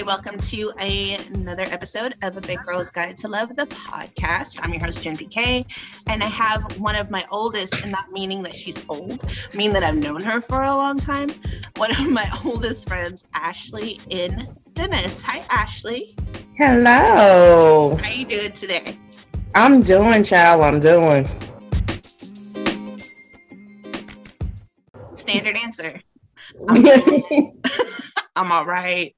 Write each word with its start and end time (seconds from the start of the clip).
Hey, 0.00 0.06
welcome 0.06 0.38
to 0.38 0.72
a, 0.80 1.16
another 1.34 1.64
episode 1.64 2.14
of 2.22 2.34
A 2.34 2.40
Big 2.40 2.58
Girl's 2.64 2.88
Guide 2.88 3.18
to 3.18 3.28
Love, 3.28 3.54
the 3.54 3.66
podcast. 3.66 4.58
I'm 4.62 4.72
your 4.72 4.82
host, 4.82 5.02
Jen 5.02 5.14
PK, 5.14 5.66
and 6.06 6.22
I 6.22 6.26
have 6.26 6.80
one 6.80 6.96
of 6.96 7.10
my 7.10 7.26
oldest, 7.30 7.82
and 7.82 7.92
not 7.92 8.10
meaning 8.10 8.42
that 8.44 8.54
she's 8.54 8.82
old, 8.88 9.22
mean 9.52 9.74
that 9.74 9.82
I've 9.82 9.98
known 9.98 10.22
her 10.22 10.40
for 10.40 10.62
a 10.62 10.74
long 10.74 10.98
time, 10.98 11.28
one 11.76 11.90
of 11.90 12.08
my 12.08 12.26
oldest 12.46 12.88
friends, 12.88 13.26
Ashley 13.34 14.00
N. 14.10 14.48
Dennis. 14.72 15.20
Hi, 15.20 15.44
Ashley. 15.50 16.16
Hello. 16.56 17.98
How 18.02 18.08
you 18.08 18.24
doing 18.24 18.52
today? 18.52 18.98
I'm 19.54 19.82
doing, 19.82 20.24
child. 20.24 20.62
I'm 20.62 20.80
doing. 20.80 21.28
Standard 25.12 25.58
answer. 25.58 26.00
I'm, 26.66 26.86
I'm 28.36 28.50
all 28.50 28.64
right. 28.64 29.14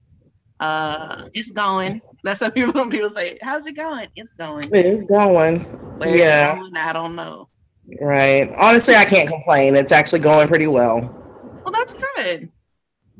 Uh, 0.62 1.28
it's 1.34 1.50
going. 1.50 2.00
That's 2.22 2.40
what 2.40 2.54
people 2.54 2.72
people 2.88 3.08
say. 3.08 3.36
How's 3.42 3.66
it 3.66 3.74
going? 3.74 4.06
It's 4.14 4.32
going. 4.34 4.68
It's 4.72 5.04
going. 5.06 5.60
Where 5.98 6.16
yeah. 6.16 6.54
Going, 6.54 6.76
I 6.76 6.92
don't 6.92 7.16
know. 7.16 7.48
Right. 8.00 8.48
Honestly, 8.56 8.94
I 8.94 9.04
can't 9.04 9.28
complain. 9.28 9.74
It's 9.74 9.90
actually 9.90 10.20
going 10.20 10.46
pretty 10.46 10.68
well. 10.68 11.00
Well, 11.64 11.72
that's 11.72 11.94
good. 11.94 12.48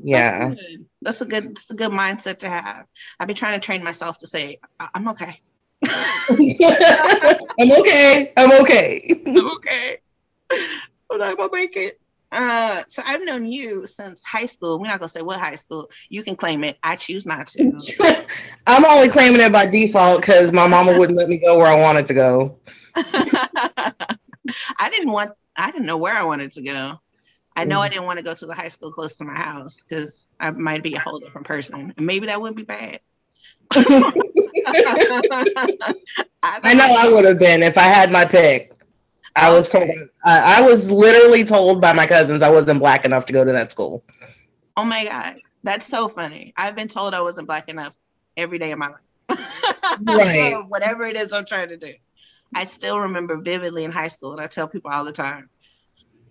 Yeah. 0.01 0.51
That's, 0.51 0.60
good. 0.60 0.87
that's 1.02 1.20
a 1.20 1.24
good. 1.24 1.48
That's 1.48 1.70
a 1.73 1.74
good 1.74 1.91
mindset 1.91 2.38
to 2.38 2.48
have. 2.48 2.87
I've 3.18 3.27
been 3.27 3.34
trying 3.34 3.59
to 3.59 3.65
train 3.65 3.82
myself 3.82 4.18
to 4.18 4.29
say 4.29 4.60
I'm 4.95 5.09
okay. 5.09 5.40
I'm 5.84 6.40
okay. 7.73 8.32
I'm 8.38 8.52
okay. 8.52 9.16
I'm 9.27 9.51
okay. 9.56 9.98
But 11.09 11.23
I'm 11.23 11.34
gonna 11.37 11.52
make 11.52 11.77
it. 11.77 12.01
Uh, 12.33 12.83
so 12.89 13.03
I've 13.05 13.23
known 13.25 13.45
you 13.45 13.87
since 13.87 14.25
high 14.25 14.47
school. 14.47 14.79
We're 14.79 14.87
not 14.87 15.01
gonna 15.01 15.11
say 15.11 15.21
what 15.21 15.39
high 15.39 15.57
school. 15.57 15.91
You 16.09 16.23
can 16.23 16.35
claim 16.35 16.65
it. 16.65 16.79
I 16.83 16.97
choose 16.97 17.27
not 17.27 17.47
to. 17.49 18.27
I'm 18.66 18.87
only 18.87 19.11
claiming 19.11 19.43
it 19.43 19.52
by 19.52 19.66
default 19.66 20.23
because 20.23 20.51
my 20.51 20.66
mama 20.66 20.99
wouldn't 20.99 21.19
let 21.19 21.29
me 21.29 21.37
go 21.37 21.59
where 21.59 21.66
I 21.66 21.79
wanted 21.79 22.07
to 22.07 22.15
go. 22.15 22.59
I 22.97 23.93
didn't 24.91 25.13
want. 25.13 25.33
I 25.57 25.71
didn't 25.71 25.87
know 25.87 25.99
where 25.99 26.15
I 26.15 26.24
wanted 26.24 26.52
to 26.52 26.63
go. 26.63 26.99
I 27.55 27.65
know 27.65 27.80
mm. 27.80 27.83
I 27.83 27.89
didn't 27.91 28.05
want 28.05 28.19
to 28.19 28.24
go 28.24 28.35
to 28.35 28.46
the 28.46 28.55
high 28.55 28.69
school 28.69 28.91
close 28.91 29.17
to 29.17 29.24
my 29.24 29.35
house 29.35 29.83
because 29.83 30.29
I 30.41 30.51
might 30.52 30.83
be 30.83 30.95
a 30.95 31.01
whole 31.01 31.19
different 31.19 31.46
person, 31.46 31.93
and 31.95 32.07
maybe 32.07 32.27
that 32.29 32.41
wouldn't 32.41 32.57
be 32.57 32.63
bad. 32.63 33.01
I, 33.74 34.13
I 36.43 36.74
know 36.74 36.95
I 36.99 37.09
would 37.09 37.27
have 37.27 37.39
been 37.39 37.63
if 37.63 37.77
I 37.77 37.83
had 37.83 38.11
my 38.11 38.24
pick. 38.24 38.73
I 39.35 39.51
was 39.51 39.69
told 39.69 39.88
uh, 39.88 40.07
I 40.25 40.63
was 40.63 40.91
literally 40.91 41.45
told 41.45 41.80
by 41.80 41.93
my 41.93 42.07
cousins 42.07 42.43
I 42.43 42.51
wasn't 42.51 42.79
black 42.79 43.05
enough 43.05 43.27
to 43.27 43.33
go 43.33 43.45
to 43.45 43.52
that 43.52 43.73
school. 43.73 44.05
Oh 44.77 44.85
my 44.85 45.05
god, 45.05 45.37
that's 45.63 45.87
so 45.87 46.09
funny. 46.09 46.52
I've 46.57 46.77
been 46.77 46.89
told 46.89 47.15
I 47.15 47.23
wasn't 47.23 47.47
black 47.47 47.69
enough 47.69 47.97
every 48.37 48.59
day 48.59 48.73
of 48.73 48.79
my 48.79 48.89
life. 48.89 49.39
right. 50.02 50.57
Whatever 50.69 51.05
it 51.05 51.16
is 51.16 51.33
I'm 51.33 51.47
trying 51.47 51.69
to 51.69 51.77
do. 51.77 51.95
I 52.55 52.65
still 52.65 53.01
remember 53.01 53.37
vividly 53.37 53.85
in 53.85 53.93
high 53.93 54.09
school, 54.09 54.33
and 54.33 54.41
I 54.41 54.47
tell 54.47 54.69
people 54.69 54.91
all 54.91 55.05
the 55.05 55.13
time, 55.13 55.49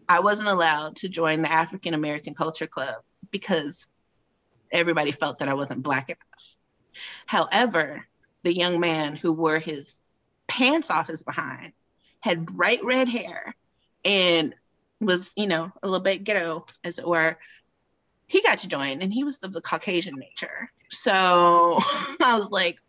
I 0.08 0.20
wasn't 0.20 0.50
allowed 0.50 0.98
to 0.98 1.10
join 1.10 1.42
the 1.42 1.52
African 1.52 1.94
American 1.94 2.36
Culture 2.36 2.68
Club 2.68 2.96
because 3.32 3.88
everybody 4.72 5.12
felt 5.12 5.40
that 5.40 5.50
I 5.50 5.56
wasn't 5.56 5.84
black 5.84 6.10
enough. 6.10 6.58
However, 7.26 8.06
the 8.44 8.54
young 8.54 8.80
man 8.80 9.16
who 9.16 9.34
wore 9.34 9.60
his 9.60 10.04
pants 10.48 10.92
off 10.92 11.08
his 11.08 11.24
behind 11.24 11.74
had 12.22 12.46
bright 12.46 12.84
red 12.84 13.10
hair 13.10 13.56
and 14.06 14.56
was, 15.00 15.32
you 15.36 15.48
know, 15.48 15.72
a 15.82 15.88
little 15.88 16.04
bit 16.04 16.24
ghetto, 16.24 16.66
as 16.84 17.00
it 17.00 17.08
were. 17.08 17.38
He 18.28 18.42
got 18.42 18.60
to 18.60 18.68
join 18.68 19.02
and 19.02 19.14
he 19.14 19.24
was 19.24 19.40
of 19.44 19.52
the 19.52 19.62
Caucasian 19.62 20.16
nature. 20.16 20.72
So 20.90 21.80
I 22.22 22.38
was 22.38 22.50
like, 22.50 22.80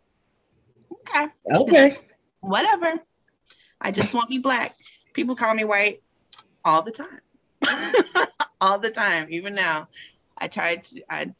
okay. 0.91 1.27
Okay. 1.51 1.97
Whatever. 2.39 2.93
I 3.81 3.91
just 3.91 4.13
want 4.13 4.27
to 4.27 4.29
be 4.29 4.39
black. 4.39 4.73
People 5.13 5.35
call 5.35 5.53
me 5.53 5.65
white 5.65 6.01
all 6.63 6.81
the 6.81 6.91
time. 6.91 7.19
all 8.61 8.79
the 8.79 8.89
time. 8.89 9.27
Even 9.29 9.55
now. 9.55 9.89
I 10.37 10.47
tried 10.47 10.83
to 10.85 11.03
I 11.09 11.33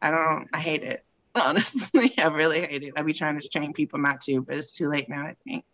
I 0.00 0.10
don't 0.10 0.48
I 0.52 0.60
hate 0.60 0.82
it. 0.82 1.04
Honestly, 1.34 2.12
I 2.18 2.26
really 2.26 2.60
hate 2.60 2.82
it. 2.82 2.94
I 2.96 3.02
be 3.02 3.12
trying 3.12 3.40
to 3.40 3.48
train 3.48 3.72
people 3.72 4.00
not 4.00 4.20
to, 4.22 4.42
but 4.42 4.56
it's 4.56 4.72
too 4.72 4.88
late 4.88 5.08
now, 5.08 5.22
I 5.22 5.36
think. 5.44 5.64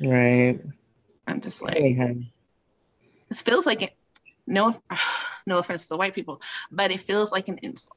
Right. 0.00 0.60
I'm 1.26 1.40
just 1.40 1.62
like, 1.62 1.76
it 3.32 3.36
feels 3.36 3.66
like 3.66 3.82
it. 3.82 3.96
No, 4.46 4.76
no 5.46 5.58
offense 5.58 5.84
to 5.84 5.88
the 5.90 5.96
white 5.96 6.14
people, 6.14 6.40
but 6.70 6.90
it 6.90 7.00
feels 7.00 7.32
like 7.32 7.48
an 7.48 7.58
insult, 7.62 7.96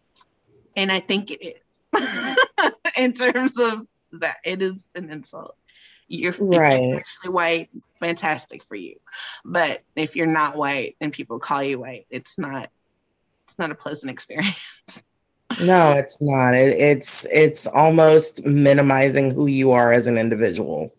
and 0.75 0.91
I 0.91 1.00
think 1.00 1.31
it 1.31 1.46
is. 1.46 1.59
in 2.97 3.14
terms 3.14 3.58
of 3.59 3.88
that, 4.14 4.38
it 4.44 4.62
is 4.62 4.88
an 4.96 5.09
insult. 5.12 5.56
You're, 6.08 6.34
right. 6.40 6.81
you're 6.81 6.97
actually 6.97 7.31
white, 7.31 7.69
fantastic 8.00 8.64
for 8.64 8.75
you, 8.75 8.97
but 9.44 9.81
if 9.96 10.16
you're 10.16 10.28
not 10.28 10.56
white 10.56 10.96
and 11.02 11.12
people 11.12 11.40
call 11.40 11.64
you 11.64 11.80
white, 11.80 12.06
it's 12.09 12.38
not. 12.38 12.69
It's 13.44 13.59
not 13.59 13.72
a 13.72 13.75
pleasant 13.75 14.09
experience. 14.12 15.03
no, 15.62 15.91
it's 15.91 16.22
not. 16.22 16.53
It, 16.53 16.80
it's 16.80 17.25
it's 17.31 17.68
almost 17.68 18.46
minimizing 18.46 19.31
who 19.31 19.47
you 19.47 19.72
are 19.72 19.91
as 19.91 20.08
an 20.08 20.18
individual. 20.18 20.94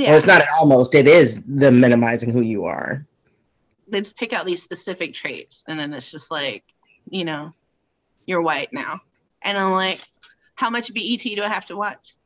Yeah. 0.00 0.08
Well, 0.08 0.16
it's 0.16 0.26
not 0.26 0.42
almost, 0.58 0.94
it 0.94 1.06
is 1.06 1.42
the 1.46 1.70
minimizing 1.70 2.30
who 2.30 2.40
you 2.40 2.64
are. 2.64 3.04
They 3.86 4.00
just 4.00 4.16
pick 4.16 4.32
out 4.32 4.46
these 4.46 4.62
specific 4.62 5.12
traits 5.12 5.62
and 5.68 5.78
then 5.78 5.92
it's 5.92 6.10
just 6.10 6.30
like, 6.30 6.64
you 7.10 7.26
know, 7.26 7.52
you're 8.24 8.40
white 8.40 8.72
now. 8.72 9.02
And 9.42 9.58
I'm 9.58 9.72
like, 9.72 10.00
how 10.54 10.70
much 10.70 10.94
BET 10.94 11.20
do 11.20 11.42
I 11.42 11.48
have 11.48 11.66
to 11.66 11.76
watch? 11.76 12.16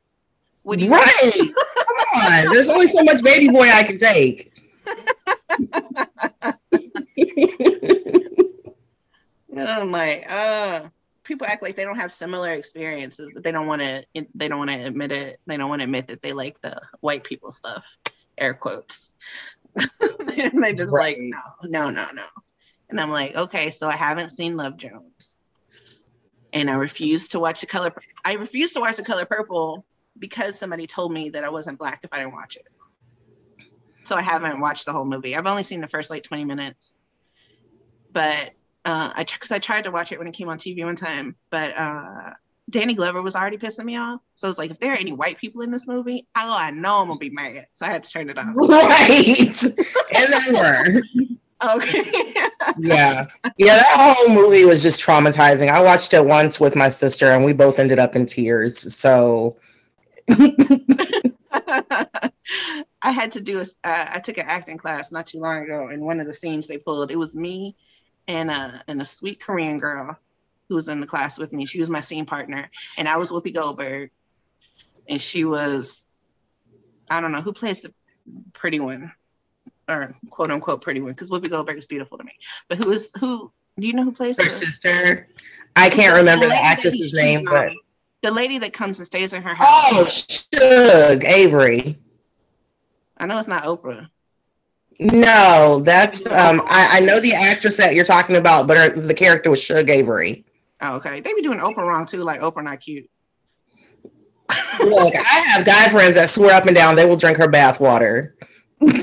What 0.63 0.79
do 0.79 0.85
you 0.85 0.93
right. 0.93 1.33
Come 1.33 2.23
on. 2.23 2.55
There's 2.55 2.69
only 2.69 2.87
so 2.87 3.03
much 3.03 3.25
baby 3.25 3.49
boy 3.49 3.69
I 3.69 3.83
can 3.83 3.99
take. 3.99 4.53
I'm 9.57 9.91
like, 9.91 10.31
uh 10.31 10.83
people 11.25 11.47
act 11.47 11.63
like 11.63 11.77
they 11.77 11.85
don't 11.85 11.99
have 11.99 12.13
similar 12.13 12.53
experiences, 12.53 13.33
but 13.35 13.43
they 13.43 13.51
don't 13.51 13.67
want 13.67 13.83
to. 13.83 14.05
They 14.35 14.49
don't 14.49 14.59
want 14.59 14.71
to 14.71 14.85
admit 14.85 15.13
it. 15.13 15.41
They 15.47 15.57
don't 15.57 15.69
want 15.69 15.81
to 15.81 15.85
admit 15.85 16.09
that 16.09 16.23
they 16.23 16.33
like 16.33 16.61
the 16.61 16.81
white 17.01 17.25
people 17.25 17.51
stuff. 17.51 17.97
Air 18.39 18.55
quotes. 18.55 19.15
And 20.37 20.63
they 20.65 20.73
just 20.73 20.93
right. 20.93 21.17
like 21.17 21.23
no, 21.23 21.39
no, 21.63 21.91
no, 21.91 22.11
no. 22.13 22.25
And 22.91 23.01
I'm 23.01 23.13
like, 23.13 23.37
okay, 23.37 23.71
so 23.71 23.89
I 23.89 23.95
haven't 23.95 24.31
seen 24.31 24.57
Love 24.57 24.77
Jones, 24.77 25.31
and 26.53 26.69
I 26.69 26.75
refuse 26.75 27.29
to 27.29 27.39
watch 27.39 27.61
the 27.61 27.69
color. 27.69 27.95
I 28.25 28.33
refuse 28.33 28.73
to 28.73 28.81
watch 28.81 28.97
the 28.97 29.05
color 29.05 29.27
purple 29.27 29.87
because 30.19 30.59
somebody 30.59 30.89
told 30.89 31.13
me 31.13 31.31
that 31.31 31.45
I 31.45 31.51
wasn't 31.51 31.79
black 31.79 32.01
if 32.03 32.13
I 32.13 32.19
didn't 32.19 32.33
watch 32.33 32.57
it. 32.57 32.67
So 34.03 34.17
I 34.17 34.23
haven't 34.23 34.59
watched 34.59 34.87
the 34.87 34.93
whole 34.93 35.05
movie. 35.05 35.37
I've 35.37 35.47
only 35.47 35.63
seen 35.63 35.81
the 35.81 35.87
first 35.87 36.11
like 36.11 36.25
20 36.25 36.45
minutes, 36.45 36.99
but 38.13 38.51
uh, 38.85 39.11
I 39.15 39.25
because 39.25 39.51
I 39.51 39.59
tried 39.59 39.85
to 39.85 39.91
watch 39.91 40.13
it 40.13 40.19
when 40.19 40.29
it 40.29 40.35
came 40.35 40.49
on 40.49 40.59
TV 40.59 40.85
one 40.85 40.97
time, 40.97 41.37
but 41.51 41.77
uh, 41.77 42.31
Danny 42.69 42.95
Glover 42.95 43.23
was 43.23 43.37
already 43.37 43.57
pissing 43.57 43.85
me 43.85 43.97
off. 43.97 44.21
So 44.35 44.49
it's 44.49 44.59
like, 44.59 44.71
if 44.71 44.79
there 44.79 44.93
are 44.93 44.97
any 44.97 45.13
white 45.13 45.39
people 45.39 45.63
in 45.63 45.71
this 45.71 45.87
movie, 45.87 46.27
oh, 46.37 46.55
I 46.55 46.71
know 46.71 46.97
I'm 46.97 47.09
gonna 47.09 47.19
be 47.19 47.31
mad. 47.31 47.67
So 47.73 47.87
I 47.87 47.91
had 47.91 48.03
to 48.05 48.11
turn 48.11 48.29
it 48.31 48.39
off. 48.39 48.55
Right, 48.55 49.63
and 50.15 50.33
they 50.33 50.53
were. 50.53 51.03
okay. 51.77 52.05
yeah, 52.79 53.27
yeah. 53.57 53.77
That 53.77 54.17
whole 54.19 54.35
movie 54.35 54.65
was 54.65 54.83
just 54.83 55.01
traumatizing. 55.01 55.71
I 55.71 55.81
watched 55.83 56.13
it 56.13 56.25
once 56.25 56.61
with 56.61 56.77
my 56.77 56.89
sister, 56.89 57.33
and 57.33 57.45
we 57.45 57.53
both 57.53 57.79
ended 57.79 57.99
up 57.99 58.17
in 58.17 58.27
tears. 58.27 58.95
So. 58.95 59.57
I 63.03 63.11
had 63.11 63.33
to 63.33 63.41
do 63.41 63.59
a. 63.59 63.63
Uh, 63.85 64.07
I 64.13 64.21
took 64.21 64.39
an 64.39 64.47
acting 64.47 64.79
class 64.79 65.13
not 65.13 65.27
too 65.27 65.39
long 65.39 65.65
ago, 65.65 65.89
and 65.89 66.03
one 66.03 66.21
of 66.21 66.27
the 66.27 66.33
scenes 66.33 66.67
they 66.67 66.79
pulled, 66.79 67.11
it 67.11 67.17
was 67.17 67.35
me 67.35 67.77
and 68.27 68.51
a 68.51 68.83
and 68.89 69.01
a 69.01 69.05
sweet 69.05 69.41
Korean 69.41 69.79
girl 69.79 70.19
who 70.69 70.75
was 70.75 70.89
in 70.89 71.01
the 71.01 71.07
class 71.07 71.39
with 71.39 71.53
me. 71.53 71.67
She 71.67 71.81
was 71.81 71.91
my 71.91 72.01
scene 72.01 72.27
partner, 72.27 72.71
and 72.97 73.09
I 73.09 73.17
was 73.17 73.31
Whoopi 73.31 73.55
Goldberg, 73.55 74.11
and 75.09 75.21
she 75.21 75.45
was 75.45 76.07
I 77.11 77.21
don't 77.21 77.33
know 77.33 77.43
who 77.43 77.53
plays 77.53 77.83
the 77.83 77.93
pretty 78.53 78.81
one 78.81 79.13
or 79.89 80.17
quote 80.31 80.51
unquote 80.51 80.81
pretty 80.81 81.01
one 81.01 81.13
because 81.13 81.31
Whoopi 81.31 81.51
Goldberg 81.51 81.79
is 81.79 81.87
beautiful 81.87 82.19
to 82.19 82.25
me. 82.25 82.33
But 82.69 82.79
who 82.79 82.91
is 82.93 83.09
who? 83.19 83.53
Do 83.79 83.87
you 83.87 83.93
know 83.93 84.05
who 84.05 84.13
plays 84.13 84.39
her, 84.39 84.45
her? 84.45 84.51
sister? 84.51 85.29
I 85.77 85.91
can't 85.91 86.17
remember 86.17 86.47
the, 86.47 86.51
the 86.51 86.63
actress's 86.63 87.13
name, 87.13 87.45
but 87.45 87.73
the 88.23 88.31
lady 88.31 88.59
that 88.59 88.73
comes 88.73 88.99
and 88.99 89.07
stays 89.07 89.33
in 89.33 89.43
her 89.43 89.51
oh, 89.51 89.55
house. 89.55 90.49
Oh, 90.55 91.15
Shug 91.15 91.25
Avery. 91.25 91.99
I 93.19 93.27
know 93.27 93.39
it's 93.39 93.49
not 93.49 93.65
Oprah. 93.65 94.09
No, 95.01 95.81
that's 95.85 96.25
um. 96.27 96.63
I, 96.67 96.99
I 96.99 97.01
know 97.01 97.21
the 97.21 97.35
actress 97.35 97.77
that 97.79 97.95
you're 97.95 98.05
talking 98.05 98.37
about, 98.37 98.67
but 98.67 98.77
her, 98.77 98.91
the 98.91 99.15
character 99.15 99.51
was 99.51 99.63
Shug 99.63 99.91
Avery. 99.91 100.45
Oh, 100.81 100.97
okay. 100.97 101.21
They 101.21 101.33
be 101.35 101.43
doing 101.43 101.59
Oprah 101.59 101.79
wrong 101.79 102.07
too, 102.07 102.23
like 102.23 102.41
Oprah 102.41 102.65
not 102.65 102.81
cute. 102.81 103.09
Look, 104.81 105.15
I 105.17 105.41
have 105.49 105.65
guy 105.65 105.89
friends 105.89 106.15
that 106.17 106.31
swear 106.31 106.55
up 106.55 106.67
and 106.67 106.75
down 106.77 106.97
they 106.97 107.07
will 107.07 107.17
drink 107.17 107.39
her 107.39 107.49
bath 107.49 107.81
water. 107.81 108.37
Every 108.81 108.97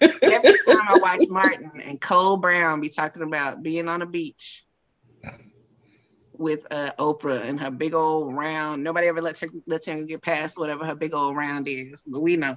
time 0.00 0.86
I 0.88 0.98
watch 1.00 1.28
Martin 1.28 1.80
and 1.84 2.00
Cole 2.00 2.36
Brown 2.36 2.80
be 2.80 2.88
talking 2.88 3.22
about 3.22 3.62
being 3.62 3.88
on 3.88 4.02
a 4.02 4.06
beach. 4.06 4.64
with 6.32 6.66
uh, 6.70 6.92
Oprah 6.98 7.42
and 7.44 7.60
her 7.60 7.70
big 7.70 7.94
old 7.94 8.34
round. 8.34 8.82
Nobody 8.82 9.08
ever 9.08 9.20
lets 9.20 9.40
her 9.40 9.48
lets 9.66 9.86
her 9.86 10.02
get 10.04 10.22
past 10.22 10.58
whatever 10.58 10.86
her 10.86 10.94
big 10.94 11.14
old 11.14 11.36
round 11.36 11.68
is, 11.68 12.04
but 12.06 12.20
we 12.20 12.36
know. 12.36 12.56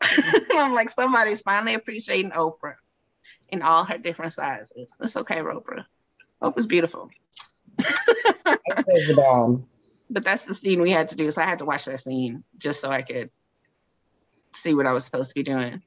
I'm 0.52 0.74
like 0.74 0.90
somebody's 0.90 1.42
finally 1.42 1.74
appreciating 1.74 2.32
Oprah 2.32 2.76
in 3.48 3.62
all 3.62 3.84
her 3.84 3.98
different 3.98 4.32
sizes. 4.32 4.94
It's 5.00 5.16
okay, 5.16 5.36
Oprah. 5.36 5.84
Oprah's 6.42 6.66
beautiful. 6.66 7.10
but 10.10 10.24
that's 10.24 10.44
the 10.44 10.54
scene 10.54 10.80
we 10.80 10.90
had 10.90 11.10
to 11.10 11.16
do, 11.16 11.30
so 11.30 11.42
I 11.42 11.46
had 11.46 11.58
to 11.60 11.64
watch 11.64 11.84
that 11.86 12.00
scene 12.00 12.44
just 12.56 12.80
so 12.80 12.90
I 12.90 13.02
could 13.02 13.30
see 14.52 14.74
what 14.74 14.86
I 14.86 14.92
was 14.92 15.04
supposed 15.04 15.30
to 15.30 15.34
be 15.34 15.42
doing 15.42 15.82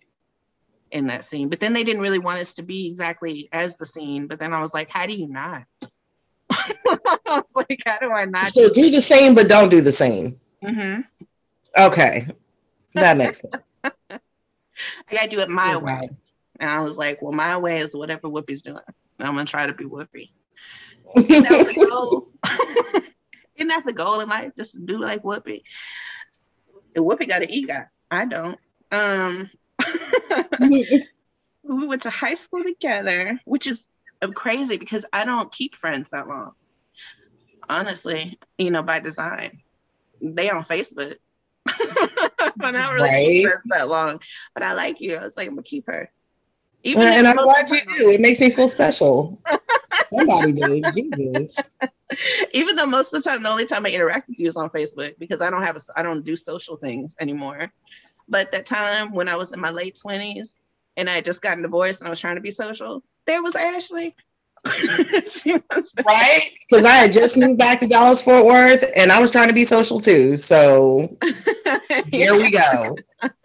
in 0.92 1.08
that 1.08 1.26
scene. 1.26 1.50
But 1.50 1.60
then 1.60 1.74
they 1.74 1.84
didn't 1.84 2.02
really 2.02 2.20
want 2.20 2.40
us 2.40 2.56
to 2.56 2.64
be 2.64 2.88
exactly 2.88 3.50
as 3.52 3.78
the 3.78 3.86
scene. 3.86 4.28
But 4.28 4.40
then 4.40 4.54
I 4.54 4.62
was 4.62 4.74
like, 4.74 4.90
how 4.90 5.06
do 5.06 5.14
you 5.14 5.28
not? 5.28 5.64
I 6.52 7.18
was 7.28 7.56
like, 7.56 7.82
how 7.86 8.00
do 8.00 8.12
I 8.12 8.26
not? 8.26 8.54
So 8.54 8.70
do, 8.70 8.90
the 8.90 9.02
same, 9.02 9.34
but 9.34 9.48
don't 9.48 9.70
do 9.70 9.82
the 9.82 9.92
same. 9.92 10.40
Mm-hmm. 10.64 11.02
Okay, 11.78 12.28
that 12.94 13.18
makes 13.18 13.42
sense. 13.42 13.76
I 13.84 14.20
gotta 15.12 15.30
do 15.30 15.40
it 15.40 15.50
my 15.50 15.78
way. 15.78 16.10
And 16.60 16.70
I 16.70 16.80
was 16.82 16.98
like, 16.98 17.22
well, 17.22 17.32
my 17.32 17.58
way 17.58 17.80
is 17.80 17.96
whatever 17.96 18.28
Whoopi's 18.28 18.62
doing. 18.62 18.78
And 19.20 19.28
I'm 19.28 19.34
gonna 19.34 19.46
try 19.46 19.68
to 19.68 19.74
be 19.74 19.86
Whoopi. 19.86 20.30
Isn't 21.16 21.44
that 21.44 21.68
the 21.68 21.88
goal? 21.90 22.30
Isn't 23.56 23.68
that 23.68 23.86
the 23.86 23.94
goal 23.94 24.20
in 24.22 24.30
life? 24.30 24.52
Just 24.56 24.74
to 24.74 24.80
do 24.80 25.00
like 25.00 25.24
Whoopi. 25.24 25.64
And 26.96 27.06
Whoopi 27.06 27.28
got 27.28 27.42
an 27.42 27.50
ego. 27.50 27.86
I 28.10 28.26
don't. 28.26 28.58
Um, 28.92 29.50
we 30.60 31.88
went 31.88 32.04
to 32.04 32.10
high 32.10 32.34
school 32.34 32.64
together, 32.64 33.40
which 33.46 33.68
is 33.68 33.88
crazy 34.36 34.78
because 34.78 35.06
I 35.14 35.26
don't 35.26 35.52
keep 35.52 35.76
friends 35.76 36.10
that 36.12 36.28
long. 36.28 36.52
Honestly, 37.70 38.38
you 38.58 38.72
know, 38.72 38.84
by 38.84 39.00
design. 39.00 39.62
They 40.22 40.50
on 40.50 40.64
Facebook. 40.64 41.16
I'm 42.62 42.74
not 42.74 42.94
really 42.94 43.10
right. 43.10 43.44
friends 43.44 43.64
that 43.68 43.88
long, 43.88 44.22
but 44.54 44.64
I 44.64 44.74
like 44.74 45.02
you. 45.02 45.16
I 45.16 45.24
was 45.24 45.38
like, 45.38 45.48
I'm 45.48 45.56
gonna 45.56 45.64
keep 45.64 45.88
her. 45.88 46.12
Even 46.84 47.08
and 47.08 47.28
I'm 47.28 47.36
glad 47.36 47.70
you 47.70 47.82
do. 47.82 48.10
It 48.10 48.22
makes 48.22 48.40
me 48.40 48.50
feel 48.50 48.70
special. 48.70 49.40
Somebody 50.16 50.52
did. 50.52 50.94
Jesus. 50.94 51.70
Even 52.54 52.76
though 52.76 52.86
most 52.86 53.14
of 53.14 53.24
the 53.24 53.30
time, 53.30 53.44
the 53.44 53.50
only 53.50 53.66
time 53.66 53.86
I 53.86 53.90
interact 53.90 54.28
with 54.28 54.40
you 54.40 54.48
is 54.48 54.58
on 54.58 54.70
Facebook 54.70 55.18
because 55.18 55.42
I 55.42 55.50
don't 55.50 55.62
have 55.64 55.78
a, 55.78 55.80
I 55.96 56.02
don't 56.02 56.26
do 56.26 56.36
social 56.36 56.76
things 56.76 57.16
anymore. 57.20 57.72
But 58.28 58.52
that 58.52 58.66
time 58.66 59.14
when 59.14 59.30
I 59.30 59.36
was 59.36 59.54
in 59.54 59.60
my 59.60 59.70
late 59.70 59.98
twenties 60.00 60.60
and 60.98 61.10
I 61.10 61.14
had 61.14 61.26
just 61.26 61.42
gotten 61.42 61.62
divorced 61.62 62.02
and 62.02 62.08
I 62.08 62.10
was 62.10 62.20
trying 62.20 62.36
to 62.36 62.42
be 62.42 62.52
social, 62.52 63.04
there 63.26 63.44
was 63.44 63.56
Ashley. 63.56 64.16
Right? 64.66 66.52
Because 66.70 66.86
I 66.86 66.92
had 66.92 67.12
just 67.12 67.36
moved 67.36 67.60
back 67.60 67.80
to 67.82 67.88
Dallas 67.88 68.22
Fort 68.22 68.46
Worth 68.46 68.90
and 68.96 69.12
I 69.12 69.20
was 69.20 69.30
trying 69.30 69.50
to 69.50 69.54
be 69.54 69.66
social 69.66 70.00
too. 70.00 70.38
So 70.38 71.18
here 72.08 72.34
we 72.34 72.50
go. 72.50 72.96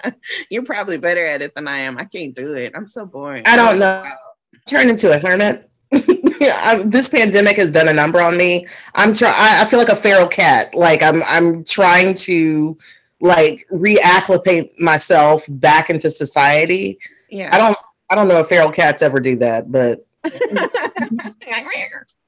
You're 0.49 0.63
probably 0.63 0.97
better 0.97 1.27
at 1.27 1.43
it 1.43 1.53
than 1.57 1.67
I 1.67 1.79
am. 1.79 1.99
I 1.99 2.05
can't 2.05 2.37
do 2.37 2.55
it. 2.55 2.73
I'm 2.77 2.87
so 2.87 3.05
boring. 3.05 3.43
I 3.45 3.57
don't 3.57 3.81
know. 3.81 4.05
Turn 4.69 4.89
into 4.89 5.13
a 5.13 5.19
hermit. 5.19 5.69
I, 5.93 6.83
this 6.85 7.09
pandemic 7.09 7.57
has 7.57 7.73
done 7.73 7.89
a 7.89 7.93
number 7.93 8.21
on 8.21 8.37
me. 8.37 8.69
I'm 8.95 9.13
trying. 9.13 9.35
I 9.37 9.65
feel 9.65 9.81
like 9.81 9.89
a 9.89 9.97
feral 9.97 10.29
cat. 10.29 10.73
Like 10.75 11.03
I'm. 11.03 11.23
I'm 11.25 11.65
trying 11.65 12.15
to 12.15 12.79
like 13.21 13.67
reacclimate 13.73 14.79
myself 14.79 15.47
back 15.49 15.91
into 15.91 16.11
society. 16.11 16.99
Yeah. 17.29 17.51
I 17.53 17.59
don't. 17.59 17.77
I 18.09 18.15
don't 18.15 18.29
know 18.29 18.39
if 18.39 18.49
feral 18.49 18.71
cats 18.71 19.03
ever 19.03 19.19
do 19.19 19.35
that, 19.37 19.73
but 19.73 20.06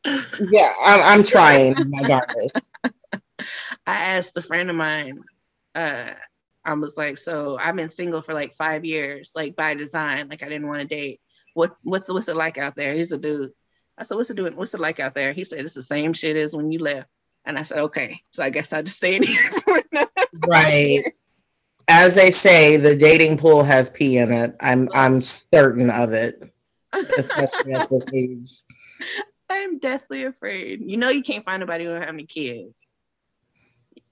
yeah, 0.04 0.72
I'm, 0.82 1.00
I'm 1.00 1.22
trying 1.24 1.74
my 1.90 2.02
darkest. 2.02 2.70
I 3.86 4.16
asked 4.16 4.36
a 4.36 4.42
friend 4.42 4.70
of 4.70 4.76
mine. 4.76 5.22
Uh, 5.74 6.10
I 6.64 6.74
was 6.74 6.96
like, 6.96 7.18
so 7.18 7.58
I've 7.58 7.76
been 7.76 7.88
single 7.88 8.22
for 8.22 8.34
like 8.34 8.54
five 8.56 8.84
years, 8.84 9.30
like 9.34 9.56
by 9.56 9.74
design. 9.74 10.28
Like 10.28 10.42
I 10.42 10.48
didn't 10.48 10.68
want 10.68 10.82
to 10.82 10.86
date. 10.88 11.20
What 11.54 11.76
what's 11.82 12.12
what's 12.12 12.28
it 12.28 12.36
like 12.36 12.58
out 12.58 12.76
there? 12.76 12.94
He's 12.94 13.12
a 13.12 13.18
dude. 13.18 13.52
I 13.96 14.04
said, 14.04 14.16
what's 14.16 14.30
it 14.30 14.36
doing? 14.36 14.54
What's 14.54 14.74
it 14.74 14.80
like 14.80 15.00
out 15.00 15.14
there? 15.14 15.32
He 15.32 15.44
said, 15.44 15.60
it's 15.60 15.74
the 15.74 15.82
same 15.82 16.12
shit 16.12 16.36
as 16.36 16.54
when 16.54 16.70
you 16.70 16.78
left. 16.78 17.08
And 17.44 17.58
I 17.58 17.64
said, 17.64 17.78
okay. 17.78 18.20
So 18.32 18.42
I 18.42 18.50
guess 18.50 18.72
I 18.72 18.82
just 18.82 18.96
stayed 18.96 19.24
here. 19.26 19.50
right. 20.46 21.04
As 21.88 22.14
they 22.14 22.30
say, 22.30 22.76
the 22.76 22.94
dating 22.94 23.38
pool 23.38 23.64
has 23.64 23.88
pee 23.88 24.18
in 24.18 24.30
it. 24.30 24.54
I'm 24.60 24.88
I'm 24.94 25.22
certain 25.22 25.90
of 25.90 26.12
it 26.12 26.52
especially 27.16 27.72
at 27.72 27.90
this 27.90 28.06
age. 28.12 28.50
I'm 29.50 29.78
deathly 29.78 30.24
afraid. 30.24 30.82
You 30.84 30.96
know, 30.96 31.08
you 31.08 31.22
can't 31.22 31.44
find 31.44 31.60
nobody 31.60 31.84
who 31.84 31.92
have 31.92 32.08
any 32.08 32.26
kids. 32.26 32.80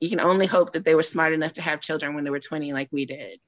You 0.00 0.09
can 0.09 0.21
only 0.21 0.47
hope 0.47 0.73
that 0.73 0.85
they 0.85 0.94
were 0.94 1.03
smart 1.03 1.33
enough 1.33 1.55
to 1.55 1.62
have 1.62 1.81
children 1.81 2.15
when 2.15 2.25
they 2.25 2.31
were 2.31 2.41
20, 2.41 2.73
like 2.73 2.88
we 2.91 3.06
did. 3.06 3.41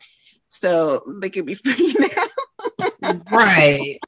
So 0.48 1.02
they 1.20 1.30
could 1.30 1.46
be 1.46 1.54
free 1.54 1.94
now. 3.02 3.20
right. 3.30 3.98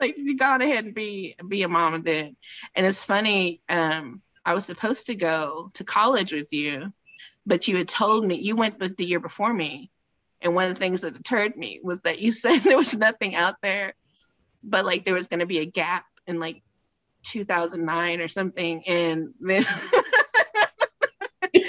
like 0.00 0.16
you 0.16 0.36
go 0.36 0.56
ahead 0.56 0.84
and 0.84 0.94
be 0.94 1.36
be 1.46 1.62
a 1.62 1.68
mom 1.68 2.02
then. 2.02 2.36
And 2.74 2.86
it's 2.86 3.04
funny, 3.04 3.60
um, 3.68 4.22
I 4.44 4.54
was 4.54 4.64
supposed 4.64 5.06
to 5.06 5.14
go 5.14 5.70
to 5.74 5.84
college 5.84 6.32
with 6.32 6.52
you, 6.52 6.92
but 7.46 7.66
you 7.66 7.76
had 7.76 7.88
told 7.88 8.24
me 8.24 8.36
you 8.36 8.56
went 8.56 8.78
with 8.78 8.96
the 8.96 9.06
year 9.06 9.20
before 9.20 9.52
me 9.52 9.90
and 10.44 10.54
one 10.54 10.68
of 10.68 10.74
the 10.74 10.78
things 10.78 11.00
that 11.00 11.14
deterred 11.14 11.56
me 11.56 11.80
was 11.82 12.02
that 12.02 12.20
you 12.20 12.30
said 12.40 12.60
there 12.60 12.76
was 12.76 12.94
nothing 12.94 13.34
out 13.34 13.56
there, 13.62 13.94
but 14.62 14.84
like 14.84 15.04
there 15.04 15.14
was 15.14 15.26
going 15.26 15.40
to 15.40 15.46
be 15.46 15.58
a 15.58 15.64
gap 15.64 16.04
in 16.26 16.38
like 16.38 16.62
2009 17.24 18.20
or 18.20 18.28
something. 18.28 18.86
And 18.86 19.30
then, 19.40 19.64
and 21.54 21.62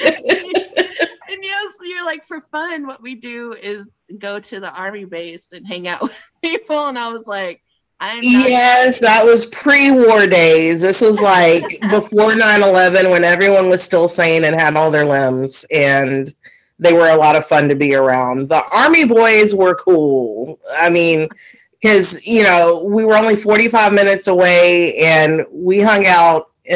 yes, 1.43 1.73
you're 1.81 2.05
like, 2.05 2.25
for 2.25 2.41
fun, 2.51 2.85
what 2.85 3.01
we 3.01 3.15
do 3.15 3.53
is 3.53 3.89
go 4.19 4.39
to 4.39 4.59
the 4.59 4.73
army 4.73 5.05
base 5.05 5.47
and 5.51 5.65
hang 5.65 5.87
out 5.87 6.01
with 6.03 6.29
people. 6.43 6.87
And 6.87 6.99
I 6.99 7.11
was 7.11 7.25
like, 7.25 7.61
I'm 7.97 8.19
yes, 8.21 8.99
that 8.99 9.25
was 9.25 9.45
pre-war 9.45 10.27
days. 10.27 10.81
This 10.81 10.99
was 10.99 11.21
like 11.21 11.63
before 11.89 12.31
9-11 12.31 13.09
when 13.09 13.23
everyone 13.23 13.69
was 13.69 13.81
still 13.81 14.09
sane 14.09 14.43
and 14.43 14.53
had 14.53 14.75
all 14.75 14.91
their 14.91 15.05
limbs. 15.05 15.65
And 15.71 16.33
they 16.79 16.93
were 16.93 17.07
a 17.07 17.17
lot 17.17 17.35
of 17.35 17.45
fun 17.45 17.69
to 17.69 17.75
be 17.75 17.95
around. 17.95 18.49
The 18.49 18.63
Army 18.71 19.05
boys 19.05 19.55
were 19.55 19.75
cool. 19.75 20.59
I 20.79 20.89
mean, 20.89 21.29
because, 21.71 22.25
you 22.27 22.43
know, 22.43 22.83
we 22.85 23.05
were 23.05 23.15
only 23.15 23.35
45 23.35 23.93
minutes 23.93 24.27
away 24.27 24.95
and 24.97 25.45
we 25.51 25.79
hung 25.79 26.05
out. 26.05 26.51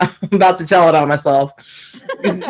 I'm 0.00 0.10
about 0.32 0.58
to 0.58 0.66
tell 0.66 0.88
it 0.88 0.94
on 0.94 1.08
myself. 1.08 1.52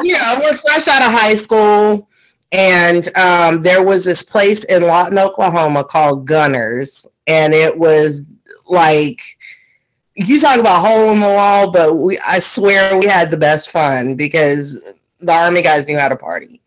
you 0.03 0.15
know, 0.15 0.41
we're 0.41 0.57
fresh 0.57 0.89
out 0.89 1.03
of 1.03 1.13
high 1.13 1.35
school. 1.35 2.09
And 2.53 3.15
um, 3.17 3.63
there 3.63 3.83
was 3.83 4.05
this 4.05 4.23
place 4.23 4.65
in 4.65 4.83
Lawton, 4.83 5.19
Oklahoma 5.19 5.85
called 5.85 6.27
Gunners. 6.27 7.07
And 7.27 7.53
it 7.53 7.79
was 7.79 8.23
like, 8.69 9.21
you 10.15 10.41
talk 10.41 10.61
about 10.61 10.87
hole 10.87 11.13
in 11.13 11.21
the 11.21 11.29
wall, 11.29 11.73
but 11.73 11.95
we 11.95 12.19
I 12.21 12.39
swear 12.39 12.97
we 12.99 13.07
had 13.07 13.31
the 13.31 13.37
best 13.37 13.71
fun 13.71 14.15
because 14.15 15.03
the 15.21 15.33
army 15.33 15.63
guys 15.63 15.89
knew 15.89 15.99
how 15.99 16.09
to 16.09 16.17
party. 16.17 16.61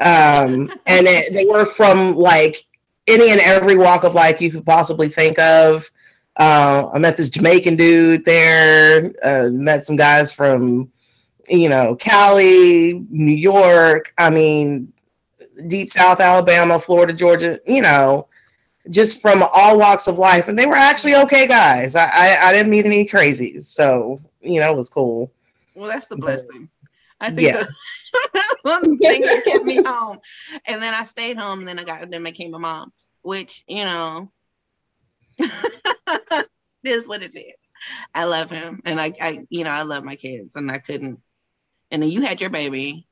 Um, 0.00 0.70
and 0.86 1.06
it, 1.06 1.32
they 1.32 1.44
were 1.44 1.66
from 1.66 2.14
like 2.14 2.64
any 3.06 3.30
and 3.30 3.40
every 3.40 3.76
walk 3.76 4.04
of 4.04 4.14
life 4.14 4.40
you 4.40 4.50
could 4.50 4.64
possibly 4.64 5.08
think 5.08 5.38
of. 5.38 5.90
Uh, 6.36 6.88
I 6.94 6.98
met 6.98 7.16
this 7.16 7.30
Jamaican 7.30 7.76
dude 7.76 8.24
there. 8.24 9.12
Uh, 9.22 9.48
met 9.50 9.84
some 9.84 9.96
guys 9.96 10.32
from, 10.32 10.90
you 11.48 11.68
know, 11.68 11.96
Cali, 11.96 13.04
New 13.10 13.34
York. 13.34 14.14
I 14.18 14.30
mean, 14.30 14.92
deep 15.66 15.90
South 15.90 16.20
Alabama, 16.20 16.78
Florida, 16.78 17.12
Georgia. 17.12 17.58
You 17.66 17.82
know, 17.82 18.28
just 18.90 19.20
from 19.20 19.42
all 19.52 19.78
walks 19.78 20.06
of 20.06 20.18
life, 20.18 20.46
and 20.46 20.56
they 20.56 20.66
were 20.66 20.76
actually 20.76 21.16
okay 21.16 21.48
guys. 21.48 21.96
I 21.96 22.08
I, 22.12 22.48
I 22.48 22.52
didn't 22.52 22.70
meet 22.70 22.86
any 22.86 23.04
crazies, 23.04 23.62
so 23.62 24.20
you 24.40 24.60
know, 24.60 24.70
it 24.70 24.76
was 24.76 24.90
cool. 24.90 25.32
Well, 25.74 25.88
that's 25.88 26.06
the 26.06 26.16
blessing. 26.16 26.68
I 27.20 27.30
think 27.30 27.40
yeah. 27.40 27.64
one 28.62 28.98
thing 28.98 29.20
that 29.22 29.44
kept 29.44 29.64
me 29.64 29.82
home. 29.82 30.18
And 30.66 30.82
then 30.82 30.94
I 30.94 31.04
stayed 31.04 31.38
home 31.38 31.60
and 31.60 31.68
then 31.68 31.78
I 31.78 31.84
got 31.84 32.10
then 32.10 32.24
became 32.24 32.54
a 32.54 32.58
mom, 32.58 32.92
which, 33.22 33.64
you 33.66 33.84
know, 33.84 34.30
it 35.38 36.48
is 36.84 37.06
what 37.08 37.22
it 37.22 37.36
is. 37.36 37.54
I 38.14 38.24
love 38.24 38.50
him 38.50 38.82
and 38.84 39.00
I, 39.00 39.12
I 39.20 39.46
you 39.50 39.64
know, 39.64 39.70
I 39.70 39.82
love 39.82 40.04
my 40.04 40.16
kids 40.16 40.56
and 40.56 40.70
I 40.70 40.78
couldn't 40.78 41.20
and 41.90 42.02
then 42.02 42.10
you 42.10 42.22
had 42.22 42.40
your 42.40 42.50
baby. 42.50 43.06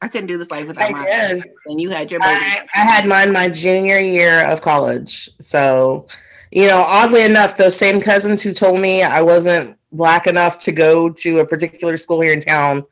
I 0.00 0.08
couldn't 0.08 0.26
do 0.26 0.38
this 0.38 0.50
life 0.50 0.66
without 0.66 0.88
I 0.88 0.90
my 0.90 1.04
did. 1.04 1.44
and 1.66 1.80
you 1.80 1.90
had 1.90 2.10
your 2.10 2.20
baby. 2.20 2.32
I, 2.32 2.66
I 2.74 2.78
had 2.78 3.06
mine 3.06 3.32
my 3.32 3.48
junior 3.48 3.98
year 3.98 4.46
of 4.46 4.60
college. 4.60 5.30
So, 5.40 6.06
you 6.50 6.66
know, 6.66 6.84
oddly 6.86 7.22
enough, 7.22 7.56
those 7.56 7.76
same 7.76 8.00
cousins 8.00 8.42
who 8.42 8.52
told 8.52 8.78
me 8.78 9.02
I 9.02 9.22
wasn't 9.22 9.78
black 9.92 10.26
enough 10.26 10.58
to 10.58 10.72
go 10.72 11.08
to 11.08 11.40
a 11.40 11.46
particular 11.46 11.96
school 11.96 12.20
here 12.20 12.32
in 12.32 12.40
town 12.40 12.84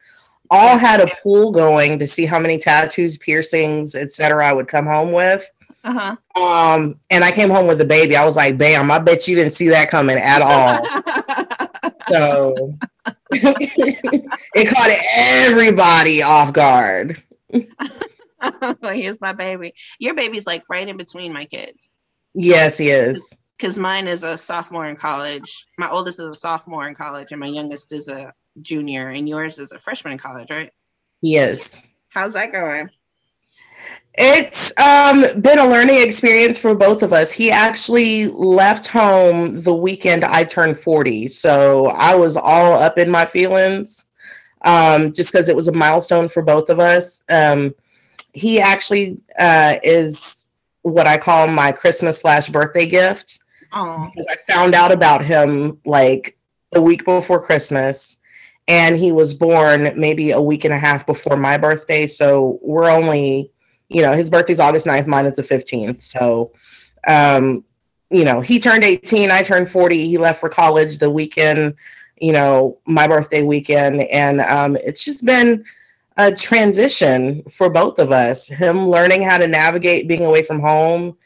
all 0.51 0.79
had 0.79 1.01
a 1.01 1.09
pool 1.23 1.51
going 1.51 1.99
to 1.99 2.07
see 2.07 2.27
how 2.27 2.39
many 2.39 2.59
tattoos, 2.59 3.17
piercings, 3.19 3.95
etc. 3.95 4.47
I 4.47 4.53
would 4.53 4.69
come 4.69 4.87
home 4.87 5.13
with. 5.13 5.51
Uh-huh. 5.85 6.17
Um, 6.41 6.99
and 7.11 7.25
I 7.25 7.31
came 7.31 7.51
home 7.51 7.67
with 7.67 7.81
a 7.81 7.85
baby. 7.85 8.17
I 8.17 8.25
was 8.25 8.37
like, 8.37 8.57
"Bam! 8.57 8.91
I 8.91 8.99
bet 8.99 9.29
you 9.29 9.37
didn't 9.37 9.53
see 9.53 9.69
that 9.69 9.91
coming 9.91 10.17
at 10.17 10.41
all." 10.41 10.83
so 12.11 12.75
it 13.31 14.69
caught 14.69 14.91
everybody 15.15 16.23
off 16.23 16.53
guard. 16.53 17.23
Here's 18.83 19.21
my 19.21 19.33
baby. 19.33 19.75
Your 19.99 20.15
baby's 20.15 20.47
like 20.47 20.65
right 20.69 20.89
in 20.89 20.97
between 20.97 21.33
my 21.33 21.45
kids. 21.45 21.93
Yes, 22.35 22.79
he 22.79 22.89
is. 22.89 23.37
Because 23.59 23.79
mine 23.79 24.09
is 24.09 24.23
a 24.23 24.37
sophomore 24.37 24.87
in 24.87 24.97
college. 24.97 25.67
My 25.79 25.89
oldest 25.91 26.19
is 26.19 26.27
a 26.27 26.35
sophomore 26.35 26.89
in 26.89 26.95
college, 26.95 27.29
and 27.31 27.41
my 27.41 27.47
youngest 27.47 27.93
is 27.93 28.09
a 28.09 28.33
junior, 28.61 29.09
and 29.09 29.29
yours 29.29 29.59
is 29.59 29.73
a 29.73 29.79
freshman 29.79 30.13
in 30.13 30.19
college, 30.19 30.51
right? 30.51 30.73
Yes. 31.21 31.81
How's 32.09 32.35
that 32.35 32.53
going? 32.53 32.91
It's 34.17 34.73
um, 34.79 35.25
been 35.41 35.59
a 35.59 35.67
learning 35.67 36.01
experience 36.01 36.59
for 36.59 36.75
both 36.75 37.03
of 37.03 37.13
us. 37.13 37.33
He 37.33 37.51
actually 37.51 38.29
left 38.29 38.87
home 38.87 39.61
the 39.63 39.75
weekend 39.75 40.25
I 40.25 40.45
turned 40.45 40.79
40. 40.79 41.27
So 41.29 41.87
I 41.87 42.15
was 42.15 42.37
all 42.37 42.75
up 42.75 42.97
in 42.97 43.11
my 43.11 43.25
feelings 43.25 44.07
um, 44.65 45.13
just 45.13 45.33
because 45.33 45.49
it 45.49 45.57
was 45.57 45.67
a 45.67 45.73
milestone 45.73 46.29
for 46.29 46.43
both 46.43 46.71
of 46.71 46.79
us. 46.79 47.23
Um, 47.29 47.75
he 48.33 48.61
actually 48.61 49.19
uh, 49.39 49.77
is 49.83 50.47
what 50.83 51.09
I 51.09 51.17
call 51.17 51.49
my 51.49 51.73
Christmas 51.73 52.21
slash 52.21 52.49
birthday 52.49 52.87
gift. 52.87 53.41
Oh. 53.73 54.11
Because 54.15 54.27
I 54.31 54.53
found 54.53 54.75
out 54.75 54.93
about 54.93 55.25
him 55.25 55.81
like 55.85 56.37
a 56.73 56.81
week 56.81 57.05
before 57.05 57.43
Christmas 57.43 58.21
and 58.67 58.97
he 58.97 59.13
was 59.13 59.35
born 59.35 59.93
maybe 59.97 60.31
a 60.31 60.41
week 60.41 60.65
and 60.65 60.75
a 60.75 60.79
half 60.79 61.07
before 61.07 61.37
my 61.37 61.57
birthday. 61.57 62.07
So 62.07 62.59
we're 62.63 62.91
only 62.91 63.53
you 63.89 64.03
know, 64.03 64.13
his 64.13 64.31
birthday's 64.31 64.61
August 64.61 64.87
9th, 64.87 65.07
mine 65.07 65.27
is 65.27 65.37
the 65.37 65.43
15th. 65.43 66.01
So, 66.01 66.53
um, 67.07 67.65
you 68.11 68.25
know, 68.25 68.41
he 68.41 68.59
turned 68.59 68.85
18, 68.85 69.31
I 69.31 69.43
turned 69.43 69.71
40. 69.71 70.07
He 70.07 70.19
left 70.19 70.41
for 70.41 70.49
college 70.49 70.99
the 70.99 71.11
weekend, 71.11 71.75
you 72.21 72.33
know, 72.33 72.79
my 72.87 73.07
birthday 73.07 73.43
weekend. 73.43 74.03
And 74.03 74.41
um, 74.41 74.77
it's 74.77 75.05
just 75.05 75.25
been 75.25 75.65
a 76.17 76.33
transition 76.33 77.43
for 77.45 77.71
both 77.71 77.99
of 77.99 78.13
us. 78.13 78.49
Him 78.49 78.89
learning 78.89 79.23
how 79.23 79.39
to 79.39 79.47
navigate 79.47 80.09
being 80.09 80.25
away 80.25 80.43
from 80.43 80.61
home 80.61 81.17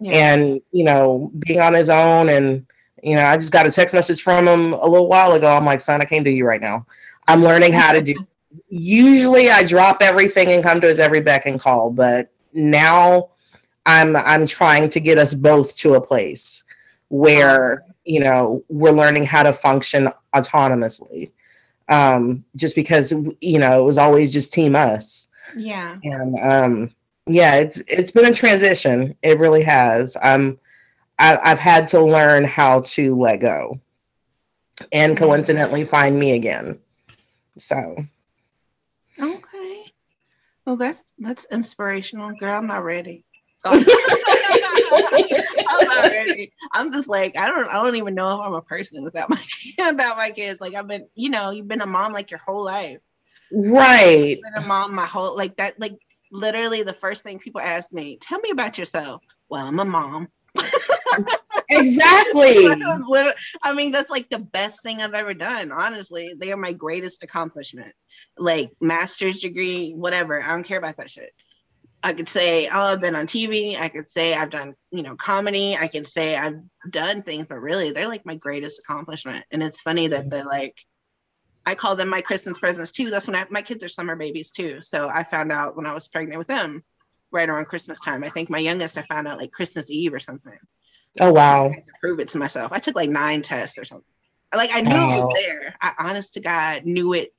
yeah. 0.00 0.12
and, 0.12 0.60
you 0.72 0.84
know, 0.84 1.30
being 1.38 1.60
on 1.60 1.74
his 1.74 1.90
own. 1.90 2.28
And, 2.28 2.66
you 3.02 3.14
know, 3.14 3.24
I 3.24 3.36
just 3.36 3.52
got 3.52 3.66
a 3.66 3.70
text 3.70 3.94
message 3.94 4.22
from 4.22 4.46
him 4.46 4.72
a 4.72 4.86
little 4.86 5.08
while 5.08 5.32
ago. 5.32 5.54
I'm 5.54 5.64
like, 5.64 5.80
son, 5.80 6.00
I 6.00 6.04
came 6.04 6.24
to 6.24 6.30
you 6.30 6.46
right 6.46 6.60
now. 6.60 6.86
I'm 7.26 7.42
learning 7.42 7.72
how 7.72 7.92
to 7.92 8.02
do 8.02 8.14
usually 8.68 9.50
I 9.50 9.62
drop 9.62 9.98
everything 10.00 10.48
and 10.48 10.62
come 10.62 10.80
to 10.80 10.86
his 10.86 11.00
every 11.00 11.20
beck 11.20 11.46
and 11.46 11.60
call, 11.60 11.90
but 11.90 12.30
now 12.52 13.30
I'm 13.86 14.16
I'm 14.16 14.46
trying 14.46 14.88
to 14.90 15.00
get 15.00 15.18
us 15.18 15.34
both 15.34 15.76
to 15.78 15.94
a 15.94 16.00
place 16.00 16.64
where 17.08 17.84
you 18.04 18.20
know 18.20 18.62
we're 18.68 18.92
learning 18.92 19.24
how 19.24 19.42
to 19.42 19.52
function 19.52 20.08
autonomously. 20.34 21.30
Um, 21.90 22.44
just 22.54 22.74
because 22.74 23.12
you 23.40 23.58
know 23.58 23.80
it 23.80 23.84
was 23.84 23.98
always 23.98 24.32
just 24.32 24.52
team 24.52 24.76
us. 24.76 25.28
Yeah. 25.56 25.96
And 26.04 26.38
um, 26.40 26.94
yeah, 27.26 27.56
it's 27.56 27.78
it's 27.88 28.10
been 28.10 28.26
a 28.26 28.34
transition. 28.34 29.16
It 29.22 29.38
really 29.38 29.62
has. 29.62 30.16
Um, 30.22 30.58
I, 31.18 31.38
I've 31.42 31.58
had 31.58 31.88
to 31.88 32.00
learn 32.00 32.44
how 32.44 32.80
to 32.80 33.16
let 33.16 33.38
go, 33.38 33.80
and 34.92 35.14
mm-hmm. 35.14 35.24
coincidentally 35.24 35.84
find 35.84 36.18
me 36.18 36.32
again. 36.32 36.78
So 37.56 37.96
Okay. 39.20 39.92
well, 40.64 40.76
that's 40.76 41.02
that's 41.18 41.46
inspirational, 41.50 42.32
girl. 42.36 42.56
I'm 42.58 42.66
not 42.66 42.84
ready. 42.84 43.24
I'm 43.64 43.84
not 45.84 46.04
ready. 46.04 46.52
I'm 46.72 46.92
just 46.92 47.08
like 47.08 47.36
I 47.36 47.48
don't 47.48 47.68
I 47.68 47.74
don't 47.82 47.96
even 47.96 48.14
know 48.14 48.38
if 48.38 48.46
I'm 48.46 48.54
a 48.54 48.62
person 48.62 49.02
without 49.02 49.28
my 49.30 49.42
without 49.78 50.16
my 50.16 50.30
kids. 50.30 50.60
Like 50.60 50.74
I've 50.74 50.86
been, 50.86 51.08
you 51.14 51.30
know, 51.30 51.50
you've 51.50 51.68
been 51.68 51.80
a 51.80 51.86
mom 51.86 52.12
like 52.12 52.30
your 52.30 52.38
whole 52.38 52.64
life. 52.64 53.00
Right. 53.50 54.38
I've 54.38 54.54
been 54.54 54.62
a 54.62 54.66
mom 54.66 54.94
my 54.94 55.06
whole 55.06 55.36
like 55.36 55.56
that. 55.56 55.80
Like 55.80 55.98
literally, 56.30 56.84
the 56.84 56.92
first 56.92 57.24
thing 57.24 57.38
people 57.38 57.60
ask 57.60 57.92
me, 57.92 58.18
"Tell 58.20 58.38
me 58.38 58.50
about 58.50 58.78
yourself." 58.78 59.22
Well, 59.48 59.66
I'm 59.66 59.80
a 59.80 59.84
mom. 59.84 60.28
exactly. 61.70 62.66
I 63.62 63.74
mean, 63.74 63.92
that's 63.92 64.10
like 64.10 64.28
the 64.30 64.38
best 64.38 64.82
thing 64.82 65.00
I've 65.00 65.14
ever 65.14 65.34
done. 65.34 65.72
Honestly, 65.72 66.34
they 66.36 66.52
are 66.52 66.56
my 66.56 66.72
greatest 66.72 67.22
accomplishment 67.22 67.94
like 68.36 68.70
master's 68.80 69.40
degree, 69.40 69.92
whatever. 69.92 70.42
I 70.42 70.48
don't 70.48 70.64
care 70.64 70.78
about 70.78 70.96
that 70.96 71.10
shit. 71.10 71.32
I 72.02 72.12
could 72.12 72.28
say, 72.28 72.68
oh, 72.68 72.80
I've 72.80 73.00
been 73.00 73.16
on 73.16 73.26
TV. 73.26 73.78
I 73.78 73.88
could 73.88 74.06
say 74.06 74.34
I've 74.34 74.50
done, 74.50 74.74
you 74.92 75.02
know, 75.02 75.16
comedy. 75.16 75.76
I 75.76 75.88
could 75.88 76.06
say 76.06 76.36
I've 76.36 76.60
done 76.88 77.22
things, 77.22 77.46
but 77.48 77.58
really, 77.58 77.90
they're 77.90 78.08
like 78.08 78.24
my 78.24 78.36
greatest 78.36 78.78
accomplishment. 78.78 79.44
And 79.50 79.62
it's 79.62 79.80
funny 79.80 80.06
that 80.08 80.30
they're 80.30 80.46
like, 80.46 80.76
I 81.66 81.74
call 81.74 81.96
them 81.96 82.08
my 82.08 82.20
Christmas 82.20 82.58
presents 82.58 82.92
too. 82.92 83.10
That's 83.10 83.26
when 83.26 83.36
I, 83.36 83.46
my 83.50 83.62
kids 83.62 83.82
are 83.82 83.88
summer 83.88 84.14
babies 84.14 84.52
too. 84.52 84.80
So 84.80 85.08
I 85.08 85.24
found 85.24 85.50
out 85.50 85.76
when 85.76 85.86
I 85.86 85.94
was 85.94 86.08
pregnant 86.08 86.38
with 86.38 86.46
them, 86.46 86.84
right 87.30 87.48
around 87.48 87.66
Christmas 87.66 88.00
time. 88.00 88.24
I 88.24 88.30
think 88.30 88.50
my 88.50 88.58
youngest 88.58 88.98
I 88.98 89.02
found 89.02 89.28
out 89.28 89.38
like 89.38 89.52
Christmas 89.52 89.90
Eve 89.90 90.14
or 90.14 90.20
something. 90.20 90.58
Oh 91.20 91.32
wow! 91.32 91.66
I 91.66 91.74
had 91.74 91.86
to 91.86 91.92
prove 92.00 92.20
it 92.20 92.28
to 92.28 92.38
myself. 92.38 92.72
I 92.72 92.78
took 92.78 92.94
like 92.94 93.10
nine 93.10 93.42
tests 93.42 93.78
or 93.78 93.84
something. 93.84 94.04
Like 94.54 94.70
I 94.72 94.80
knew 94.80 94.94
oh. 94.94 95.14
it 95.14 95.18
was 95.18 95.30
there. 95.34 95.74
I 95.80 95.94
honest 95.98 96.34
to 96.34 96.40
God 96.40 96.84
knew 96.84 97.12
it 97.12 97.32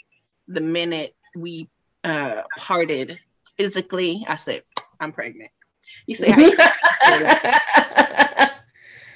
the 0.48 0.62
minute 0.62 1.16
we 1.36 1.70
uh, 2.04 2.42
parted 2.58 3.20
physically, 3.58 4.26
I 4.28 4.36
said, 4.36 4.64
I'm 5.00 5.12
pregnant. 5.12 5.52
You 6.06 6.16
say, 6.16 6.30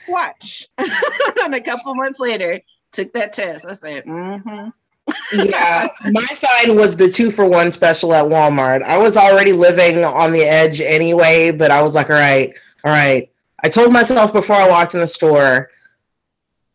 watch. 0.07 0.67
and 0.77 1.55
a 1.55 1.61
couple 1.61 1.95
months 1.95 2.19
later, 2.19 2.61
took 2.91 3.13
that 3.13 3.33
test. 3.33 3.65
I 3.65 3.73
said, 3.73 4.05
mm-hmm. 4.05 4.69
Yeah, 5.33 5.88
my 6.12 6.25
side 6.33 6.69
was 6.69 6.95
the 6.95 7.10
two 7.10 7.31
for 7.31 7.45
one 7.45 7.72
special 7.72 8.13
at 8.13 8.25
Walmart. 8.25 8.83
I 8.83 8.98
was 8.98 9.17
already 9.17 9.53
living 9.53 10.03
on 10.03 10.31
the 10.31 10.43
edge 10.43 10.81
anyway, 10.81 11.51
but 11.51 11.72
I 11.72 11.81
was 11.81 11.95
like, 11.95 12.10
all 12.10 12.15
right, 12.15 12.53
all 12.83 12.91
right. 12.91 13.29
I 13.63 13.69
told 13.69 13.93
myself 13.93 14.33
before 14.33 14.57
I 14.57 14.67
walked 14.67 14.93
in 14.93 15.00
the 15.00 15.07
store, 15.07 15.69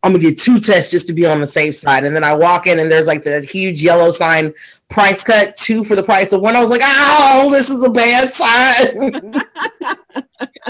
I'm 0.01 0.13
gonna 0.13 0.23
get 0.23 0.39
two 0.39 0.59
tests 0.59 0.91
just 0.91 1.07
to 1.07 1.13
be 1.13 1.25
on 1.25 1.41
the 1.41 1.47
safe 1.47 1.75
side. 1.75 2.05
And 2.05 2.15
then 2.15 2.23
I 2.23 2.33
walk 2.33 2.67
in 2.67 2.79
and 2.79 2.89
there's 2.89 3.07
like 3.07 3.23
the 3.23 3.41
huge 3.41 3.81
yellow 3.81 4.11
sign, 4.11 4.53
price 4.87 5.23
cut, 5.23 5.55
two 5.55 5.83
for 5.83 5.95
the 5.95 6.03
price 6.03 6.31
of 6.31 6.41
one. 6.41 6.55
I 6.55 6.61
was 6.61 6.69
like, 6.69 6.81
oh, 6.83 7.49
this 7.51 7.69
is 7.69 7.83
a 7.83 7.89
bad 7.89 8.33
sign. 8.33 9.33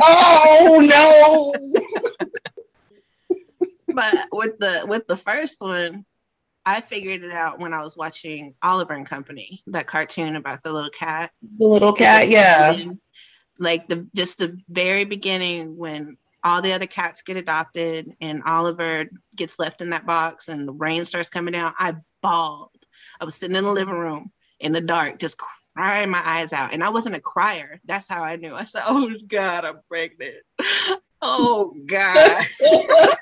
oh 0.01 1.53
no. 1.69 3.37
but 3.93 4.27
with 4.31 4.57
the 4.57 4.83
with 4.87 5.05
the 5.07 5.15
first 5.15 5.61
one, 5.61 6.05
I 6.69 6.81
figured 6.81 7.23
it 7.23 7.31
out 7.31 7.57
when 7.57 7.73
I 7.73 7.81
was 7.81 7.97
watching 7.97 8.53
Oliver 8.61 8.93
and 8.93 9.03
Company, 9.05 9.63
that 9.67 9.87
cartoon 9.87 10.35
about 10.35 10.61
the 10.61 10.71
little 10.71 10.91
cat. 10.91 11.31
The 11.57 11.65
little 11.65 11.93
cat, 11.93 12.29
yeah. 12.29 12.83
Like 13.57 13.87
the 13.87 14.07
just 14.15 14.37
the 14.37 14.55
very 14.69 15.03
beginning 15.03 15.77
when 15.77 16.17
all 16.43 16.61
the 16.61 16.73
other 16.73 16.85
cats 16.85 17.23
get 17.23 17.37
adopted 17.37 18.13
and 18.21 18.43
Oliver 18.43 19.09
gets 19.35 19.57
left 19.57 19.81
in 19.81 19.89
that 19.89 20.05
box 20.05 20.47
and 20.47 20.67
the 20.67 20.71
rain 20.71 21.05
starts 21.05 21.27
coming 21.27 21.53
down, 21.53 21.73
I 21.79 21.95
bawled. 22.21 22.69
I 23.19 23.25
was 23.25 23.33
sitting 23.33 23.55
in 23.55 23.63
the 23.63 23.71
living 23.71 23.95
room 23.95 24.31
in 24.59 24.71
the 24.71 24.79
dark, 24.79 25.17
just 25.17 25.41
crying 25.75 26.11
my 26.11 26.21
eyes 26.23 26.53
out. 26.53 26.71
And 26.71 26.83
I 26.83 26.91
wasn't 26.91 27.15
a 27.15 27.19
crier. 27.19 27.81
That's 27.83 28.07
how 28.07 28.23
I 28.23 28.35
knew. 28.35 28.53
I 28.53 28.65
said, 28.65 28.83
Oh 28.85 29.11
God, 29.27 29.65
I'm 29.65 29.79
pregnant. 29.89 30.43
oh 31.23 31.73
God. 31.87 32.45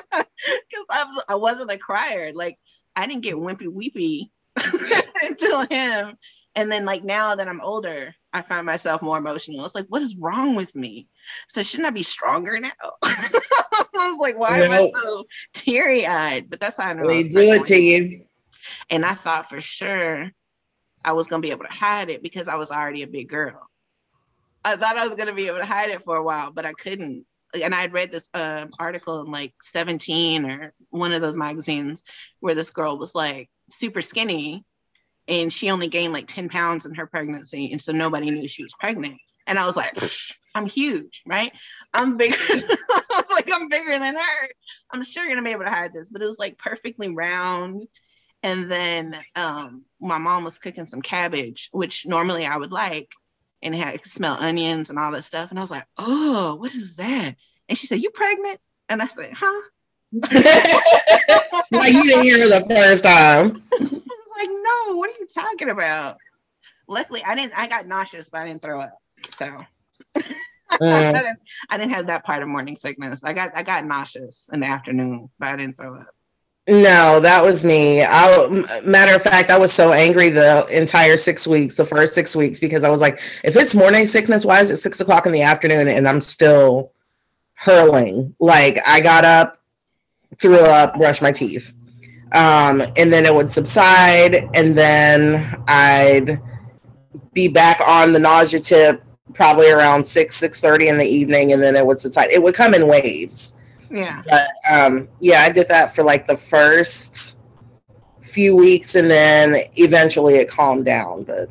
Because 0.70 0.86
I, 0.88 1.20
I 1.28 1.34
wasn't 1.34 1.70
a 1.70 1.78
crier. 1.78 2.32
Like 2.32 2.58
I 2.96 3.06
didn't 3.06 3.22
get 3.22 3.36
wimpy 3.36 3.68
weepy 3.68 4.30
until 5.22 5.66
him. 5.66 6.16
And 6.56 6.70
then 6.70 6.84
like 6.84 7.04
now 7.04 7.36
that 7.36 7.48
I'm 7.48 7.60
older, 7.60 8.14
I 8.32 8.42
find 8.42 8.66
myself 8.66 9.02
more 9.02 9.18
emotional. 9.18 9.64
It's 9.64 9.74
like, 9.74 9.86
what 9.88 10.02
is 10.02 10.16
wrong 10.16 10.56
with 10.56 10.74
me? 10.74 11.08
So 11.48 11.62
shouldn't 11.62 11.88
I 11.88 11.90
be 11.90 12.02
stronger 12.02 12.58
now? 12.58 12.70
I 13.02 14.10
was 14.10 14.18
like, 14.20 14.38
why 14.38 14.58
am 14.58 14.72
I 14.72 14.90
so 14.92 15.24
teary 15.54 16.06
eyed? 16.06 16.50
But 16.50 16.60
that's 16.60 16.76
how 16.76 16.88
I 16.88 16.92
know. 16.92 17.06
They 17.06 17.22
do 17.28 17.38
it 17.38 17.64
to 17.66 17.80
you. 17.80 18.24
And 18.90 19.04
I 19.04 19.14
thought 19.14 19.48
for 19.48 19.60
sure 19.60 20.30
I 21.04 21.12
was 21.12 21.26
gonna 21.26 21.40
be 21.40 21.50
able 21.50 21.64
to 21.64 21.72
hide 21.72 22.10
it 22.10 22.22
because 22.22 22.48
I 22.48 22.56
was 22.56 22.70
already 22.70 23.02
a 23.02 23.08
big 23.08 23.28
girl. 23.28 23.68
I 24.64 24.76
thought 24.76 24.96
I 24.96 25.06
was 25.06 25.16
gonna 25.16 25.34
be 25.34 25.46
able 25.46 25.58
to 25.58 25.66
hide 25.66 25.90
it 25.90 26.02
for 26.02 26.16
a 26.16 26.22
while, 26.22 26.50
but 26.50 26.66
I 26.66 26.72
couldn't. 26.72 27.24
And 27.62 27.74
I 27.74 27.80
had 27.80 27.92
read 27.92 28.12
this 28.12 28.28
uh, 28.34 28.66
article 28.78 29.20
in 29.22 29.30
like 29.30 29.54
17 29.62 30.44
or 30.50 30.72
one 30.90 31.12
of 31.12 31.20
those 31.20 31.36
magazines 31.36 32.02
where 32.40 32.54
this 32.54 32.70
girl 32.70 32.98
was 32.98 33.14
like 33.14 33.48
super 33.70 34.00
skinny 34.02 34.64
and 35.28 35.52
she 35.52 35.70
only 35.70 35.88
gained 35.88 36.12
like 36.12 36.26
10 36.26 36.48
pounds 36.48 36.86
in 36.86 36.94
her 36.94 37.06
pregnancy 37.06 37.70
and 37.72 37.80
so 37.80 37.92
nobody 37.92 38.30
knew 38.30 38.48
she 38.48 38.62
was 38.62 38.74
pregnant. 38.78 39.18
And 39.46 39.58
i 39.58 39.66
was 39.66 39.76
like 39.76 39.96
i'm 40.54 40.66
huge 40.66 41.22
right? 41.26 41.52
I'm 41.94 42.16
bigger 42.16 42.36
i 42.48 43.02
was 43.10 43.30
like 43.30 43.50
i'm 43.52 43.68
bigger 43.68 43.98
than 43.98 44.14
her. 44.14 44.48
I'm 44.90 45.02
sure 45.02 45.26
gonna 45.28 45.42
be 45.42 45.50
able 45.50 45.64
to 45.64 45.70
hide 45.70 45.92
this 45.92 46.10
but 46.10 46.22
it 46.22 46.26
was 46.26 46.38
like 46.38 46.58
perfectly 46.58 47.08
round. 47.08 47.84
And 48.42 48.70
then 48.70 49.16
um, 49.36 49.82
my 50.00 50.16
mom 50.16 50.44
was 50.44 50.58
cooking 50.58 50.86
some 50.86 51.02
cabbage 51.02 51.68
which 51.72 52.06
normally 52.06 52.46
i 52.46 52.56
would 52.56 52.72
like 52.72 53.10
and 53.62 53.74
it 53.74 53.78
had 53.78 53.94
it 53.94 54.04
smell 54.04 54.36
onions 54.38 54.90
and 54.90 54.98
all 54.98 55.12
that 55.12 55.22
stuff 55.22 55.50
and 55.50 55.58
i 55.58 55.62
was 55.62 55.70
like 55.70 55.86
oh 55.98 56.54
what 56.56 56.74
is 56.74 56.96
that 56.96 57.34
and 57.68 57.78
she 57.78 57.86
said 57.86 58.00
you 58.00 58.10
pregnant 58.10 58.58
and 58.88 59.00
i 59.02 59.06
said 59.06 59.32
huh 59.34 59.62
like 61.70 61.92
you 61.92 62.04
didn't 62.04 62.24
hear 62.24 62.48
the 62.48 62.66
first 62.68 63.04
time. 63.04 63.62
I 63.72 63.78
was 63.78 63.92
like, 63.92 64.48
no, 64.48 64.96
what 64.96 65.08
are 65.08 65.18
you 65.20 65.26
talking 65.32 65.70
about? 65.70 66.16
Luckily, 66.88 67.22
I 67.24 67.36
didn't. 67.36 67.52
I 67.56 67.68
got 67.68 67.86
nauseous, 67.86 68.28
but 68.28 68.40
I 68.40 68.48
didn't 68.48 68.62
throw 68.62 68.80
up. 68.80 68.98
So 69.28 69.46
mm. 70.16 70.26
I, 70.80 71.12
didn't, 71.12 71.38
I 71.70 71.76
didn't 71.76 71.92
have 71.92 72.08
that 72.08 72.24
part 72.24 72.42
of 72.42 72.48
morning 72.48 72.74
sickness. 72.74 73.22
I 73.22 73.34
got 73.34 73.56
I 73.56 73.62
got 73.62 73.84
nauseous 73.84 74.48
in 74.52 74.60
the 74.60 74.66
afternoon, 74.66 75.30
but 75.38 75.50
I 75.50 75.56
didn't 75.56 75.76
throw 75.76 75.94
up. 75.94 76.08
No, 76.68 77.20
that 77.20 77.42
was 77.44 77.64
me. 77.64 78.04
I 78.04 78.48
matter 78.84 79.14
of 79.14 79.22
fact, 79.22 79.50
I 79.50 79.58
was 79.58 79.72
so 79.72 79.92
angry 79.92 80.28
the 80.28 80.66
entire 80.70 81.16
six 81.16 81.46
weeks, 81.46 81.76
the 81.76 81.84
first 81.84 82.14
six 82.14 82.36
weeks, 82.36 82.60
because 82.60 82.84
I 82.84 82.90
was 82.90 83.00
like, 83.00 83.20
if 83.42 83.56
it's 83.56 83.74
morning 83.74 84.06
sickness, 84.06 84.44
why 84.44 84.60
is 84.60 84.70
it 84.70 84.76
six 84.76 85.00
o'clock 85.00 85.26
in 85.26 85.32
the 85.32 85.42
afternoon 85.42 85.88
and 85.88 86.06
I'm 86.06 86.20
still 86.20 86.92
hurling? 87.54 88.36
Like 88.38 88.78
I 88.86 89.00
got 89.00 89.24
up, 89.24 89.60
threw 90.38 90.60
up, 90.60 90.96
brushed 90.96 91.22
my 91.22 91.32
teeth. 91.32 91.72
Um, 92.32 92.82
and 92.96 93.12
then 93.12 93.26
it 93.26 93.34
would 93.34 93.50
subside, 93.50 94.48
and 94.54 94.76
then 94.76 95.64
I'd 95.66 96.40
be 97.32 97.48
back 97.48 97.80
on 97.84 98.12
the 98.12 98.20
nausea 98.20 98.60
tip 98.60 99.02
probably 99.34 99.70
around 99.70 100.04
six, 100.04 100.36
six 100.36 100.60
thirty 100.60 100.88
in 100.88 100.98
the 100.98 101.04
evening, 101.04 101.52
and 101.52 101.60
then 101.60 101.74
it 101.74 101.84
would 101.84 102.00
subside. 102.00 102.30
It 102.30 102.40
would 102.40 102.54
come 102.54 102.74
in 102.74 102.86
waves. 102.86 103.56
Yeah. 103.90 104.22
But 104.26 104.48
um, 104.70 105.08
yeah, 105.20 105.42
I 105.42 105.50
did 105.50 105.68
that 105.68 105.94
for 105.94 106.04
like 106.04 106.26
the 106.26 106.36
first 106.36 107.38
few 108.22 108.54
weeks, 108.54 108.94
and 108.94 109.10
then 109.10 109.56
eventually 109.76 110.36
it 110.36 110.48
calmed 110.48 110.84
down. 110.84 111.24
But 111.24 111.48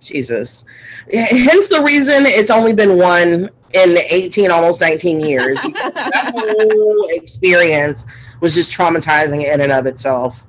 Jesus, 0.00 0.64
hence 1.12 1.68
the 1.68 1.82
reason 1.82 2.26
it's 2.26 2.50
only 2.50 2.74
been 2.74 2.98
one 2.98 3.50
in 3.72 3.98
18, 4.10 4.50
almost 4.50 4.80
19 4.80 5.20
years. 5.20 5.56
that 5.62 6.32
whole 6.34 7.08
experience 7.10 8.04
was 8.40 8.54
just 8.54 8.70
traumatizing 8.70 9.44
in 9.44 9.60
and 9.60 9.72
of 9.72 9.86
itself. 9.86 10.42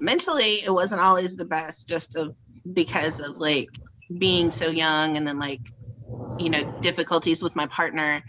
Mentally, 0.00 0.62
it 0.62 0.70
wasn't 0.70 1.00
always 1.00 1.36
the 1.36 1.44
best, 1.44 1.88
just 1.88 2.16
of 2.16 2.34
because 2.72 3.20
of 3.20 3.38
like 3.38 3.68
being 4.18 4.50
so 4.50 4.68
young 4.68 5.16
and 5.16 5.26
then 5.26 5.38
like 5.38 5.60
you 6.38 6.50
know 6.50 6.62
difficulties 6.80 7.42
with 7.42 7.56
my 7.56 7.66
partner 7.66 8.22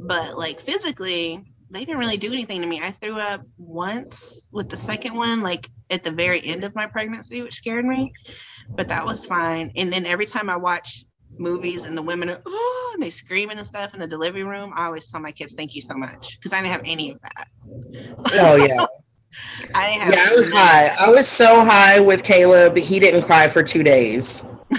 but 0.00 0.38
like 0.38 0.60
physically 0.60 1.44
they 1.70 1.84
didn't 1.84 1.98
really 1.98 2.16
do 2.16 2.32
anything 2.32 2.60
to 2.60 2.66
me 2.66 2.80
i 2.82 2.90
threw 2.90 3.18
up 3.18 3.42
once 3.58 4.48
with 4.50 4.68
the 4.70 4.76
second 4.76 5.14
one 5.14 5.42
like 5.42 5.70
at 5.90 6.02
the 6.02 6.10
very 6.10 6.44
end 6.44 6.64
of 6.64 6.74
my 6.74 6.86
pregnancy 6.86 7.42
which 7.42 7.54
scared 7.54 7.84
me 7.84 8.12
but 8.70 8.88
that 8.88 9.04
was 9.04 9.26
fine 9.26 9.70
and 9.76 9.92
then 9.92 10.06
every 10.06 10.26
time 10.26 10.48
i 10.48 10.56
watch 10.56 11.04
movies 11.38 11.84
and 11.84 11.96
the 11.96 12.02
women 12.02 12.30
are 12.30 12.40
oh 12.46 12.90
and 12.94 13.02
they 13.02 13.10
screaming 13.10 13.58
and 13.58 13.66
stuff 13.66 13.94
in 13.94 14.00
the 14.00 14.06
delivery 14.06 14.42
room 14.42 14.72
i 14.74 14.86
always 14.86 15.06
tell 15.06 15.20
my 15.20 15.32
kids 15.32 15.54
thank 15.54 15.74
you 15.74 15.82
so 15.82 15.94
much 15.94 16.38
because 16.38 16.52
i 16.52 16.60
didn't 16.60 16.72
have 16.72 16.82
any 16.84 17.10
of 17.10 17.20
that 17.20 17.46
oh 18.34 18.56
yeah 18.56 18.86
I 19.74 19.84
have 19.90 20.12
yeah, 20.12 20.26
I 20.28 20.34
was 20.34 20.50
high. 20.50 20.88
I 20.98 21.08
was 21.08 21.28
so 21.28 21.64
high 21.64 22.00
with 22.00 22.24
Caleb, 22.24 22.76
he 22.76 22.98
didn't 22.98 23.22
cry 23.22 23.46
for 23.46 23.62
two 23.62 23.84
days. 23.84 24.42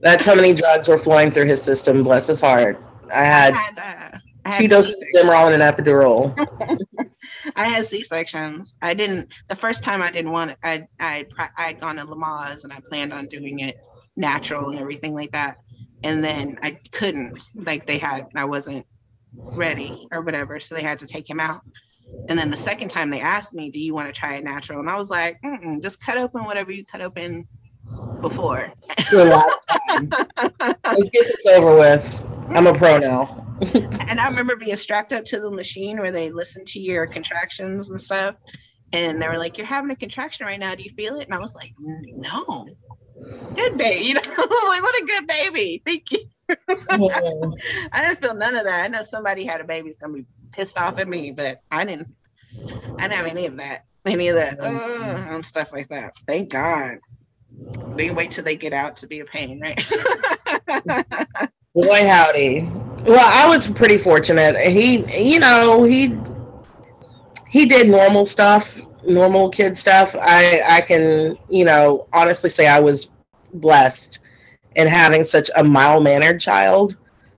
That's 0.00 0.24
how 0.24 0.34
many 0.34 0.52
drugs 0.52 0.88
were 0.88 0.98
flowing 0.98 1.30
through 1.30 1.44
his 1.44 1.62
system. 1.62 2.02
Bless 2.02 2.26
his 2.26 2.40
heart. 2.40 2.82
I 3.12 3.24
had, 3.24 3.54
I 3.54 3.56
had, 3.56 3.78
uh, 3.78 4.18
I 4.44 4.50
had 4.50 4.60
two 4.60 4.68
doses 4.68 5.02
of 5.02 5.08
Demerol 5.14 5.52
and 5.52 5.62
an 5.62 5.72
epidural. 5.72 6.34
I 7.56 7.66
had 7.66 7.86
C 7.86 8.02
sections. 8.02 8.74
I 8.82 8.94
didn't. 8.94 9.32
The 9.48 9.56
first 9.56 9.82
time 9.82 10.02
I 10.02 10.10
didn't 10.10 10.32
want 10.32 10.52
it. 10.52 10.58
I 10.62 10.86
I 10.98 11.26
I 11.56 11.62
had 11.62 11.80
gone 11.80 11.96
to 11.96 12.04
Lamaze 12.04 12.64
and 12.64 12.72
I 12.72 12.80
planned 12.80 13.12
on 13.12 13.26
doing 13.26 13.60
it 13.60 13.76
natural 14.16 14.70
and 14.70 14.78
everything 14.78 15.14
like 15.14 15.32
that. 15.32 15.58
And 16.04 16.24
then 16.24 16.58
I 16.62 16.78
couldn't. 16.90 17.50
Like 17.54 17.86
they 17.86 17.98
had, 17.98 18.26
I 18.34 18.44
wasn't 18.44 18.86
ready 19.34 20.06
or 20.10 20.22
whatever, 20.22 20.60
so 20.60 20.74
they 20.74 20.82
had 20.82 20.98
to 21.00 21.06
take 21.06 21.28
him 21.28 21.40
out. 21.40 21.62
And 22.28 22.38
then 22.38 22.50
the 22.50 22.56
second 22.56 22.88
time 22.88 23.10
they 23.10 23.20
asked 23.20 23.54
me, 23.54 23.70
"Do 23.70 23.80
you 23.80 23.94
want 23.94 24.12
to 24.12 24.18
try 24.18 24.34
it 24.34 24.44
natural?" 24.44 24.80
And 24.80 24.90
I 24.90 24.96
was 24.96 25.10
like, 25.10 25.38
"Just 25.80 26.00
cut 26.00 26.18
open 26.18 26.44
whatever 26.44 26.72
you 26.72 26.84
cut 26.84 27.00
open 27.00 27.46
before." 28.20 28.72
The 29.10 29.24
last 29.24 29.62
time. 29.88 30.10
Let's 30.84 31.10
get 31.10 31.26
this 31.26 31.46
over 31.46 31.74
with. 31.74 32.31
I'm 32.54 32.66
a 32.66 32.74
pro 32.74 32.98
now. 32.98 33.46
and 33.62 34.20
I 34.20 34.28
remember 34.28 34.56
being 34.56 34.76
strapped 34.76 35.12
up 35.12 35.24
to 35.26 35.40
the 35.40 35.50
machine 35.50 35.98
where 35.98 36.12
they 36.12 36.30
listen 36.30 36.64
to 36.66 36.80
your 36.80 37.06
contractions 37.06 37.90
and 37.90 38.00
stuff. 38.00 38.34
And 38.92 39.22
they 39.22 39.28
were 39.28 39.38
like, 39.38 39.56
"You're 39.56 39.66
having 39.66 39.90
a 39.90 39.96
contraction 39.96 40.46
right 40.46 40.60
now. 40.60 40.74
Do 40.74 40.82
you 40.82 40.90
feel 40.90 41.16
it?" 41.16 41.24
And 41.24 41.34
I 41.34 41.38
was 41.38 41.54
like, 41.54 41.72
"No." 41.78 42.66
Good 43.54 43.78
baby, 43.78 44.04
you 44.04 44.14
know, 44.14 44.20
like 44.36 44.82
what 44.82 45.02
a 45.02 45.06
good 45.06 45.26
baby. 45.26 45.82
Thank 45.84 46.10
you. 46.12 46.20
I 47.92 48.04
didn't 48.06 48.20
feel 48.20 48.34
none 48.34 48.54
of 48.54 48.64
that. 48.64 48.84
I 48.84 48.88
know 48.88 49.02
somebody 49.02 49.46
had 49.46 49.60
a 49.60 49.64
baby 49.64 49.88
that's 49.88 49.98
gonna 49.98 50.12
be 50.12 50.26
pissed 50.52 50.78
off 50.78 50.98
at 50.98 51.08
me, 51.08 51.32
but 51.32 51.58
I 51.70 51.84
didn't. 51.84 52.08
I 52.98 53.08
didn't 53.08 53.12
have 53.12 53.26
any 53.26 53.46
of 53.46 53.56
that, 53.58 53.84
any 54.04 54.28
of 54.28 54.36
that, 54.36 54.60
uh, 54.60 55.34
and 55.34 55.44
stuff 55.44 55.72
like 55.72 55.88
that. 55.88 56.12
Thank 56.26 56.50
God. 56.50 56.98
They 57.96 58.10
wait 58.10 58.32
till 58.32 58.44
they 58.44 58.56
get 58.56 58.72
out 58.72 58.96
to 58.98 59.06
be 59.06 59.20
a 59.20 59.24
pain, 59.24 59.60
right? 59.60 59.80
Boy, 61.74 62.06
howdy. 62.06 62.68
Well, 63.04 63.20
I 63.20 63.48
was 63.48 63.70
pretty 63.70 63.98
fortunate. 63.98 64.56
He, 64.60 65.04
you 65.32 65.40
know, 65.40 65.84
he 65.84 66.16
he 67.48 67.66
did 67.66 67.88
normal 67.88 68.26
stuff, 68.26 68.80
normal 69.06 69.48
kid 69.50 69.76
stuff. 69.76 70.14
I 70.20 70.60
I 70.68 70.80
can, 70.82 71.38
you 71.48 71.64
know, 71.64 72.06
honestly 72.12 72.50
say 72.50 72.66
I 72.66 72.80
was 72.80 73.10
blessed 73.54 74.20
in 74.76 74.86
having 74.86 75.24
such 75.24 75.50
a 75.56 75.64
mild 75.64 76.04
mannered 76.04 76.40
child. 76.40 76.96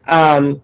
Um, 0.09 0.62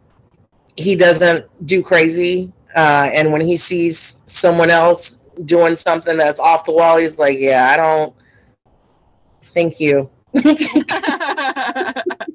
he 0.77 0.97
doesn't 0.97 1.47
do 1.67 1.83
crazy. 1.83 2.53
Uh, 2.77 3.11
and 3.13 3.33
when 3.33 3.41
he 3.41 3.57
sees 3.57 4.19
someone 4.27 4.71
else 4.71 5.21
doing 5.45 5.77
something 5.77 6.17
that's 6.17 6.41
off 6.41 6.65
the 6.65 6.73
wall, 6.73 6.99
he's 6.99 7.19
like, 7.19 7.39
"Yeah, 7.39 7.69
I 7.73 7.77
don't. 7.77 8.15
Thank 9.55 9.81
you. 9.81 10.11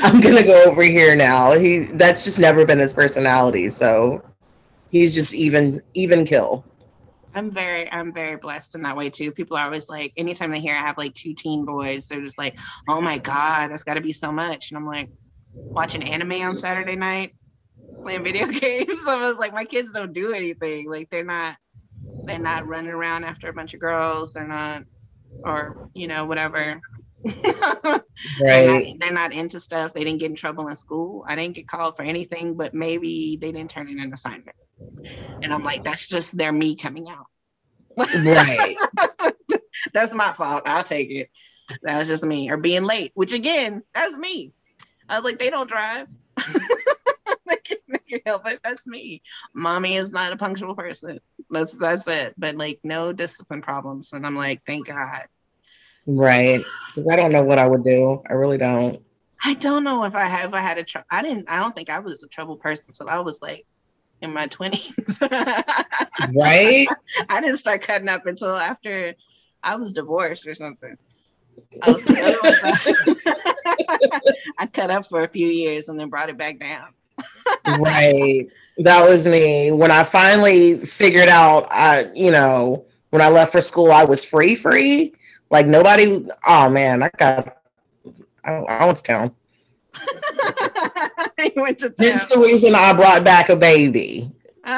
I'm 0.02 0.20
gonna 0.20 0.42
go 0.42 0.64
over 0.64 0.82
here 0.82 1.14
now." 1.16 1.52
He 1.52 1.80
that's 1.80 2.24
just 2.24 2.38
never 2.38 2.64
been 2.64 2.78
his 2.78 2.92
personality. 2.92 3.68
So 3.68 4.22
he's 4.90 5.14
just 5.14 5.34
even 5.34 5.82
even 5.94 6.24
kill. 6.24 6.64
I'm 7.34 7.50
very 7.50 7.90
I'm 7.90 8.12
very 8.12 8.36
blessed 8.36 8.74
in 8.74 8.82
that 8.82 8.96
way 8.96 9.10
too. 9.10 9.30
People 9.32 9.56
are 9.56 9.64
always 9.64 9.88
like, 9.88 10.12
anytime 10.16 10.50
they 10.50 10.60
hear 10.60 10.74
I 10.74 10.78
have 10.78 10.98
like 10.98 11.14
two 11.14 11.34
teen 11.34 11.64
boys, 11.64 12.06
they're 12.08 12.22
just 12.22 12.38
like, 12.38 12.58
"Oh 12.88 13.00
my 13.00 13.18
god, 13.18 13.68
that's 13.68 13.84
got 13.84 13.94
to 13.94 14.00
be 14.00 14.12
so 14.12 14.32
much." 14.32 14.70
And 14.70 14.78
I'm 14.78 14.86
like, 14.86 15.08
watching 15.74 16.02
anime 16.02 16.42
on 16.42 16.56
Saturday 16.56 16.96
night 16.96 17.34
playing 18.02 18.24
video 18.24 18.46
games. 18.48 19.00
I 19.06 19.16
was 19.16 19.38
like, 19.38 19.52
my 19.52 19.64
kids 19.64 19.92
don't 19.92 20.12
do 20.12 20.32
anything. 20.32 20.90
Like 20.90 21.10
they're 21.10 21.24
not 21.24 21.56
they're 22.26 22.38
not 22.38 22.66
running 22.66 22.90
around 22.90 23.24
after 23.24 23.48
a 23.48 23.52
bunch 23.52 23.74
of 23.74 23.80
girls. 23.80 24.32
They're 24.32 24.46
not 24.46 24.84
or 25.44 25.76
you 25.94 26.06
know, 26.06 26.24
whatever. 26.24 26.80
right. 27.44 28.02
they're, 28.38 28.66
not, 28.66 28.84
they're 28.98 29.12
not 29.12 29.32
into 29.32 29.60
stuff. 29.60 29.92
They 29.92 30.04
didn't 30.04 30.20
get 30.20 30.30
in 30.30 30.36
trouble 30.36 30.68
in 30.68 30.76
school. 30.76 31.24
I 31.26 31.36
didn't 31.36 31.56
get 31.56 31.68
called 31.68 31.96
for 31.96 32.02
anything, 32.02 32.54
but 32.54 32.74
maybe 32.74 33.38
they 33.40 33.52
didn't 33.52 33.70
turn 33.70 33.88
in 33.88 34.00
an 34.00 34.12
assignment. 34.12 34.56
And 35.42 35.52
I'm 35.52 35.62
like, 35.62 35.84
that's 35.84 36.08
just 36.08 36.36
their 36.36 36.52
me 36.52 36.76
coming 36.76 37.08
out. 37.08 37.26
Right. 37.96 38.76
that's 39.92 40.12
my 40.12 40.32
fault. 40.32 40.62
I'll 40.66 40.84
take 40.84 41.10
it. 41.10 41.30
That's 41.82 42.08
just 42.08 42.24
me. 42.24 42.50
Or 42.50 42.56
being 42.56 42.84
late, 42.84 43.12
which 43.14 43.32
again, 43.32 43.82
that's 43.94 44.16
me. 44.16 44.52
I 45.08 45.16
was 45.16 45.24
like, 45.24 45.38
they 45.38 45.50
don't 45.50 45.68
drive. 45.68 46.06
can't 48.10 48.22
help 48.26 48.46
it. 48.46 48.60
That's 48.62 48.86
me. 48.86 49.22
Mommy 49.54 49.96
is 49.96 50.12
not 50.12 50.32
a 50.32 50.36
punctual 50.36 50.74
person. 50.74 51.20
That's 51.48 51.72
that's 51.72 52.06
it. 52.06 52.34
But 52.36 52.56
like 52.56 52.80
no 52.84 53.12
discipline 53.12 53.62
problems. 53.62 54.12
And 54.12 54.26
I'm 54.26 54.36
like, 54.36 54.62
thank 54.66 54.86
God. 54.86 55.26
Right. 56.06 56.64
Because 56.94 57.08
I 57.08 57.16
don't 57.16 57.32
know 57.32 57.44
what 57.44 57.58
I 57.58 57.66
would 57.66 57.84
do. 57.84 58.22
I 58.28 58.34
really 58.34 58.58
don't. 58.58 59.02
I 59.42 59.54
don't 59.54 59.84
know 59.84 60.04
if 60.04 60.14
I 60.14 60.26
have 60.26 60.50
if 60.50 60.54
I 60.54 60.60
had 60.60 60.78
a 60.78 60.84
tr- 60.84 60.98
I 61.10 61.22
didn't 61.22 61.48
I 61.48 61.56
don't 61.56 61.74
think 61.74 61.88
I 61.88 62.00
was 62.00 62.22
a 62.22 62.28
trouble 62.28 62.56
person 62.56 62.92
so 62.92 63.08
I 63.08 63.20
was 63.20 63.40
like 63.40 63.64
in 64.20 64.34
my 64.34 64.46
20s. 64.48 65.20
right? 66.34 66.86
I 67.30 67.40
didn't 67.40 67.56
start 67.56 67.82
cutting 67.82 68.08
up 68.08 68.26
until 68.26 68.54
after 68.54 69.14
I 69.62 69.76
was 69.76 69.94
divorced 69.94 70.46
or 70.46 70.54
something. 70.54 70.94
I, 71.82 71.90
was, 71.90 72.02
I 74.58 74.66
cut 74.66 74.90
up 74.90 75.06
for 75.06 75.22
a 75.22 75.28
few 75.28 75.46
years 75.46 75.88
and 75.88 75.98
then 75.98 76.10
brought 76.10 76.28
it 76.28 76.36
back 76.36 76.58
down 76.58 76.88
right. 77.78 78.46
That 78.78 79.08
was 79.08 79.26
me. 79.26 79.70
When 79.70 79.90
I 79.90 80.04
finally 80.04 80.78
figured 80.78 81.28
out, 81.28 81.68
I, 81.70 82.10
you 82.14 82.30
know, 82.30 82.86
when 83.10 83.22
I 83.22 83.28
left 83.28 83.52
for 83.52 83.60
school, 83.60 83.92
I 83.92 84.04
was 84.04 84.24
free, 84.24 84.54
free. 84.54 85.14
Like 85.50 85.66
nobody, 85.66 86.24
oh 86.46 86.70
man, 86.70 87.02
I 87.02 87.10
got, 87.18 87.56
I, 88.44 88.52
I 88.52 88.84
went 88.86 88.98
to 88.98 89.02
town. 89.02 89.34
you 91.38 91.62
went 91.62 91.78
to 91.78 91.90
town. 91.90 91.94
That's 91.98 92.26
the 92.26 92.38
reason 92.38 92.74
I 92.74 92.92
brought 92.92 93.24
back 93.24 93.48
a 93.48 93.56
baby. 93.56 94.30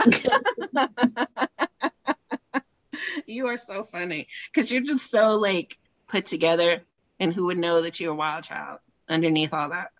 you 3.26 3.46
are 3.46 3.56
so 3.58 3.84
funny 3.84 4.28
because 4.52 4.70
you're 4.70 4.82
just 4.82 5.10
so 5.10 5.36
like 5.36 5.78
put 6.08 6.26
together 6.26 6.82
and 7.20 7.32
who 7.34 7.46
would 7.46 7.58
know 7.58 7.82
that 7.82 8.00
you're 8.00 8.12
a 8.12 8.16
wild 8.16 8.44
child 8.44 8.78
underneath 9.08 9.52
all 9.52 9.68
that 9.70 9.90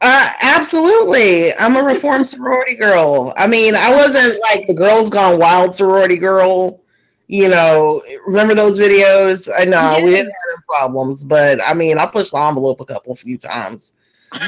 Uh, 0.00 0.30
absolutely. 0.42 1.52
I'm 1.54 1.76
a 1.76 1.82
reformed 1.82 2.26
sorority 2.26 2.74
girl. 2.74 3.32
I 3.36 3.46
mean, 3.46 3.74
I 3.74 3.94
wasn't 3.94 4.40
like 4.42 4.66
the 4.66 4.74
girls 4.74 5.08
gone 5.10 5.38
wild 5.38 5.74
sorority 5.74 6.18
girl. 6.18 6.80
You 7.26 7.48
know, 7.48 8.02
remember 8.26 8.54
those 8.54 8.78
videos? 8.78 9.48
I 9.56 9.64
know 9.64 9.92
yes. 9.92 10.02
we 10.02 10.10
didn't 10.10 10.26
have 10.26 10.66
problems, 10.66 11.24
but 11.24 11.58
I 11.64 11.72
mean, 11.72 11.98
I 11.98 12.06
pushed 12.06 12.32
the 12.32 12.38
envelope 12.38 12.80
a 12.80 12.84
couple 12.84 13.14
few 13.16 13.38
times. 13.38 13.94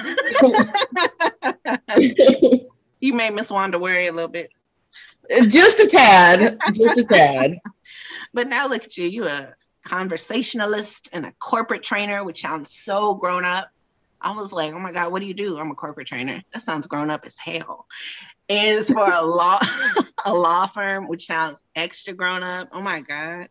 you 3.00 3.14
made 3.14 3.34
Miss 3.34 3.50
Wanda 3.50 3.78
worry 3.78 4.08
a 4.08 4.12
little 4.12 4.30
bit. 4.30 4.50
Just 5.48 5.80
a 5.80 5.88
tad. 5.88 6.58
Just 6.72 6.98
a 6.98 7.04
tad. 7.04 7.58
but 8.34 8.48
now 8.48 8.68
look 8.68 8.84
at 8.84 8.96
you. 8.96 9.08
You 9.08 9.26
a 9.26 9.54
conversationalist 9.84 11.08
and 11.12 11.26
a 11.26 11.32
corporate 11.32 11.82
trainer, 11.82 12.24
which 12.24 12.42
sounds 12.42 12.74
so 12.76 13.14
grown 13.14 13.44
up. 13.44 13.70
I 14.20 14.34
was 14.34 14.52
like, 14.52 14.72
oh 14.72 14.78
my 14.78 14.92
God, 14.92 15.12
what 15.12 15.20
do 15.20 15.26
you 15.26 15.34
do? 15.34 15.58
I'm 15.58 15.70
a 15.70 15.74
corporate 15.74 16.08
trainer. 16.08 16.42
That 16.52 16.62
sounds 16.62 16.86
grown 16.86 17.10
up 17.10 17.24
as 17.24 17.36
hell. 17.36 17.86
And 18.48 18.78
it's 18.78 18.90
for 18.90 19.10
a 19.10 19.22
law 19.22 19.60
a 20.24 20.34
law 20.34 20.66
firm, 20.66 21.08
which 21.08 21.26
sounds 21.26 21.60
extra 21.74 22.14
grown 22.14 22.42
up. 22.42 22.68
Oh 22.72 22.80
my 22.80 23.00
God. 23.00 23.48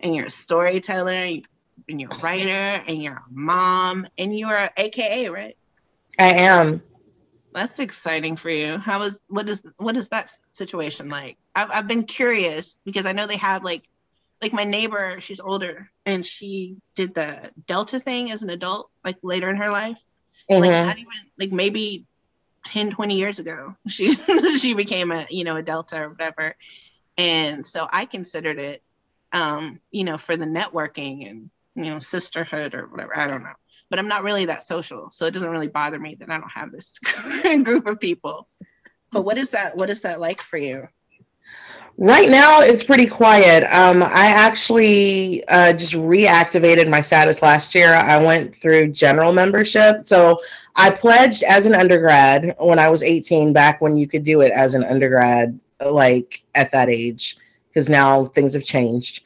And 0.00 0.14
you're 0.14 0.26
a 0.26 0.30
storyteller 0.30 1.40
and 1.88 2.00
you're 2.00 2.12
a 2.12 2.18
writer 2.18 2.50
and 2.50 3.02
you're 3.02 3.14
a 3.14 3.24
mom 3.30 4.06
and 4.18 4.36
you're 4.36 4.54
a 4.54 4.70
AKA, 4.76 5.28
right? 5.28 5.56
I 6.18 6.30
am. 6.34 6.82
That's 7.52 7.80
exciting 7.80 8.36
for 8.36 8.50
you. 8.50 8.78
How 8.78 9.02
is 9.02 9.20
what 9.28 9.48
is 9.48 9.62
what 9.76 9.96
is 9.96 10.08
that 10.08 10.30
situation 10.52 11.08
like? 11.08 11.36
I've 11.54 11.70
I've 11.70 11.88
been 11.88 12.04
curious 12.04 12.78
because 12.84 13.04
I 13.06 13.12
know 13.12 13.26
they 13.26 13.36
have 13.36 13.62
like 13.62 13.84
like 14.40 14.52
my 14.52 14.64
neighbor, 14.64 15.20
she's 15.20 15.40
older 15.40 15.90
and 16.04 16.26
she 16.26 16.76
did 16.94 17.14
the 17.14 17.50
Delta 17.66 18.00
thing 18.00 18.30
as 18.30 18.42
an 18.42 18.50
adult, 18.50 18.90
like 19.04 19.18
later 19.22 19.48
in 19.48 19.56
her 19.56 19.70
life. 19.70 19.98
Mm-hmm. 20.50 20.62
Like 20.62 20.70
not 20.70 20.98
even 20.98 21.12
like 21.38 21.52
maybe 21.52 22.06
10, 22.66 22.92
20 22.92 23.16
years 23.16 23.38
ago. 23.38 23.74
She 23.88 24.14
she 24.58 24.74
became 24.74 25.12
a, 25.12 25.26
you 25.30 25.44
know, 25.44 25.56
a 25.56 25.62
Delta 25.62 26.02
or 26.02 26.08
whatever. 26.10 26.56
And 27.16 27.66
so 27.66 27.86
I 27.90 28.06
considered 28.06 28.58
it 28.58 28.82
um, 29.32 29.80
you 29.90 30.04
know, 30.04 30.18
for 30.18 30.36
the 30.36 30.44
networking 30.44 31.28
and, 31.28 31.50
you 31.74 31.90
know, 31.90 31.98
sisterhood 31.98 32.74
or 32.74 32.86
whatever. 32.86 33.16
I 33.16 33.26
don't 33.26 33.42
know 33.42 33.54
but 33.92 33.98
I'm 33.98 34.08
not 34.08 34.22
really 34.22 34.46
that 34.46 34.62
social. 34.62 35.10
So 35.10 35.26
it 35.26 35.34
doesn't 35.34 35.50
really 35.50 35.68
bother 35.68 35.98
me 35.98 36.14
that 36.14 36.30
I 36.30 36.38
don't 36.38 36.50
have 36.50 36.72
this 36.72 36.98
group 37.62 37.86
of 37.86 38.00
people. 38.00 38.48
But 39.10 39.20
what 39.20 39.36
is 39.36 39.50
that? 39.50 39.76
What 39.76 39.90
is 39.90 40.00
that 40.00 40.18
like 40.18 40.40
for 40.40 40.56
you? 40.56 40.88
Right 41.98 42.30
now, 42.30 42.60
it's 42.60 42.82
pretty 42.82 43.06
quiet. 43.06 43.64
Um, 43.64 44.02
I 44.02 44.26
actually 44.28 45.46
uh, 45.48 45.74
just 45.74 45.92
reactivated 45.92 46.88
my 46.88 47.02
status 47.02 47.42
last 47.42 47.74
year. 47.74 47.92
I 47.92 48.22
went 48.22 48.54
through 48.54 48.92
general 48.92 49.32
membership. 49.32 50.04
So 50.04 50.38
I 50.74 50.90
pledged 50.90 51.42
as 51.42 51.66
an 51.66 51.74
undergrad 51.74 52.56
when 52.58 52.78
I 52.78 52.88
was 52.88 53.02
18, 53.02 53.52
back 53.52 53.80
when 53.82 53.96
you 53.96 54.08
could 54.08 54.24
do 54.24 54.40
it 54.40 54.52
as 54.52 54.74
an 54.74 54.84
undergrad, 54.84 55.58
like 55.84 56.42
at 56.54 56.72
that 56.72 56.88
age, 56.88 57.36
because 57.68 57.90
now 57.90 58.24
things 58.24 58.54
have 58.54 58.64
changed. 58.64 59.24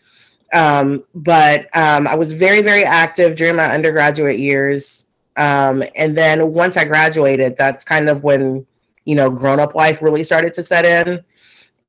Um, 0.52 1.04
but 1.14 1.68
um, 1.76 2.08
I 2.08 2.16
was 2.16 2.32
very, 2.32 2.62
very 2.62 2.84
active 2.84 3.36
during 3.36 3.56
my 3.56 3.66
undergraduate 3.66 4.40
years. 4.40 5.06
Um, 5.36 5.84
and 5.94 6.16
then 6.16 6.52
once 6.52 6.76
I 6.76 6.84
graduated, 6.84 7.56
that's 7.56 7.84
kind 7.84 8.08
of 8.08 8.24
when, 8.24 8.66
you 9.04 9.14
know, 9.14 9.30
grown 9.30 9.60
up 9.60 9.76
life 9.76 10.02
really 10.02 10.24
started 10.24 10.52
to 10.54 10.64
set 10.64 10.84
in. 10.84 11.24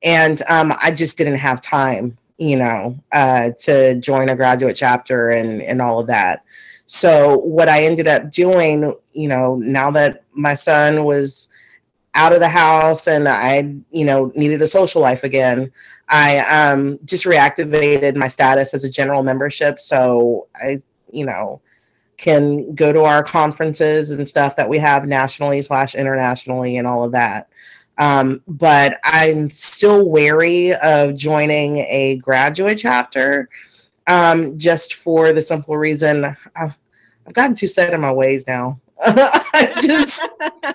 And 0.03 0.41
um, 0.47 0.73
I 0.81 0.91
just 0.91 1.17
didn't 1.17 1.37
have 1.37 1.61
time, 1.61 2.17
you 2.37 2.57
know, 2.57 2.97
uh, 3.11 3.51
to 3.59 3.95
join 3.95 4.29
a 4.29 4.35
graduate 4.35 4.75
chapter 4.75 5.29
and, 5.29 5.61
and 5.61 5.81
all 5.81 5.99
of 5.99 6.07
that. 6.07 6.43
So 6.85 7.39
what 7.39 7.67
I 7.67 7.83
ended 7.83 8.07
up 8.07 8.31
doing, 8.31 8.93
you 9.13 9.27
know, 9.27 9.55
now 9.55 9.91
that 9.91 10.23
my 10.33 10.55
son 10.55 11.03
was 11.03 11.49
out 12.13 12.33
of 12.33 12.39
the 12.39 12.49
house 12.49 13.07
and 13.07 13.27
I, 13.27 13.75
you 13.91 14.05
know, 14.05 14.31
needed 14.35 14.61
a 14.61 14.67
social 14.67 15.01
life 15.01 15.23
again, 15.23 15.71
I 16.09 16.39
um, 16.39 16.99
just 17.03 17.25
reactivated 17.25 18.15
my 18.15 18.29
status 18.29 18.73
as 18.73 18.85
a 18.85 18.89
general 18.89 19.23
membership. 19.23 19.79
So 19.79 20.47
I, 20.55 20.79
you 21.11 21.25
know, 21.25 21.61
can 22.17 22.73
go 22.73 22.91
to 22.91 23.03
our 23.03 23.23
conferences 23.23 24.11
and 24.11 24.27
stuff 24.27 24.55
that 24.55 24.69
we 24.69 24.77
have 24.79 25.05
nationally 25.05 25.61
slash 25.61 25.93
internationally 25.93 26.77
and 26.77 26.87
all 26.87 27.03
of 27.03 27.11
that. 27.11 27.49
Um, 27.99 28.41
but 28.47 28.99
I'm 29.03 29.49
still 29.49 30.07
wary 30.07 30.73
of 30.75 31.15
joining 31.15 31.77
a 31.77 32.17
graduate 32.17 32.77
chapter 32.77 33.49
um, 34.05 34.57
just 34.57 34.95
for 34.95 35.33
the 35.33 35.41
simple 35.41 35.77
reason 35.77 36.25
I've, 36.55 36.75
I've 37.25 37.33
gotten 37.33 37.55
too 37.55 37.67
set 37.67 37.93
in 37.93 38.01
my 38.01 38.11
ways 38.11 38.45
now. 38.47 38.79
just 39.79 40.25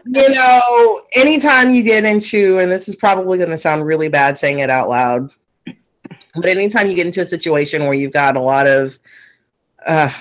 you 0.07 0.29
know 0.29 1.03
anytime 1.15 1.71
you 1.71 1.83
get 1.83 2.05
into 2.05 2.61
and 2.61 2.71
this 2.71 2.89
is 2.89 2.95
probably 2.95 3.37
going 3.37 3.51
to 3.51 3.59
sound 3.59 3.85
really 3.85 4.09
bad 4.09 4.39
saying 4.39 4.61
it 4.61 4.71
out 4.71 4.89
loud 4.89 5.29
but 6.37 6.47
anytime 6.47 6.89
you 6.89 6.95
get 6.95 7.05
into 7.05 7.21
a 7.21 7.25
situation 7.25 7.83
where 7.83 7.95
you've 7.95 8.13
got 8.13 8.37
a 8.37 8.41
lot 8.41 8.69
of 8.69 9.01
uh, 9.87 10.13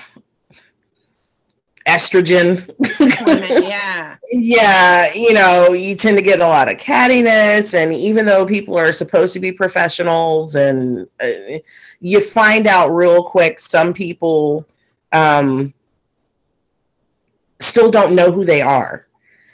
estrogen 1.86 2.68
yeah 3.62 4.16
yeah 4.32 5.12
you 5.14 5.32
know 5.32 5.72
you 5.72 5.94
tend 5.94 6.16
to 6.16 6.22
get 6.22 6.40
a 6.40 6.46
lot 6.46 6.70
of 6.70 6.76
cattiness 6.76 7.74
and 7.74 7.92
even 7.92 8.24
though 8.24 8.46
people 8.46 8.78
are 8.78 8.92
supposed 8.92 9.32
to 9.32 9.40
be 9.40 9.50
professionals 9.50 10.54
and 10.54 11.08
uh, 11.20 11.58
you 12.00 12.20
find 12.20 12.66
out 12.66 12.88
real 12.88 13.22
quick 13.22 13.58
some 13.58 13.92
people 13.92 14.66
um, 15.12 15.72
still 17.62 17.90
don't 17.90 18.14
know 18.14 18.30
who 18.30 18.44
they 18.44 18.60
are. 18.60 19.06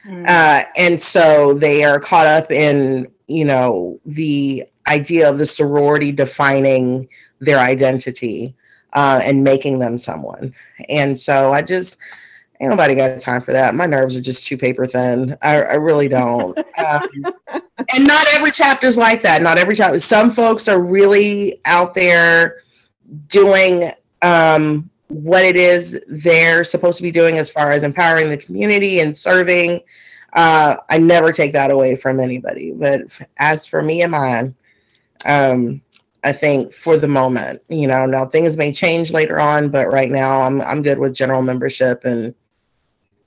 Mm. 0.07 0.27
Uh, 0.27 0.65
and 0.77 1.01
so 1.01 1.55
they 1.55 1.85
are 1.85 2.01
caught 2.01 2.27
up 2.27 2.51
in, 2.51 3.11
you 3.27 3.45
know, 3.45 4.01
the 4.07 4.65
idea 4.87 5.29
of 5.29 5.39
the 5.39 5.47
sorority 5.47 6.13
defining 6.13 7.09
their 7.41 7.59
identity 7.59 8.55
uh, 8.93 9.21
and 9.23 9.45
making 9.45 9.79
them 9.79 9.99
someone. 9.99 10.55
And 10.89 11.19
so 11.19 11.53
I 11.53 11.63
just, 11.63 11.99
ain't 12.61 12.71
nobody 12.71 12.95
got 12.95 13.21
time 13.21 13.43
for 13.43 13.53
that. 13.53 13.75
My 13.75 13.87
nerves 13.87 14.17
are 14.17 14.21
just 14.21 14.47
too 14.47 14.57
paper 14.57 14.87
thin. 14.87 15.37
I, 15.43 15.63
I 15.63 15.75
really 15.75 16.09
don't. 16.09 16.59
um, 16.79 17.09
and 17.95 18.07
not 18.07 18.27
every 18.33 18.51
chapter's 18.51 18.97
like 18.97 19.23
that. 19.23 19.43
Not 19.43 19.59
every 19.59 19.75
chapter. 19.75 20.01
Some 20.01 20.31
folks 20.31 20.69
are 20.69 20.81
really 20.81 21.61
out 21.65 21.95
there 21.95 22.63
doing 23.29 23.93
um, 24.23 24.91
what 25.09 25.45
it 25.45 25.57
is 25.57 26.03
they're 26.09 26.65
supposed 26.65 26.97
to 26.99 27.03
be 27.03 27.11
doing 27.11 27.39
as 27.39 27.51
far 27.51 27.73
as 27.73 27.83
empowering 27.83 28.29
the 28.29 28.37
community 28.37 29.01
and 29.01 29.17
serving. 29.17 29.81
Uh, 30.35 30.77
I 30.91 30.99
never 30.99 31.33
take 31.33 31.53
that 31.53 31.71
away 31.71 31.97
from 31.97 32.21
anybody. 32.21 32.73
But 32.73 33.03
as 33.39 33.67
for 33.67 33.83
me 33.83 34.03
and 34.03 34.13
mine, 34.13 34.55
um, 35.25 35.81
I 36.25 36.33
think 36.33 36.73
for 36.73 36.97
the 36.97 37.09
moment, 37.09 37.63
you 37.69 37.87
know, 37.87 38.07
now 38.07 38.27
things 38.27 38.57
may 38.57 38.73
change 38.73 39.13
later 39.13 39.39
on, 39.39 39.71
but 39.71 39.89
right 39.89 40.11
now 40.11 40.41
I'm 40.43 40.61
I'm 40.63 40.83
good 40.83 40.99
with 40.99 41.15
general 41.15 41.43
membership 41.43 42.05
and 42.05 42.35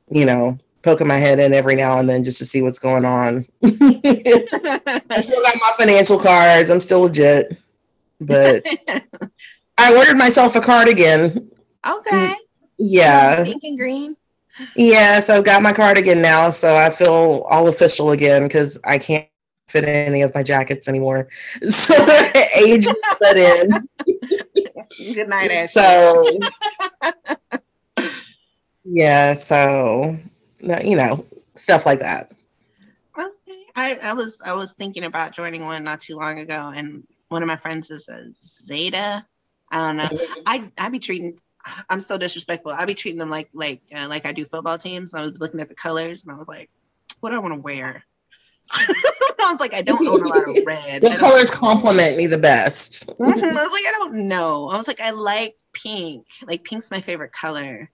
you 0.10 0.25
know 0.25 0.58
poking 0.84 1.08
my 1.08 1.17
head 1.17 1.39
in 1.39 1.54
every 1.54 1.75
now 1.75 1.99
and 1.99 2.10
then 2.10 2.23
just 2.23 2.39
to 2.39 2.45
see 2.45 2.62
what's 2.62 2.80
going 2.80 3.06
on. 3.06 3.45
I 3.63 5.19
still 5.21 5.41
got 5.43 5.56
my 5.56 5.73
financial 5.77 6.19
cards. 6.19 6.69
I'm 6.69 6.82
still 6.82 7.01
legit, 7.01 7.58
but 8.19 8.65
I 9.77 9.95
ordered 9.95 10.17
myself 10.17 10.56
a 10.56 10.62
cardigan 10.62 11.51
Okay. 11.88 12.36
Yeah. 12.77 13.43
Pink 13.43 13.63
and 13.63 13.77
green. 13.77 14.15
Yeah, 14.75 15.19
so 15.21 15.36
I've 15.36 15.43
got 15.43 15.62
my 15.62 15.73
cardigan 15.73 16.21
now, 16.21 16.51
so 16.51 16.75
I 16.75 16.89
feel 16.89 17.45
all 17.49 17.67
official 17.67 18.12
again 18.12 18.43
because 18.43 18.77
I 18.84 18.97
can't 18.99 19.27
fit 19.72 19.84
any 19.84 20.22
of 20.22 20.34
my 20.36 20.44
jackets 20.44 20.88
anymore. 20.88 21.28
So 21.72 21.96
age 22.56 22.86
set 23.22 23.38
in. 23.38 23.72
Good 25.14 25.30
night, 25.30 25.52
Ashley. 25.52 25.82
So 25.82 26.40
yeah, 28.84 29.34
so 29.34 30.18
you 30.62 30.96
know, 30.96 31.26
stuff 31.56 31.86
like 31.86 32.00
that. 32.00 32.32
Okay. 33.18 33.66
I, 33.76 33.96
I 34.04 34.14
was 34.14 34.38
I 34.44 34.54
was 34.54 34.74
thinking 34.74 35.06
about 35.06 35.34
joining 35.34 35.64
one 35.64 35.84
not 35.84 36.02
too 36.02 36.16
long 36.16 36.40
ago, 36.40 36.72
and 36.76 37.04
one 37.30 37.42
of 37.42 37.48
my 37.48 37.58
friends 37.58 37.90
is 37.90 38.08
a 38.10 38.26
Zeta. 38.66 39.26
I 39.72 39.78
don't 39.78 39.98
know. 39.98 40.10
I 40.46 40.70
I 40.78 40.90
be 40.90 41.00
treating 41.00 41.40
I'm 41.90 42.00
so 42.00 42.18
disrespectful. 42.18 42.72
I 42.72 42.86
be 42.86 42.94
treating 42.94 43.20
them 43.20 43.30
like 43.30 43.50
like 43.54 43.82
uh, 43.96 44.08
like 44.08 44.26
I 44.26 44.32
do 44.32 44.46
football 44.46 44.78
teams. 44.78 45.14
I 45.14 45.24
was 45.24 45.40
looking 45.40 45.60
at 45.60 45.70
the 45.70 45.76
colors 45.76 46.24
and 46.24 46.32
I 46.32 46.38
was 46.38 46.48
like, 46.48 46.70
what 47.20 47.30
do 47.30 47.36
I 47.36 47.40
want 47.40 47.54
to 47.54 47.62
wear? 47.62 48.04
I 49.44 49.50
was 49.52 49.60
like, 49.60 49.74
I 49.74 49.82
don't 49.82 50.06
own 50.08 50.24
a 50.24 50.28
lot 50.28 50.50
of 50.50 50.58
red. 50.66 51.04
What 51.04 51.18
colors 51.18 51.52
complement 51.52 52.18
me 52.18 52.28
the 52.28 52.38
best? 52.38 53.10
I 53.10 53.24
was 53.24 53.42
like, 53.42 53.86
I 53.88 53.92
don't 53.98 54.28
know. 54.28 54.70
I 54.70 54.78
was 54.78 54.88
like, 54.88 55.02
I 55.02 55.12
like 55.12 55.58
pink. 55.74 56.26
Like 56.46 56.64
pink's 56.64 56.92
my 56.92 57.02
favorite 57.02 57.34
color, 57.34 57.90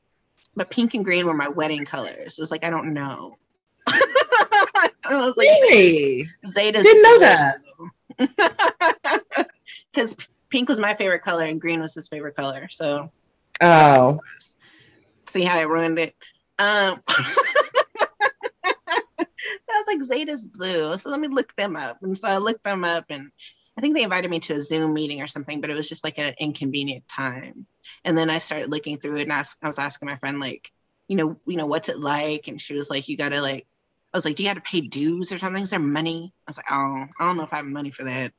but 0.56 0.70
pink 0.70 0.94
and 0.94 1.04
green 1.06 1.26
were 1.26 1.34
my 1.34 1.48
wedding 1.48 1.86
colors. 1.86 2.40
It's 2.40 2.52
like 2.52 2.66
I 2.66 2.70
don't 2.70 2.94
know. 2.94 3.38
I 3.88 4.92
was 5.10 5.38
like, 5.38 5.48
really? 5.48 6.30
Zeta 6.48 6.84
didn't 6.84 7.02
know 7.04 7.20
that 7.20 7.56
because 9.94 10.16
pink 10.50 10.70
was 10.70 10.80
my 10.80 10.94
favorite 10.94 11.24
color 11.24 11.46
and 11.46 11.62
green 11.62 11.80
was 11.80 11.94
his 11.94 12.08
favorite 12.08 12.36
color. 12.36 12.68
So 12.70 13.12
Oh. 13.62 14.20
See 15.30 15.44
how 15.44 15.60
I 15.60 15.64
ruined 15.64 16.00
it? 16.00 16.16
Um, 16.60 17.02
like 19.88 20.04
Zeta's 20.04 20.46
blue. 20.46 20.98
So 20.98 21.10
let 21.10 21.20
me 21.20 21.28
look 21.28 21.56
them 21.56 21.76
up. 21.76 21.98
And 22.02 22.18
so 22.18 22.28
I 22.28 22.38
looked 22.38 22.64
them 22.64 22.84
up 22.84 23.06
and 23.10 23.32
I 23.78 23.82
think 23.82 23.96
they 23.96 24.04
invited 24.04 24.32
me 24.32 24.40
to 24.40 24.56
a 24.56 24.62
Zoom 24.62 24.94
meeting 24.94 25.22
or 25.22 25.28
something, 25.28 25.62
but 25.62 25.70
it 25.70 25.76
was 25.76 25.88
just 25.88 26.04
like 26.04 26.18
an 26.18 26.34
inconvenient 26.40 27.08
time. 27.08 27.68
And 28.04 28.18
then 28.18 28.30
I 28.30 28.40
started 28.40 28.72
looking 28.72 28.98
through 28.98 29.18
it 29.18 29.24
and 29.24 29.32
ask, 29.32 29.58
I 29.62 29.68
was 29.68 29.78
asking 29.78 30.08
my 30.08 30.18
friend, 30.18 30.40
like, 30.40 30.72
you 31.08 31.16
know, 31.16 31.40
you 31.46 31.58
know, 31.58 31.68
what's 31.68 31.90
it 31.90 32.00
like? 32.00 32.48
And 32.48 32.60
she 32.60 32.74
was 32.74 32.90
like, 32.90 33.08
you 33.08 33.18
gotta 33.18 33.42
like, 33.42 33.68
I 34.14 34.18
was 34.18 34.26
like, 34.26 34.36
do 34.36 34.44
you 34.44 34.50
gotta 34.50 34.62
pay 34.62 34.82
dues 34.82 35.32
or 35.32 35.38
something? 35.38 35.64
Is 35.64 35.70
there 35.70 35.80
money? 35.80 36.34
I 36.48 36.50
was 36.50 36.58
like, 36.58 36.72
oh, 36.72 37.06
I 37.20 37.26
don't 37.26 37.38
know 37.38 37.44
if 37.44 37.54
I 37.54 37.58
have 37.58 37.66
money 37.66 37.92
for 37.92 38.04
that. 38.06 38.34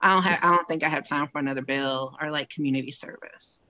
I 0.00 0.10
don't 0.10 0.22
have, 0.22 0.38
I 0.42 0.56
don't 0.56 0.66
think 0.66 0.84
I 0.84 0.88
have 0.88 1.06
time 1.06 1.28
for 1.28 1.38
another 1.38 1.62
bill 1.62 2.16
or 2.20 2.30
like 2.30 2.48
community 2.48 2.92
service. 2.92 3.60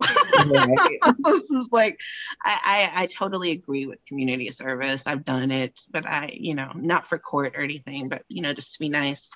Right. 0.00 0.78
this 1.18 1.50
is 1.50 1.68
like, 1.72 1.98
I, 2.42 2.90
I, 2.94 3.02
I 3.02 3.06
totally 3.06 3.50
agree 3.50 3.86
with 3.86 4.04
community 4.06 4.50
service. 4.50 5.06
I've 5.06 5.24
done 5.24 5.50
it, 5.50 5.80
but 5.90 6.06
I, 6.06 6.36
you 6.38 6.54
know, 6.54 6.70
not 6.74 7.06
for 7.06 7.18
court 7.18 7.56
or 7.56 7.62
anything, 7.62 8.08
but 8.08 8.22
you 8.28 8.42
know, 8.42 8.52
just 8.52 8.74
to 8.74 8.80
be 8.80 8.88
nice. 8.88 9.30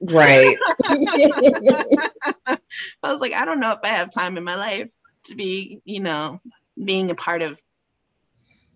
Right. 0.00 0.56
I 0.86 2.58
was 3.02 3.20
like, 3.20 3.32
I 3.32 3.44
don't 3.44 3.60
know 3.60 3.72
if 3.72 3.80
I 3.84 3.88
have 3.88 4.12
time 4.12 4.36
in 4.36 4.44
my 4.44 4.56
life 4.56 4.88
to 5.26 5.34
be, 5.34 5.80
you 5.84 6.00
know, 6.00 6.40
being 6.82 7.10
a 7.10 7.14
part 7.14 7.42
of 7.42 7.58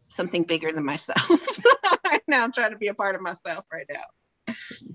something 0.09 0.45
bigger 0.45 0.73
than 0.73 0.85
myself. 0.85 1.29
right 2.05 2.23
now, 2.27 2.45
I'm 2.45 2.53
trying 2.53 2.71
to 2.71 2.79
be 2.79 2.89
a 2.89 2.95
part 2.95 3.15
of 3.15 3.21
myself 3.21 3.67
right 3.73 3.87
now. 3.91 4.55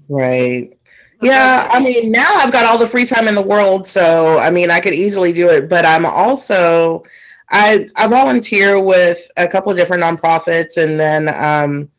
Right. 0.10 0.78
Yeah, 1.24 1.70
I 1.72 1.80
mean, 1.80 2.12
now 2.12 2.36
I've 2.36 2.52
got 2.52 2.66
all 2.66 2.78
the 2.78 2.88
free 2.88 3.06
time 3.06 3.28
in 3.28 3.36
the 3.36 3.42
world, 3.42 3.88
so 3.88 4.38
I 4.40 4.50
mean, 4.50 4.70
I 4.70 4.80
could 4.80 4.94
easily 4.94 5.32
do 5.32 5.50
it. 5.50 5.70
But 5.70 5.86
I'm 5.86 6.06
also, 6.06 7.04
I 7.50 7.90
I 7.96 8.08
volunteer 8.08 8.80
with 8.82 9.30
a 9.38 9.48
couple 9.48 9.72
of 9.72 9.78
different 9.78 10.04
nonprofits, 10.04 10.78
and 10.78 11.00
then 11.00 11.30
um, 11.30 11.90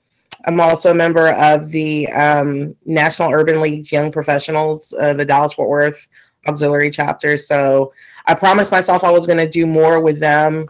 I'm 0.47 0.61
also 0.61 0.91
a 0.91 0.95
member 0.95 1.29
of 1.33 1.71
the 1.71 2.07
um, 2.13 2.77
National 2.85 3.33
Urban 3.33 3.61
League's 3.61 3.91
Young 3.91 4.13
Professionals, 4.13 4.93
uh, 5.01 5.15
the 5.15 5.25
Dallas 5.25 5.55
Fort 5.55 5.69
Worth 5.69 6.07
auxiliary 6.47 6.91
chapter. 6.91 7.37
So 7.39 7.93
I 8.27 8.35
promised 8.35 8.73
myself 8.73 9.05
I 9.05 9.11
was 9.11 9.27
going 9.27 9.39
to 9.39 9.49
do 9.49 9.67
more 9.67 10.01
with 10.01 10.21
them, 10.21 10.69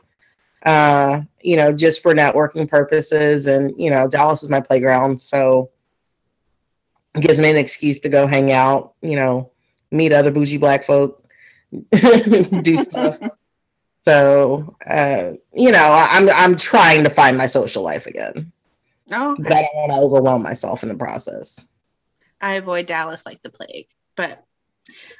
uh, 0.64 1.22
you 1.42 1.56
know, 1.56 1.72
just 1.72 2.02
for 2.02 2.14
networking 2.14 2.68
purposes. 2.68 3.48
And, 3.48 3.72
you 3.76 3.90
know, 3.90 4.06
Dallas 4.06 4.44
is 4.44 4.48
my 4.48 4.60
playground. 4.60 5.20
So 5.20 5.70
gives 7.20 7.38
me 7.38 7.50
an 7.50 7.56
excuse 7.56 8.00
to 8.00 8.08
go 8.08 8.26
hang 8.26 8.52
out, 8.52 8.94
you 9.02 9.16
know, 9.16 9.50
meet 9.90 10.12
other 10.12 10.30
bougie 10.30 10.58
black 10.58 10.84
folk, 10.84 11.24
do 11.92 12.78
stuff. 12.78 13.18
So, 14.02 14.76
uh, 14.86 15.32
you 15.52 15.72
know, 15.72 16.06
I'm, 16.10 16.28
I'm 16.30 16.56
trying 16.56 17.04
to 17.04 17.10
find 17.10 17.38
my 17.38 17.46
social 17.46 17.82
life 17.82 18.06
again. 18.06 18.52
Oh, 19.10 19.32
okay. 19.32 19.42
But 19.42 19.52
I 19.52 19.62
don't 19.62 19.74
want 19.74 19.92
to 19.92 19.98
overwhelm 19.98 20.42
myself 20.42 20.82
in 20.82 20.88
the 20.88 20.96
process. 20.96 21.66
I 22.40 22.54
avoid 22.54 22.86
Dallas 22.86 23.24
like 23.24 23.42
the 23.42 23.50
plague, 23.50 23.86
but 24.16 24.44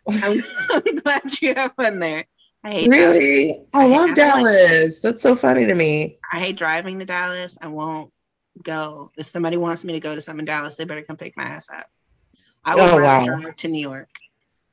I'm, 0.09 0.43
I'm 0.71 0.97
glad 0.97 1.41
you 1.41 1.55
have 1.55 1.75
fun 1.75 1.99
there. 1.99 2.25
I 2.63 2.71
hate 2.71 2.89
really? 2.89 3.47
Dallas. 3.49 3.67
I 3.75 3.87
love 3.87 4.11
I 4.11 4.15
Dallas. 4.15 5.01
That's 5.01 5.23
so 5.23 5.37
funny 5.37 5.67
to 5.67 5.75
me. 5.75 6.19
I 6.33 6.41
hate 6.41 6.57
driving 6.57 6.99
to 6.99 7.05
Dallas. 7.05 7.57
I 7.61 7.69
won't 7.69 8.11
go. 8.63 9.11
If 9.17 9.27
somebody 9.27 9.57
wants 9.57 9.85
me 9.85 9.95
to 9.95 10.01
go 10.01 10.15
to 10.15 10.21
some 10.21 10.39
in 10.39 10.45
Dallas, 10.45 10.77
they 10.77 10.85
better 10.85 11.03
come 11.03 11.17
pick 11.17 11.37
my 11.37 11.45
ass 11.45 11.69
up. 11.71 11.87
I 12.65 12.75
would 12.77 12.91
Oh, 12.91 12.99
rather 12.99 13.31
wow. 13.33 13.41
drive 13.41 13.57
to 13.57 13.69
New 13.69 13.81
York. 13.81 14.09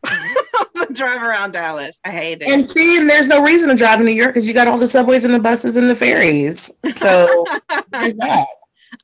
drive 0.93 1.21
around 1.21 1.51
Dallas. 1.51 1.99
I 2.05 2.09
hate 2.11 2.41
it. 2.41 2.47
And 2.47 2.69
see, 2.69 2.97
and 2.97 3.09
there's 3.09 3.27
no 3.27 3.43
reason 3.43 3.69
to 3.69 3.75
drive 3.75 3.99
to 3.99 4.03
New 4.05 4.11
York 4.13 4.33
because 4.33 4.47
you 4.47 4.53
got 4.53 4.67
all 4.67 4.77
the 4.77 4.87
subways 4.87 5.25
and 5.25 5.33
the 5.33 5.39
buses 5.39 5.77
and 5.77 5.89
the 5.89 5.95
ferries. 5.95 6.71
So 6.91 7.45
there's 7.91 8.13
that. 8.15 8.45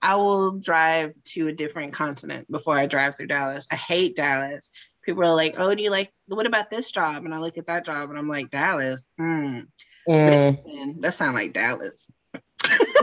I 0.01 0.15
will 0.15 0.51
drive 0.59 1.13
to 1.33 1.47
a 1.47 1.53
different 1.53 1.93
continent 1.93 2.49
before 2.51 2.77
I 2.77 2.85
drive 2.87 3.15
through 3.15 3.27
Dallas. 3.27 3.65
I 3.71 3.75
hate 3.75 4.15
Dallas. 4.15 4.69
People 5.03 5.23
are 5.23 5.33
like, 5.35 5.55
"Oh, 5.57 5.73
do 5.73 5.81
you 5.81 5.89
like? 5.89 6.11
What 6.27 6.45
about 6.45 6.69
this 6.69 6.91
job?" 6.91 7.23
And 7.23 7.33
I 7.33 7.37
look 7.39 7.57
at 7.57 7.67
that 7.67 7.85
job, 7.85 8.09
and 8.09 8.19
I'm 8.19 8.27
like, 8.27 8.51
"Dallas, 8.51 9.05
mm, 9.19 9.65
Mm. 10.09 10.65
man, 10.65 10.95
that 11.01 11.13
sound 11.13 11.35
like 11.35 11.53
Dallas." 11.53 12.05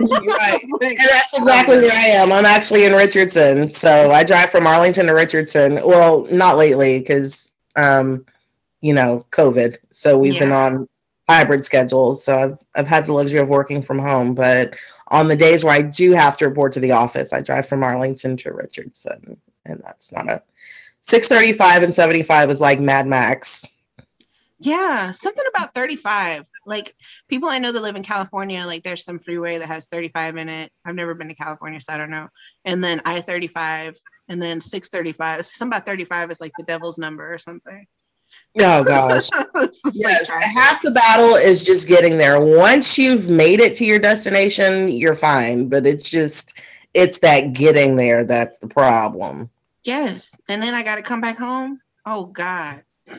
Right. 0.00 0.60
And 0.80 0.98
that's 0.98 1.36
exactly 1.36 1.78
where 1.78 1.92
I 1.92 2.06
am. 2.06 2.32
I'm 2.32 2.44
actually 2.44 2.84
in 2.84 2.92
Richardson. 2.92 3.70
So 3.70 4.10
I 4.10 4.24
drive 4.24 4.50
from 4.50 4.66
Arlington 4.66 5.06
to 5.06 5.12
Richardson. 5.12 5.74
Well, 5.84 6.26
not 6.30 6.56
lately 6.56 6.98
because, 6.98 7.52
um, 7.76 8.26
you 8.80 8.92
know, 8.92 9.24
COVID. 9.30 9.76
So 9.90 10.18
we've 10.18 10.38
been 10.38 10.52
on 10.52 10.88
hybrid 11.28 11.64
schedules. 11.64 12.24
So 12.24 12.36
I've, 12.36 12.58
I've 12.74 12.86
had 12.86 13.06
the 13.06 13.12
luxury 13.12 13.40
of 13.40 13.48
working 13.48 13.82
from 13.82 13.98
home. 13.98 14.34
But 14.34 14.74
on 15.08 15.28
the 15.28 15.36
days 15.36 15.64
where 15.64 15.74
I 15.74 15.82
do 15.82 16.12
have 16.12 16.36
to 16.38 16.48
report 16.48 16.72
to 16.74 16.80
the 16.80 16.92
office, 16.92 17.32
I 17.32 17.40
drive 17.40 17.66
from 17.66 17.82
Arlington 17.82 18.36
to 18.38 18.52
Richardson. 18.52 19.38
And 19.64 19.80
that's 19.84 20.12
not 20.12 20.28
a 20.28 20.42
635 21.00 21.82
and 21.82 21.94
75 21.94 22.50
is 22.50 22.60
like 22.60 22.80
Mad 22.80 23.06
Max. 23.06 23.68
Yeah, 24.58 25.10
something 25.10 25.44
about 25.54 25.74
35. 25.74 26.48
Like 26.66 26.94
people 27.28 27.48
I 27.48 27.58
know 27.58 27.72
that 27.72 27.82
live 27.82 27.96
in 27.96 28.02
California, 28.02 28.64
like 28.66 28.82
there's 28.82 29.04
some 29.04 29.18
freeway 29.18 29.58
that 29.58 29.68
has 29.68 29.86
35 29.86 30.36
in 30.36 30.48
it. 30.48 30.70
I've 30.84 30.94
never 30.94 31.14
been 31.14 31.28
to 31.28 31.34
California, 31.34 31.80
so 31.80 31.92
I 31.92 31.98
don't 31.98 32.10
know. 32.10 32.28
And 32.64 32.82
then 32.82 33.00
I 33.04 33.20
35 33.20 33.96
and 34.28 34.40
then 34.40 34.60
635. 34.60 35.46
Some 35.46 35.68
about 35.68 35.86
35 35.86 36.30
is 36.30 36.40
like 36.40 36.52
the 36.58 36.64
devil's 36.64 36.98
number 36.98 37.32
or 37.32 37.38
something. 37.38 37.86
Oh, 38.58 38.84
gosh. 38.84 39.28
Yes, 39.92 40.28
like, 40.28 40.42
half 40.42 40.82
the 40.82 40.90
battle 40.90 41.34
is 41.34 41.64
just 41.64 41.88
getting 41.88 42.16
there. 42.18 42.40
Once 42.40 42.98
you've 42.98 43.28
made 43.28 43.60
it 43.60 43.74
to 43.76 43.84
your 43.84 43.98
destination, 43.98 44.88
you're 44.88 45.14
fine. 45.14 45.68
But 45.68 45.86
it's 45.86 46.10
just, 46.10 46.56
it's 46.94 47.18
that 47.20 47.52
getting 47.52 47.96
there 47.96 48.24
that's 48.24 48.58
the 48.58 48.68
problem. 48.68 49.50
yes. 49.84 50.36
And 50.48 50.62
then 50.62 50.74
I 50.74 50.82
got 50.82 50.96
to 50.96 51.02
come 51.02 51.20
back 51.20 51.38
home. 51.38 51.80
Oh 52.06 52.26
God. 52.26 52.82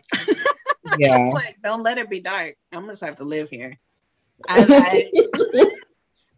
Yeah. 0.98 1.18
like, 1.34 1.58
don't 1.64 1.84
let 1.84 1.98
it 1.98 2.10
be 2.10 2.20
dark. 2.20 2.56
I'm 2.72 2.88
just 2.88 3.04
have 3.04 3.18
to 3.18 3.24
live 3.24 3.50
here. 3.50 3.80
I, 4.48 5.12
I, 5.54 5.72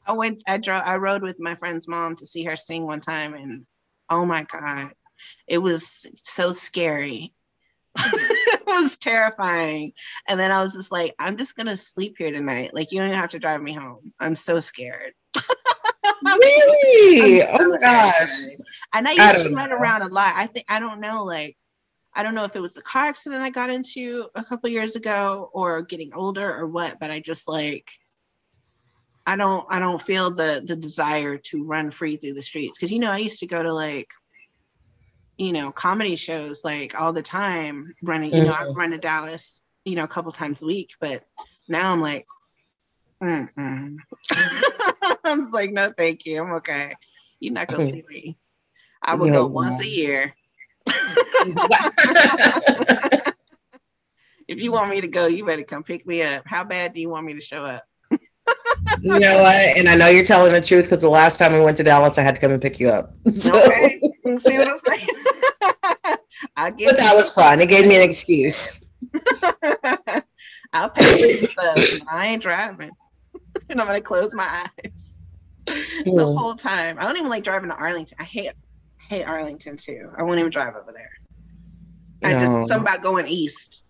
I 0.06 0.12
went. 0.14 0.44
I 0.48 0.58
drove. 0.58 0.84
I 0.86 0.98
rode 0.98 1.24
with 1.24 1.40
my 1.40 1.56
friend's 1.56 1.88
mom 1.88 2.16
to 2.18 2.26
see 2.26 2.44
her 2.44 2.56
sing 2.56 2.86
one 2.86 3.02
time, 3.02 3.34
and 3.34 3.66
oh 4.10 4.26
my 4.26 4.44
god, 4.44 4.94
it 5.48 5.58
was 5.58 6.06
so 6.24 6.52
scary. 6.52 7.34
it 7.98 8.66
was 8.68 8.98
terrifying. 8.98 9.94
And 10.28 10.40
then 10.40 10.52
I 10.52 10.62
was 10.62 10.74
just 10.74 10.92
like, 10.92 11.16
I'm 11.18 11.36
just 11.36 11.56
gonna 11.56 11.76
sleep 11.78 12.16
here 12.18 12.32
tonight. 12.32 12.74
Like 12.74 12.92
you 12.92 13.00
don't 13.00 13.08
even 13.08 13.20
have 13.20 13.32
to 13.32 13.40
drive 13.40 13.62
me 13.62 13.74
home. 13.74 14.14
I'm 14.20 14.36
so 14.36 14.60
scared. 14.60 15.14
really? 16.24 17.40
So 17.40 17.48
Oh 17.60 17.70
my 17.70 17.78
gosh. 17.78 18.18
terrified. 18.18 18.66
And 18.94 19.08
I 19.08 19.12
I 19.12 19.32
used 19.32 19.42
to 19.42 19.50
run 19.50 19.70
know. 19.70 19.76
around 19.78 20.04
a 20.04 20.08
lot. 20.08 20.34
I 20.36 20.48
think 20.48 20.66
I 20.70 20.80
don't 20.80 21.02
know, 21.02 21.24
like 21.24 21.58
I 22.18 22.24
don't 22.24 22.34
know 22.34 22.46
if 22.46 22.56
it 22.56 22.62
was 22.62 22.74
the 22.74 22.82
car 22.82 23.06
accident 23.06 23.44
I 23.44 23.52
got 23.52 23.70
into 23.70 24.28
a 24.34 24.44
couple 24.44 24.72
years 24.72 24.96
ago 24.96 25.52
or 25.54 25.84
getting 25.84 26.14
older 26.16 26.52
or 26.52 26.66
what, 26.66 27.00
but 27.00 27.12
I 27.12 27.20
just 27.20 27.48
like 27.48 27.92
I 29.28 29.36
don't 29.36 29.68
I 29.70 29.78
don't 29.78 30.02
feel 30.02 30.32
the 30.32 30.64
the 30.66 30.76
desire 30.76 31.38
to 31.38 31.64
run 31.64 31.92
free 31.92 32.18
through 32.18 32.34
the 32.34 32.42
streets. 32.42 32.80
Cause 32.80 32.92
you 32.92 32.98
know, 32.98 33.12
I 33.12 33.20
used 33.20 33.42
to 33.42 33.48
go 33.48 33.62
to 33.62 33.72
like 33.72 34.10
you 35.38 35.54
know, 35.54 35.72
comedy 35.72 36.16
shows 36.16 36.64
like 36.66 37.00
all 37.00 37.14
the 37.14 37.22
time 37.22 37.94
running, 38.02 38.34
you 38.34 38.42
know, 38.42 38.52
I 38.52 38.64
Mhm. 38.64 38.76
run 38.76 38.90
to 38.92 38.98
Dallas, 38.98 39.62
you 39.86 39.96
know, 39.96 40.04
a 40.04 40.08
couple 40.08 40.32
times 40.32 40.64
a 40.64 40.66
week, 40.66 40.96
but 41.00 41.24
now 41.70 41.94
I'm 41.94 42.02
like. 42.02 42.26
I'm 45.24 45.40
just 45.40 45.54
like, 45.54 45.72
no, 45.72 45.92
thank 45.96 46.26
you. 46.26 46.42
I'm 46.42 46.54
okay. 46.56 46.94
You're 47.40 47.54
not 47.54 47.68
gonna 47.68 47.88
see 47.88 48.04
me. 48.10 48.38
I 49.04 49.14
would 49.16 49.30
No, 49.30 49.34
go 49.34 49.46
once 49.48 49.80
a 49.82 49.88
year. 49.88 50.36
If 54.48 54.60
you 54.60 54.72
want 54.72 54.90
me 54.90 55.02
to 55.02 55.08
go, 55.08 55.28
you 55.28 55.46
better 55.46 55.64
come 55.64 55.84
pick 55.84 56.08
me 56.08 56.24
up. 56.24 56.44
How 56.46 56.64
bad 56.64 56.94
do 56.94 57.02
you 57.02 57.10
want 57.10 57.26
me 57.26 57.34
to 57.34 57.42
show 57.42 57.66
up? 57.66 57.84
you 59.02 59.20
know 59.20 59.42
what? 59.42 59.78
And 59.78 59.90
I 59.90 59.96
know 59.96 60.08
you're 60.08 60.24
telling 60.24 60.54
the 60.54 60.62
truth 60.62 60.86
because 60.86 61.02
the 61.02 61.10
last 61.10 61.38
time 61.38 61.54
we 61.54 61.60
went 61.60 61.76
to 61.78 61.84
Dallas, 61.84 62.18
I 62.18 62.22
had 62.22 62.36
to 62.36 62.42
come 62.42 62.52
and 62.52 62.62
pick 62.62 62.80
you 62.80 62.90
up. 62.90 63.14
So, 63.32 63.62
Okay. 63.62 64.00
See 64.40 64.58
what 64.58 64.70
I'm 64.70 64.78
saying? 64.78 65.08
I'll 66.58 66.72
give 66.72 66.92
but 66.92 66.98
that 66.98 67.16
was 67.16 67.32
fun. 67.32 67.60
It 67.60 67.68
gave 67.70 67.88
me 67.88 67.98
an 67.98 68.02
excuse. 68.04 68.80
I'll 70.74 70.90
pay 70.90 71.38
for 71.40 71.48
stuff. 71.48 71.86
I 72.10 72.28
ain't 72.28 72.42
driving. 72.42 72.92
and 73.70 73.82
I'm 73.82 73.88
gonna 73.88 74.02
close 74.02 74.34
my 74.34 74.68
eyes 74.86 75.12
the 75.68 76.26
whole 76.26 76.56
time. 76.56 76.98
I 77.00 77.04
don't 77.04 77.18
even 77.18 77.30
like 77.30 77.44
driving 77.44 77.70
to 77.70 77.76
Arlington. 77.76 78.18
I 78.20 78.24
hate 78.24 78.52
hate 79.08 79.24
Arlington 79.24 79.78
too. 79.78 80.12
I 80.18 80.24
won't 80.24 80.40
even 80.40 80.52
drive 80.52 80.76
over 80.76 80.92
there. 80.92 81.12
I 82.24 82.40
just 82.40 82.68
something 82.68 82.82
about 82.82 83.04
going 83.04 83.28
east 83.28 83.84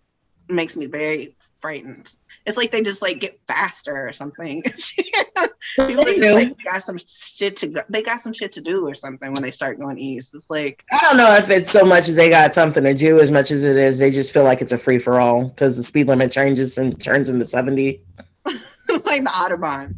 makes 0.50 0.76
me 0.76 0.86
very 0.86 1.36
frightened. 1.60 2.12
It's 2.46 2.56
like 2.56 2.72
they 2.72 2.82
just 2.82 3.02
like 3.02 3.20
get 3.20 3.40
faster 3.48 4.08
or 4.08 4.14
something. 4.14 4.64
People 5.76 6.06
just, 6.06 6.34
like 6.34 6.56
got 6.64 6.84
some 6.84 6.98
shit 6.98 7.58
to 7.58 7.68
go. 7.68 7.82
They 7.90 8.02
got 8.02 8.22
some 8.22 8.32
shit 8.32 8.54
to 8.54 8.62
do 8.62 8.88
or 8.88 8.96
something 8.96 9.34
when 9.34 9.42
they 9.42 9.52
start 9.52 9.80
going 9.80 9.98
east. 9.98 10.34
It's 10.34 10.50
like 10.50 10.86
I 10.92 11.00
don't 11.02 11.18
know 11.18 11.34
if 11.36 11.50
it's 11.50 11.70
so 11.70 11.84
much 11.84 12.08
as 12.08 12.16
they 12.16 12.30
got 12.30 12.54
something 12.54 12.84
to 12.84 12.94
do 12.94 13.20
as 13.20 13.32
much 13.32 13.52
as 13.52 13.64
it 13.64 13.76
is 13.76 14.00
they 14.00 14.12
just 14.12 14.34
feel 14.34 14.44
like 14.44 14.62
it's 14.62 14.72
a 14.72 14.78
free 14.78 15.00
for 15.00 15.20
all 15.20 15.50
because 15.50 15.76
the 15.76 15.84
speed 15.84 16.08
limit 16.08 16.32
changes 16.32 16.78
and 16.78 17.00
turns 17.02 17.30
into 17.30 17.46
70. 17.46 18.02
like 18.46 19.24
the 19.24 19.30
Autobahn. 19.30 19.96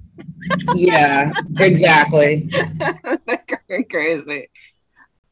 Yeah, 0.76 1.32
exactly. 1.60 2.50
Crazy. 3.92 4.50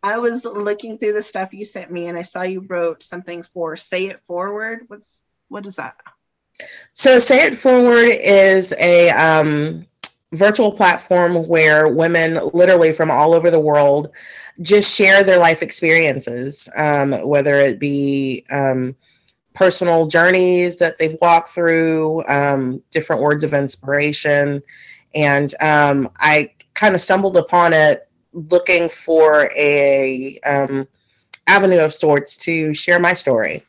I 0.07 0.19
was 0.19 0.45
looking 0.45 0.97
through 0.97 1.13
the 1.13 1.21
stuff 1.21 1.53
you 1.53 1.65
sent 1.65 1.91
me 1.91 2.07
and 2.07 2.17
I 2.17 2.21
saw 2.21 2.43
you 2.43 2.61
wrote 2.61 3.03
something 3.03 3.43
for 3.43 3.75
Say 3.75 4.05
It 4.05 4.21
Forward. 4.21 4.85
What's 4.87 5.23
what 5.49 5.65
is 5.65 5.75
that? 5.75 5.97
So 6.93 7.19
Say 7.19 7.45
It 7.45 7.55
Forward 7.55 8.07
is 8.07 8.73
a 8.79 9.09
um, 9.09 9.85
virtual 10.31 10.71
platform 10.71 11.45
where 11.45 11.89
women 11.89 12.39
literally 12.53 12.93
from 12.93 13.11
all 13.11 13.33
over 13.33 13.51
the 13.51 13.59
world 13.59 14.09
just 14.61 14.95
share 14.95 15.25
their 15.25 15.39
life 15.39 15.61
experiences, 15.61 16.69
um, 16.77 17.11
whether 17.27 17.59
it 17.59 17.77
be 17.77 18.45
um, 18.49 18.95
personal 19.53 20.07
journeys 20.07 20.77
that 20.77 20.97
they've 20.97 21.17
walked 21.21 21.49
through, 21.49 22.25
um, 22.29 22.81
different 22.91 23.21
words 23.21 23.43
of 23.43 23.53
inspiration. 23.53 24.63
And 25.13 25.53
um, 25.59 26.09
I 26.17 26.53
kind 26.75 26.95
of 26.95 27.01
stumbled 27.01 27.35
upon 27.35 27.73
it 27.73 28.06
looking 28.33 28.89
for 28.89 29.49
a 29.55 30.39
um, 30.45 30.87
avenue 31.47 31.79
of 31.79 31.93
sorts 31.93 32.37
to 32.37 32.73
share 32.73 32.99
my 32.99 33.13
story. 33.13 33.63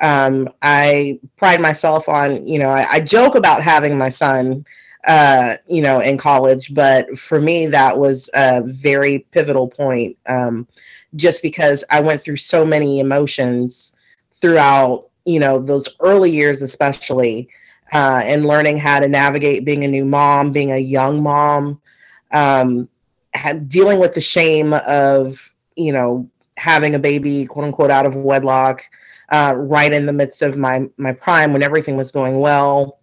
Um, 0.00 0.48
I 0.62 1.20
pride 1.36 1.60
myself 1.60 2.08
on, 2.08 2.46
you 2.46 2.58
know, 2.58 2.68
I, 2.68 2.86
I 2.90 3.00
joke 3.00 3.34
about 3.36 3.62
having 3.62 3.96
my 3.96 4.08
son 4.08 4.64
uh, 5.06 5.56
you 5.66 5.82
know, 5.82 6.00
in 6.00 6.16
college. 6.16 6.72
But 6.74 7.16
for 7.18 7.40
me, 7.40 7.66
that 7.66 7.98
was 7.98 8.30
a 8.34 8.62
very 8.64 9.20
pivotal 9.30 9.68
point, 9.68 10.16
um, 10.28 10.66
just 11.16 11.42
because 11.42 11.84
I 11.90 12.00
went 12.00 12.20
through 12.22 12.36
so 12.36 12.64
many 12.64 13.00
emotions 13.00 13.94
throughout, 14.32 15.08
you 15.24 15.38
know, 15.38 15.58
those 15.58 15.88
early 16.00 16.30
years, 16.30 16.62
especially, 16.62 17.48
uh, 17.92 18.22
and 18.24 18.46
learning 18.46 18.78
how 18.78 19.00
to 19.00 19.08
navigate 19.08 19.64
being 19.64 19.84
a 19.84 19.88
new 19.88 20.04
mom, 20.04 20.52
being 20.52 20.72
a 20.72 20.78
young 20.78 21.22
mom, 21.22 21.80
um, 22.32 22.88
dealing 23.68 23.98
with 23.98 24.14
the 24.14 24.20
shame 24.20 24.74
of, 24.86 25.54
you 25.76 25.92
know, 25.92 26.28
having 26.56 26.94
a 26.94 26.98
baby, 26.98 27.44
quote 27.46 27.64
unquote, 27.64 27.90
out 27.90 28.06
of 28.06 28.16
wedlock. 28.16 28.82
Uh, 29.30 29.54
right 29.56 29.94
in 29.94 30.04
the 30.04 30.12
midst 30.12 30.42
of 30.42 30.58
my 30.58 30.86
my 30.98 31.10
prime 31.10 31.54
when 31.54 31.62
everything 31.62 31.96
was 31.96 32.12
going 32.12 32.40
well 32.40 33.00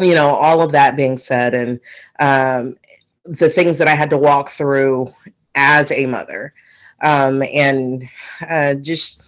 you 0.00 0.14
know, 0.14 0.28
all 0.28 0.60
of 0.62 0.72
that 0.72 0.96
being 0.96 1.18
said, 1.18 1.54
and 1.54 1.80
um, 2.18 2.76
the 3.24 3.50
things 3.50 3.78
that 3.78 3.88
I 3.88 3.94
had 3.94 4.10
to 4.10 4.18
walk 4.18 4.50
through 4.50 5.12
as 5.54 5.92
a 5.92 6.06
mother, 6.06 6.54
um, 7.02 7.42
and 7.42 8.08
uh, 8.48 8.74
just 8.74 9.22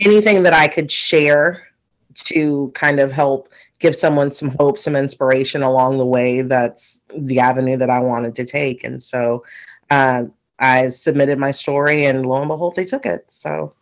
anything 0.00 0.42
that 0.42 0.52
I 0.52 0.68
could 0.68 0.90
share 0.90 1.68
to 2.14 2.72
kind 2.74 2.98
of 2.98 3.12
help 3.12 3.48
give 3.78 3.94
someone 3.94 4.30
some 4.30 4.50
hope, 4.58 4.78
some 4.78 4.96
inspiration 4.96 5.62
along 5.62 5.98
the 5.98 6.06
way. 6.06 6.42
That's 6.42 7.02
the 7.16 7.40
avenue 7.40 7.76
that 7.76 7.90
I 7.90 8.00
wanted 8.00 8.34
to 8.36 8.44
take. 8.44 8.84
And 8.84 9.02
so 9.02 9.44
uh, 9.90 10.24
I 10.58 10.88
submitted 10.88 11.38
my 11.38 11.50
story, 11.50 12.04
and 12.04 12.26
lo 12.26 12.40
and 12.40 12.48
behold, 12.48 12.76
they 12.76 12.84
took 12.84 13.06
it. 13.06 13.24
So 13.28 13.74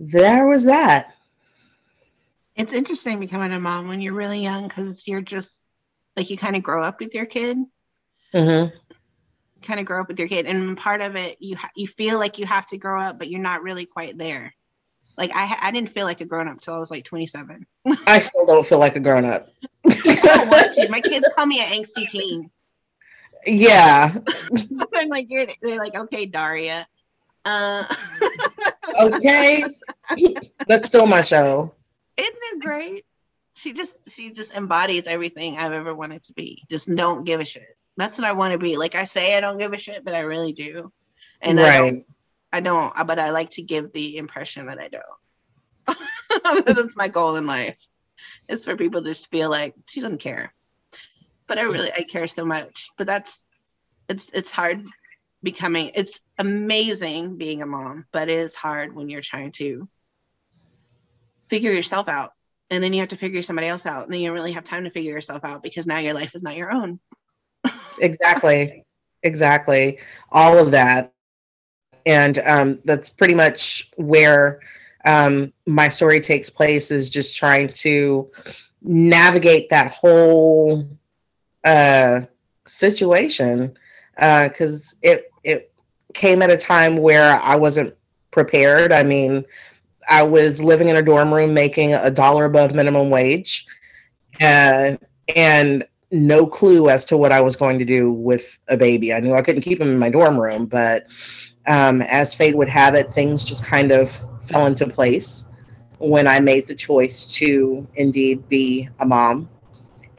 there 0.00 0.46
was 0.46 0.64
that. 0.64 1.14
It's 2.56 2.72
interesting 2.72 3.20
becoming 3.20 3.52
a 3.52 3.60
mom 3.60 3.86
when 3.86 4.00
you're 4.00 4.14
really 4.14 4.42
young 4.42 4.66
because 4.66 5.06
you're 5.06 5.20
just 5.20 5.60
like 6.16 6.30
you 6.30 6.36
kind 6.36 6.56
of 6.56 6.62
grow 6.62 6.82
up 6.82 6.98
with 6.98 7.14
your 7.14 7.26
kid. 7.26 7.56
Mm-hmm. 8.34 8.76
Kind 9.62 9.80
of 9.80 9.86
grow 9.86 10.00
up 10.00 10.08
with 10.08 10.18
your 10.18 10.28
kid, 10.28 10.46
and 10.46 10.76
part 10.76 11.00
of 11.00 11.16
it 11.16 11.36
you 11.40 11.56
ha- 11.56 11.70
you 11.76 11.86
feel 11.86 12.18
like 12.18 12.38
you 12.38 12.46
have 12.46 12.66
to 12.68 12.78
grow 12.78 13.00
up, 13.00 13.18
but 13.18 13.28
you're 13.28 13.40
not 13.40 13.62
really 13.62 13.86
quite 13.86 14.18
there. 14.18 14.54
Like 15.18 15.32
I 15.34 15.56
I 15.62 15.70
didn't 15.72 15.88
feel 15.88 16.06
like 16.06 16.20
a 16.20 16.24
grown 16.24 16.46
up 16.46 16.60
till 16.60 16.74
I 16.74 16.78
was 16.78 16.92
like 16.92 17.04
27. 17.04 17.66
I 18.06 18.20
still 18.20 18.46
don't 18.46 18.64
feel 18.64 18.78
like 18.78 18.94
a 18.94 19.00
grown 19.00 19.24
up. 19.24 19.48
My 19.84 21.00
kids 21.02 21.26
call 21.34 21.44
me 21.44 21.60
an 21.60 21.66
angsty 21.66 22.08
teen. 22.08 22.50
Yeah. 23.44 24.14
I'm 24.94 25.08
like 25.08 25.26
you're, 25.28 25.48
they're 25.60 25.78
like 25.78 25.96
okay 25.96 26.24
Daria. 26.26 26.86
Uh... 27.44 27.84
okay. 29.00 29.64
That's 30.68 30.86
still 30.86 31.06
my 31.06 31.22
show. 31.22 31.74
Isn't 32.16 32.34
it 32.36 32.62
great? 32.62 33.04
She 33.54 33.72
just 33.72 33.96
she 34.06 34.30
just 34.30 34.54
embodies 34.54 35.08
everything 35.08 35.58
I've 35.58 35.72
ever 35.72 35.96
wanted 35.96 36.22
to 36.24 36.32
be. 36.32 36.62
Just 36.70 36.94
don't 36.94 37.24
give 37.24 37.40
a 37.40 37.44
shit. 37.44 37.76
That's 37.96 38.18
what 38.18 38.26
I 38.28 38.32
want 38.32 38.52
to 38.52 38.58
be. 38.58 38.76
Like 38.76 38.94
I 38.94 39.02
say 39.02 39.36
I 39.36 39.40
don't 39.40 39.58
give 39.58 39.72
a 39.72 39.78
shit, 39.78 40.04
but 40.04 40.14
I 40.14 40.20
really 40.20 40.52
do. 40.52 40.92
And 41.40 41.58
right. 41.58 41.68
I 41.68 41.78
don't 41.78 42.06
I 42.52 42.60
don't, 42.60 42.92
uh, 42.96 43.04
but 43.04 43.18
I 43.18 43.30
like 43.30 43.50
to 43.50 43.62
give 43.62 43.92
the 43.92 44.16
impression 44.16 44.66
that 44.66 44.78
I 44.78 44.88
don't. 44.88 46.66
That's 46.66 46.96
my 46.96 47.08
goal 47.08 47.36
in 47.36 47.46
life. 47.46 47.78
Is 48.48 48.64
for 48.64 48.76
people 48.76 49.02
to 49.02 49.10
just 49.10 49.30
feel 49.30 49.50
like 49.50 49.74
she 49.86 50.00
doesn't 50.00 50.20
care. 50.20 50.54
But 51.46 51.58
I 51.58 51.62
really 51.62 51.92
I 51.92 52.02
care 52.02 52.26
so 52.26 52.44
much. 52.44 52.90
But 52.98 53.06
that's 53.06 53.42
it's 54.08 54.30
it's 54.32 54.50
hard 54.50 54.84
becoming 55.42 55.92
it's 55.94 56.20
amazing 56.38 57.36
being 57.36 57.62
a 57.62 57.66
mom, 57.66 58.06
but 58.12 58.28
it 58.28 58.38
is 58.38 58.54
hard 58.54 58.94
when 58.94 59.08
you're 59.08 59.22
trying 59.22 59.52
to 59.52 59.88
figure 61.48 61.72
yourself 61.72 62.08
out 62.08 62.32
and 62.70 62.82
then 62.82 62.92
you 62.92 63.00
have 63.00 63.08
to 63.08 63.16
figure 63.16 63.42
somebody 63.42 63.68
else 63.68 63.86
out 63.86 64.04
and 64.04 64.12
then 64.12 64.20
you 64.20 64.32
really 64.32 64.52
have 64.52 64.64
time 64.64 64.84
to 64.84 64.90
figure 64.90 65.12
yourself 65.12 65.44
out 65.44 65.62
because 65.62 65.86
now 65.86 65.98
your 65.98 66.14
life 66.14 66.34
is 66.34 66.42
not 66.42 66.56
your 66.56 66.70
own 66.70 67.00
exactly 68.00 68.84
exactly 69.22 69.98
all 70.30 70.58
of 70.58 70.72
that 70.72 71.12
and 72.08 72.38
um, 72.46 72.78
that's 72.86 73.10
pretty 73.10 73.34
much 73.34 73.90
where 73.96 74.60
um, 75.04 75.52
my 75.66 75.90
story 75.90 76.20
takes 76.20 76.48
place 76.48 76.90
is 76.90 77.10
just 77.10 77.36
trying 77.36 77.68
to 77.68 78.30
navigate 78.80 79.68
that 79.68 79.92
whole 79.92 80.88
uh, 81.64 82.22
situation 82.66 83.76
because 84.16 84.96
uh, 85.04 85.10
it 85.10 85.30
it 85.44 85.72
came 86.14 86.40
at 86.40 86.50
a 86.50 86.56
time 86.56 86.96
where 86.96 87.38
I 87.42 87.56
wasn't 87.56 87.94
prepared. 88.30 88.90
I 88.90 89.02
mean, 89.02 89.44
I 90.08 90.22
was 90.22 90.62
living 90.62 90.88
in 90.88 90.96
a 90.96 91.02
dorm 91.02 91.32
room 91.32 91.52
making 91.52 91.92
a 91.92 92.10
dollar 92.10 92.46
above 92.46 92.74
minimum 92.74 93.10
wage 93.10 93.66
uh, 94.40 94.96
and 95.36 95.84
no 96.10 96.46
clue 96.46 96.88
as 96.88 97.04
to 97.04 97.18
what 97.18 97.32
I 97.32 97.42
was 97.42 97.54
going 97.54 97.78
to 97.78 97.84
do 97.84 98.10
with 98.10 98.58
a 98.68 98.78
baby. 98.78 99.12
I 99.12 99.20
knew 99.20 99.34
I 99.34 99.42
couldn't 99.42 99.60
keep 99.60 99.78
him 99.78 99.90
in 99.90 99.98
my 99.98 100.08
dorm 100.08 100.40
room, 100.40 100.64
but 100.64 101.06
um, 101.68 102.02
as 102.02 102.34
fate 102.34 102.56
would 102.56 102.68
have 102.68 102.94
it, 102.94 103.10
things 103.10 103.44
just 103.44 103.64
kind 103.64 103.92
of 103.92 104.10
fell 104.40 104.66
into 104.66 104.88
place 104.88 105.44
when 105.98 106.26
I 106.26 106.40
made 106.40 106.66
the 106.66 106.74
choice 106.74 107.32
to 107.34 107.86
indeed 107.94 108.48
be 108.48 108.88
a 109.00 109.06
mom. 109.06 109.48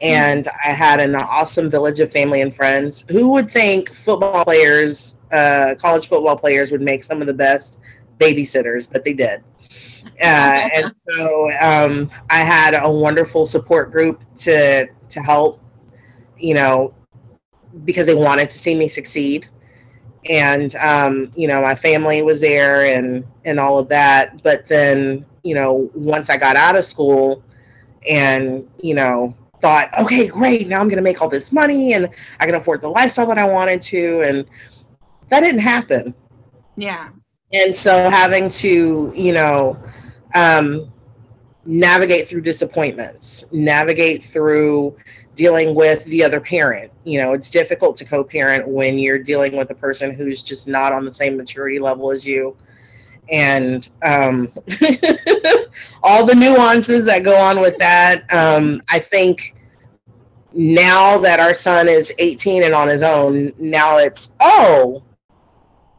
And 0.02 0.48
I 0.64 0.68
had 0.68 0.98
an 1.00 1.14
awesome 1.14 1.70
village 1.70 2.00
of 2.00 2.10
family 2.10 2.40
and 2.40 2.54
friends. 2.54 3.04
Who 3.10 3.28
would 3.30 3.50
think 3.50 3.92
football 3.92 4.44
players, 4.44 5.18
uh, 5.30 5.74
college 5.78 6.08
football 6.08 6.36
players, 6.38 6.72
would 6.72 6.80
make 6.80 7.02
some 7.02 7.20
of 7.20 7.26
the 7.26 7.34
best 7.34 7.78
babysitters? 8.18 8.90
But 8.90 9.04
they 9.04 9.12
did. 9.12 9.42
Uh, 10.22 10.68
and 10.74 10.94
so 11.08 11.50
um, 11.60 12.10
I 12.30 12.38
had 12.38 12.74
a 12.74 12.90
wonderful 12.90 13.46
support 13.46 13.92
group 13.92 14.24
to 14.36 14.86
to 15.10 15.20
help, 15.20 15.60
you 16.38 16.54
know, 16.54 16.94
because 17.84 18.06
they 18.06 18.14
wanted 18.14 18.48
to 18.48 18.56
see 18.56 18.74
me 18.74 18.88
succeed, 18.88 19.48
and 20.28 20.74
um, 20.76 21.30
you 21.36 21.48
know, 21.48 21.62
my 21.62 21.74
family 21.74 22.22
was 22.22 22.40
there 22.40 22.84
and 22.84 23.24
and 23.44 23.58
all 23.58 23.78
of 23.78 23.88
that. 23.88 24.42
But 24.42 24.66
then, 24.66 25.24
you 25.42 25.54
know, 25.54 25.90
once 25.94 26.28
I 26.28 26.36
got 26.36 26.56
out 26.56 26.76
of 26.76 26.84
school, 26.84 27.42
and 28.08 28.68
you 28.82 28.94
know, 28.94 29.34
thought, 29.60 29.90
okay, 29.98 30.26
great, 30.28 30.68
now 30.68 30.80
I'm 30.80 30.88
going 30.88 30.96
to 30.96 31.02
make 31.02 31.20
all 31.20 31.28
this 31.28 31.52
money 31.52 31.92
and 31.92 32.08
I 32.38 32.46
can 32.46 32.54
afford 32.54 32.80
the 32.80 32.88
lifestyle 32.88 33.26
that 33.26 33.38
I 33.38 33.44
wanted 33.44 33.80
to, 33.82 34.22
and 34.22 34.46
that 35.28 35.40
didn't 35.40 35.60
happen. 35.60 36.14
Yeah. 36.76 37.10
And 37.52 37.74
so 37.74 38.08
having 38.10 38.48
to, 38.50 39.12
you 39.14 39.32
know, 39.32 39.78
um, 40.34 40.92
navigate 41.64 42.28
through 42.28 42.42
disappointments, 42.42 43.44
navigate 43.52 44.22
through 44.22 44.96
dealing 45.40 45.74
with 45.74 46.04
the 46.04 46.22
other 46.22 46.38
parent. 46.38 46.92
You 47.04 47.16
know, 47.16 47.32
it's 47.32 47.48
difficult 47.48 47.96
to 47.96 48.04
co 48.04 48.22
parent 48.22 48.68
when 48.68 48.98
you're 48.98 49.18
dealing 49.18 49.56
with 49.56 49.70
a 49.70 49.74
person 49.74 50.12
who's 50.12 50.42
just 50.42 50.68
not 50.68 50.92
on 50.92 51.06
the 51.06 51.14
same 51.14 51.34
maturity 51.34 51.78
level 51.78 52.10
as 52.10 52.26
you. 52.26 52.54
And 53.32 53.88
um, 54.02 54.52
all 56.02 56.26
the 56.26 56.34
nuances 56.36 57.06
that 57.06 57.22
go 57.24 57.34
on 57.34 57.62
with 57.62 57.78
that. 57.78 58.30
Um, 58.30 58.82
I 58.90 58.98
think 58.98 59.56
now 60.52 61.16
that 61.16 61.40
our 61.40 61.54
son 61.54 61.88
is 61.88 62.12
18 62.18 62.62
and 62.64 62.74
on 62.74 62.88
his 62.88 63.02
own, 63.02 63.54
now 63.58 63.96
it's, 63.96 64.34
oh, 64.40 65.02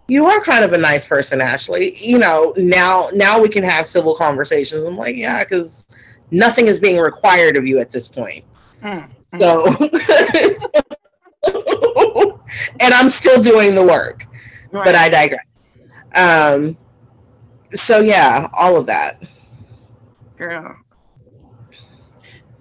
you 0.07 0.27
are 0.27 0.39
kind 0.41 0.63
of 0.63 0.73
a 0.73 0.77
nice 0.77 1.07
person, 1.07 1.41
Ashley. 1.41 1.95
You 1.95 2.19
know, 2.19 2.53
now 2.57 3.07
now 3.15 3.41
we 3.41 3.49
can 3.49 3.63
have 3.63 3.87
civil 3.87 4.13
conversations. 4.13 4.85
I'm 4.85 4.97
like, 4.97 5.15
yeah, 5.15 5.43
because 5.43 5.87
nothing 6.29 6.67
is 6.67 6.79
being 6.79 6.99
required 6.99 7.57
of 7.57 7.65
you 7.65 7.79
at 7.79 7.89
this 7.89 8.07
point. 8.07 8.45
Mm. 8.83 9.09
So, 9.39 9.65
and 12.81 12.93
I'm 12.93 13.09
still 13.09 13.41
doing 13.41 13.75
the 13.75 13.83
work, 13.83 14.25
right. 14.71 14.83
but 14.85 14.95
I 14.95 15.09
digress. 15.09 15.45
Um, 16.15 16.77
so 17.73 17.99
yeah, 18.01 18.49
all 18.53 18.75
of 18.75 18.87
that. 18.87 19.23
Girl, 20.37 20.75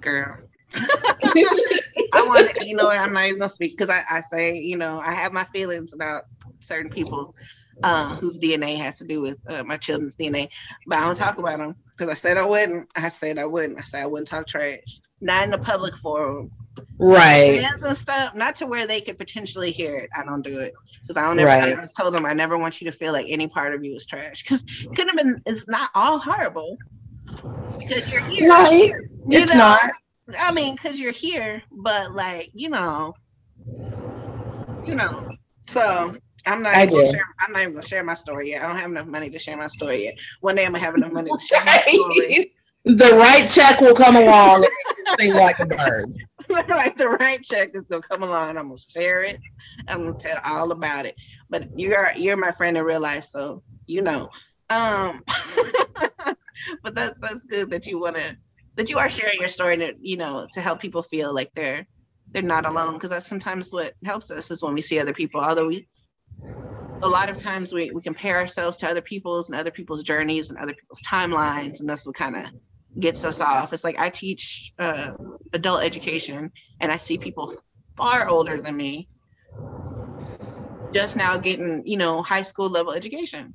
girl. 0.01 0.37
I 0.75 2.23
want 2.27 2.55
to, 2.55 2.67
you 2.67 2.77
know, 2.77 2.89
I'm 2.89 3.13
not 3.13 3.25
even 3.25 3.41
gonna 3.41 3.49
speak 3.49 3.73
because 3.73 3.91
I, 3.91 4.05
I 4.09 4.21
say, 4.21 4.57
you 4.57 4.77
know, 4.77 5.01
I 5.01 5.13
have 5.13 5.33
my 5.33 5.45
feelings 5.45 5.93
about 5.93 6.25
certain 6.61 6.91
people. 6.91 7.35
uh, 7.83 8.15
whose 8.17 8.39
DNA 8.39 8.77
has 8.77 8.99
to 8.99 9.05
do 9.05 9.21
with 9.21 9.39
uh, 9.49 9.63
my 9.65 9.77
children's 9.77 10.17
DNA. 10.17 10.49
But 10.87 10.99
I 10.99 11.01
don't 11.03 11.17
talk 11.17 11.39
about 11.39 11.59
them 11.59 11.77
because 11.91 12.09
I 12.09 12.15
said 12.15 12.37
I 12.37 12.45
wouldn't. 12.45 12.89
I 12.95 13.09
said 13.09 13.39
I 13.39 13.47
wouldn't. 13.47 13.79
I 13.79 13.83
said 13.83 14.03
I 14.03 14.07
wouldn't 14.07 14.29
talk 14.29 14.47
trash. 14.47 15.01
Not 15.21 15.45
in 15.45 15.51
the 15.51 15.59
public 15.59 15.95
forum. 15.97 16.51
Right. 16.99 17.63
hands 17.63 17.85
and 17.85 17.97
stuff, 17.97 18.35
not 18.35 18.57
to 18.57 18.67
where 18.67 18.87
they 18.87 19.01
could 19.01 19.19
potentially 19.19 19.71
hear 19.71 19.97
it. 19.97 20.11
I 20.17 20.25
don't 20.25 20.43
do 20.43 20.61
it 20.61 20.75
because 21.07 21.21
I 21.21 21.27
don't 21.27 21.39
ever. 21.39 21.49
Right. 21.49 21.77
I 21.77 21.81
just 21.81 21.97
told 21.97 22.15
them 22.15 22.27
I 22.27 22.33
never 22.33 22.59
want 22.59 22.81
you 22.81 22.91
to 22.91 22.97
feel 22.97 23.13
like 23.13 23.27
any 23.29 23.49
part 23.49 23.75
of 23.75 23.85
you 23.85 23.95
is 23.95 24.07
trash 24.07 24.43
because 24.43 24.63
it 24.63 24.97
could 24.97 25.07
have 25.09 25.17
been. 25.17 25.41
It's 25.47 25.69
not 25.69 25.91
all 25.95 26.19
horrible 26.19 26.77
because 27.79 28.11
you're 28.11 28.23
here. 28.23 28.49
Right. 28.49 28.93
You 29.27 29.41
It's 29.41 29.53
know, 29.53 29.59
not. 29.59 29.81
I 30.39 30.53
mean, 30.53 30.77
because 30.77 31.01
you're 31.01 31.13
here, 31.13 31.63
but 31.73 32.15
like 32.15 32.51
you 32.55 32.69
know, 32.69 33.15
you 34.87 34.95
know. 34.95 35.29
So 35.69 36.17
I'm 36.47 36.63
not. 36.63 36.75
I 36.75 36.85
even 36.85 36.95
gonna 36.95 37.11
share, 37.11 37.25
I'm 37.41 37.53
not 37.53 37.63
even 37.63 37.75
gonna 37.75 37.87
share 37.87 38.05
my 38.05 38.15
story 38.15 38.51
yet. 38.51 38.63
I 38.63 38.69
don't 38.69 38.77
have 38.77 38.91
enough 38.91 39.07
money 39.07 39.31
to 39.31 39.39
share 39.39 39.57
my 39.57 39.69
story 39.69 40.05
yet. 40.05 40.15
One 40.41 40.57
day 40.57 40.65
I'm 40.65 40.73
gonna 40.73 40.85
have 40.85 40.95
enough 40.95 41.13
money 41.13 41.31
to 41.31 41.45
share 41.45 41.65
my 41.65 41.79
story. 41.87 42.53
the 42.85 43.15
right 43.15 43.49
check 43.49 43.81
will 43.81 43.95
come 43.95 44.17
along 44.17 44.65
sing 45.19 45.35
like 45.35 45.59
a 45.61 45.67
bird. 45.67 46.15
like 46.69 46.97
the 46.97 47.09
right 47.09 47.43
check 47.43 47.71
is 47.75 47.85
gonna 47.85 48.03
come 48.03 48.23
along. 48.23 48.57
I'm 48.57 48.69
gonna 48.69 48.79
share 48.79 49.23
it. 49.23 49.39
I'm 49.89 50.05
gonna 50.05 50.19
tell 50.19 50.41
all 50.45 50.73
about 50.73 51.07
it. 51.07 51.15
But 51.49 51.69
you're 51.79 52.13
you're 52.17 52.37
my 52.37 52.53
friend 52.53 52.77
in 52.77 52.85
real 52.85 53.01
life, 53.01 53.25
so 53.25 53.63
you 53.87 54.03
know. 54.03 54.31
Um, 54.69 55.25
but 56.83 56.95
that's 56.95 57.19
that's 57.21 57.45
good 57.47 57.71
that 57.71 57.87
you 57.87 57.99
wanna 57.99 58.37
that 58.77 58.91
you 58.91 58.99
are 58.99 59.11
sharing 59.11 59.41
your 59.41 59.49
story 59.49 59.77
to 59.79 59.95
you 60.01 60.17
know 60.17 60.47
to 60.53 60.61
help 60.61 60.81
people 60.81 61.03
feel 61.03 61.35
like 61.35 61.51
they're 61.55 61.87
they're 62.33 62.43
not 62.43 62.67
alone 62.67 62.95
because 62.95 63.11
that's 63.11 63.27
sometimes 63.27 63.71
what 63.71 63.95
helps 64.05 64.31
us 64.31 64.51
is 64.51 64.63
when 64.63 64.75
we 64.75 64.83
see 64.83 65.01
other 65.01 65.15
people. 65.15 65.41
Although 65.41 65.67
we 65.67 65.89
a 67.03 67.09
lot 67.09 67.31
of 67.31 67.39
times 67.39 67.73
we, 67.73 67.91
we 67.91 68.03
compare 68.03 68.39
ourselves 68.39 68.77
to 68.79 68.89
other 68.89 69.01
people's 69.01 69.49
and 69.49 69.59
other 69.59 69.71
people's 69.71 70.03
journeys 70.03 70.51
and 70.51 70.59
other 70.59 70.75
people's 70.75 71.03
timelines, 71.03 71.81
and 71.81 71.89
that's 71.89 72.07
what 72.07 72.15
kind 72.15 72.37
of 72.37 72.45
gets 72.99 73.25
us 73.25 73.41
off. 73.41 73.73
It's 73.73 73.85
like 73.85 73.99
I 73.99 74.11
teach 74.11 74.73
uh, 74.79 75.09
adult 75.53 75.83
education, 75.83 76.53
and 76.81 76.93
I 76.93 76.97
see 76.97 77.19
people 77.19 77.55
far 77.97 78.29
older 78.29 78.61
than 78.61 78.77
me 78.77 79.09
just 80.93 81.17
now 81.17 81.39
getting, 81.39 81.83
you 81.87 81.97
know, 81.97 82.23
high 82.23 82.43
school 82.43 82.69
level 82.69 82.93
education, 82.93 83.55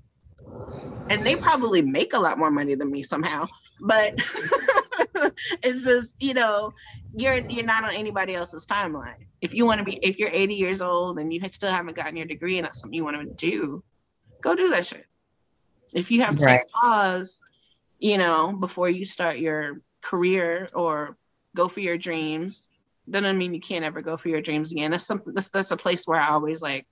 and 1.09 1.25
they 1.25 1.35
probably 1.35 1.81
make 1.81 2.13
a 2.13 2.19
lot 2.19 2.37
more 2.37 2.51
money 2.51 2.75
than 2.75 2.91
me 2.91 3.03
somehow. 3.03 3.47
But 3.79 4.13
it's 5.63 5.83
just, 5.83 6.13
you 6.21 6.33
know, 6.33 6.73
you're 7.13 7.41
you're 7.49 7.65
not 7.65 7.83
on 7.83 7.93
anybody 7.95 8.35
else's 8.35 8.65
timeline. 8.65 9.27
If 9.41 9.53
you 9.53 9.65
want 9.65 9.79
to 9.79 9.83
be, 9.85 9.93
if 9.97 10.17
you're 10.17 10.29
80 10.31 10.55
years 10.55 10.81
old 10.81 11.19
and 11.19 11.31
you 11.31 11.41
still 11.49 11.71
haven't 11.71 11.95
gotten 11.95 12.17
your 12.17 12.25
degree 12.25 12.57
and 12.57 12.65
that's 12.65 12.79
something 12.79 12.95
you 12.95 13.03
want 13.03 13.17
to 13.17 13.25
do, 13.25 13.83
go 14.41 14.55
do 14.55 14.69
that 14.69 14.85
shit. 14.85 15.05
If 15.93 16.11
you 16.11 16.21
have 16.21 16.35
to 16.37 16.43
Right. 16.45 16.67
pause, 16.69 17.41
you 18.05 18.19
know, 18.19 18.53
before 18.53 18.87
you 18.87 19.03
start 19.03 19.39
your 19.39 19.81
career 20.03 20.69
or 20.75 21.17
go 21.55 21.67
for 21.67 21.79
your 21.79 21.97
dreams, 21.97 22.69
that 23.07 23.21
doesn't 23.21 23.39
mean 23.39 23.55
you 23.55 23.59
can't 23.59 23.83
ever 23.83 24.03
go 24.03 24.15
for 24.15 24.29
your 24.29 24.41
dreams 24.41 24.71
again. 24.71 24.91
That's 24.91 25.07
something 25.07 25.33
that's 25.33 25.49
that's 25.49 25.71
a 25.71 25.77
place 25.77 26.05
where 26.05 26.19
I 26.19 26.29
always 26.29 26.61
like 26.61 26.85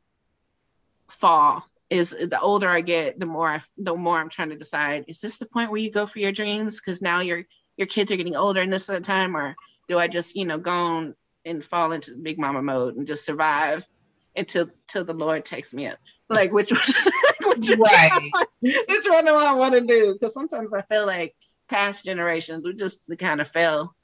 fall. 1.11 1.67
Is 1.91 2.09
the 2.09 2.39
older 2.41 2.67
I 2.67 2.81
get, 2.81 3.19
the 3.19 3.27
more 3.27 3.47
I 3.47 3.61
the 3.77 3.95
more 3.95 4.17
I'm 4.17 4.29
trying 4.29 4.49
to 4.49 4.55
decide, 4.55 5.05
is 5.07 5.19
this 5.19 5.37
the 5.37 5.45
point 5.45 5.69
where 5.69 5.79
you 5.79 5.91
go 5.91 6.07
for 6.07 6.17
your 6.17 6.31
dreams? 6.31 6.81
Because 6.81 6.99
now 6.99 7.19
your 7.19 7.43
your 7.77 7.85
kids 7.85 8.11
are 8.11 8.17
getting 8.17 8.35
older 8.35 8.61
and 8.61 8.73
this 8.73 8.89
is 8.89 8.95
the 8.95 8.99
time, 8.99 9.37
or 9.37 9.55
do 9.87 9.99
I 9.99 10.07
just, 10.07 10.35
you 10.35 10.45
know, 10.45 10.57
go 10.57 10.71
on 10.71 11.13
and 11.45 11.63
fall 11.63 11.91
into 11.91 12.15
big 12.15 12.39
mama 12.39 12.63
mode 12.63 12.95
and 12.95 13.05
just 13.05 13.23
survive 13.23 13.87
until 14.35 14.67
till 14.87 15.05
the 15.05 15.13
Lord 15.13 15.45
takes 15.45 15.75
me 15.75 15.85
up? 15.85 15.99
Like 16.29 16.51
which 16.51 16.71
one, 16.71 17.55
which, 17.55 17.69
Right. 17.77 18.31
which 18.61 19.05
one 19.07 19.25
do 19.25 19.35
I 19.35 19.53
want 19.53 19.73
to 19.73 19.81
do? 19.81 20.13
Because 20.13 20.33
sometimes 20.33 20.73
I 20.73 20.81
feel 20.83 21.05
like 21.05 21.35
past 21.69 22.05
generations 22.05 22.63
we 22.65 22.73
just 22.73 22.99
we 23.07 23.15
kind 23.15 23.41
of 23.41 23.47
fell. 23.47 23.95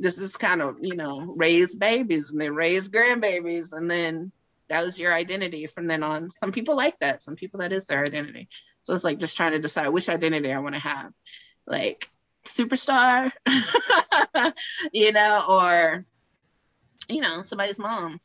Just 0.00 0.18
this 0.18 0.36
kind 0.36 0.62
of, 0.62 0.76
you 0.80 0.94
know, 0.94 1.34
raise 1.36 1.74
babies 1.74 2.30
and 2.30 2.40
they 2.40 2.50
raise 2.50 2.88
grandbabies 2.88 3.72
and 3.72 3.90
then 3.90 4.30
that 4.68 4.84
was 4.84 4.98
your 4.98 5.12
identity 5.12 5.66
from 5.66 5.86
then 5.86 6.02
on. 6.02 6.30
Some 6.30 6.52
people 6.52 6.76
like 6.76 6.98
that. 7.00 7.22
Some 7.22 7.34
people 7.36 7.60
that 7.60 7.72
is 7.72 7.86
their 7.86 8.04
identity. 8.04 8.48
So 8.84 8.94
it's 8.94 9.04
like 9.04 9.18
just 9.18 9.36
trying 9.36 9.52
to 9.52 9.58
decide 9.58 9.88
which 9.88 10.08
identity 10.08 10.52
I 10.52 10.60
want 10.60 10.74
to 10.74 10.80
have. 10.80 11.12
Like 11.66 12.08
superstar, 12.44 13.30
you 14.92 15.12
know, 15.12 15.44
or 15.48 16.04
you 17.08 17.20
know, 17.20 17.42
somebody's 17.42 17.78
mom. 17.78 18.20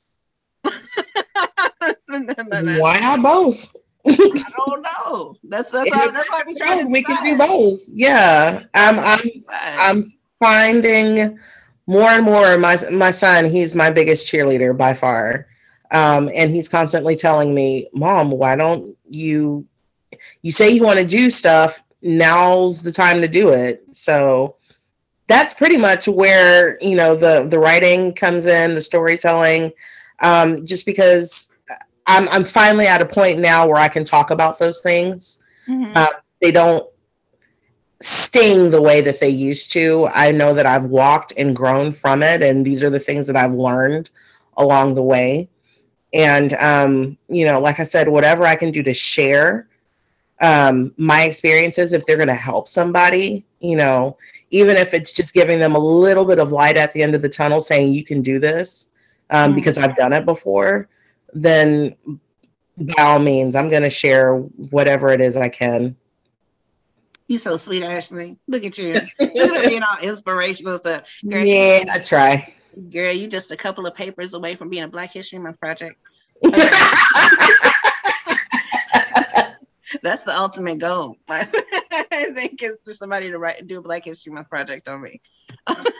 Why 2.79 2.99
not 2.99 3.21
both? 3.21 3.69
I 4.05 4.15
don't 4.15 4.81
know. 4.81 5.35
That's 5.43 5.71
that's 5.71 5.89
why, 5.89 6.07
that's 6.07 6.29
why 6.29 6.43
we 6.45 6.55
trying 6.55 6.79
to 6.79 6.91
we 6.91 7.03
can 7.03 7.23
do 7.23 7.37
both. 7.37 7.81
Yeah. 7.87 8.63
I'm 8.73 8.99
I'm 8.99 9.29
I'm 9.51 10.13
finding 10.39 11.39
more 11.87 12.09
and 12.09 12.25
more 12.25 12.57
my 12.57 12.77
my 12.91 13.11
son, 13.11 13.49
he's 13.49 13.75
my 13.75 13.89
biggest 13.91 14.27
cheerleader 14.27 14.77
by 14.77 14.93
far. 14.93 15.47
Um, 15.91 16.29
and 16.33 16.51
he's 16.51 16.67
constantly 16.67 17.15
telling 17.15 17.53
me, 17.53 17.87
Mom, 17.93 18.31
why 18.31 18.55
don't 18.55 18.97
you 19.07 19.65
you 20.41 20.51
say 20.51 20.69
you 20.71 20.83
want 20.83 20.99
to 20.99 21.05
do 21.05 21.29
stuff, 21.29 21.83
now's 22.01 22.83
the 22.83 22.91
time 22.91 23.21
to 23.21 23.27
do 23.27 23.49
it. 23.49 23.83
So 23.91 24.57
that's 25.27 25.53
pretty 25.53 25.77
much 25.77 26.07
where, 26.07 26.77
you 26.81 26.95
know, 26.95 27.15
the 27.15 27.47
the 27.49 27.59
writing 27.59 28.13
comes 28.13 28.45
in, 28.45 28.75
the 28.75 28.81
storytelling. 28.81 29.71
Um, 30.21 30.65
just 30.65 30.85
because 30.85 31.51
I'm 32.07 32.27
I'm 32.29 32.43
finally 32.45 32.87
at 32.87 33.01
a 33.01 33.05
point 33.05 33.39
now 33.39 33.67
where 33.67 33.77
I 33.77 33.87
can 33.87 34.03
talk 34.05 34.31
about 34.31 34.59
those 34.59 34.81
things 34.81 35.39
Mhm. 35.67 35.95
uh, 35.95 36.07
they 36.41 36.51
don't 36.51 36.85
sting 38.01 38.69
the 38.69 38.81
way 38.81 39.01
that 39.01 39.19
they 39.19 39.29
used 39.29 39.71
to. 39.71 40.07
I 40.13 40.31
know 40.31 40.53
that 40.53 40.65
I've 40.65 40.85
walked 40.85 41.33
and 41.37 41.55
grown 41.55 41.91
from 41.91 42.21
it, 42.21 42.41
and 42.41 42.65
these 42.65 42.83
are 42.83 42.89
the 42.89 42.99
things 42.99 43.27
that 43.27 43.35
I've 43.37 43.53
learned 43.53 44.09
along 44.57 44.95
the 44.95 45.03
way. 45.03 45.47
And 46.13 46.53
um, 46.53 47.17
you 47.29 47.45
know, 47.45 47.59
like 47.59 47.79
I 47.79 47.83
said, 47.83 48.07
whatever 48.07 48.45
I 48.45 48.55
can 48.55 48.71
do 48.71 48.83
to 48.83 48.93
share 48.93 49.67
um, 50.41 50.93
my 50.97 51.23
experiences, 51.23 51.93
if 51.93 52.05
they're 52.05 52.17
going 52.17 52.27
to 52.27 52.33
help 52.33 52.67
somebody, 52.67 53.45
you 53.59 53.77
know, 53.77 54.17
even 54.51 54.75
if 54.75 54.93
it's 54.93 55.13
just 55.13 55.33
giving 55.33 55.59
them 55.59 55.75
a 55.75 55.79
little 55.79 56.25
bit 56.25 56.39
of 56.39 56.51
light 56.51 56.75
at 56.75 56.91
the 56.91 57.01
end 57.01 57.15
of 57.15 57.21
the 57.21 57.29
tunnel, 57.29 57.61
saying 57.61 57.93
you 57.93 58.03
can 58.03 58.21
do 58.21 58.39
this 58.39 58.87
um, 59.33 59.51
Mhm. 59.51 59.55
because 59.55 59.77
I've 59.77 59.95
done 59.97 60.13
it 60.13 60.25
before, 60.25 60.87
then 61.33 61.95
by 62.77 63.01
all 63.03 63.19
means, 63.19 63.55
I'm 63.55 63.69
going 63.69 63.83
to 63.83 63.89
share 63.89 64.35
whatever 64.37 65.09
it 65.11 65.19
is 65.21 65.35
I 65.35 65.49
can. 65.49 65.95
You're 67.27 67.39
so 67.39 67.57
sweet, 67.57 67.83
Ashley. 67.83 68.37
Look 68.47 68.63
at 68.63 68.77
you. 68.77 68.95
At 68.95 69.07
being 69.19 69.81
all 69.83 69.97
inspirational 70.01 70.77
stuff. 70.77 71.03
Girl, 71.27 71.45
Yeah, 71.45 71.83
I 71.91 71.99
try. 71.99 72.53
girl, 72.91 73.11
you're 73.13 73.29
just 73.29 73.51
a 73.51 73.57
couple 73.57 73.87
of 73.87 73.95
papers 73.95 74.33
away 74.33 74.55
from 74.55 74.69
being 74.69 74.83
a 74.83 74.87
Black 74.87 75.11
History 75.13 75.39
Month 75.39 75.59
project. 75.59 75.95
That's 80.01 80.23
the 80.23 80.35
ultimate 80.37 80.79
goal. 80.79 81.15
I 81.29 81.45
think 82.33 82.61
is 82.61 82.77
for 82.83 82.93
somebody 82.93 83.29
to 83.31 83.37
write 83.37 83.59
and 83.59 83.69
do 83.69 83.77
a 83.79 83.81
Black 83.81 84.03
History 84.05 84.33
Month 84.33 84.49
project 84.49 84.87
on 84.87 85.01
me. 85.01 85.21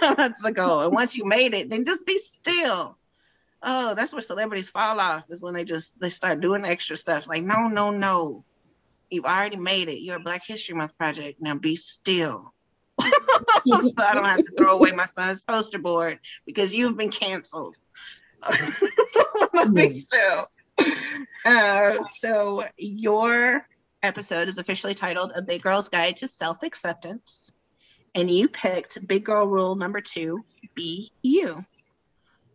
that's 0.02 0.42
the 0.42 0.52
goal. 0.52 0.82
And 0.82 0.94
once 0.94 1.16
you 1.16 1.26
made 1.26 1.54
it, 1.54 1.70
then 1.70 1.86
just 1.86 2.06
be 2.06 2.18
still. 2.18 2.98
Oh, 3.66 3.94
that's 3.96 4.12
where 4.12 4.22
celebrities 4.22 4.70
fall 4.70 5.00
off 5.00 5.24
is 5.30 5.42
when 5.42 5.54
they 5.54 5.64
just 5.64 5.98
they 6.00 6.10
start 6.10 6.42
doing 6.42 6.66
extra 6.66 6.98
stuff. 6.98 7.28
Like, 7.28 7.44
no, 7.44 7.68
no, 7.70 7.92
no. 7.92 8.44
You've 9.10 9.26
already 9.26 9.56
made 9.56 9.90
it. 9.90 10.02
You're 10.02 10.18
a 10.18 10.20
Black 10.20 10.46
History 10.46 10.76
Month 10.76 10.98
project. 10.98 11.42
Now 11.42 11.56
be 11.56 11.76
still. 11.76 12.54
so 13.02 14.04
I 14.04 14.14
don't 14.14 14.26
have 14.26 14.44
to 14.44 14.52
throw 14.58 14.76
away 14.76 14.92
my 14.92 15.06
son's 15.06 15.42
poster 15.42 15.80
board 15.80 16.20
because 16.46 16.74
you've 16.74 16.98
been 16.98 17.10
canceled. 17.10 17.78
be 19.74 19.92
still. 19.92 20.48
Uh, 21.46 22.06
so 22.20 22.66
your 22.78 23.66
episode 24.02 24.50
is 24.50 24.58
officially 24.58 24.94
titled 24.94 25.32
A 25.36 25.42
Big 25.42 25.62
Girl's 25.62 25.90
Guide 25.90 26.18
to 26.18 26.28
Self 26.28 26.64
Acceptance. 26.64 27.52
And 28.16 28.30
you 28.30 28.48
picked 28.48 29.06
Big 29.08 29.26
Girl 29.26 29.48
Rule 29.48 29.76
number 29.76 30.02
two 30.02 30.44
be 30.76 31.12
you. 31.22 31.66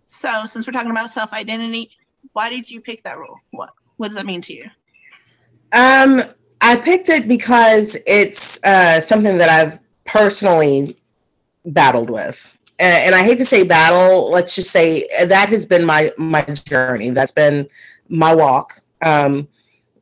So, 0.09 0.45
since 0.45 0.67
we're 0.67 0.73
talking 0.73 0.91
about 0.91 1.11
self 1.11 1.33
identity, 1.33 1.91
why 2.33 2.51
did 2.51 2.71
you 2.71 2.81
pick 2.81 3.05
that 3.05 3.19
rule? 3.19 3.39
What 3.53 3.71
What 3.97 4.09
does 4.09 4.17
that 4.17 4.27
mean 4.27 4.41
to 4.43 4.55
you? 4.55 4.65
Um, 5.73 6.23
I 6.61 6.77
picked 6.77 7.09
it 7.09 7.29
because 7.29 7.97
it's 8.07 8.63
uh, 8.65 9.01
something 9.01 9.39
that 9.39 9.49
I've 9.49 9.79
personally 10.05 10.97
battled 11.67 12.11
with. 12.11 12.57
And, 12.79 13.07
and 13.07 13.15
I 13.15 13.23
hate 13.23 13.39
to 13.39 13.45
say 13.45 13.63
battle, 13.63 14.31
let's 14.31 14.55
just 14.55 14.71
say 14.71 15.07
that 15.25 15.51
has 15.51 15.67
been 15.67 15.85
my 15.85 16.11
my 16.17 16.43
journey. 16.43 17.11
That's 17.11 17.33
been 17.33 17.69
my 18.09 18.35
walk. 18.35 18.81
Um, 19.03 19.49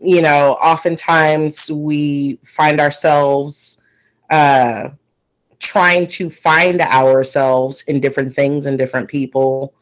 you 0.01 0.23
know, 0.23 0.53
oftentimes 0.63 1.71
we 1.71 2.39
find 2.45 2.81
ourselves 2.81 3.81
uh, 4.31 4.91
trying 5.59 6.07
to 6.07 6.31
find 6.31 6.81
ourselves 6.81 7.83
in 7.83 8.01
different 8.01 8.35
things 8.35 8.67
and 8.67 8.79
different 8.79 9.09
people. 9.09 9.75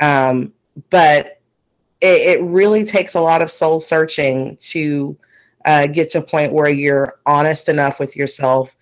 Um, 0.00 0.52
but 0.90 1.40
it, 2.00 2.38
it 2.38 2.42
really 2.42 2.84
takes 2.84 3.14
a 3.14 3.20
lot 3.20 3.42
of 3.42 3.50
soul 3.50 3.80
searching 3.80 4.56
to 4.58 5.16
uh, 5.64 5.86
get 5.86 6.10
to 6.10 6.18
a 6.18 6.22
point 6.22 6.52
where 6.52 6.68
you're 6.68 7.18
honest 7.26 7.68
enough 7.68 7.98
with 7.98 8.16
yourself 8.16 8.76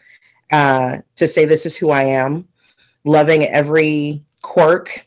uh, 0.53 0.99
to 1.17 1.27
say, 1.27 1.45
This 1.45 1.67
is 1.67 1.77
who 1.77 1.91
I 1.91 2.03
am, 2.03 2.47
loving 3.05 3.45
every 3.45 4.23
quirk, 4.43 5.07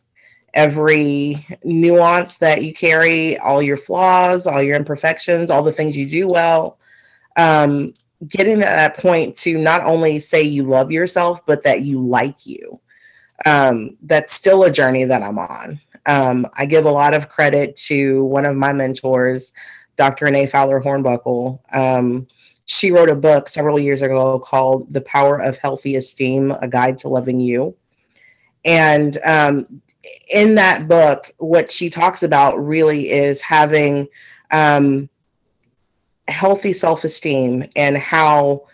every 0.54 1.46
nuance 1.64 2.38
that 2.38 2.64
you 2.64 2.74
carry, 2.74 3.38
all 3.38 3.62
your 3.62 3.78
flaws, 3.78 4.48
all 4.48 4.62
your 4.62 4.76
imperfections, 4.76 5.52
all 5.52 5.64
the 5.64 5.72
things 5.72 5.96
you 5.96 6.06
do 6.06 6.28
well. 6.28 6.80
Um, 7.38 7.94
getting 8.28 8.56
to 8.56 8.62
that 8.62 8.98
point 8.98 9.36
to 9.38 9.58
not 9.58 9.84
only 9.86 10.20
say 10.20 10.42
you 10.42 10.64
love 10.64 10.92
yourself, 10.92 11.46
but 11.46 11.64
that 11.64 11.84
you 11.84 12.06
like 12.06 12.46
you. 12.46 12.80
Um, 13.46 13.96
that's 14.02 14.34
still 14.34 14.64
a 14.64 14.72
journey 14.72 15.06
that 15.06 15.24
I'm 15.24 15.40
on. 15.40 15.80
Um, 16.10 16.48
I 16.56 16.66
give 16.66 16.86
a 16.86 16.92
lot 16.92 17.14
of 17.14 17.30
credit 17.30 17.76
to 17.88 18.24
one 18.24 18.44
of 18.44 18.56
my 18.56 18.74
mentors, 18.74 19.54
Dr. 19.96 20.26
Renee 20.26 20.48
Fowler 20.48 20.82
Hornbuckle. 20.82 21.60
Um, 21.72 22.26
she 22.66 22.90
wrote 22.90 23.12
a 23.12 23.16
book 23.16 23.48
several 23.48 23.80
years 23.80 24.02
ago 24.02 24.40
called 24.40 24.92
The 24.92 25.02
Power 25.02 25.40
of 25.40 25.58
Healthy 25.58 25.98
Esteem 25.98 26.50
A 26.50 26.68
Guide 26.68 26.98
to 27.00 27.10
Loving 27.10 27.40
You. 27.40 27.76
And 28.66 29.20
um, 29.24 29.82
in 30.34 30.56
that 30.56 30.88
book, 30.88 31.32
what 31.38 31.72
she 31.72 31.92
talks 31.92 32.24
about 32.24 32.58
really 32.58 33.12
is 33.12 33.40
having 33.40 34.08
um, 34.50 35.10
healthy 36.28 36.74
self 36.74 37.04
esteem 37.04 37.70
and 37.76 37.96
how 37.96 38.66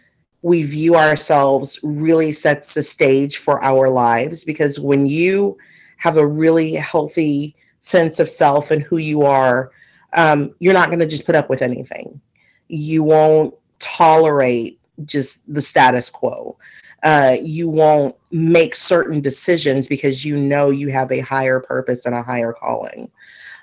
we 0.42 0.64
view 0.64 0.96
ourselves 0.96 1.82
really 1.84 2.32
sets 2.32 2.76
the 2.76 2.84
stage 2.84 3.38
for 3.38 3.62
our 3.62 3.90
lives. 3.90 4.46
Because 4.46 4.80
when 4.80 5.06
you 5.06 5.58
have 5.98 6.18
a 6.18 6.28
really 6.28 6.74
healthy 6.74 7.56
sense 7.80 8.20
of 8.20 8.30
self 8.30 8.72
and 8.72 8.82
who 8.82 8.98
you 8.98 9.24
are, 9.24 9.72
um, 10.14 10.54
you're 10.60 10.74
not 10.74 10.90
going 10.90 11.00
to 11.00 11.06
just 11.06 11.26
put 11.26 11.36
up 11.36 11.50
with 11.50 11.62
anything. 11.62 12.20
You 12.68 13.04
won't 13.04 13.54
tolerate 13.80 14.80
just 15.06 15.42
the 15.54 15.62
status 15.62 16.10
quo. 16.10 16.58
Uh, 17.04 17.38
you 17.44 17.70
won't 17.70 18.16
make 18.32 18.76
certain 18.76 19.22
decisions 19.22 19.88
because 19.88 20.26
you 20.26 20.38
know 20.38 20.72
you 20.72 20.88
have 20.88 21.12
a 21.12 21.20
higher 21.20 21.60
purpose 21.60 22.06
and 22.06 22.16
a 22.16 22.24
higher 22.24 22.54
calling. 22.54 23.12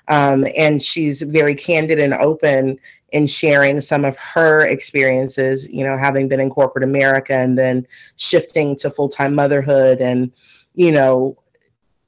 Um, 0.07 0.45
and 0.55 0.81
she's 0.81 1.21
very 1.21 1.55
candid 1.55 1.99
and 1.99 2.13
open 2.13 2.79
in 3.11 3.27
sharing 3.27 3.79
some 3.79 4.05
of 4.05 4.17
her 4.17 4.65
experiences, 4.65 5.71
you 5.71 5.83
know, 5.83 5.97
having 5.97 6.27
been 6.27 6.39
in 6.39 6.49
corporate 6.49 6.83
America 6.83 7.33
and 7.33 7.57
then 7.57 7.87
shifting 8.17 8.75
to 8.77 8.89
full 8.89 9.09
time 9.09 9.35
motherhood 9.35 10.01
and, 10.01 10.31
you 10.75 10.91
know, 10.91 11.37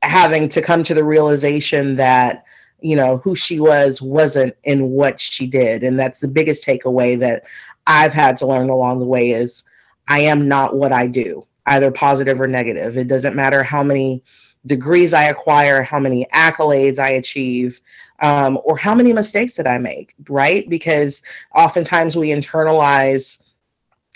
having 0.05 0.49
to 0.49 0.61
come 0.61 0.83
to 0.83 0.93
the 0.93 1.03
realization 1.03 1.95
that 1.95 2.43
you 2.81 2.95
know 2.95 3.17
who 3.17 3.35
she 3.35 3.59
was 3.59 4.01
wasn't 4.01 4.55
in 4.63 4.89
what 4.89 5.19
she 5.19 5.47
did. 5.47 5.83
And 5.83 5.99
that's 5.99 6.19
the 6.19 6.27
biggest 6.27 6.65
takeaway 6.65 7.19
that 7.19 7.43
i've 7.87 8.13
had 8.13 8.35
to 8.37 8.47
learn 8.47 8.69
along 8.69 8.99
the 8.99 9.05
way 9.05 9.31
is 9.31 9.63
i 10.07 10.19
am 10.19 10.47
not 10.47 10.75
what 10.75 10.91
i 10.91 11.05
do 11.05 11.45
either 11.67 11.91
positive 11.91 12.39
or 12.39 12.47
negative. 12.47 12.97
It 12.97 13.07
doesn't 13.07 13.35
matter 13.35 13.63
how 13.63 13.83
many 13.83 14.23
degrees 14.65 15.13
i 15.13 15.23
acquire 15.23 15.83
how 15.83 15.99
many 15.99 16.25
accolades 16.33 16.97
i 16.97 17.09
achieve 17.09 17.79
um, 18.19 18.57
or 18.63 18.75
how 18.77 18.95
many 18.95 19.13
mistakes 19.13 19.55
that 19.57 19.67
i 19.67 19.77
make 19.77 20.15
right? 20.27 20.67
Because 20.69 21.21
oftentimes 21.55 22.15
we 22.15 22.29
internalize 22.29 23.41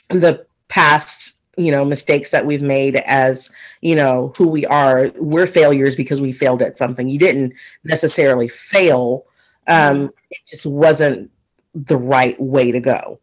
the 0.10 0.46
past 0.68 1.38
you 1.58 1.72
know 1.72 1.84
mistakes 1.84 2.32
that 2.32 2.46
we've 2.46 2.62
made 2.62 2.96
as 2.98 3.50
you 3.82 3.96
know 3.96 4.34
who 4.38 4.48
we 4.48 4.66
are. 4.66 5.12
We're 5.16 5.48
failures 5.48 5.96
because 5.96 6.22
we 6.22 6.32
failed 6.32 6.62
at 6.62 6.78
something. 6.78 7.10
You 7.10 7.20
didn't 7.20 7.54
necessarily 7.84 8.48
fail 8.48 9.26
um, 9.70 10.12
it 10.32 10.40
just 10.48 10.66
wasn't 10.66 11.32
the 11.74 11.98
right 11.98 12.40
way 12.42 12.72
to 12.72 12.80
go. 12.80 13.20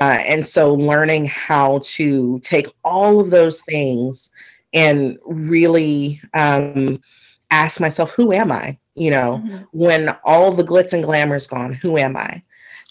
Uh, 0.00 0.18
and 0.26 0.46
so 0.46 0.74
learning 0.74 1.24
how 1.24 1.80
to 1.82 2.38
take 2.40 2.68
all 2.84 3.18
of 3.18 3.30
those 3.30 3.62
things 3.62 4.30
and 4.72 5.18
really 5.24 6.20
um, 6.34 7.02
ask 7.50 7.80
myself 7.80 8.12
who 8.12 8.32
am 8.32 8.52
i? 8.52 8.78
You 8.94 9.10
know 9.10 9.42
mm-hmm. 9.42 9.56
when 9.72 10.14
all 10.24 10.52
the 10.52 10.62
glitz 10.62 10.92
and 10.92 11.02
glamour 11.02 11.36
is 11.36 11.46
gone 11.46 11.72
who 11.72 11.96
am 11.96 12.16
i 12.16 12.42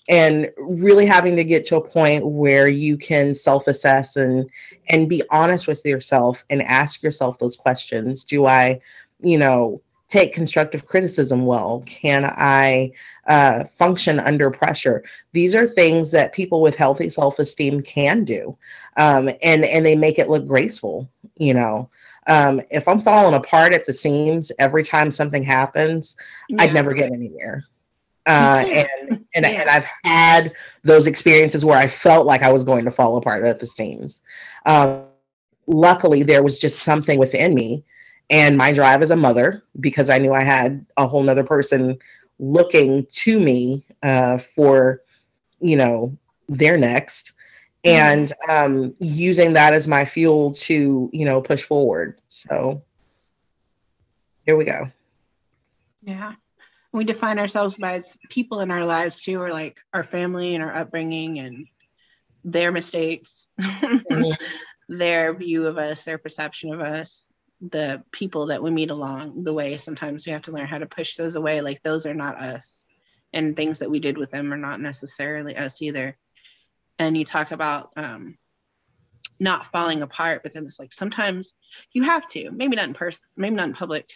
and 0.09 0.49
really 0.57 1.05
having 1.05 1.35
to 1.35 1.43
get 1.43 1.63
to 1.63 1.77
a 1.77 1.87
point 1.87 2.25
where 2.25 2.67
you 2.67 2.97
can 2.97 3.35
self-assess 3.35 4.15
and 4.15 4.49
and 4.89 5.07
be 5.07 5.21
honest 5.29 5.67
with 5.67 5.85
yourself 5.85 6.43
and 6.49 6.63
ask 6.63 7.03
yourself 7.03 7.37
those 7.37 7.55
questions. 7.55 8.25
Do 8.25 8.45
i 8.45 8.81
you 9.21 9.37
know 9.37 9.81
take 10.09 10.33
constructive 10.33 10.87
criticism 10.87 11.45
well? 11.45 11.83
Can 11.85 12.25
i 12.25 12.91
uh, 13.27 13.63
function 13.65 14.19
under 14.19 14.49
pressure? 14.49 15.03
These 15.33 15.53
are 15.53 15.67
things 15.67 16.09
that 16.11 16.33
people 16.33 16.61
with 16.61 16.75
healthy 16.75 17.09
self-esteem 17.09 17.83
can 17.83 18.25
do 18.25 18.57
um, 18.97 19.29
and 19.43 19.63
and 19.65 19.85
they 19.85 19.95
make 19.95 20.17
it 20.17 20.29
look 20.29 20.45
graceful 20.45 21.07
you 21.37 21.53
know. 21.53 21.89
Um, 22.27 22.61
if 22.69 22.87
i'm 22.87 23.01
falling 23.01 23.33
apart 23.33 23.73
at 23.73 23.87
the 23.87 23.93
seams 23.93 24.51
every 24.59 24.83
time 24.83 25.09
something 25.09 25.41
happens 25.41 26.15
yeah. 26.47 26.61
i'd 26.61 26.73
never 26.75 26.93
get 26.93 27.11
anywhere 27.11 27.65
uh, 28.29 28.63
and 28.67 29.25
and, 29.33 29.45
yeah. 29.45 29.61
and, 29.61 29.69
I've 29.69 29.87
had 30.03 30.53
those 30.83 31.07
experiences 31.07 31.65
where 31.65 31.77
I 31.77 31.87
felt 31.87 32.25
like 32.25 32.43
I 32.43 32.51
was 32.51 32.63
going 32.63 32.85
to 32.85 32.91
fall 32.91 33.17
apart 33.17 33.43
at 33.43 33.59
the 33.59 33.67
seams. 33.67 34.21
Um, 34.65 35.03
luckily, 35.67 36.23
there 36.23 36.43
was 36.43 36.59
just 36.59 36.83
something 36.83 37.19
within 37.19 37.53
me 37.53 37.83
and 38.29 38.57
my 38.57 38.71
drive 38.71 39.01
as 39.01 39.11
a 39.11 39.15
mother 39.15 39.63
because 39.79 40.09
I 40.09 40.19
knew 40.19 40.33
I 40.33 40.43
had 40.43 40.85
a 40.97 41.07
whole 41.07 41.23
nother 41.23 41.43
person 41.43 41.97
looking 42.37 43.05
to 43.11 43.39
me 43.39 43.83
uh, 44.03 44.37
for, 44.37 45.01
you 45.59 45.75
know, 45.75 46.15
their 46.47 46.77
next 46.77 47.33
mm-hmm. 47.83 47.95
and 47.95 48.33
um, 48.47 48.95
using 48.99 49.53
that 49.53 49.73
as 49.73 49.87
my 49.87 50.05
fuel 50.05 50.51
to, 50.53 51.09
you 51.11 51.25
know, 51.25 51.41
push 51.41 51.63
forward. 51.63 52.19
So 52.29 52.81
here 54.45 54.55
we 54.55 54.65
go. 54.65 54.91
Yeah 56.03 56.33
we 56.91 57.03
define 57.03 57.39
ourselves 57.39 57.77
by 57.77 58.01
people 58.29 58.61
in 58.61 58.71
our 58.71 58.85
lives 58.85 59.21
too, 59.21 59.41
or 59.41 59.51
like 59.51 59.79
our 59.93 60.03
family 60.03 60.55
and 60.55 60.63
our 60.63 60.75
upbringing 60.75 61.39
and 61.39 61.67
their 62.43 62.71
mistakes, 62.71 63.49
mm-hmm. 63.61 64.31
their 64.89 65.33
view 65.33 65.67
of 65.67 65.77
us, 65.77 66.03
their 66.03 66.17
perception 66.17 66.73
of 66.73 66.81
us, 66.81 67.27
the 67.61 68.03
people 68.11 68.47
that 68.47 68.63
we 68.63 68.71
meet 68.71 68.89
along 68.89 69.43
the 69.43 69.53
way. 69.53 69.77
Sometimes 69.77 70.25
we 70.25 70.31
have 70.31 70.43
to 70.43 70.51
learn 70.51 70.67
how 70.67 70.77
to 70.77 70.87
push 70.87 71.15
those 71.15 71.35
away. 71.35 71.61
Like 71.61 71.83
those 71.83 72.05
are 72.05 72.13
not 72.13 72.41
us. 72.41 72.85
And 73.33 73.55
things 73.55 73.79
that 73.79 73.91
we 73.91 73.99
did 73.99 74.17
with 74.17 74.31
them 74.31 74.51
are 74.51 74.57
not 74.57 74.81
necessarily 74.81 75.55
us 75.55 75.81
either. 75.81 76.17
And 76.97 77.15
you 77.15 77.25
talk 77.25 77.51
about 77.51 77.91
um, 77.95 78.37
not 79.39 79.67
falling 79.67 80.01
apart, 80.01 80.41
but 80.41 80.53
then 80.53 80.65
it's 80.65 80.79
like 80.79 80.91
sometimes 80.91 81.53
you 81.93 82.03
have 82.03 82.27
to, 82.29 82.49
maybe 82.51 82.75
not 82.75 82.87
in 82.87 82.93
person, 82.93 83.25
maybe 83.37 83.55
not 83.55 83.67
in 83.67 83.73
public, 83.73 84.09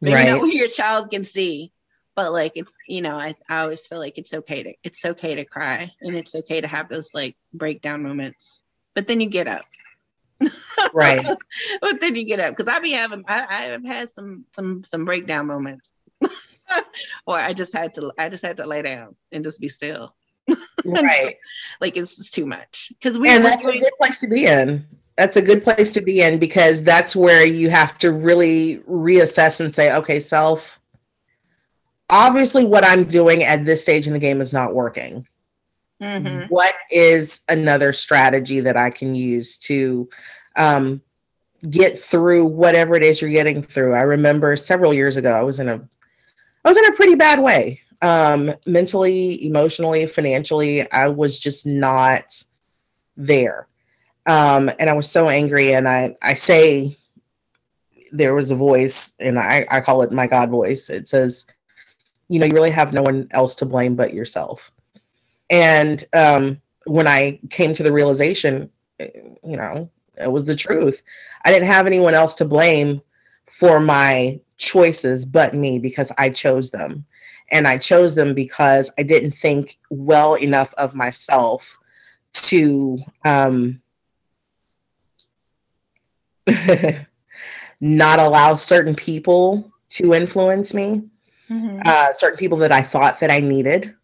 maybe 0.00 0.14
right. 0.14 0.28
not 0.28 0.40
what 0.40 0.52
your 0.52 0.68
child 0.68 1.10
can 1.10 1.24
see 1.24 1.72
but 2.14 2.32
like 2.32 2.52
it's 2.54 2.72
you 2.88 3.02
know 3.02 3.16
I, 3.16 3.34
I 3.48 3.60
always 3.60 3.86
feel 3.86 3.98
like 3.98 4.18
it's 4.18 4.34
okay 4.34 4.62
to 4.62 4.74
it's 4.82 5.04
okay 5.04 5.36
to 5.36 5.44
cry 5.44 5.92
and 6.00 6.16
it's 6.16 6.34
okay 6.34 6.60
to 6.60 6.66
have 6.66 6.88
those 6.88 7.14
like 7.14 7.36
breakdown 7.52 8.02
moments 8.02 8.62
but 8.96 9.06
then 9.06 9.20
you 9.20 9.28
get 9.28 9.46
up. 9.46 9.64
Right. 10.92 11.24
But 11.80 12.00
then 12.00 12.16
you 12.16 12.24
get 12.24 12.40
up 12.40 12.56
because 12.56 12.72
i 12.74 12.80
be 12.80 12.92
having 12.92 13.24
I, 13.28 13.72
i've 13.72 13.84
had 13.84 14.10
some 14.10 14.44
some 14.52 14.82
some 14.84 15.04
breakdown 15.04 15.46
moments. 15.46 15.92
Or 17.26 17.38
i 17.38 17.52
just 17.52 17.72
had 17.72 17.94
to 17.94 18.12
i 18.18 18.28
just 18.28 18.44
had 18.44 18.56
to 18.56 18.66
lay 18.66 18.82
down 18.82 19.14
and 19.30 19.44
just 19.44 19.60
be 19.60 19.68
still. 19.68 20.14
Right. 20.84 21.36
Like 21.80 21.96
it's 21.96 22.16
just 22.16 22.34
too 22.34 22.46
much 22.46 22.92
because 22.98 23.18
we 23.18 23.28
and 23.28 23.44
that's 23.44 23.62
doing, 23.62 23.78
a 23.78 23.80
good 23.80 23.92
place 24.00 24.20
to 24.20 24.28
be 24.28 24.46
in 24.46 24.86
that's 25.16 25.36
a 25.36 25.42
good 25.42 25.64
place 25.64 25.92
to 25.92 26.02
be 26.02 26.20
in 26.20 26.38
because 26.38 26.82
that's 26.82 27.16
where 27.16 27.44
you 27.44 27.70
have 27.70 27.96
to 27.98 28.12
really 28.12 28.78
reassess 28.88 29.60
and 29.60 29.74
say, 29.74 29.94
okay, 29.94 30.20
self, 30.20 30.78
obviously 32.10 32.64
what 32.64 32.84
I'm 32.84 33.04
doing 33.04 33.42
at 33.42 33.64
this 33.64 33.82
stage 33.82 34.06
in 34.06 34.12
the 34.12 34.18
game 34.18 34.40
is 34.40 34.52
not 34.52 34.74
working. 34.74 35.26
Mm-hmm. 36.02 36.46
What 36.48 36.74
is 36.90 37.40
another 37.48 37.94
strategy 37.94 38.60
that 38.60 38.76
I 38.76 38.90
can 38.90 39.14
use 39.14 39.56
to 39.58 40.08
um, 40.54 41.00
get 41.70 41.98
through 41.98 42.44
whatever 42.44 42.94
it 42.94 43.02
is 43.02 43.22
you're 43.22 43.30
getting 43.30 43.62
through? 43.62 43.94
I 43.94 44.02
remember 44.02 44.54
several 44.56 44.92
years 44.92 45.16
ago, 45.16 45.32
I 45.32 45.42
was 45.42 45.58
in 45.58 45.70
a, 45.70 45.76
I 46.62 46.68
was 46.68 46.76
in 46.76 46.84
a 46.84 46.92
pretty 46.92 47.14
bad 47.14 47.40
way, 47.40 47.80
um, 48.02 48.52
mentally, 48.66 49.46
emotionally, 49.46 50.06
financially. 50.06 50.90
I 50.92 51.08
was 51.08 51.38
just 51.38 51.64
not 51.64 52.42
there 53.16 53.66
um, 54.26 54.70
and 54.78 54.90
I 54.90 54.92
was 54.92 55.10
so 55.10 55.28
angry. 55.28 55.74
And 55.74 55.88
I, 55.88 56.16
I 56.22 56.34
say, 56.34 56.96
there 58.12 58.34
was 58.34 58.50
a 58.50 58.56
voice, 58.56 59.14
and 59.18 59.38
I, 59.38 59.66
I 59.70 59.80
call 59.80 60.02
it 60.02 60.12
my 60.12 60.26
God 60.26 60.50
voice. 60.50 60.90
It 60.90 61.08
says, 61.08 61.46
you 62.28 62.38
know, 62.38 62.46
you 62.46 62.54
really 62.54 62.70
have 62.70 62.92
no 62.92 63.02
one 63.02 63.28
else 63.32 63.54
to 63.56 63.66
blame 63.66 63.96
but 63.96 64.14
yourself. 64.14 64.72
And 65.50 66.04
um, 66.12 66.60
when 66.86 67.06
I 67.06 67.40
came 67.50 67.74
to 67.74 67.82
the 67.82 67.92
realization, 67.92 68.70
you 68.98 69.56
know, 69.56 69.90
it 70.20 70.30
was 70.30 70.46
the 70.46 70.54
truth. 70.54 71.02
I 71.44 71.52
didn't 71.52 71.68
have 71.68 71.86
anyone 71.86 72.14
else 72.14 72.34
to 72.36 72.44
blame 72.44 73.00
for 73.46 73.80
my 73.80 74.40
choices 74.56 75.24
but 75.24 75.54
me 75.54 75.78
because 75.78 76.10
I 76.18 76.30
chose 76.30 76.70
them. 76.70 77.04
And 77.52 77.68
I 77.68 77.78
chose 77.78 78.14
them 78.16 78.34
because 78.34 78.90
I 78.98 79.04
didn't 79.04 79.32
think 79.32 79.78
well 79.90 80.34
enough 80.34 80.74
of 80.74 80.94
myself 80.94 81.78
to 82.32 82.98
um, 83.24 83.80
not 87.80 88.18
allow 88.18 88.56
certain 88.56 88.94
people 88.94 89.70
to 89.90 90.14
influence 90.14 90.74
me, 90.74 91.02
mm-hmm. 91.50 91.80
uh, 91.84 92.12
certain 92.12 92.38
people 92.38 92.58
that 92.58 92.72
I 92.72 92.82
thought 92.82 93.20
that 93.20 93.30
I 93.30 93.40
needed, 93.40 93.94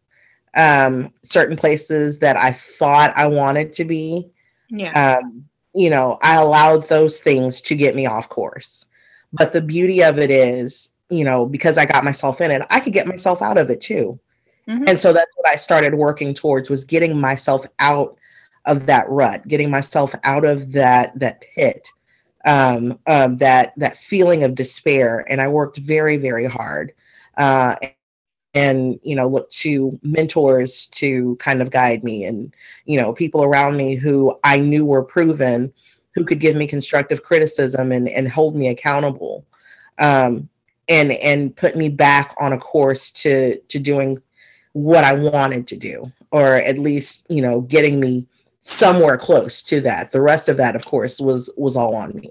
um, 0.54 1.12
certain 1.22 1.56
places 1.56 2.18
that 2.20 2.36
I 2.36 2.52
thought 2.52 3.12
I 3.16 3.26
wanted 3.26 3.72
to 3.74 3.84
be. 3.84 4.30
Yeah. 4.68 5.18
Um, 5.20 5.44
you 5.74 5.90
know, 5.90 6.18
I 6.22 6.36
allowed 6.36 6.84
those 6.84 7.20
things 7.20 7.60
to 7.62 7.74
get 7.74 7.94
me 7.94 8.06
off 8.06 8.28
course. 8.28 8.86
But 9.32 9.52
the 9.52 9.62
beauty 9.62 10.02
of 10.02 10.18
it 10.18 10.30
is, 10.30 10.92
you 11.08 11.24
know, 11.24 11.46
because 11.46 11.78
I 11.78 11.86
got 11.86 12.04
myself 12.04 12.40
in 12.40 12.50
it, 12.50 12.62
I 12.68 12.80
could 12.80 12.92
get 12.92 13.06
myself 13.06 13.40
out 13.40 13.56
of 13.56 13.70
it 13.70 13.80
too. 13.80 14.18
Mm-hmm. 14.68 14.84
And 14.86 15.00
so 15.00 15.12
that's 15.12 15.30
what 15.36 15.48
I 15.48 15.56
started 15.56 15.94
working 15.94 16.34
towards 16.34 16.70
was 16.70 16.84
getting 16.84 17.18
myself 17.18 17.66
out 17.78 18.16
of 18.66 18.86
that 18.86 19.08
rut, 19.08 19.46
getting 19.48 19.70
myself 19.70 20.14
out 20.24 20.44
of 20.44 20.72
that 20.72 21.18
that 21.18 21.40
pit, 21.40 21.88
um, 22.44 22.98
um, 23.06 23.36
that 23.38 23.72
that 23.76 23.96
feeling 23.96 24.44
of 24.44 24.54
despair. 24.54 25.24
And 25.28 25.40
I 25.40 25.48
worked 25.48 25.78
very, 25.78 26.16
very 26.16 26.46
hard. 26.46 26.92
Uh, 27.36 27.76
and 28.54 28.98
you 29.02 29.14
know 29.14 29.26
look 29.26 29.48
to 29.50 29.98
mentors 30.02 30.86
to 30.88 31.36
kind 31.36 31.62
of 31.62 31.70
guide 31.70 32.04
me 32.04 32.24
and 32.24 32.54
you 32.84 32.98
know 32.98 33.12
people 33.12 33.42
around 33.42 33.76
me 33.76 33.94
who 33.94 34.38
i 34.44 34.58
knew 34.58 34.84
were 34.84 35.02
proven 35.02 35.72
who 36.14 36.24
could 36.24 36.40
give 36.40 36.54
me 36.54 36.66
constructive 36.66 37.22
criticism 37.22 37.92
and, 37.92 38.08
and 38.08 38.28
hold 38.28 38.54
me 38.54 38.68
accountable 38.68 39.46
um, 39.98 40.48
and 40.88 41.12
and 41.12 41.56
put 41.56 41.76
me 41.76 41.88
back 41.88 42.34
on 42.38 42.52
a 42.52 42.58
course 42.58 43.10
to 43.10 43.58
to 43.68 43.78
doing 43.78 44.20
what 44.72 45.04
i 45.04 45.12
wanted 45.12 45.66
to 45.66 45.76
do 45.76 46.10
or 46.30 46.54
at 46.56 46.78
least 46.78 47.24
you 47.28 47.40
know 47.40 47.62
getting 47.62 48.00
me 48.00 48.26
somewhere 48.62 49.18
close 49.18 49.60
to 49.60 49.80
that 49.80 50.12
the 50.12 50.20
rest 50.20 50.48
of 50.48 50.56
that 50.56 50.74
of 50.74 50.84
course 50.86 51.20
was 51.20 51.50
was 51.56 51.76
all 51.76 51.94
on 51.94 52.14
me 52.14 52.30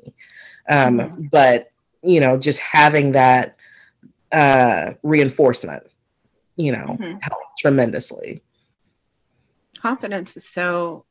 um, 0.70 0.98
mm-hmm. 0.98 1.24
but 1.32 1.72
you 2.02 2.20
know 2.20 2.38
just 2.38 2.60
having 2.60 3.12
that 3.12 3.56
uh, 4.32 4.94
reinforcement 5.04 5.84
you 6.62 6.72
know, 6.72 6.98
mm-hmm. 7.00 7.18
help 7.22 7.42
tremendously. 7.58 8.44
Confidence 9.80 10.38
is 10.38 10.48
so. 10.48 11.06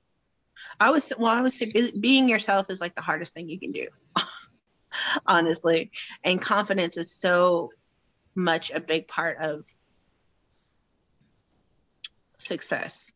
I 0.79 0.91
was 0.91 1.13
well. 1.19 1.37
I 1.37 1.41
would 1.41 1.53
say 1.53 1.91
being 1.99 2.29
yourself 2.29 2.71
is 2.71 2.81
like 2.81 2.95
the 2.95 3.03
hardest 3.03 3.35
thing 3.35 3.49
you 3.49 3.59
can 3.59 3.73
do, 3.73 3.89
honestly. 5.27 5.91
And 6.23 6.41
confidence 6.41 6.97
is 6.97 7.11
so 7.11 7.73
much 8.35 8.71
a 8.71 8.81
big 8.81 9.09
part 9.09 9.39
of 9.39 9.65
success. 12.39 13.11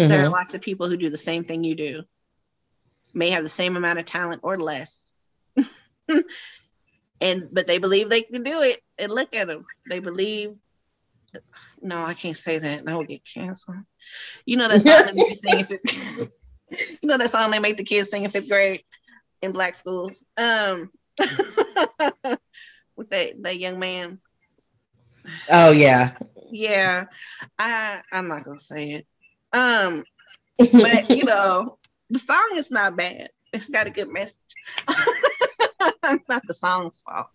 Mm-hmm. 0.00 0.08
There 0.08 0.20
are 0.20 0.24
mm-hmm. 0.24 0.32
lots 0.32 0.54
of 0.54 0.62
people 0.62 0.88
who 0.88 0.96
do 0.96 1.10
the 1.10 1.16
same 1.16 1.44
thing 1.44 1.62
you 1.62 1.74
do, 1.74 2.02
may 3.12 3.30
have 3.30 3.42
the 3.42 3.48
same 3.48 3.76
amount 3.76 3.98
of 3.98 4.06
talent 4.06 4.40
or 4.42 4.58
less. 4.58 5.12
and 7.20 7.48
but 7.52 7.66
they 7.66 7.78
believe 7.78 8.08
they 8.08 8.22
can 8.22 8.42
do 8.42 8.62
it 8.62 8.80
and 8.98 9.12
look 9.12 9.34
at 9.34 9.46
them 9.46 9.64
they 9.88 9.98
believe 10.00 10.54
no, 11.82 12.04
I 12.04 12.14
can't 12.14 12.36
say 12.36 12.58
that. 12.58 12.84
That 12.84 12.96
would 12.96 13.08
get 13.08 13.24
canceled. 13.24 13.78
You 14.44 14.56
know 14.56 14.68
that's 14.68 14.84
song 14.84 15.16
they 15.16 15.34
sing 15.34 15.64
fifth, 15.64 15.80
You 16.70 17.08
know 17.08 17.18
that 17.18 17.30
song 17.30 17.50
they 17.50 17.58
make 17.58 17.76
the 17.76 17.84
kids 17.84 18.10
sing 18.10 18.24
in 18.24 18.30
fifth 18.30 18.48
grade 18.48 18.82
in 19.42 19.52
black 19.52 19.74
schools. 19.74 20.22
Um, 20.36 20.90
with 22.96 23.10
that 23.10 23.42
that 23.42 23.58
young 23.58 23.78
man. 23.78 24.18
Oh 25.48 25.72
yeah. 25.72 26.16
Yeah, 26.50 27.06
I 27.58 28.02
I'm 28.12 28.28
not 28.28 28.44
gonna 28.44 28.58
say 28.58 28.92
it. 28.92 29.06
Um, 29.52 30.04
but 30.58 31.10
you 31.10 31.24
know 31.24 31.78
the 32.10 32.18
song 32.18 32.50
is 32.54 32.70
not 32.70 32.96
bad. 32.96 33.30
It's 33.52 33.68
got 33.68 33.86
a 33.86 33.90
good 33.90 34.08
message. 34.08 34.38
it's 34.88 36.28
not 36.28 36.42
the 36.46 36.54
song's 36.54 37.02
fault. 37.02 37.28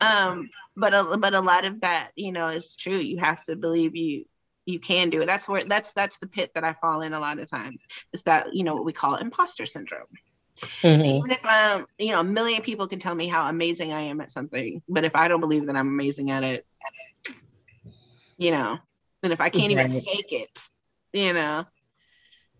Um, 0.00 0.50
but 0.76 0.92
a, 0.94 1.16
but 1.16 1.34
a 1.34 1.40
lot 1.40 1.64
of 1.64 1.80
that, 1.80 2.10
you 2.14 2.32
know, 2.32 2.48
is 2.48 2.76
true. 2.76 2.98
You 2.98 3.18
have 3.18 3.44
to 3.46 3.56
believe 3.56 3.96
you 3.96 4.26
you 4.66 4.80
can 4.80 5.10
do 5.10 5.22
it. 5.22 5.26
That's 5.26 5.48
where 5.48 5.64
that's 5.64 5.92
that's 5.92 6.18
the 6.18 6.26
pit 6.26 6.52
that 6.54 6.64
I 6.64 6.74
fall 6.74 7.00
in 7.00 7.12
a 7.12 7.20
lot 7.20 7.38
of 7.38 7.48
times. 7.48 7.84
Is 8.12 8.22
that 8.22 8.54
you 8.54 8.64
know 8.64 8.74
what 8.74 8.84
we 8.84 8.92
call 8.92 9.16
imposter 9.16 9.64
syndrome. 9.64 10.06
Mm-hmm. 10.82 11.04
Even 11.04 11.30
if 11.30 11.44
um 11.44 11.86
you 11.98 12.12
know 12.12 12.20
a 12.20 12.24
million 12.24 12.62
people 12.62 12.86
can 12.88 12.98
tell 12.98 13.14
me 13.14 13.28
how 13.28 13.48
amazing 13.48 13.92
I 13.92 14.02
am 14.02 14.20
at 14.20 14.30
something, 14.30 14.82
but 14.88 15.04
if 15.04 15.14
I 15.14 15.28
don't 15.28 15.40
believe 15.40 15.66
that 15.66 15.76
I'm 15.76 15.88
amazing 15.88 16.30
at 16.30 16.44
it, 16.44 16.66
you 18.36 18.50
know, 18.50 18.78
and 19.22 19.32
if 19.32 19.40
I 19.40 19.48
can't 19.48 19.74
right. 19.74 19.88
even 19.88 20.00
fake 20.00 20.32
it, 20.32 20.60
you 21.12 21.32
know, 21.32 21.66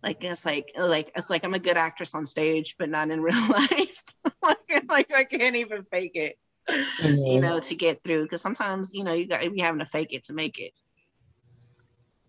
like 0.02 0.22
it's 0.22 0.44
like 0.44 0.72
like 0.76 1.12
it's 1.14 1.30
like 1.30 1.44
I'm 1.44 1.54
a 1.54 1.58
good 1.58 1.76
actress 1.76 2.14
on 2.14 2.26
stage, 2.26 2.76
but 2.78 2.88
not 2.88 3.10
in 3.10 3.20
real 3.22 3.48
life. 3.48 4.04
like, 4.42 4.84
like 4.88 5.14
I 5.14 5.24
can't 5.24 5.56
even 5.56 5.84
fake 5.84 6.12
it 6.14 6.38
mm-hmm. 6.68 7.26
you 7.26 7.40
know, 7.40 7.60
to 7.60 7.74
get 7.74 8.02
through. 8.02 8.24
Because 8.24 8.42
sometimes, 8.42 8.92
you 8.92 9.04
know, 9.04 9.12
you 9.12 9.26
got 9.26 9.42
you 9.44 9.62
having 9.62 9.80
to 9.80 9.86
fake 9.86 10.12
it 10.12 10.24
to 10.24 10.32
make 10.32 10.58
it. 10.58 10.72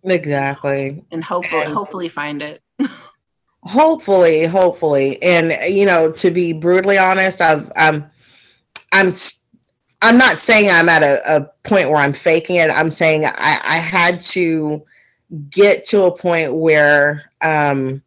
Exactly. 0.03 1.03
And 1.11 1.24
hopefully, 1.24 1.63
and 1.63 1.74
hopefully 1.74 2.09
find 2.09 2.41
it. 2.41 2.61
hopefully, 3.63 4.45
hopefully, 4.45 5.22
and 5.22 5.51
you 5.74 5.86
know, 5.86 6.11
to 6.13 6.32
be 6.32 6.53
brutally 6.53 6.97
honest, 6.97 7.41
I've 7.41 7.72
I'm 7.76 8.09
I'm 8.93 9.11
I'm 10.01 10.18
not 10.18 10.38
saying 10.38 10.70
I'm 10.70 10.88
at 10.88 11.03
a, 11.03 11.38
a 11.38 11.41
point 11.68 11.89
where 11.89 11.99
I'm 11.99 12.13
faking 12.13 12.57
it. 12.57 12.70
I'm 12.70 12.91
saying 12.91 13.26
I, 13.26 13.32
I 13.63 13.78
had 13.78 14.22
to 14.22 14.86
get 15.49 15.86
to 15.86 16.03
a 16.03 16.17
point 16.17 16.53
where 16.53 17.32
um, 17.41 18.01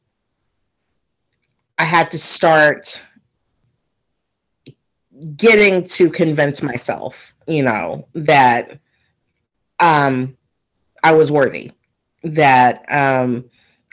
I 1.79 1.85
had 1.85 2.11
to 2.13 2.19
start 2.19 3.03
getting 5.37 5.85
to 5.85 6.11
convince 6.11 6.63
myself, 6.63 7.35
you 7.47 7.63
know, 7.63 8.07
that 8.15 8.79
um, 9.81 10.37
I 11.03 11.13
was 11.13 11.31
worthy, 11.31 11.73
that 12.23 12.85
um, 12.91 13.51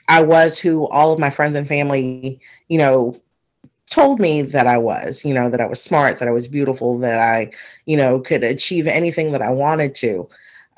I 0.07 0.21
was 0.21 0.57
who 0.57 0.87
all 0.87 1.11
of 1.11 1.19
my 1.19 1.29
friends 1.29 1.55
and 1.55 1.67
family, 1.67 2.39
you 2.69 2.77
know, 2.77 3.19
told 3.89 4.19
me 4.19 4.41
that 4.41 4.67
I 4.67 4.77
was, 4.77 5.23
you 5.25 5.33
know, 5.33 5.49
that 5.49 5.61
I 5.61 5.65
was 5.65 5.81
smart, 5.81 6.19
that 6.19 6.27
I 6.27 6.31
was 6.31 6.47
beautiful, 6.47 6.97
that 6.99 7.17
I, 7.19 7.51
you 7.85 7.97
know, 7.97 8.19
could 8.19 8.43
achieve 8.43 8.87
anything 8.87 9.31
that 9.31 9.41
I 9.41 9.49
wanted 9.49 9.95
to. 9.95 10.27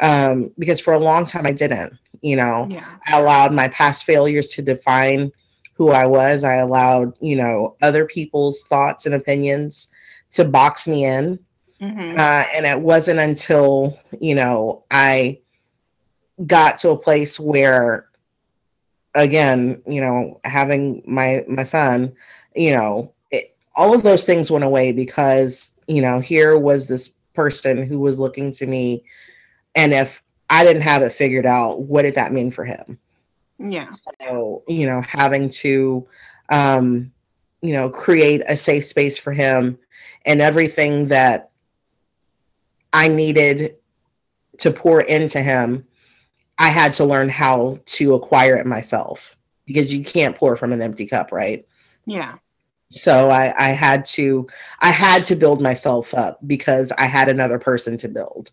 Um, 0.01 0.51
because 0.57 0.79
for 0.79 0.93
a 0.93 0.99
long 0.99 1.25
time 1.25 1.45
I 1.45 1.51
didn't, 1.51 1.97
you 2.21 2.35
know, 2.35 2.67
yeah. 2.69 2.87
I 3.07 3.19
allowed 3.19 3.53
my 3.53 3.67
past 3.69 4.05
failures 4.05 4.47
to 4.49 4.61
define 4.61 5.31
who 5.73 5.89
I 5.91 6.05
was. 6.05 6.43
I 6.43 6.55
allowed, 6.55 7.13
you 7.21 7.35
know, 7.35 7.75
other 7.81 8.05
people's 8.05 8.63
thoughts 8.63 9.05
and 9.05 9.15
opinions 9.15 9.89
to 10.31 10.45
box 10.45 10.87
me 10.87 11.05
in. 11.05 11.39
Mm-hmm. 11.81 12.19
Uh, 12.19 12.43
and 12.53 12.65
it 12.65 12.81
wasn't 12.81 13.19
until, 13.19 13.97
you 14.19 14.35
know, 14.35 14.83
I 14.91 15.39
got 16.45 16.77
to 16.79 16.89
a 16.89 16.97
place 16.97 17.39
where, 17.39 18.09
again, 19.15 19.81
you 19.87 20.01
know, 20.01 20.41
having 20.43 21.01
my, 21.05 21.45
my 21.47 21.63
son, 21.63 22.13
you 22.55 22.75
know, 22.75 23.13
it, 23.31 23.55
all 23.75 23.93
of 23.93 24.03
those 24.03 24.25
things 24.25 24.51
went 24.51 24.65
away 24.65 24.91
because, 24.91 25.73
you 25.87 26.01
know, 26.01 26.19
here 26.19 26.57
was 26.57 26.87
this 26.87 27.09
person 27.33 27.87
who 27.87 27.99
was 27.99 28.19
looking 28.19 28.51
to 28.51 28.67
me. 28.67 29.03
And 29.75 29.93
if 29.93 30.23
I 30.49 30.63
didn't 30.63 30.81
have 30.81 31.01
it 31.01 31.11
figured 31.11 31.45
out, 31.45 31.81
what 31.81 32.03
did 32.03 32.15
that 32.15 32.33
mean 32.33 32.51
for 32.51 32.65
him? 32.65 32.99
Yeah. 33.59 33.89
So, 34.21 34.63
you 34.67 34.85
know, 34.85 35.01
having 35.01 35.49
to, 35.49 36.07
um, 36.49 37.11
you 37.61 37.73
know, 37.73 37.89
create 37.89 38.41
a 38.47 38.55
safe 38.55 38.85
space 38.85 39.17
for 39.17 39.33
him 39.33 39.77
and 40.25 40.41
everything 40.41 41.07
that 41.07 41.51
I 42.93 43.07
needed 43.07 43.75
to 44.59 44.71
pour 44.71 45.01
into 45.01 45.41
him, 45.41 45.85
I 46.57 46.69
had 46.69 46.93
to 46.95 47.05
learn 47.05 47.29
how 47.29 47.79
to 47.85 48.13
acquire 48.15 48.55
it 48.55 48.65
myself 48.65 49.37
because 49.65 49.93
you 49.93 50.03
can't 50.03 50.35
pour 50.35 50.55
from 50.55 50.73
an 50.73 50.81
empty 50.81 51.05
cup, 51.05 51.31
right? 51.31 51.65
Yeah. 52.05 52.35
So 52.93 53.29
I, 53.29 53.53
I 53.57 53.69
had 53.69 54.03
to 54.05 54.47
I 54.79 54.89
had 54.89 55.23
to 55.25 55.35
build 55.35 55.61
myself 55.61 56.13
up 56.13 56.39
because 56.47 56.91
I 56.93 57.05
had 57.05 57.29
another 57.29 57.59
person 57.59 57.97
to 57.99 58.09
build. 58.09 58.51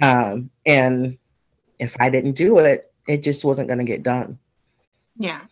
Um, 0.00 0.50
and 0.66 1.18
if 1.78 1.96
I 2.00 2.10
didn't 2.10 2.32
do 2.32 2.58
it, 2.58 2.92
it 3.06 3.22
just 3.22 3.44
wasn't 3.44 3.68
going 3.68 3.78
to 3.78 3.84
get 3.84 4.02
done. 4.02 4.38
Yeah. 5.16 5.42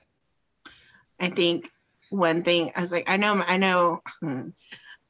I 1.20 1.30
think 1.30 1.70
one 2.11 2.43
thing 2.43 2.72
I 2.74 2.80
was 2.80 2.93
like, 2.93 3.09
I 3.09 3.16
know, 3.16 3.43
I 3.47 3.57
know, 3.57 4.03
hmm, 4.20 4.49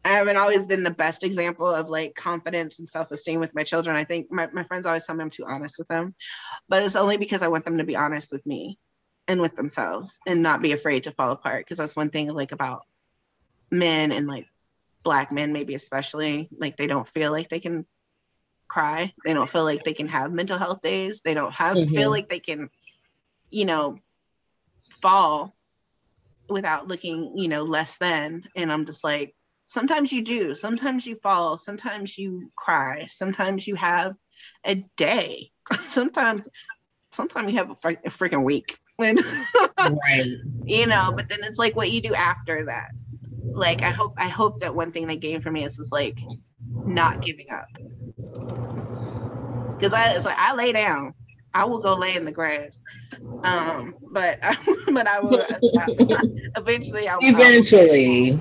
I 0.04 0.08
haven't 0.08 0.36
always 0.36 0.66
been 0.66 0.82
the 0.82 0.90
best 0.90 1.24
example 1.24 1.68
of 1.68 1.88
like 1.88 2.14
confidence 2.14 2.78
and 2.78 2.88
self-esteem 2.88 3.40
with 3.40 3.54
my 3.54 3.62
children. 3.62 3.96
I 3.96 4.04
think 4.04 4.30
my, 4.30 4.48
my 4.52 4.64
friends 4.64 4.86
always 4.86 5.06
tell 5.06 5.14
me 5.14 5.22
I'm 5.22 5.30
too 5.30 5.46
honest 5.46 5.78
with 5.78 5.88
them, 5.88 6.14
but 6.68 6.82
it's 6.82 6.96
only 6.96 7.16
because 7.16 7.42
I 7.42 7.48
want 7.48 7.64
them 7.64 7.78
to 7.78 7.84
be 7.84 7.96
honest 7.96 8.32
with 8.32 8.44
me 8.44 8.78
and 9.28 9.40
with 9.40 9.54
themselves 9.54 10.18
and 10.26 10.42
not 10.42 10.60
be 10.60 10.72
afraid 10.72 11.04
to 11.04 11.12
fall 11.12 11.30
apart. 11.30 11.68
Cause 11.68 11.78
that's 11.78 11.96
one 11.96 12.10
thing 12.10 12.28
like 12.28 12.52
about 12.52 12.82
men 13.70 14.10
and 14.12 14.26
like 14.26 14.46
black 15.04 15.30
men, 15.30 15.52
maybe 15.52 15.74
especially 15.74 16.48
like 16.58 16.76
they 16.76 16.88
don't 16.88 17.08
feel 17.08 17.30
like 17.30 17.48
they 17.48 17.60
can 17.60 17.86
cry. 18.72 19.12
They 19.24 19.34
don't 19.34 19.48
feel 19.48 19.64
like 19.64 19.84
they 19.84 19.92
can 19.92 20.08
have 20.08 20.32
mental 20.32 20.56
health 20.56 20.80
days. 20.80 21.20
They 21.20 21.34
don't 21.34 21.52
have 21.52 21.76
mm-hmm. 21.76 21.94
feel 21.94 22.10
like 22.10 22.30
they 22.30 22.38
can, 22.38 22.70
you 23.50 23.66
know, 23.66 23.98
fall 24.88 25.54
without 26.48 26.88
looking, 26.88 27.36
you 27.36 27.48
know, 27.48 27.64
less 27.64 27.98
than. 27.98 28.44
And 28.56 28.72
I'm 28.72 28.86
just 28.86 29.04
like, 29.04 29.34
sometimes 29.66 30.10
you 30.10 30.22
do. 30.22 30.54
Sometimes 30.54 31.06
you 31.06 31.16
fall. 31.16 31.58
Sometimes 31.58 32.16
you 32.16 32.50
cry. 32.56 33.06
Sometimes 33.10 33.66
you 33.66 33.74
have 33.74 34.14
a 34.64 34.76
day. 34.96 35.50
sometimes, 35.88 36.48
sometimes 37.10 37.52
you 37.52 37.58
have 37.58 37.70
a, 37.70 37.74
fr- 37.74 37.90
a 37.90 38.10
freaking 38.10 38.44
week. 38.44 38.78
right. 38.98 40.32
You 40.64 40.86
know, 40.86 41.12
but 41.14 41.28
then 41.28 41.40
it's 41.42 41.58
like 41.58 41.76
what 41.76 41.90
you 41.90 42.00
do 42.00 42.14
after 42.14 42.66
that. 42.66 42.92
Like 43.45 43.82
I 43.82 43.90
hope 43.90 44.14
I 44.18 44.28
hope 44.28 44.61
that 44.61 44.74
one 44.74 44.93
thing 44.93 45.07
they 45.07 45.16
gained 45.16 45.43
from 45.43 45.55
me 45.55 45.64
is 45.64 45.76
just 45.76 45.93
like 45.93 46.18
not 46.86 47.22
giving 47.22 47.47
up. 47.51 47.66
Cause 49.80 49.93
I 49.93 50.14
it's 50.14 50.24
like 50.24 50.38
I 50.38 50.55
lay 50.55 50.72
down. 50.72 51.14
I 51.55 51.64
will 51.64 51.80
go 51.80 51.95
lay 51.95 52.14
in 52.14 52.24
the 52.24 52.32
grass. 52.32 52.80
Um, 53.45 53.95
but 54.11 54.40
but 54.93 55.07
I 55.07 55.20
will 55.20 55.45
eventually 56.57 57.09
I 57.09 57.16
will, 57.16 57.22
eventually 57.28 58.38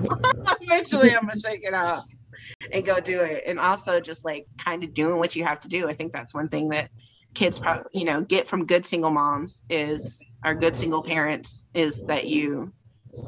eventually 0.62 1.16
I'm 1.16 1.28
gonna 1.28 1.40
shake 1.40 1.64
it 1.64 1.74
off 1.74 2.06
and 2.72 2.86
go 2.86 3.00
do 3.00 3.22
it. 3.22 3.44
And 3.48 3.60
also 3.60 4.00
just 4.00 4.24
like 4.24 4.46
kind 4.58 4.84
of 4.84 4.94
doing 4.94 5.18
what 5.18 5.36
you 5.36 5.44
have 5.46 5.60
to 5.62 5.68
do. 5.68 5.90
I 5.90 5.94
think 5.94 6.14
that's 6.14 6.34
one 6.34 6.48
thing 6.48 6.70
that 6.70 6.90
kids 7.34 7.60
probably 7.60 7.90
you 7.94 8.06
know 8.06 8.22
get 8.22 8.48
from 8.48 8.66
good 8.66 8.86
single 8.86 9.10
moms 9.10 9.62
is 9.70 10.22
our 10.44 10.54
good 10.54 10.76
single 10.76 11.04
parents 11.04 11.66
is 11.74 12.04
that 12.04 12.28
you 12.28 12.74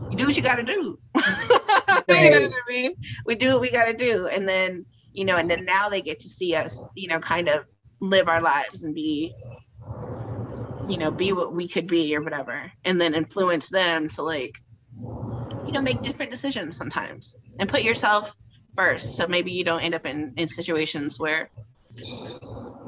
you 0.10 0.18
do 0.18 0.26
what 0.26 0.38
you 0.38 0.44
got 0.44 0.56
to 0.56 0.64
do. 0.64 1.00
Right. 1.16 2.06
you 2.10 2.30
know 2.30 2.42
what 2.48 2.52
I 2.68 2.72
mean? 2.72 2.96
We 3.26 3.36
do 3.36 3.54
what 3.54 3.62
we 3.62 3.72
got 3.72 3.86
to 3.86 3.94
do, 3.94 4.28
and 4.28 4.48
then 4.48 4.86
you 5.14 5.26
know, 5.26 5.38
and 5.38 5.50
then 5.50 5.66
now 5.66 5.90
they 5.90 6.02
get 6.02 6.20
to 6.22 6.30
see 6.30 6.56
us, 6.56 6.84
you 6.96 7.08
know, 7.08 7.20
kind 7.20 7.48
of 7.48 7.66
live 8.00 8.28
our 8.28 8.42
lives 8.42 8.84
and 8.84 8.96
be, 8.96 9.34
you 10.90 10.98
know, 10.98 11.12
be 11.12 11.32
what 11.32 11.54
we 11.54 11.68
could 11.68 11.88
be 11.88 12.16
or 12.16 12.22
whatever, 12.22 12.72
and 12.84 13.00
then 13.00 13.14
influence 13.14 13.70
them 13.70 14.10
to 14.10 14.24
like, 14.24 14.56
you 15.66 15.72
know, 15.72 15.82
make 15.82 16.02
different 16.02 16.32
decisions 16.32 16.76
sometimes 16.76 17.38
and 17.60 17.70
put 17.70 17.84
yourself 17.84 18.36
first. 18.76 19.16
So 19.16 19.28
maybe 19.28 19.52
you 19.52 19.64
don't 19.64 19.82
end 19.82 19.94
up 19.94 20.06
in 20.06 20.34
in 20.38 20.48
situations 20.48 21.20
where, 21.20 21.50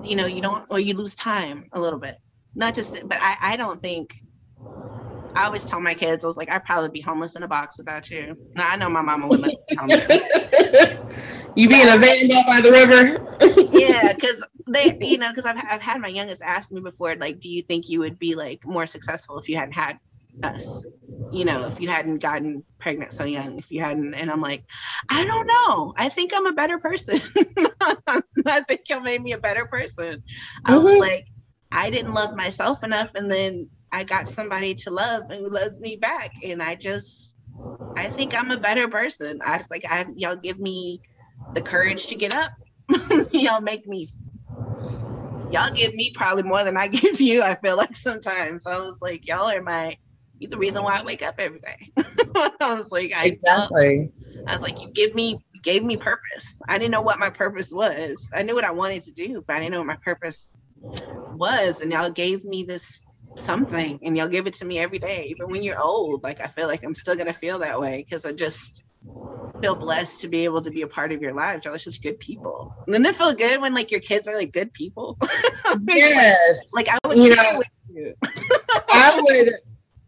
you 0.03 0.15
know, 0.15 0.25
you 0.25 0.41
don't 0.41 0.65
or 0.69 0.79
you 0.79 0.95
lose 0.95 1.15
time 1.15 1.69
a 1.71 1.79
little 1.79 1.99
bit. 1.99 2.17
Not 2.55 2.73
just, 2.73 3.07
but 3.07 3.19
I 3.21 3.37
I 3.41 3.57
don't 3.57 3.81
think 3.81 4.15
I 5.35 5.45
always 5.45 5.65
tell 5.65 5.81
my 5.81 5.93
kids, 5.93 6.23
I 6.23 6.27
was 6.27 6.37
like, 6.37 6.49
I'd 6.49 6.63
probably 6.63 6.89
be 6.89 7.01
homeless 7.01 7.35
in 7.35 7.43
a 7.43 7.47
box 7.47 7.77
without 7.77 8.09
you. 8.09 8.37
Now 8.55 8.69
I 8.69 8.77
know 8.77 8.89
my 8.89 9.01
mama 9.01 9.27
would 9.27 9.41
let 9.41 9.49
me 9.49 9.57
be 9.69 9.75
homeless. 9.75 10.07
you 11.55 11.67
be 11.67 11.81
in 11.81 11.89
a 11.89 11.97
van 11.97 12.27
down 12.29 12.45
by 12.45 12.61
the 12.61 12.71
river? 12.71 13.71
yeah, 13.77 14.13
because 14.13 14.45
they, 14.67 14.97
you 15.01 15.17
know, 15.17 15.29
because 15.29 15.45
I've, 15.45 15.57
I've 15.57 15.81
had 15.81 15.99
my 15.99 16.07
youngest 16.07 16.41
ask 16.41 16.71
me 16.71 16.79
before, 16.79 17.15
like, 17.15 17.39
do 17.39 17.49
you 17.49 17.63
think 17.63 17.89
you 17.89 17.99
would 17.99 18.17
be 18.17 18.35
like 18.35 18.65
more 18.65 18.87
successful 18.87 19.37
if 19.37 19.49
you 19.49 19.57
hadn't 19.57 19.73
had 19.73 19.99
us? 20.41 20.85
You 21.31 21.43
know, 21.43 21.65
if 21.65 21.81
you 21.81 21.89
hadn't 21.89 22.19
gotten 22.19 22.63
pregnant 22.79 23.11
so 23.11 23.25
young, 23.25 23.57
if 23.57 23.71
you 23.71 23.81
hadn't, 23.81 24.13
and 24.13 24.31
I'm 24.31 24.41
like, 24.41 24.63
I 25.09 25.25
don't 25.25 25.47
know. 25.47 25.93
I 25.97 26.07
think 26.09 26.31
I'm 26.33 26.45
a 26.45 26.53
better 26.53 26.79
person. 26.79 27.19
I 28.45 28.61
think 28.61 28.81
you 28.89 29.01
made 29.01 29.21
me 29.21 29.33
a 29.33 29.37
better 29.37 29.65
person. 29.65 30.23
Mm-hmm. 30.23 30.71
I 30.73 30.77
was 30.77 30.93
mm-hmm. 30.93 31.01
like, 31.01 31.27
I 31.71 31.89
didn't 31.89 32.13
love 32.13 32.35
myself 32.35 32.83
enough, 32.83 33.15
and 33.15 33.29
then 33.29 33.69
I 33.95 34.03
got 34.03 34.27
somebody 34.27 34.75
to 34.75 34.91
love 34.91 35.23
and 35.29 35.39
who 35.39 35.49
loves 35.49 35.79
me 35.79 35.95
back. 35.95 36.33
And 36.43 36.61
I 36.61 36.75
just, 36.75 37.37
I 37.95 38.09
think 38.09 38.37
I'm 38.37 38.51
a 38.51 38.59
better 38.59 38.89
person. 38.89 39.39
I 39.41 39.55
was 39.55 39.67
like, 39.71 39.85
I, 39.89 40.05
y'all 40.17 40.35
give 40.35 40.59
me 40.59 40.99
the 41.53 41.61
courage 41.61 42.07
to 42.07 42.15
get 42.15 42.35
up. 42.35 42.51
y'all 43.31 43.61
make 43.61 43.87
me, 43.87 44.09
y'all 45.49 45.73
give 45.73 45.95
me 45.95 46.11
probably 46.13 46.43
more 46.43 46.65
than 46.65 46.75
I 46.75 46.87
give 46.89 47.21
you. 47.21 47.41
I 47.41 47.55
feel 47.55 47.77
like 47.77 47.95
sometimes 47.95 48.65
I 48.65 48.79
was 48.79 48.97
like, 49.01 49.25
y'all 49.25 49.49
are 49.49 49.61
my, 49.61 49.95
you 50.39 50.49
the 50.49 50.57
reason 50.57 50.83
why 50.83 50.99
I 50.99 51.03
wake 51.05 51.23
up 51.23 51.35
every 51.37 51.61
day. 51.61 51.93
I 52.35 52.73
was 52.73 52.91
like, 52.91 53.13
I, 53.15 53.27
exactly. 53.27 54.11
I 54.45 54.55
was 54.55 54.61
like, 54.61 54.81
you 54.81 54.91
give 54.91 55.15
me, 55.15 55.39
gave 55.63 55.83
me 55.83 55.95
purpose. 55.95 56.57
I 56.67 56.79
didn't 56.79 56.91
know 56.91 57.01
what 57.01 57.17
my 57.17 57.29
purpose 57.29 57.71
was. 57.71 58.27
I 58.33 58.43
knew 58.43 58.55
what 58.55 58.65
I 58.65 58.71
wanted 58.71 59.03
to 59.03 59.13
do, 59.13 59.41
but 59.47 59.55
I 59.55 59.59
didn't 59.59 59.71
know 59.71 59.79
what 59.79 59.87
my 59.87 59.99
purpose 60.03 60.51
was. 61.31 61.79
And 61.79 61.93
y'all 61.93 62.09
gave 62.09 62.43
me 62.43 62.65
this 62.65 63.04
something 63.35 63.99
and 64.03 64.17
you'll 64.17 64.27
give 64.27 64.47
it 64.47 64.53
to 64.53 64.65
me 64.65 64.79
every 64.79 64.99
day 64.99 65.25
even 65.29 65.49
when 65.49 65.61
you're 65.61 65.79
old 65.79 66.23
like 66.23 66.39
i 66.41 66.47
feel 66.47 66.67
like 66.67 66.83
i'm 66.83 66.95
still 66.95 67.15
gonna 67.15 67.33
feel 67.33 67.59
that 67.59 67.79
way 67.79 67.97
because 67.97 68.25
i 68.25 68.31
just 68.31 68.83
feel 69.61 69.75
blessed 69.75 70.21
to 70.21 70.27
be 70.27 70.43
able 70.43 70.61
to 70.61 70.71
be 70.71 70.81
a 70.81 70.87
part 70.87 71.11
of 71.11 71.21
your 71.21 71.33
lives. 71.33 71.65
Y'all 71.65 71.73
are 71.73 71.79
such 71.79 72.01
good 72.01 72.19
people. 72.19 72.75
And 72.85 72.93
then 72.93 73.05
it 73.05 73.15
feel 73.15 73.33
good 73.33 73.61
when 73.61 73.73
like 73.73 73.91
your 73.91 73.99
kids 73.99 74.27
are 74.27 74.35
like 74.35 74.51
good 74.51 74.73
people? 74.73 75.17
Yes. 75.87 76.67
like, 76.73 76.87
i 76.89 76.97
would 77.07 77.17
you 77.17 77.35
know 77.35 77.61
you. 77.91 78.13
i 78.91 79.19
would 79.23 79.53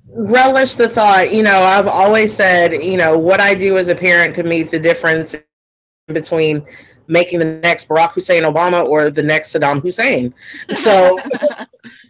relish 0.08 0.76
the 0.76 0.88
thought 0.88 1.34
you 1.34 1.42
know 1.42 1.62
i've 1.64 1.88
always 1.88 2.32
said 2.32 2.84
you 2.84 2.96
know 2.96 3.18
what 3.18 3.40
i 3.40 3.54
do 3.56 3.78
as 3.78 3.88
a 3.88 3.96
parent 3.96 4.36
could 4.36 4.46
make 4.46 4.70
the 4.70 4.80
difference 4.80 5.36
between 6.08 6.66
making 7.08 7.40
the 7.40 7.46
next 7.46 7.90
barack 7.90 8.12
hussein 8.12 8.44
obama 8.44 8.86
or 8.86 9.10
the 9.10 9.24
next 9.24 9.54
saddam 9.54 9.82
hussein. 9.82 10.34
So 10.72 11.18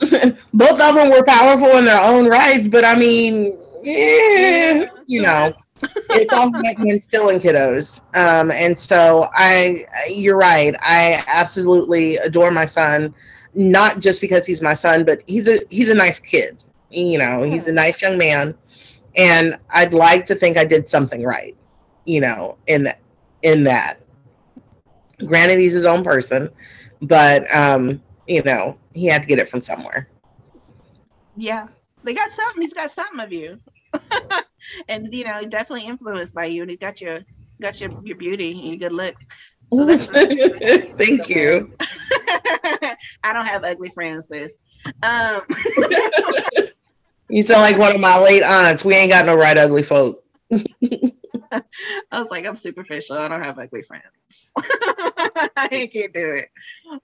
both 0.54 0.80
of 0.80 0.94
them 0.94 1.10
were 1.10 1.24
powerful 1.24 1.76
in 1.76 1.84
their 1.84 2.00
own 2.00 2.26
rights, 2.26 2.68
but 2.68 2.84
I 2.84 2.96
mean, 2.96 3.56
yeah, 3.82 4.86
you 5.06 5.22
know, 5.22 5.52
it's 6.10 6.32
all 6.32 6.50
still 7.00 7.28
in 7.28 7.38
kiddos. 7.38 8.00
Um, 8.16 8.50
and 8.50 8.78
so 8.78 9.28
I, 9.34 9.86
you're 10.10 10.36
right. 10.36 10.74
I 10.80 11.22
absolutely 11.26 12.16
adore 12.16 12.50
my 12.50 12.64
son, 12.64 13.14
not 13.54 14.00
just 14.00 14.20
because 14.20 14.46
he's 14.46 14.62
my 14.62 14.74
son, 14.74 15.04
but 15.04 15.22
he's 15.26 15.48
a 15.48 15.60
he's 15.70 15.90
a 15.90 15.94
nice 15.94 16.18
kid. 16.18 16.62
You 16.90 17.18
know, 17.18 17.42
he's 17.42 17.68
a 17.68 17.72
nice 17.72 18.02
young 18.02 18.18
man, 18.18 18.54
and 19.16 19.58
I'd 19.70 19.94
like 19.94 20.24
to 20.26 20.34
think 20.34 20.56
I 20.56 20.64
did 20.64 20.88
something 20.88 21.22
right. 21.22 21.56
You 22.04 22.20
know, 22.20 22.56
in 22.66 22.84
that 22.84 23.00
in 23.42 23.64
that. 23.64 24.00
Granted, 25.26 25.58
he's 25.58 25.74
his 25.74 25.84
own 25.84 26.02
person, 26.02 26.48
but 27.02 27.44
um, 27.54 28.02
you 28.30 28.42
know, 28.44 28.78
he 28.94 29.06
had 29.06 29.22
to 29.22 29.28
get 29.28 29.40
it 29.40 29.48
from 29.48 29.60
somewhere. 29.60 30.08
Yeah, 31.36 31.66
they 32.04 32.14
got 32.14 32.30
something. 32.30 32.62
He's 32.62 32.74
got 32.74 32.92
something 32.92 33.18
of 33.18 33.32
you, 33.32 33.58
and 34.88 35.12
you 35.12 35.24
know, 35.24 35.42
definitely 35.42 35.86
influenced 35.86 36.34
by 36.34 36.44
you, 36.44 36.62
and 36.62 36.70
he 36.70 36.76
got 36.76 37.00
your 37.00 37.20
got 37.60 37.80
your 37.80 37.90
your 38.04 38.16
beauty 38.16 38.52
and 38.52 38.60
your 38.68 38.76
good 38.76 38.92
looks. 38.92 39.26
So 39.72 39.96
Thank 40.96 41.28
you. 41.28 41.74
I 41.80 43.32
don't 43.32 43.46
have 43.46 43.64
ugly 43.64 43.90
friends, 43.90 44.26
sis. 44.30 44.56
Um. 45.02 45.42
you 47.28 47.42
sound 47.42 47.62
like 47.62 47.78
one 47.78 47.94
of 47.94 48.00
my 48.00 48.18
late 48.20 48.42
aunts. 48.42 48.84
We 48.84 48.94
ain't 48.94 49.10
got 49.10 49.26
no 49.26 49.34
right 49.34 49.58
ugly 49.58 49.82
folk. 49.82 50.24
I 50.52 51.62
was 52.12 52.30
like, 52.30 52.46
I'm 52.46 52.56
superficial. 52.56 53.18
I 53.18 53.28
don't 53.28 53.42
have 53.42 53.58
ugly 53.58 53.82
friends. 53.82 54.52
I 54.56 55.88
can't 55.92 56.12
do 56.12 56.34
it. 56.34 56.48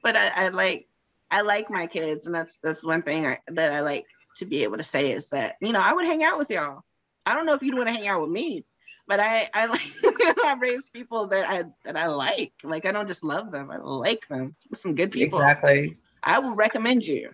But 0.03 0.17
I, 0.17 0.47
I 0.47 0.49
like 0.49 0.89
I 1.31 1.41
like 1.43 1.71
my 1.71 1.87
kids, 1.87 2.27
and 2.27 2.35
that's 2.35 2.59
that's 2.63 2.85
one 2.85 3.03
thing 3.03 3.27
I, 3.27 3.39
that 3.49 3.73
I 3.73 3.81
like 3.81 4.07
to 4.37 4.47
be 4.47 4.63
able 4.63 4.77
to 4.77 4.83
say 4.83 5.11
is 5.13 5.29
that 5.29 5.57
you 5.61 5.73
know 5.73 5.81
I 5.83 5.93
would 5.93 6.07
hang 6.07 6.23
out 6.25 6.39
with 6.39 6.51
y'all. 6.51 6.83
I 7.25 7.35
don't 7.35 7.47
know 7.47 7.55
if 7.55 7.63
you'd 7.63 7.77
want 7.77 7.89
to 7.89 7.95
hang 7.95 8.07
out 8.07 8.23
with 8.23 8.31
me, 8.31 8.65
but 9.09 9.21
I 9.21 9.49
I 9.53 9.67
like 9.67 9.81
I 10.45 10.57
raise 10.61 10.89
people 10.91 11.27
that 11.29 11.49
I 11.49 11.65
that 11.85 11.97
I 11.97 12.07
like. 12.07 12.53
Like 12.63 12.87
I 12.87 12.93
don't 12.93 13.09
just 13.09 13.25
love 13.25 13.51
them, 13.51 13.71
I 13.71 13.79
like 13.79 14.27
them. 14.29 14.55
Some 14.75 14.95
good 14.95 15.11
people. 15.11 15.41
Exactly. 15.41 15.97
I 16.23 16.39
will 16.39 16.55
recommend 16.55 17.05
you. 17.05 17.31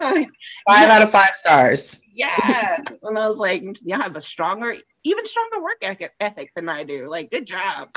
five 0.00 0.28
out 0.68 1.02
of 1.02 1.10
five 1.10 1.34
stars. 1.34 2.00
Yeah. 2.12 2.78
And 3.02 3.18
I 3.18 3.28
was 3.28 3.38
like, 3.38 3.62
y'all 3.84 4.00
have 4.00 4.16
a 4.16 4.20
stronger, 4.20 4.76
even 5.04 5.26
stronger 5.26 5.62
work 5.62 5.82
ethic 6.20 6.52
than 6.54 6.68
I 6.68 6.84
do. 6.84 7.08
Like, 7.08 7.30
good 7.30 7.46
job. 7.46 7.94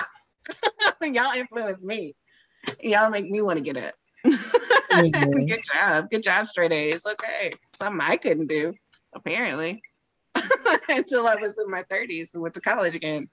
y'all 1.01 1.37
influence 1.37 1.83
me. 1.83 2.15
Y'all 2.81 3.11
make 3.11 3.29
me 3.29 3.41
want 3.41 3.57
to 3.57 3.63
get 3.63 3.77
up 3.77 3.93
mm-hmm. 4.25 5.45
Good 5.45 5.63
job. 5.73 6.09
Good 6.09 6.23
job, 6.23 6.47
straight 6.47 6.73
A's. 6.73 7.05
Okay. 7.05 7.51
Something 7.73 8.07
I 8.07 8.17
couldn't 8.17 8.47
do, 8.47 8.73
apparently. 9.13 9.81
Until 10.89 11.27
I 11.27 11.35
was 11.35 11.55
in 11.57 11.69
my 11.69 11.83
30s 11.83 12.33
and 12.33 12.41
went 12.41 12.53
to 12.55 12.61
college 12.61 12.95
again. 12.95 13.29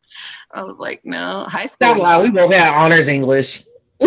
I 0.52 0.62
was 0.62 0.78
like, 0.78 1.00
no, 1.04 1.44
high 1.48 1.66
school. 1.66 1.94
Not 1.94 1.98
why 1.98 2.22
we 2.22 2.30
both 2.30 2.52
had 2.52 2.74
honors 2.74 3.08
English. 3.08 3.64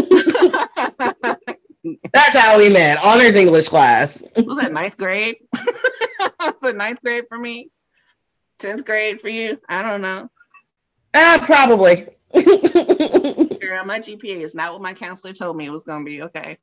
That's 2.14 2.36
how 2.36 2.58
we 2.58 2.70
met. 2.70 3.00
Honors 3.04 3.36
English 3.36 3.70
class. 3.70 4.24
was 4.38 4.58
that 4.58 4.72
ninth 4.72 4.98
grade? 4.98 5.38
was 6.40 6.54
it 6.64 6.76
ninth 6.76 7.02
grade 7.02 7.26
for 7.30 7.38
me? 7.38 7.70
Tenth 8.60 8.86
grade 8.86 9.22
for 9.22 9.30
you? 9.30 9.60
I 9.70 9.82
don't 9.82 10.02
know. 10.02 10.30
Uh, 11.14 11.40
probably. 11.44 12.08
Girl, 13.70 13.86
my 13.86 14.00
GPA 14.00 14.42
is 14.42 14.56
not 14.56 14.74
what 14.74 14.82
my 14.82 14.94
counselor 14.94 15.34
told 15.34 15.56
me 15.56 15.66
it 15.66 15.72
was 15.72 15.84
going 15.84 16.04
to 16.04 16.10
be. 16.10 16.24
Okay. 16.24 16.58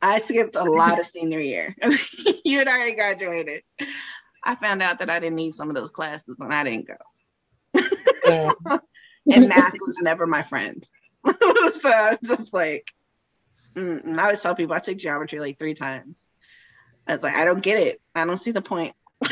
I 0.00 0.20
skipped 0.20 0.56
a 0.56 0.64
lot 0.64 0.98
of 0.98 1.06
senior 1.06 1.40
year. 1.40 1.76
you 2.44 2.58
had 2.58 2.66
already 2.66 2.94
graduated. 2.94 3.62
I 4.42 4.56
found 4.56 4.82
out 4.82 4.98
that 4.98 5.10
I 5.10 5.20
didn't 5.20 5.36
need 5.36 5.54
some 5.54 5.68
of 5.68 5.76
those 5.76 5.92
classes 5.92 6.40
and 6.40 6.52
I 6.52 6.64
didn't 6.64 6.88
go. 6.88 6.96
and 9.32 9.48
math 9.48 9.74
was 9.80 10.00
never 10.02 10.26
my 10.26 10.42
friend. 10.42 10.82
so 11.26 11.32
I 11.88 12.18
was 12.20 12.28
just 12.38 12.52
like, 12.52 12.92
Mm, 13.74 14.18
I 14.18 14.22
always 14.24 14.40
tell 14.40 14.54
people 14.54 14.74
I 14.74 14.80
took 14.80 14.98
geometry 14.98 15.40
like 15.40 15.58
three 15.58 15.74
times. 15.74 16.28
I 17.06 17.14
was 17.14 17.22
like, 17.22 17.34
I 17.34 17.44
don't 17.44 17.62
get 17.62 17.78
it. 17.78 18.00
I 18.14 18.24
don't 18.24 18.38
see 18.38 18.50
the 18.50 18.62
point. 18.62 18.94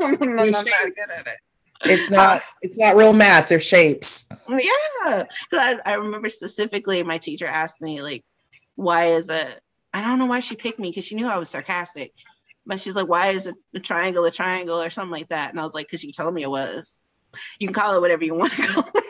I'm 0.00 0.50
not 0.50 0.64
good 0.64 1.10
at 1.10 1.26
it. 1.26 1.38
It's 1.84 2.10
uh, 2.10 2.14
not. 2.14 2.42
It's 2.62 2.78
not 2.78 2.96
real 2.96 3.12
math. 3.12 3.48
They're 3.48 3.60
shapes. 3.60 4.28
Yeah, 4.48 5.24
I, 5.52 5.78
I 5.84 5.94
remember 5.94 6.28
specifically 6.28 7.02
my 7.02 7.18
teacher 7.18 7.46
asked 7.46 7.80
me 7.80 8.02
like, 8.02 8.24
"Why 8.74 9.06
is 9.06 9.28
it?" 9.28 9.60
I 9.92 10.02
don't 10.02 10.18
know 10.18 10.26
why 10.26 10.40
she 10.40 10.56
picked 10.56 10.78
me 10.78 10.90
because 10.90 11.06
she 11.06 11.14
knew 11.14 11.28
I 11.28 11.38
was 11.38 11.48
sarcastic, 11.48 12.12
but 12.64 12.80
she's 12.80 12.96
like, 12.96 13.08
"Why 13.08 13.28
is 13.28 13.46
it 13.46 13.54
a 13.74 13.80
triangle 13.80 14.24
a 14.24 14.30
triangle 14.30 14.80
or 14.80 14.90
something 14.90 15.12
like 15.12 15.28
that?" 15.28 15.50
And 15.50 15.60
I 15.60 15.64
was 15.64 15.74
like, 15.74 15.90
"Cause 15.90 16.02
you 16.02 16.12
told 16.12 16.34
me 16.34 16.42
it 16.42 16.50
was. 16.50 16.98
You 17.58 17.66
can 17.66 17.74
call 17.74 17.94
it 17.94 18.00
whatever 18.00 18.24
you 18.24 18.34
want 18.34 18.52
to 18.52 18.62
call 18.66 18.84
it." 18.94 19.04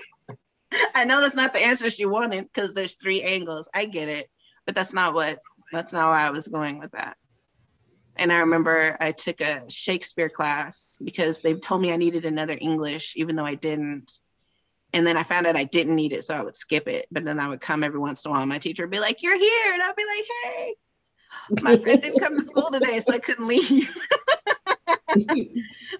I 0.95 1.05
know 1.05 1.21
that's 1.21 1.35
not 1.35 1.53
the 1.53 1.65
answer 1.65 1.91
she 1.91 2.07
wanted 2.07 2.45
because 2.45 2.75
there's 2.75 2.97
three 2.97 3.23
angles. 3.23 3.69
I 3.75 3.87
get 3.87 4.09
it, 4.09 4.29
but 4.65 4.75
that's 4.75 4.93
not 4.93 5.15
what. 5.15 5.39
That's 5.73 5.93
not 5.93 6.07
why 6.07 6.27
I 6.27 6.31
was 6.31 6.47
going 6.47 6.79
with 6.79 6.93
that. 6.93 7.17
And 8.19 8.33
I 8.33 8.39
remember 8.39 8.97
I 9.01 9.13
took 9.13 9.41
a 9.41 9.65
Shakespeare 9.69 10.29
class 10.29 10.97
because 11.03 11.41
they 11.41 11.55
told 11.55 11.83
me 11.83 11.93
I 11.93 11.97
needed 11.97 12.25
another 12.25 12.57
English, 12.61 13.15
even 13.17 13.37
though 13.37 13.45
I 13.45 13.55
didn't. 13.55 14.13
And 14.93 15.07
then 15.07 15.17
I 15.17 15.23
found 15.23 15.47
out 15.47 15.57
I 15.57 15.65
didn't 15.65 15.97
need 15.97 16.13
it, 16.13 16.25
so 16.25 16.35
I 16.35 16.43
would 16.43 16.57
skip 16.57 16.89
it. 16.89 17.07
But 17.11 17.25
then 17.25 17.39
I 17.39 17.49
would 17.49 17.61
come 17.61 17.85
every 17.85 17.99
once 17.99 18.25
in 18.25 18.31
a 18.31 18.35
while. 18.35 18.47
My 18.47 18.59
teacher 18.59 18.85
would 18.85 18.91
be 18.91 19.01
like, 19.01 19.23
You're 19.23 19.39
here. 19.39 19.75
And 19.75 19.83
I'd 19.83 19.97
be 19.97 20.05
like, 20.07 20.25
Hey, 20.45 20.75
my 21.63 21.77
friend 21.77 22.03
didn't 22.03 22.21
come 22.21 22.37
to 22.37 22.43
school 22.43 22.71
today, 22.71 23.01
so 23.01 23.13
I 23.13 23.19
couldn't 23.19 23.49
leave. 23.49 23.95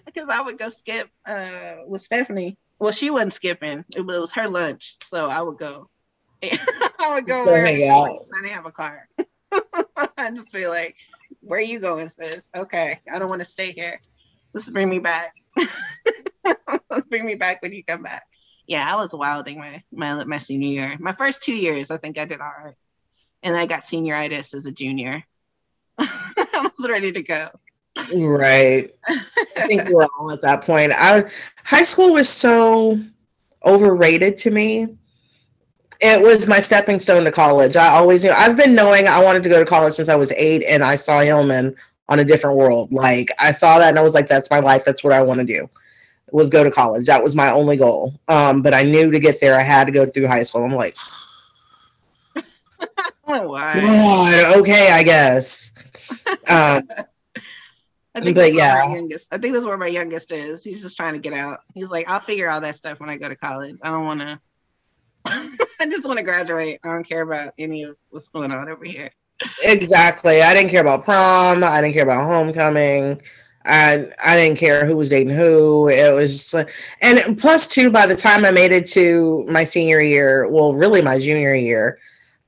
because 0.05 0.29
I 0.29 0.41
would 0.41 0.57
go 0.57 0.69
skip 0.69 1.09
uh, 1.25 1.75
with 1.85 2.01
Stephanie. 2.01 2.57
Well, 2.79 2.91
she 2.91 3.09
wasn't 3.09 3.33
skipping, 3.33 3.85
it 3.95 4.01
was 4.01 4.33
her 4.33 4.49
lunch. 4.49 4.97
So 5.03 5.29
I 5.29 5.41
would 5.41 5.57
go. 5.57 5.89
I 6.43 7.13
would 7.15 7.25
go 7.25 7.45
where 7.45 7.79
she 7.79 7.89
I 7.89 8.17
didn't 8.41 8.49
have 8.49 8.65
a 8.65 8.71
car. 8.71 9.07
I'd 10.17 10.35
just 10.35 10.51
be 10.51 10.67
like, 10.67 10.95
where 11.47 11.59
are 11.59 11.63
you 11.63 11.79
going, 11.79 12.09
sis? 12.09 12.49
Okay, 12.55 12.99
I 13.11 13.19
don't 13.19 13.29
want 13.29 13.41
to 13.41 13.45
stay 13.45 13.71
here. 13.71 13.99
Let's 14.53 14.69
bring 14.69 14.89
me 14.89 14.99
back. 14.99 15.33
Let's 16.89 17.05
bring 17.09 17.25
me 17.25 17.35
back 17.35 17.61
when 17.61 17.73
you 17.73 17.83
come 17.83 18.03
back. 18.03 18.23
Yeah, 18.67 18.87
I 18.91 18.95
was 18.97 19.13
wilding 19.13 19.59
my, 19.59 19.83
my 19.91 20.23
my 20.25 20.37
senior 20.39 20.67
year. 20.67 20.97
My 20.99 21.13
first 21.13 21.43
two 21.43 21.55
years, 21.55 21.89
I 21.89 21.97
think 21.97 22.19
I 22.19 22.25
did 22.25 22.41
all 22.41 22.51
right, 22.63 22.75
and 23.43 23.55
I 23.55 23.65
got 23.65 23.81
senioritis 23.81 24.53
as 24.53 24.65
a 24.65 24.71
junior. 24.71 25.23
I 25.97 26.69
was 26.77 26.87
ready 26.89 27.11
to 27.13 27.23
go. 27.23 27.49
Right. 28.13 28.93
I 29.07 29.67
think 29.67 29.89
we're 29.89 30.07
all 30.19 30.31
at 30.31 30.41
that 30.41 30.61
point. 30.61 30.91
I 30.95 31.29
high 31.63 31.83
school 31.83 32.13
was 32.13 32.29
so 32.29 32.99
overrated 33.65 34.37
to 34.39 34.51
me 34.51 34.97
it 35.99 36.21
was 36.21 36.47
my 36.47 36.59
stepping 36.59 36.99
stone 36.99 37.23
to 37.25 37.31
college. 37.31 37.75
I 37.75 37.87
always 37.89 38.23
knew 38.23 38.31
I've 38.31 38.57
been 38.57 38.75
knowing 38.75 39.07
I 39.07 39.19
wanted 39.19 39.43
to 39.43 39.49
go 39.49 39.59
to 39.59 39.65
college 39.65 39.93
since 39.95 40.09
I 40.09 40.15
was 40.15 40.31
eight, 40.33 40.63
and 40.63 40.83
I 40.83 40.95
saw 40.95 41.21
Hillman 41.21 41.75
on 42.09 42.19
a 42.19 42.23
different 42.23 42.57
world. 42.57 42.91
Like 42.93 43.29
I 43.39 43.51
saw 43.51 43.79
that, 43.79 43.89
and 43.89 43.99
I 43.99 44.01
was 44.01 44.13
like, 44.13 44.27
"That's 44.27 44.49
my 44.49 44.59
life. 44.59 44.85
That's 44.85 45.03
what 45.03 45.13
I 45.13 45.21
want 45.21 45.39
to 45.39 45.45
do." 45.45 45.69
Was 46.31 46.49
go 46.49 46.63
to 46.63 46.71
college. 46.71 47.05
That 47.05 47.23
was 47.23 47.35
my 47.35 47.49
only 47.51 47.77
goal. 47.77 48.19
Um, 48.27 48.61
but 48.61 48.73
I 48.73 48.83
knew 48.83 49.11
to 49.11 49.19
get 49.19 49.39
there, 49.39 49.57
I 49.57 49.63
had 49.63 49.85
to 49.85 49.91
go 49.91 50.05
through 50.05 50.27
high 50.27 50.43
school. 50.43 50.63
I'm 50.63 50.73
like, 50.73 50.95
why? 53.23 53.79
God, 53.79 54.57
okay, 54.57 54.91
I 54.91 55.03
guess. 55.03 55.71
Um, 56.47 56.87
I 58.15 58.21
think 58.21 58.35
but 58.35 58.53
yeah, 58.53 58.81
my 58.85 58.95
youngest. 58.95 59.27
I 59.31 59.37
think 59.37 59.53
that's 59.53 59.65
where 59.65 59.77
my 59.77 59.87
youngest 59.87 60.31
is. 60.31 60.63
He's 60.63 60.81
just 60.81 60.97
trying 60.97 61.13
to 61.13 61.19
get 61.19 61.33
out. 61.33 61.59
He's 61.75 61.91
like, 61.91 62.09
I'll 62.09 62.19
figure 62.19 62.49
all 62.49 62.61
that 62.61 62.75
stuff 62.75 62.99
when 62.99 63.09
I 63.09 63.17
go 63.17 63.29
to 63.29 63.35
college. 63.35 63.77
I 63.83 63.89
don't 63.89 64.05
want 64.05 64.21
to 64.21 64.39
I 65.79 65.85
just 65.87 66.05
want 66.05 66.17
to 66.17 66.23
graduate. 66.23 66.79
I 66.83 66.89
don't 66.89 67.07
care 67.07 67.21
about 67.21 67.53
any 67.57 67.83
of 67.83 67.97
what's 68.09 68.29
going 68.29 68.51
on 68.51 68.69
over 68.69 68.85
here. 68.85 69.11
Exactly. 69.63 70.41
I 70.41 70.53
didn't 70.53 70.71
care 70.71 70.81
about 70.81 71.05
prom. 71.05 71.63
I 71.63 71.81
didn't 71.81 71.93
care 71.93 72.03
about 72.03 72.25
homecoming. 72.25 73.21
I 73.65 74.07
I 74.23 74.35
didn't 74.35 74.57
care 74.57 74.85
who 74.85 74.95
was 74.95 75.09
dating 75.09 75.35
who. 75.35 75.89
It 75.89 76.13
was 76.13 76.31
just 76.31 76.53
like, 76.53 76.73
and 77.01 77.37
plus 77.37 77.67
two. 77.67 77.89
By 77.89 78.07
the 78.07 78.15
time 78.15 78.45
I 78.45 78.51
made 78.51 78.71
it 78.71 78.87
to 78.91 79.45
my 79.49 79.63
senior 79.63 80.01
year, 80.01 80.47
well, 80.49 80.73
really 80.73 81.01
my 81.01 81.19
junior 81.19 81.53
year, 81.53 81.99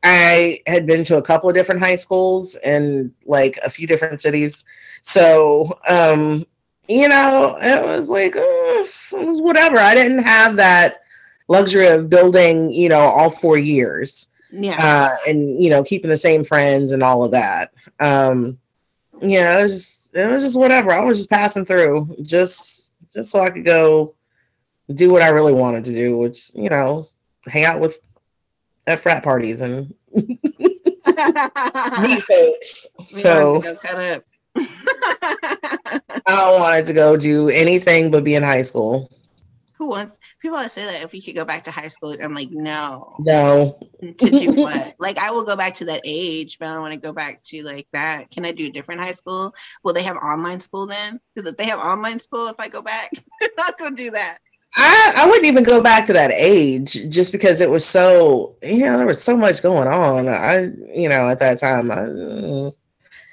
I 0.03 0.59
had 0.65 0.87
been 0.87 1.03
to 1.03 1.17
a 1.17 1.21
couple 1.21 1.49
of 1.49 1.55
different 1.55 1.81
high 1.81 1.97
schools 1.97 2.55
in 2.63 3.13
like 3.25 3.59
a 3.65 3.69
few 3.69 3.85
different 3.85 4.21
cities. 4.21 4.63
So, 5.01 5.77
um, 5.87 6.45
you 6.87 7.07
know, 7.07 7.57
it 7.61 7.85
was 7.85 8.09
like 8.09 8.35
uh, 8.35 8.39
it 8.39 9.27
was 9.27 9.41
whatever. 9.41 9.77
I 9.77 9.93
didn't 9.95 10.23
have 10.23 10.55
that 10.55 11.01
luxury 11.49 11.87
of 11.87 12.09
building, 12.09 12.71
you 12.71 12.87
know, 12.87 12.99
all 12.99 13.29
four 13.29 13.57
years. 13.57 14.29
Yeah. 14.51 14.77
Uh, 14.79 15.15
and 15.27 15.61
you 15.61 15.69
know, 15.69 15.83
keeping 15.83 16.09
the 16.09 16.17
same 16.17 16.45
friends 16.45 16.93
and 16.93 17.03
all 17.03 17.23
of 17.25 17.31
that. 17.31 17.73
Um, 17.99 18.57
yeah, 19.21 19.59
it 19.59 19.63
was 19.63 19.73
just 19.73 20.15
it 20.15 20.27
was 20.27 20.43
just 20.43 20.57
whatever. 20.57 20.93
I 20.93 21.01
was 21.01 21.17
just 21.17 21.29
passing 21.29 21.65
through 21.65 22.15
just 22.21 22.93
just 23.13 23.31
so 23.31 23.41
I 23.41 23.49
could 23.49 23.65
go 23.65 24.15
do 24.93 25.11
what 25.11 25.21
I 25.21 25.29
really 25.29 25.53
wanted 25.53 25.85
to 25.85 25.93
do, 25.93 26.17
which, 26.17 26.51
you 26.55 26.69
know, 26.69 27.05
hang 27.45 27.65
out 27.65 27.79
with 27.79 27.99
at 28.87 28.99
frat 28.99 29.23
parties 29.23 29.61
and 29.61 29.93
meet 30.15 30.39
folks. 32.23 32.87
So 33.05 33.61
I 36.25 36.51
wanted 36.57 36.85
to 36.87 36.93
go 36.93 37.15
do 37.17 37.49
anything 37.49 38.09
but 38.11 38.23
be 38.23 38.35
in 38.35 38.43
high 38.43 38.63
school. 38.63 39.11
Who 39.79 39.87
wants 39.87 40.17
people 40.41 40.57
always 40.57 40.73
say 40.73 40.83
that 40.85 41.03
if 41.03 41.13
we 41.13 41.21
could 41.21 41.35
go 41.35 41.45
back 41.45 41.63
to 41.63 41.71
high 41.71 41.87
school, 41.87 42.13
I'm 42.21 42.33
like, 42.33 42.51
no. 42.51 43.15
No. 43.19 43.79
to 44.01 44.29
do 44.29 44.51
what? 44.55 44.95
like 44.99 45.17
I 45.17 45.31
will 45.31 45.45
go 45.45 45.55
back 45.55 45.75
to 45.75 45.85
that 45.85 46.01
age, 46.03 46.59
but 46.59 46.67
I 46.67 46.73
don't 46.73 46.81
want 46.81 46.93
to 46.93 46.99
go 46.99 47.13
back 47.13 47.41
to 47.45 47.63
like 47.63 47.87
that. 47.93 48.29
Can 48.29 48.45
I 48.45 48.51
do 48.51 48.67
a 48.67 48.71
different 48.71 48.99
high 48.99 49.13
school? 49.13 49.55
Will 49.83 49.93
they 49.93 50.03
have 50.03 50.17
online 50.17 50.59
school 50.59 50.85
then? 50.85 51.21
Because 51.33 51.49
if 51.49 51.55
they 51.55 51.65
have 51.65 51.79
online 51.79 52.19
school, 52.19 52.47
if 52.47 52.59
I 52.59 52.67
go 52.67 52.81
back, 52.81 53.09
I'll 53.57 53.73
go 53.79 53.89
do 53.89 54.11
that. 54.11 54.39
I, 54.75 55.13
I 55.15 55.25
wouldn't 55.27 55.45
even 55.45 55.63
go 55.63 55.81
back 55.81 56.05
to 56.07 56.13
that 56.13 56.31
age 56.33 57.09
just 57.09 57.31
because 57.31 57.61
it 57.61 57.69
was 57.69 57.85
so 57.85 58.57
you 58.61 58.85
know 58.85 58.97
there 58.97 59.07
was 59.07 59.23
so 59.23 59.37
much 59.37 59.63
going 59.63 59.87
on. 59.87 60.27
I 60.27 60.71
you 60.93 61.07
know 61.07 61.29
at 61.29 61.39
that 61.39 61.57
time 61.57 61.89
I 61.89 62.03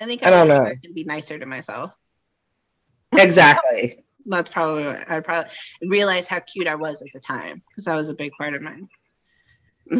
I 0.01 0.07
think 0.07 0.22
I, 0.22 0.28
I 0.28 0.30
don't 0.30 0.47
know. 0.47 0.62
I 0.62 0.76
can 0.76 0.94
be 0.94 1.03
nicer 1.03 1.40
to 1.40 1.47
myself. 1.47 1.92
Exactly 3.18 4.05
that's 4.27 4.51
probably 4.51 4.85
what 4.85 5.11
I 5.11 5.20
probably 5.20 5.51
realized 5.83 6.29
how 6.29 6.41
cute 6.41 6.66
I 6.66 6.74
was 6.74 7.03
at 7.03 7.09
the 7.14 7.20
time 7.20 7.62
because 7.68 7.85
that 7.85 7.97
was 7.97 8.09
a 8.09 8.14
big 8.14 8.33
part 8.39 8.55
of 8.55 8.62
mine. 8.62 8.89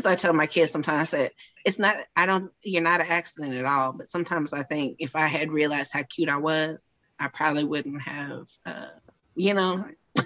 So 0.01 0.11
I 0.11 0.17
tell 0.17 0.33
my 0.33 0.47
kids 0.47 0.73
sometimes 0.73 1.11
that 1.11 1.33
it's 1.65 1.79
not 1.79 1.97
I 2.17 2.27
don't 2.27 2.51
you're 2.63 2.83
not 2.83 3.01
an 3.01 3.07
accident 3.09 3.55
at 3.55 3.65
all, 3.65 3.93
but 3.93 4.09
sometimes 4.09 4.53
I 4.53 4.65
think 4.65 4.97
if 4.99 5.15
I 5.15 5.29
had 5.29 5.53
realized 5.53 5.93
how 5.93 6.03
cute 6.03 6.29
I 6.29 6.39
was, 6.39 6.89
I 7.21 7.29
probably 7.29 7.65
wouldn't 7.65 8.03
have 8.03 8.49
uh, 8.65 8.89
you 9.37 9.55
know. 9.55 9.85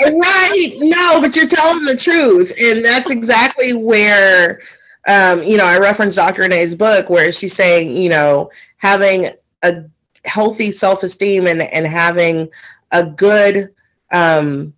right. 0.00 0.72
No, 0.78 1.20
but 1.20 1.36
you're 1.36 1.46
telling 1.46 1.84
the 1.84 1.96
truth. 1.96 2.52
And 2.58 2.84
that's 2.84 3.10
exactly 3.10 3.74
where 3.74 4.60
um, 5.06 5.42
you 5.42 5.56
know, 5.56 5.64
I 5.64 5.78
referenced 5.78 6.16
Dr. 6.16 6.42
Renee's 6.42 6.74
book 6.74 7.08
where 7.08 7.32
she's 7.32 7.54
saying, 7.54 7.96
you 7.96 8.08
know, 8.08 8.50
having 8.76 9.30
a 9.62 9.84
healthy 10.24 10.70
self-esteem 10.70 11.46
and 11.46 11.62
and 11.62 11.86
having 11.86 12.48
a 12.92 13.04
good 13.04 13.74
um, 14.12 14.74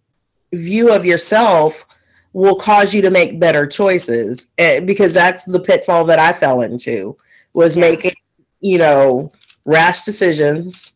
view 0.53 0.93
of 0.93 1.05
yourself 1.05 1.87
will 2.33 2.57
cause 2.57 2.95
you 2.95 3.03
to 3.03 3.11
make 3.11 3.41
better 3.41 3.67
choices 3.67 4.49
eh, 4.59 4.81
because 4.81 5.13
that's 5.13 5.45
the 5.45 5.61
pitfall 5.61 6.05
that 6.05 6.19
I 6.19 6.33
fell 6.33 6.63
into 6.63 7.17
was 7.53 7.77
yeah. 7.77 7.83
making 7.83 8.15
you 8.61 8.79
know 8.79 9.31
rash 9.65 10.03
decisions 10.03 10.93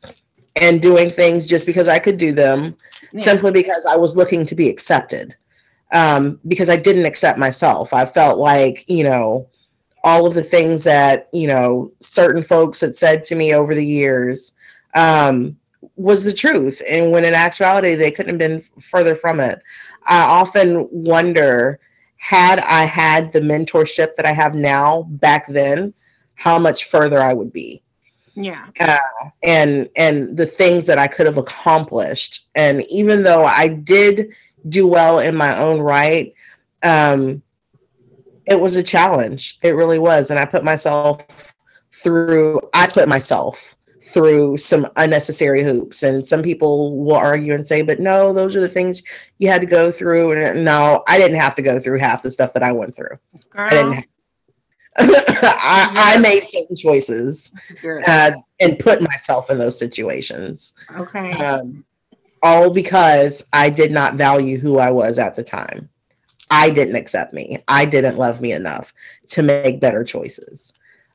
and 0.56 0.80
doing 0.80 1.10
things 1.10 1.46
just 1.46 1.66
because 1.66 1.88
I 1.88 1.98
could 1.98 2.18
do 2.18 2.32
them 2.32 2.74
yeah. 3.12 3.20
simply 3.20 3.52
because 3.52 3.84
I 3.86 3.96
was 3.96 4.16
looking 4.16 4.46
to 4.46 4.54
be 4.54 4.68
accepted 4.68 5.36
um, 5.92 6.40
because 6.48 6.68
I 6.68 6.76
didn't 6.76 7.06
accept 7.06 7.38
myself. 7.38 7.92
I 7.92 8.04
felt 8.04 8.38
like 8.38 8.84
you 8.88 9.04
know 9.04 9.48
all 10.06 10.24
of 10.24 10.34
the 10.34 10.42
things 10.42 10.84
that 10.84 11.28
you 11.32 11.48
know 11.48 11.90
certain 12.00 12.40
folks 12.40 12.80
had 12.80 12.94
said 12.94 13.24
to 13.24 13.34
me 13.34 13.52
over 13.52 13.74
the 13.74 13.84
years 13.84 14.52
um, 14.94 15.56
was 15.96 16.24
the 16.24 16.32
truth. 16.32 16.80
And 16.88 17.10
when 17.10 17.24
in 17.24 17.34
actuality 17.34 17.96
they 17.96 18.12
couldn't 18.12 18.38
have 18.40 18.50
been 18.50 18.60
further 18.80 19.16
from 19.16 19.40
it. 19.40 19.60
I 20.06 20.20
often 20.20 20.88
wonder 20.90 21.80
had 22.18 22.60
i 22.60 22.84
had 22.84 23.30
the 23.32 23.40
mentorship 23.40 24.16
that 24.16 24.24
i 24.24 24.32
have 24.32 24.54
now 24.54 25.02
back 25.02 25.46
then 25.48 25.92
how 26.34 26.58
much 26.58 26.84
further 26.84 27.20
i 27.20 27.32
would 27.32 27.52
be. 27.52 27.82
Yeah. 28.34 28.66
Uh, 28.78 28.98
and 29.42 29.90
and 29.96 30.36
the 30.36 30.46
things 30.46 30.86
that 30.86 30.98
i 30.98 31.08
could 31.08 31.26
have 31.26 31.36
accomplished. 31.36 32.46
And 32.54 32.84
even 32.90 33.24
though 33.24 33.44
i 33.44 33.66
did 33.66 34.28
do 34.68 34.86
well 34.86 35.18
in 35.18 35.34
my 35.34 35.58
own 35.58 35.80
right 35.80 36.32
um 36.84 37.42
it 38.46 38.60
was 38.60 38.76
a 38.76 38.82
challenge. 38.82 39.58
It 39.62 39.74
really 39.74 39.98
was. 39.98 40.30
And 40.30 40.38
I 40.38 40.44
put 40.44 40.64
myself 40.64 41.54
through, 41.92 42.60
I 42.74 42.86
put 42.86 43.08
myself 43.08 43.76
through 44.02 44.56
some 44.56 44.86
unnecessary 44.96 45.62
hoops. 45.62 46.02
And 46.02 46.24
some 46.24 46.42
people 46.42 46.96
will 46.96 47.16
argue 47.16 47.54
and 47.54 47.66
say, 47.66 47.82
but 47.82 47.98
no, 47.98 48.32
those 48.32 48.54
are 48.54 48.60
the 48.60 48.68
things 48.68 49.02
you 49.38 49.48
had 49.48 49.60
to 49.60 49.66
go 49.66 49.90
through. 49.90 50.32
And 50.32 50.64
no, 50.64 51.02
I 51.08 51.18
didn't 51.18 51.38
have 51.40 51.56
to 51.56 51.62
go 51.62 51.80
through 51.80 51.98
half 51.98 52.22
the 52.22 52.30
stuff 52.30 52.52
that 52.52 52.62
I 52.62 52.72
went 52.72 52.94
through. 52.94 53.18
Girl. 53.50 53.66
I 53.66 53.70
didn't. 53.70 54.04
I, 54.98 56.14
I, 56.14 56.18
made 56.20 56.46
certain 56.46 56.74
choices 56.74 57.52
uh, 58.06 58.32
and 58.60 58.78
put 58.78 59.02
myself 59.02 59.50
in 59.50 59.58
those 59.58 59.78
situations. 59.78 60.72
Okay. 60.96 61.32
Um, 61.32 61.84
all 62.42 62.72
because 62.72 63.46
I 63.52 63.68
did 63.68 63.92
not 63.92 64.14
value 64.14 64.58
who 64.58 64.78
I 64.78 64.90
was 64.90 65.18
at 65.18 65.34
the 65.34 65.42
time. 65.42 65.90
I 66.50 66.70
didn't 66.70 66.96
accept 66.96 67.34
me. 67.34 67.62
I 67.66 67.84
didn't 67.84 68.18
love 68.18 68.40
me 68.40 68.52
enough 68.52 68.92
to 69.28 69.42
make 69.42 69.80
better 69.80 70.04
choices. 70.04 70.72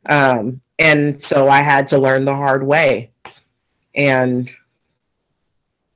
Um, 0.07 0.61
and 0.79 1.21
so 1.21 1.47
I 1.47 1.61
had 1.61 1.87
to 1.89 1.97
learn 1.97 2.25
the 2.25 2.35
hard 2.35 2.65
way. 2.65 3.11
And, 3.95 4.49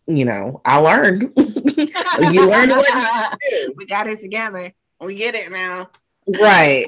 you 0.08 0.26
know, 0.26 0.62
I 0.64 0.78
learned. 0.78 1.34
you 1.36 2.48
learned 2.48 2.72
what 2.72 3.42
you 3.52 3.74
We 3.78 3.86
got 3.86 4.08
it 4.08 4.20
together. 4.20 4.74
We 5.02 5.16
get 5.16 5.36
it 5.36 5.52
now. 5.52 5.90
Right. 6.28 6.88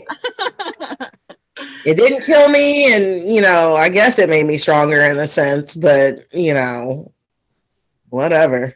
it 1.86 1.96
didn't 1.96 2.24
kill 2.24 2.50
me 2.50 2.94
and 2.94 3.28
you 3.28 3.42
know 3.42 3.76
i 3.76 3.90
guess 3.90 4.20
it 4.20 4.30
made 4.30 4.46
me 4.46 4.60
stronger 4.60 5.02
in 5.02 5.18
a 5.18 5.26
sense 5.26 5.74
but 5.74 6.20
you 6.32 6.54
know 6.54 7.12
whatever 8.10 8.76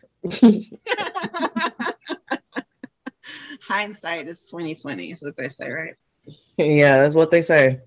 hindsight 3.71 4.27
is 4.27 4.43
2020 4.45 5.11
is 5.11 5.21
what 5.21 5.37
they 5.37 5.49
say 5.49 5.69
right? 5.71 5.95
Yeah 6.57 7.01
that's 7.01 7.15
what 7.15 7.31
they 7.31 7.41
say. 7.41 7.79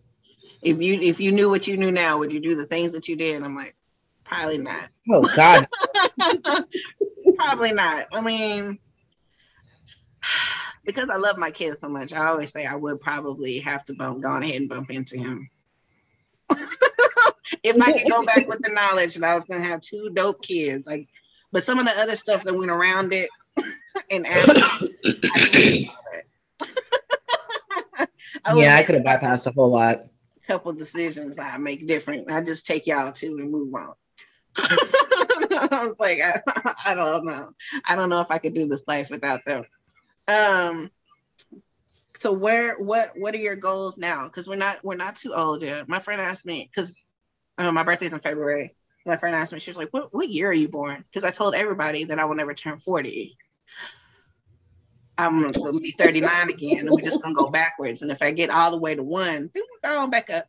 If 0.63 0.81
you 0.81 1.01
if 1.01 1.21
you 1.21 1.31
knew 1.31 1.51
what 1.51 1.69
you 1.69 1.77
knew 1.77 1.91
now 1.91 2.19
would 2.19 2.33
you 2.33 2.41
do 2.41 2.55
the 2.55 2.67
things 2.67 2.93
that 2.93 3.09
you 3.09 3.17
did? 3.17 3.43
I'm 3.43 3.55
like 3.55 3.77
probably 4.25 4.59
not. 4.59 4.89
Oh 5.11 5.23
god. 5.37 5.69
Probably 7.37 7.73
not. 7.73 8.07
I 8.13 8.21
mean 8.21 8.79
because 10.85 11.11
I 11.11 11.17
love 11.17 11.37
my 11.37 11.51
kids 11.51 11.81
so 11.81 11.89
much, 11.89 12.13
I 12.13 12.27
always 12.27 12.53
say 12.53 12.65
I 12.65 12.77
would 12.77 13.01
probably 13.01 13.59
have 13.61 13.85
to 13.87 13.95
bump, 13.95 14.23
go 14.23 14.37
ahead 14.37 14.55
and 14.55 14.69
bump 14.69 14.91
into 14.91 15.19
him. 15.19 15.51
if 17.63 17.81
I 17.81 17.93
could 17.93 18.11
go 18.11 18.25
back 18.25 18.49
with 18.49 18.61
the 18.61 18.71
knowledge 18.71 19.15
that 19.17 19.25
I 19.25 19.35
was 19.35 19.45
gonna 19.45 19.65
have 19.65 19.81
two 19.81 20.11
dope 20.15 20.43
kids, 20.43 20.87
like, 20.87 21.09
but 21.53 21.65
some 21.65 21.79
of 21.79 21.87
the 21.87 21.99
other 21.99 22.17
stuff 22.17 22.45
that 22.45 22.55
went 22.55 22.71
around 22.71 23.13
it 23.13 23.29
and 24.11 24.27
I 28.45 28.55
yeah, 28.55 28.77
I 28.77 28.83
could 28.83 28.97
have 28.97 29.05
bypassed 29.05 29.47
a 29.47 29.53
whole 29.53 29.71
lot. 29.71 30.07
Couple 30.47 30.73
decisions 30.73 31.39
I 31.39 31.57
make 31.59 31.87
different. 31.87 32.31
I 32.31 32.41
just 32.43 32.67
take 32.67 32.87
y'all 32.87 33.13
to 33.13 33.27
and 33.27 33.51
move 33.51 33.75
on. 33.75 33.95
I 34.59 35.85
was 35.87 35.99
like, 35.99 36.21
I, 36.21 36.43
I 36.87 36.95
don't 36.95 37.25
know. 37.25 37.51
I 37.89 37.97
don't 37.97 38.11
know 38.11 38.21
if 38.21 38.31
I 38.31 38.39
could 38.39 38.55
do 38.55 38.67
this 38.69 38.85
life 38.87 39.11
without 39.11 39.41
them. 39.47 39.65
Um, 40.29 40.91
so 42.19 42.33
where 42.33 42.79
what 42.79 43.13
what 43.17 43.35
are 43.35 43.39
your 43.39 43.57
goals 43.57 43.99
now? 43.99 44.25
Because 44.25 44.47
we're 44.47 44.57
not 44.57 44.85
we're 44.85 44.97
not 44.97 45.17
too 45.17 45.35
old 45.35 45.63
yet. 45.63 45.89
My 45.89 45.99
friend 45.99 46.21
asked 46.21 46.47
me 46.47 46.71
because 46.71 47.09
um, 47.59 47.75
my 47.75 47.83
birthday's 47.83 48.13
in 48.13 48.21
February. 48.21 48.75
My 49.07 49.17
friend 49.17 49.37
asked 49.37 49.53
me, 49.53 49.59
she 49.59 49.71
was 49.71 49.77
like, 49.77 49.91
"What 49.91 50.15
what 50.15 50.29
year 50.29 50.49
are 50.49 50.53
you 50.53 50.69
born?" 50.69 51.05
Because 51.11 51.25
I 51.25 51.31
told 51.31 51.55
everybody 51.55 52.05
that 52.05 52.19
I 52.19 52.25
will 52.25 52.37
never 52.37 52.55
turn 52.55 52.79
forty. 52.79 53.37
I'm 55.17 55.53
gonna 55.53 55.79
be 55.79 55.93
39 55.93 56.51
again, 56.51 56.79
and 56.81 56.91
we're 56.91 57.03
just 57.03 57.23
gonna 57.23 57.35
go 57.35 57.49
backwards. 57.49 58.03
And 58.03 58.11
if 58.11 58.21
I 58.21 58.33
get 58.33 58.51
all 58.51 58.73
the 58.73 58.79
way 58.79 58.95
to 58.95 59.03
one, 59.03 59.51
then 59.55 59.63
we'll 59.83 60.01
go 60.01 60.07
back 60.09 60.31
up. 60.31 60.49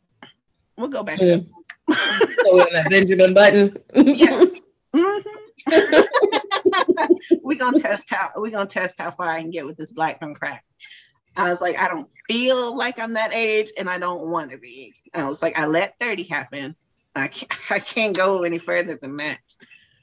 We'll 0.76 0.88
go 0.88 1.02
back 1.02 1.20
mm. 1.20 1.46
up. 1.88 2.28
so 2.44 2.60
a 2.60 2.88
Benjamin 2.88 3.34
Button. 3.34 3.76
yeah. 3.94 4.44
Mm-hmm. 4.94 5.36
we're 7.42 7.58
gonna 7.58 7.78
test 7.78 8.08
how 8.08 8.30
we're 8.36 8.50
gonna 8.50 8.66
test 8.66 8.98
how 8.98 9.10
far 9.10 9.28
I 9.28 9.42
can 9.42 9.50
get 9.50 9.66
with 9.66 9.76
this 9.76 9.92
black 9.92 10.18
on 10.22 10.32
crack. 10.32 10.64
I 11.36 11.50
was 11.50 11.60
like, 11.60 11.78
I 11.78 11.88
don't 11.88 12.08
feel 12.28 12.74
like 12.74 12.98
I'm 12.98 13.12
that 13.14 13.34
age 13.34 13.70
and 13.76 13.90
I 13.90 13.98
don't 13.98 14.28
want 14.28 14.52
to 14.52 14.58
be. 14.58 14.94
And 15.12 15.26
I 15.26 15.28
was 15.28 15.42
like, 15.42 15.58
I 15.58 15.66
let 15.66 15.98
30 16.00 16.22
happen. 16.22 16.76
I 17.14 17.28
can't, 17.28 17.52
I 17.70 17.78
can't 17.78 18.16
go 18.16 18.42
any 18.42 18.58
further 18.58 18.96
than 19.00 19.16
that. 19.18 19.38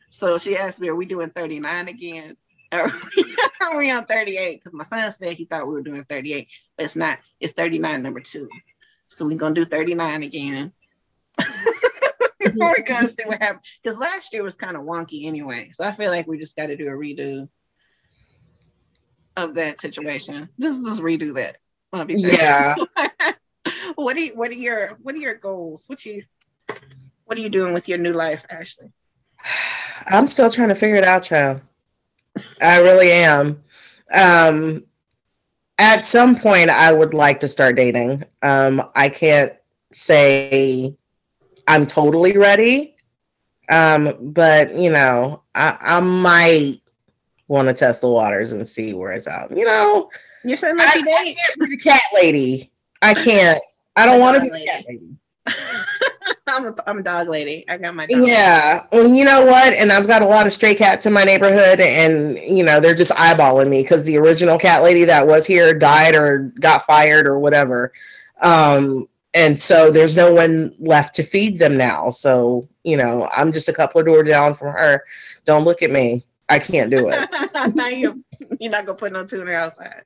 So 0.09 0.37
she 0.37 0.57
asked 0.57 0.79
me, 0.79 0.89
Are 0.89 0.95
we 0.95 1.05
doing 1.05 1.31
39 1.31 1.87
again? 1.87 2.37
Are 2.73 2.91
we, 3.15 3.35
are 3.61 3.77
we 3.77 3.91
on 3.91 4.05
38? 4.05 4.63
Because 4.63 4.73
my 4.73 4.83
son 4.83 5.11
said 5.11 5.33
he 5.33 5.45
thought 5.45 5.67
we 5.67 5.73
were 5.73 5.81
doing 5.81 6.03
38, 6.03 6.47
but 6.77 6.85
it's 6.85 6.95
not. 6.95 7.19
It's 7.39 7.53
39 7.53 8.01
number 8.01 8.19
two. 8.19 8.49
So 9.07 9.25
we're 9.25 9.37
gonna 9.37 9.55
do 9.55 9.65
39 9.65 10.23
again. 10.23 10.73
Mm-hmm. 12.43 12.59
we're 12.59 12.81
gonna 12.81 13.07
see 13.07 13.23
what 13.23 13.41
happens. 13.41 13.65
Because 13.81 13.97
last 13.97 14.33
year 14.33 14.43
was 14.43 14.55
kind 14.55 14.75
of 14.75 14.83
wonky 14.83 15.25
anyway. 15.25 15.71
So 15.73 15.85
I 15.85 15.93
feel 15.93 16.11
like 16.11 16.27
we 16.27 16.37
just 16.37 16.57
got 16.57 16.67
to 16.67 16.75
do 16.75 16.87
a 16.87 16.91
redo 16.91 17.47
of 19.37 19.55
that 19.55 19.79
situation. 19.79 20.49
Just 20.59 20.85
just 20.85 21.01
redo 21.01 21.35
that. 21.35 21.57
Yeah. 22.09 22.75
what 23.95 24.17
are 24.17 24.19
you, 24.19 24.35
what 24.35 24.51
are 24.51 24.55
your 24.55 24.97
what 25.01 25.15
are 25.15 25.19
your 25.19 25.35
goals? 25.35 25.85
What 25.87 26.05
you 26.05 26.23
what 27.25 27.37
are 27.37 27.41
you 27.41 27.49
doing 27.49 27.73
with 27.73 27.87
your 27.87 27.97
new 27.97 28.13
life, 28.13 28.45
Ashley? 28.49 28.91
I'm 30.07 30.27
still 30.27 30.51
trying 30.51 30.69
to 30.69 30.75
figure 30.75 30.97
it 30.97 31.05
out, 31.05 31.23
child. 31.23 31.61
I 32.61 32.79
really 32.79 33.11
am. 33.11 33.63
Um, 34.13 34.83
at 35.79 36.05
some 36.05 36.35
point, 36.35 36.69
I 36.69 36.93
would 36.93 37.13
like 37.13 37.39
to 37.41 37.47
start 37.47 37.75
dating. 37.75 38.23
Um, 38.41 38.89
I 38.95 39.09
can't 39.09 39.53
say 39.91 40.95
I'm 41.67 41.85
totally 41.85 42.37
ready. 42.37 42.95
Um, 43.69 44.17
but 44.33 44.73
you 44.75 44.91
know, 44.91 45.43
I, 45.55 45.77
I 45.79 45.99
might 45.99 46.81
want 47.47 47.67
to 47.69 47.73
test 47.73 48.01
the 48.01 48.09
waters 48.09 48.51
and 48.51 48.67
see 48.67 48.93
where 48.93 49.11
it's 49.11 49.27
at. 49.27 49.55
You 49.55 49.65
know, 49.65 50.09
you're 50.43 50.57
saying 50.57 50.77
like 50.77 50.89
I, 50.89 50.99
I 50.99 51.23
can't 51.33 51.59
be 51.59 51.65
the 51.67 51.77
cat 51.77 52.01
lady. 52.13 52.71
I 53.01 53.13
can't. 53.13 53.61
I 53.95 54.05
don't 54.05 54.19
want 54.19 54.35
to 54.35 54.41
be 54.41 54.49
the 54.49 54.65
cat 54.65 54.83
lady. 54.87 55.15
I'm 56.47 56.67
a, 56.67 56.75
I'm 56.87 56.99
a 56.99 57.03
dog 57.03 57.27
lady. 57.29 57.65
I 57.69 57.77
got 57.77 57.95
my 57.95 58.05
dog. 58.05 58.27
Yeah. 58.27 58.85
Well, 58.91 59.07
you 59.07 59.23
know 59.23 59.45
what? 59.45 59.73
And 59.73 59.91
I've 59.91 60.07
got 60.07 60.21
a 60.21 60.25
lot 60.25 60.45
of 60.45 60.53
stray 60.53 60.75
cats 60.75 61.05
in 61.05 61.13
my 61.13 61.23
neighborhood, 61.23 61.79
and 61.79 62.37
you 62.37 62.63
know 62.63 62.79
they're 62.79 62.93
just 62.93 63.11
eyeballing 63.11 63.69
me 63.69 63.81
because 63.81 64.03
the 64.05 64.17
original 64.17 64.59
cat 64.59 64.83
lady 64.83 65.03
that 65.05 65.25
was 65.25 65.45
here 65.45 65.73
died 65.73 66.15
or 66.15 66.53
got 66.59 66.85
fired 66.85 67.27
or 67.27 67.39
whatever. 67.39 67.91
Um, 68.41 69.07
and 69.33 69.59
so 69.59 69.91
there's 69.91 70.15
no 70.15 70.33
one 70.33 70.75
left 70.79 71.15
to 71.15 71.23
feed 71.23 71.59
them 71.59 71.77
now. 71.77 72.09
So 72.09 72.67
you 72.83 72.97
know, 72.97 73.29
I'm 73.35 73.51
just 73.51 73.69
a 73.69 73.73
couple 73.73 73.99
of 73.99 74.05
doors 74.05 74.27
down 74.27 74.55
from 74.55 74.73
her. 74.73 75.03
Don't 75.45 75.63
look 75.63 75.81
at 75.81 75.91
me. 75.91 76.25
I 76.49 76.59
can't 76.59 76.91
do 76.91 77.09
it. 77.09 77.75
now 77.75 77.87
you 77.87 78.23
you're 78.59 78.71
not 78.71 78.85
gonna 78.85 78.97
put 78.97 79.13
no 79.13 79.25
tuner 79.25 79.53
outside. 79.53 80.03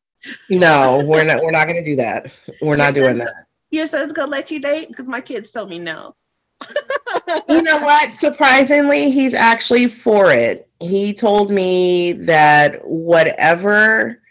No, 0.49 1.03
we're 1.05 1.23
not. 1.23 1.43
We're 1.43 1.51
not 1.51 1.67
gonna 1.67 1.83
do 1.83 1.95
that. 1.97 2.31
We're 2.61 2.77
not 2.77 2.93
doing 2.93 3.17
that. 3.17 3.46
Your 3.69 3.85
son's 3.85 4.13
gonna 4.13 4.31
let 4.31 4.51
you 4.51 4.59
date 4.59 4.87
because 4.87 5.07
my 5.07 5.21
kids 5.21 5.51
told 5.51 5.69
me 5.69 5.79
no. 5.79 6.15
you 7.49 7.61
know 7.61 7.79
what? 7.79 8.13
Surprisingly, 8.13 9.11
he's 9.11 9.33
actually 9.33 9.87
for 9.87 10.31
it. 10.31 10.69
He 10.79 11.13
told 11.13 11.51
me 11.51 12.13
that 12.13 12.85
whatever 12.87 14.21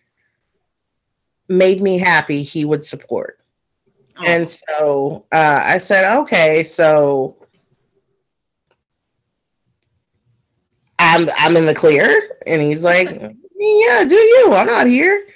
made 1.49 1.81
me 1.81 1.99
happy, 1.99 2.43
he 2.43 2.65
would 2.65 2.85
support. 2.85 3.39
Oh. 4.19 4.25
And 4.27 4.49
so 4.49 5.27
uh, 5.33 5.61
I 5.65 5.79
said, 5.79 6.19
okay, 6.21 6.65
so 6.65 7.37
I'm 10.99 11.29
I'm 11.37 11.57
in 11.57 11.67
the 11.67 11.75
clear, 11.75 12.39
and 12.47 12.63
he's 12.63 12.83
like, 12.83 13.11
yeah, 13.11 14.05
do 14.05 14.15
you? 14.15 14.53
I'm 14.53 14.67
not 14.67 14.87
here. 14.87 15.27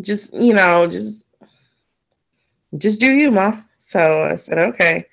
Just 0.00 0.34
you 0.34 0.52
know, 0.52 0.86
just 0.86 1.24
just 2.78 3.00
do 3.00 3.12
you, 3.12 3.30
ma. 3.30 3.60
So 3.78 4.22
I 4.22 4.36
said, 4.36 4.58
okay. 4.58 5.06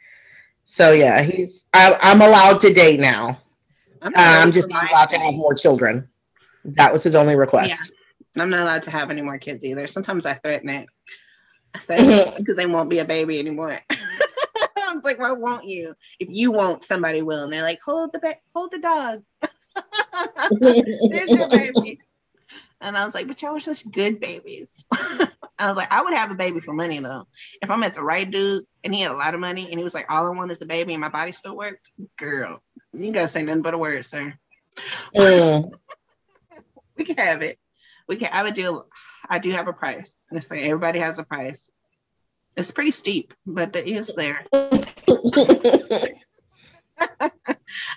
So 0.65 0.91
yeah, 0.91 1.21
he's 1.21 1.65
I, 1.73 1.97
am 2.01 2.21
allowed 2.21 2.61
to 2.61 2.73
date 2.73 2.99
now. 2.99 3.39
I'm, 4.01 4.13
uh, 4.15 4.41
I'm 4.41 4.51
just 4.51 4.69
not 4.69 4.89
allowed 4.89 5.09
to 5.09 5.17
have 5.17 5.33
more 5.33 5.53
children. 5.53 6.09
That 6.65 6.91
was 6.91 7.03
his 7.03 7.15
only 7.15 7.35
request. 7.35 7.91
Yeah. 8.35 8.41
I'm 8.41 8.49
not 8.49 8.61
allowed 8.61 8.83
to 8.83 8.91
have 8.91 9.11
any 9.11 9.21
more 9.21 9.37
kids 9.37 9.63
either. 9.63 9.85
Sometimes 9.87 10.25
I 10.25 10.33
threaten 10.33 10.69
it. 10.69 10.87
I 11.75 11.79
say 11.79 11.97
mm-hmm. 11.97 12.37
because 12.37 12.55
they 12.55 12.65
won't 12.65 12.89
be 12.89 12.99
a 12.99 13.05
baby 13.05 13.39
anymore. 13.39 13.79
I 13.89 14.95
was 14.95 15.03
like, 15.03 15.19
why 15.19 15.31
won't 15.31 15.65
you? 15.65 15.95
If 16.19 16.29
you 16.29 16.51
won't, 16.51 16.83
somebody 16.83 17.21
will. 17.21 17.43
And 17.43 17.53
they're 17.53 17.63
like, 17.63 17.81
hold 17.81 18.13
the 18.13 18.19
ba- 18.19 18.37
hold 18.53 18.71
the 18.71 18.79
dog. 18.79 19.23
There's 21.09 21.31
your 21.31 21.49
baby. 21.49 21.99
And 22.83 22.97
I 22.97 23.05
was 23.05 23.15
like, 23.15 23.27
but 23.27 23.41
y'all 23.41 23.53
were 23.53 23.61
such 23.61 23.89
good 23.89 24.19
babies. 24.19 24.83
I 24.91 25.67
was 25.67 25.77
like, 25.77 25.93
I 25.93 26.01
would 26.01 26.13
have 26.13 26.31
a 26.31 26.35
baby 26.35 26.59
for 26.59 26.73
money 26.73 26.99
though. 26.99 27.27
If 27.61 27.71
I 27.71 27.77
met 27.77 27.93
the 27.93 28.03
right 28.03 28.29
dude 28.29 28.65
and 28.83 28.93
he 28.93 28.99
had 28.99 29.11
a 29.11 29.15
lot 29.15 29.33
of 29.33 29.39
money 29.39 29.69
and 29.69 29.79
he 29.79 29.83
was 29.83 29.93
like, 29.93 30.11
all 30.11 30.27
I 30.27 30.29
want 30.31 30.51
is 30.51 30.59
the 30.59 30.65
baby 30.65 30.93
and 30.93 30.99
my 30.99 31.07
body 31.07 31.31
still 31.31 31.55
worked, 31.55 31.89
girl, 32.17 32.61
you 32.91 33.13
gotta 33.13 33.29
say 33.29 33.41
nothing 33.41 33.61
but 33.61 33.73
a 33.73 33.77
word, 33.77 34.05
sir. 34.05 34.33
Mm. 35.15 35.71
we 36.97 37.05
can 37.05 37.15
have 37.17 37.41
it. 37.41 37.57
We 38.07 38.17
can. 38.17 38.29
I 38.33 38.43
would 38.43 38.53
do. 38.53 38.83
I 39.29 39.39
do 39.39 39.51
have 39.51 39.69
a 39.69 39.73
price. 39.73 40.21
Let's 40.29 40.47
say 40.47 40.65
everybody 40.65 40.99
has 40.99 41.19
a 41.19 41.23
price. 41.23 41.71
It's 42.57 42.71
pretty 42.71 42.91
steep, 42.91 43.33
but 43.45 43.73
it 43.77 43.87
is 43.87 44.11
there. 44.15 44.43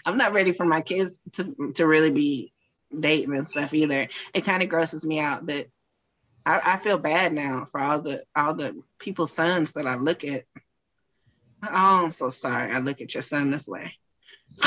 I'm 0.05 0.17
not 0.17 0.33
ready 0.33 0.53
for 0.53 0.65
my 0.65 0.81
kids 0.81 1.19
to 1.33 1.73
to 1.75 1.87
really 1.87 2.11
be 2.11 2.53
dating 2.99 3.35
and 3.35 3.49
stuff 3.49 3.75
either. 3.75 4.09
It 4.35 4.45
kind 4.45 4.63
of 4.63 4.69
grosses 4.69 5.05
me 5.05 5.21
out 5.21 5.47
that 5.47 5.67
I, 6.45 6.61
I 6.65 6.77
feel 6.77 6.99
bad 6.99 7.33
now 7.33 7.67
for 7.71 7.81
all 7.81 8.01
the 8.01 8.25
all 8.35 8.55
the 8.55 8.83
people's 8.99 9.33
sons 9.33 9.73
that 9.73 9.87
I 9.87 9.97
look 9.97 10.25
at. 10.25 10.45
Oh, 11.63 12.05
I'm 12.05 12.11
so 12.11 12.31
sorry. 12.31 12.73
I 12.73 12.79
look 12.79 13.01
at 13.01 13.15
your 13.15 13.23
son 13.23 13.51
this 13.51 13.67
way. 13.67 13.95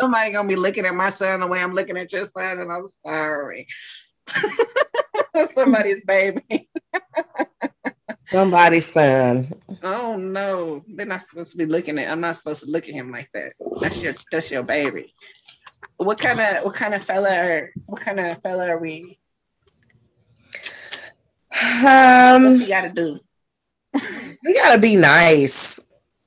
Somebody 0.00 0.32
gonna 0.32 0.48
be 0.48 0.56
looking 0.56 0.86
at 0.86 0.94
my 0.94 1.10
son 1.10 1.40
the 1.40 1.46
way 1.46 1.62
I'm 1.62 1.74
looking 1.74 1.98
at 1.98 2.12
your 2.12 2.24
son, 2.24 2.58
and 2.58 2.72
I'm 2.72 2.86
sorry. 3.04 3.66
Somebody's 5.54 6.02
baby. 6.04 6.70
Somebody's 8.32 8.90
son. 8.90 9.52
Oh 9.82 10.16
no, 10.16 10.82
they're 10.88 11.04
not 11.04 11.20
supposed 11.20 11.50
to 11.50 11.58
be 11.58 11.66
looking 11.66 11.98
at. 11.98 12.10
I'm 12.10 12.22
not 12.22 12.36
supposed 12.36 12.64
to 12.64 12.70
look 12.70 12.88
at 12.88 12.94
him 12.94 13.12
like 13.12 13.28
that. 13.34 13.52
That's 13.78 14.02
your 14.02 14.14
that's 14.30 14.50
your 14.50 14.62
baby. 14.62 15.14
What 15.98 16.18
kind 16.18 16.40
of 16.40 16.64
what 16.64 16.74
kind 16.74 16.94
of 16.94 17.04
fella 17.04 17.28
are 17.28 17.70
what 17.84 18.00
kind 18.00 18.18
of 18.18 18.40
fella 18.40 18.70
are 18.70 18.78
we? 18.78 19.18
Um, 21.86 22.44
what 22.44 22.60
you 22.60 22.68
got 22.68 22.82
to 22.82 22.88
do? 22.88 23.20
we 24.42 24.54
gotta 24.54 24.78
be 24.78 24.96
nice. 24.96 25.78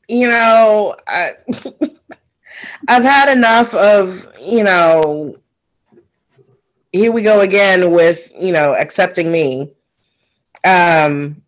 You 0.08 0.28
know, 0.28 0.96
I, 1.08 1.32
I've 2.88 3.04
had 3.04 3.36
enough 3.36 3.74
of 3.74 4.28
you 4.46 4.64
know. 4.64 5.38
Here 6.94 7.12
we 7.12 7.24
go 7.24 7.42
again 7.42 7.92
with 7.92 8.32
you 8.40 8.52
know 8.52 8.76
accepting 8.76 9.32
me. 9.32 9.72
Um, 10.64 11.42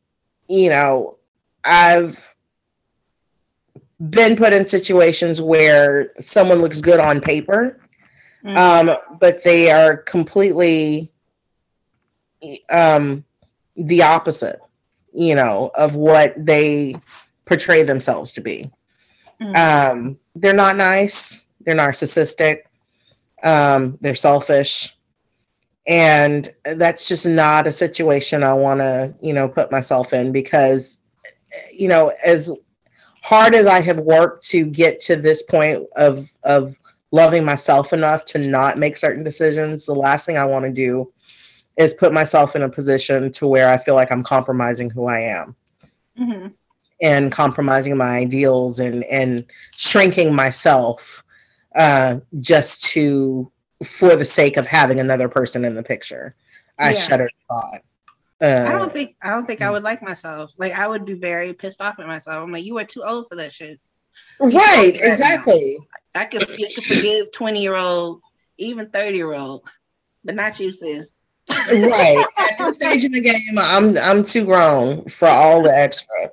you 0.47 0.69
know, 0.69 1.17
I've 1.63 2.35
been 4.09 4.35
put 4.35 4.53
in 4.53 4.65
situations 4.65 5.41
where 5.41 6.11
someone 6.19 6.59
looks 6.59 6.81
good 6.81 6.99
on 6.99 7.21
paper, 7.21 7.79
mm-hmm. 8.43 8.57
um, 8.57 8.97
but 9.19 9.43
they 9.43 9.71
are 9.71 9.97
completely 9.97 11.11
um, 12.69 13.25
the 13.75 14.03
opposite, 14.03 14.59
you 15.13 15.35
know, 15.35 15.71
of 15.75 15.95
what 15.95 16.33
they 16.37 16.95
portray 17.45 17.83
themselves 17.83 18.31
to 18.33 18.41
be. 18.41 18.71
Mm-hmm. 19.41 19.97
Um, 19.97 20.19
they're 20.35 20.53
not 20.53 20.75
nice. 20.75 21.41
They're 21.61 21.75
narcissistic. 21.75 22.61
Um, 23.43 23.97
they're 24.01 24.15
selfish 24.15 24.96
and 25.87 26.49
that's 26.75 27.07
just 27.07 27.25
not 27.25 27.65
a 27.65 27.71
situation 27.71 28.43
i 28.43 28.53
want 28.53 28.79
to 28.79 29.13
you 29.21 29.33
know 29.33 29.47
put 29.47 29.71
myself 29.71 30.13
in 30.13 30.31
because 30.31 30.99
you 31.71 31.87
know 31.87 32.11
as 32.23 32.51
hard 33.23 33.55
as 33.55 33.65
i 33.65 33.79
have 33.79 33.99
worked 34.01 34.45
to 34.45 34.65
get 34.65 34.99
to 34.99 35.15
this 35.15 35.41
point 35.43 35.83
of 35.95 36.29
of 36.43 36.77
loving 37.11 37.43
myself 37.43 37.93
enough 37.93 38.25
to 38.25 38.37
not 38.37 38.77
make 38.77 38.97
certain 38.97 39.23
decisions 39.23 39.85
the 39.85 39.93
last 39.93 40.25
thing 40.25 40.37
i 40.37 40.45
want 40.45 40.65
to 40.65 40.71
do 40.71 41.11
is 41.77 41.93
put 41.93 42.11
myself 42.11 42.55
in 42.55 42.63
a 42.63 42.69
position 42.69 43.31
to 43.31 43.47
where 43.47 43.69
i 43.69 43.77
feel 43.77 43.95
like 43.95 44.11
i'm 44.11 44.23
compromising 44.23 44.89
who 44.89 45.05
i 45.05 45.19
am 45.19 45.55
mm-hmm. 46.19 46.47
and 47.01 47.31
compromising 47.31 47.95
my 47.95 48.17
ideals 48.17 48.79
and 48.79 49.05
and 49.05 49.45
shrinking 49.75 50.35
myself 50.35 51.23
uh, 51.75 52.19
just 52.39 52.83
to 52.83 53.51
for 53.83 54.15
the 54.15 54.25
sake 54.25 54.57
of 54.57 54.67
having 54.67 54.99
another 54.99 55.29
person 55.29 55.65
in 55.65 55.75
the 55.75 55.83
picture. 55.83 56.35
I 56.79 56.89
yeah. 56.89 56.95
shudder 56.95 57.29
thought. 57.49 57.81
Uh, 58.39 58.65
I 58.67 58.71
don't 58.71 58.91
think 58.91 59.15
I 59.21 59.31
don't 59.31 59.47
think 59.47 59.61
I 59.61 59.71
would 59.71 59.83
like 59.83 60.01
myself. 60.03 60.53
Like 60.57 60.77
I 60.77 60.87
would 60.87 61.05
be 61.05 61.13
very 61.13 61.53
pissed 61.53 61.81
off 61.81 61.99
at 61.99 62.05
myself. 62.05 62.43
I'm 62.43 62.51
like, 62.51 62.65
you 62.65 62.77
are 62.77 62.85
too 62.85 63.03
old 63.03 63.27
for 63.29 63.35
that 63.35 63.51
shit. 63.51 63.79
You 64.39 64.57
right, 64.57 64.95
exactly. 64.95 65.79
I 66.15 66.25
could, 66.25 66.43
I 66.43 66.71
could 66.73 66.83
forgive 66.83 67.31
20 67.31 67.61
year 67.61 67.75
old, 67.75 68.21
even 68.57 68.89
30 68.89 69.15
year 69.15 69.33
old, 69.33 69.67
but 70.23 70.35
not 70.35 70.59
you, 70.59 70.71
sis. 70.71 71.11
right. 71.49 72.25
At 72.37 72.57
this 72.57 72.75
stage 72.75 73.03
in 73.03 73.11
the 73.11 73.21
game, 73.21 73.57
I'm 73.57 73.97
I'm 73.97 74.23
too 74.23 74.45
grown 74.45 75.05
for 75.05 75.27
all 75.27 75.63
the 75.63 75.75
extra. 75.75 76.31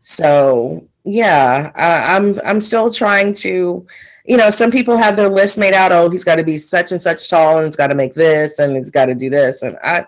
So 0.00 0.86
yeah, 1.04 1.72
I, 1.74 2.16
I'm 2.16 2.40
I'm 2.46 2.60
still 2.60 2.90
trying 2.92 3.34
to 3.34 3.86
you 4.24 4.36
know, 4.36 4.50
some 4.50 4.70
people 4.70 4.96
have 4.96 5.16
their 5.16 5.28
list 5.28 5.58
made 5.58 5.74
out. 5.74 5.92
Oh, 5.92 6.08
he's 6.08 6.24
got 6.24 6.36
to 6.36 6.44
be 6.44 6.58
such 6.58 6.92
and 6.92 7.02
such 7.02 7.28
tall, 7.28 7.58
and 7.58 7.66
he's 7.66 7.76
got 7.76 7.88
to 7.88 7.94
make 7.94 8.14
this, 8.14 8.58
and 8.58 8.76
he's 8.76 8.90
got 8.90 9.06
to 9.06 9.14
do 9.14 9.28
this. 9.28 9.62
And 9.62 9.76
I, 9.82 10.06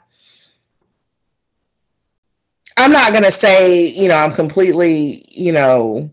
I'm 2.76 2.92
not 2.92 3.12
gonna 3.12 3.30
say, 3.30 3.86
you 3.88 4.08
know, 4.08 4.16
I'm 4.16 4.32
completely, 4.32 5.24
you 5.30 5.52
know, 5.52 6.10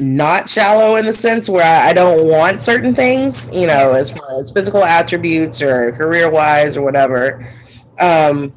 not 0.00 0.48
shallow 0.48 0.96
in 0.96 1.06
the 1.06 1.12
sense 1.12 1.48
where 1.48 1.64
I, 1.64 1.90
I 1.90 1.92
don't 1.92 2.26
want 2.28 2.60
certain 2.60 2.94
things, 2.94 3.48
you 3.52 3.66
know, 3.66 3.92
as 3.92 4.10
far 4.10 4.38
as 4.38 4.50
physical 4.50 4.84
attributes 4.84 5.62
or 5.62 5.92
career 5.92 6.30
wise 6.30 6.76
or 6.76 6.82
whatever. 6.82 7.48
Um, 8.00 8.52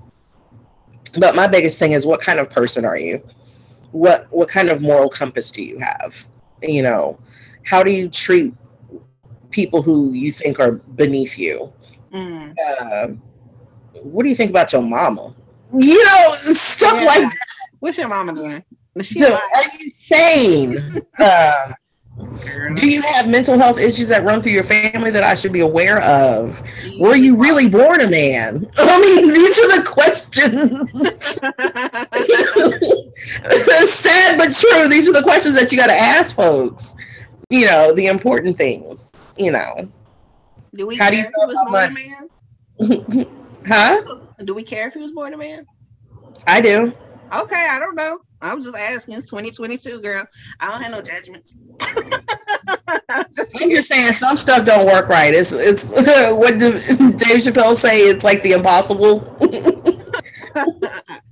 but 1.20 1.36
my 1.36 1.48
biggest 1.48 1.80
thing 1.80 1.92
is, 1.92 2.06
what 2.06 2.22
kind 2.22 2.40
of 2.40 2.50
person 2.50 2.86
are 2.86 2.98
you? 2.98 3.22
What 3.92 4.28
what 4.32 4.50
kind 4.50 4.70
of 4.70 4.82
moral 4.82 5.10
compass 5.10 5.52
do 5.52 5.64
you 5.64 5.80
have? 5.80 6.26
You 6.62 6.84
know 6.84 7.20
how 7.68 7.84
do 7.84 7.92
you 7.92 8.08
treat 8.08 8.54
people 9.52 9.82
who 9.82 10.14
you 10.14 10.32
think 10.32 10.58
are 10.58 10.72
beneath 10.72 11.38
you? 11.38 11.74
Mm. 12.14 12.56
Uh, 12.80 13.08
what 14.02 14.24
do 14.24 14.30
you 14.30 14.36
think 14.36 14.50
about 14.50 14.72
your 14.72 14.82
mama? 14.82 15.36
You 15.78 16.04
know, 16.06 16.28
stuff 16.30 16.94
yeah. 16.96 17.06
like 17.06 17.22
that. 17.24 17.48
What's 17.80 17.98
your 17.98 18.08
mama 18.08 18.34
doing? 18.34 18.64
Are 18.96 19.64
you 19.80 19.92
sane? 20.00 21.02
uh, 21.20 21.74
do 22.76 22.90
you 22.90 23.02
have 23.02 23.28
mental 23.28 23.60
health 23.60 23.80
issues 23.80 24.08
that 24.08 24.24
run 24.24 24.40
through 24.42 24.54
your 24.54 24.64
family 24.64 25.12
that 25.12 25.24
I 25.24 25.36
should 25.36 25.52
be 25.52 25.60
aware 25.60 26.02
of? 26.02 26.64
Were 27.00 27.18
you 27.18 27.36
really 27.36 27.68
born 27.68 28.00
a 28.00 28.10
man? 28.10 28.66
I 28.78 29.02
mean, 29.02 29.28
these 29.28 29.60
are 29.60 29.78
the 29.78 29.84
questions. 29.86 30.62
Sad 33.92 34.38
but 34.38 34.56
true. 34.56 34.88
These 34.88 35.10
are 35.10 35.14
the 35.14 35.22
questions 35.22 35.56
that 35.56 35.72
you 35.74 35.78
got 35.78 35.88
to 35.88 35.94
ask 35.94 36.34
folks 36.34 36.96
you 37.50 37.66
know, 37.66 37.94
the 37.94 38.08
important 38.08 38.58
things, 38.58 39.16
you 39.38 39.52
know. 39.52 39.90
Do 40.74 40.86
we 40.86 40.98
How 40.98 41.10
care 41.10 41.12
do 41.12 41.18
you 41.18 41.24
if 41.24 41.32
he 41.36 41.46
was 41.46 41.66
born 41.70 41.98
a 42.80 43.16
man? 43.16 43.28
huh? 43.68 44.02
Do 44.44 44.54
we 44.54 44.64
care 44.64 44.88
if 44.88 44.94
he 44.94 45.00
was 45.00 45.12
born 45.12 45.34
a 45.34 45.38
man? 45.38 45.66
I 46.46 46.62
do. 46.62 46.94
Okay, 47.34 47.68
I 47.70 47.80
don't 47.80 47.96
know. 47.96 48.20
I'm 48.42 48.62
just 48.62 48.76
asking. 48.76 49.16
It's 49.16 49.30
2022, 49.30 50.02
girl. 50.02 50.26
I 50.60 50.70
don't 50.70 50.82
have 50.82 50.92
no 50.92 51.02
judgments. 51.02 51.56
just 53.36 53.62
I'm 53.62 53.70
just 53.70 53.88
saying 53.88 54.14
some 54.14 54.38
stuff 54.38 54.66
don't 54.66 54.86
work 54.86 55.10
right. 55.10 55.34
It's 55.34 55.52
it's 55.52 55.90
what 56.36 56.60
did 56.60 56.76
Dave 57.18 57.42
Chappelle 57.42 57.76
say? 57.76 58.02
It's 58.02 58.24
like 58.24 58.44
the 58.44 58.54
impossible. 58.54 59.36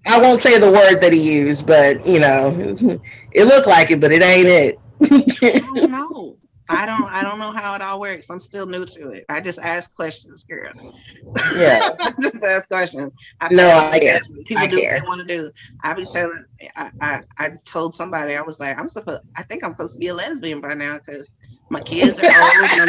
I 0.07 0.21
won't 0.21 0.41
say 0.41 0.59
the 0.59 0.71
word 0.71 0.99
that 0.99 1.13
he 1.13 1.37
used, 1.37 1.67
but 1.67 2.05
you 2.05 2.19
know, 2.19 2.53
it 3.31 3.45
looked 3.45 3.67
like 3.67 3.91
it, 3.91 3.99
but 3.99 4.11
it 4.11 4.21
ain't 4.21 4.47
it. 4.47 4.79
I 5.01 5.59
don't 5.75 5.91
know. 5.91 6.37
I 6.67 6.87
don't 6.87 7.05
I 7.05 7.21
don't 7.21 7.37
know 7.37 7.51
how 7.51 7.75
it 7.75 7.81
all 7.81 7.99
works. 7.99 8.29
I'm 8.29 8.39
still 8.39 8.65
new 8.65 8.85
to 8.85 9.09
it. 9.09 9.25
I 9.29 9.39
just 9.39 9.59
ask 9.59 9.93
questions, 9.93 10.43
girl. 10.45 10.71
Yeah. 11.55 11.91
just 12.21 12.43
ask 12.43 12.67
questions. 12.67 13.13
I 13.39 13.53
no, 13.53 13.69
I 13.69 13.99
care. 13.99 14.21
People 14.45 14.63
I 14.63 14.67
do 14.67 14.79
care. 14.79 14.93
what 14.93 15.01
they 15.01 15.07
want 15.07 15.21
to 15.21 15.27
do. 15.27 15.51
I 15.83 15.93
be 15.93 16.05
telling 16.05 16.43
I, 16.75 16.91
I, 16.99 17.21
I 17.37 17.49
told 17.65 17.93
somebody 17.93 18.35
I 18.35 18.41
was 18.41 18.59
like, 18.59 18.79
I'm 18.79 18.89
supposed 18.89 19.21
I 19.35 19.43
think 19.43 19.63
I'm 19.63 19.73
supposed 19.73 19.93
to 19.93 19.99
be 19.99 20.07
a 20.07 20.13
lesbian 20.15 20.59
by 20.59 20.73
now 20.73 20.97
because 20.97 21.33
my 21.69 21.81
kids 21.81 22.19
are 22.19 22.25
old 22.25 22.33
and 22.33 22.81
I'm 22.81 22.87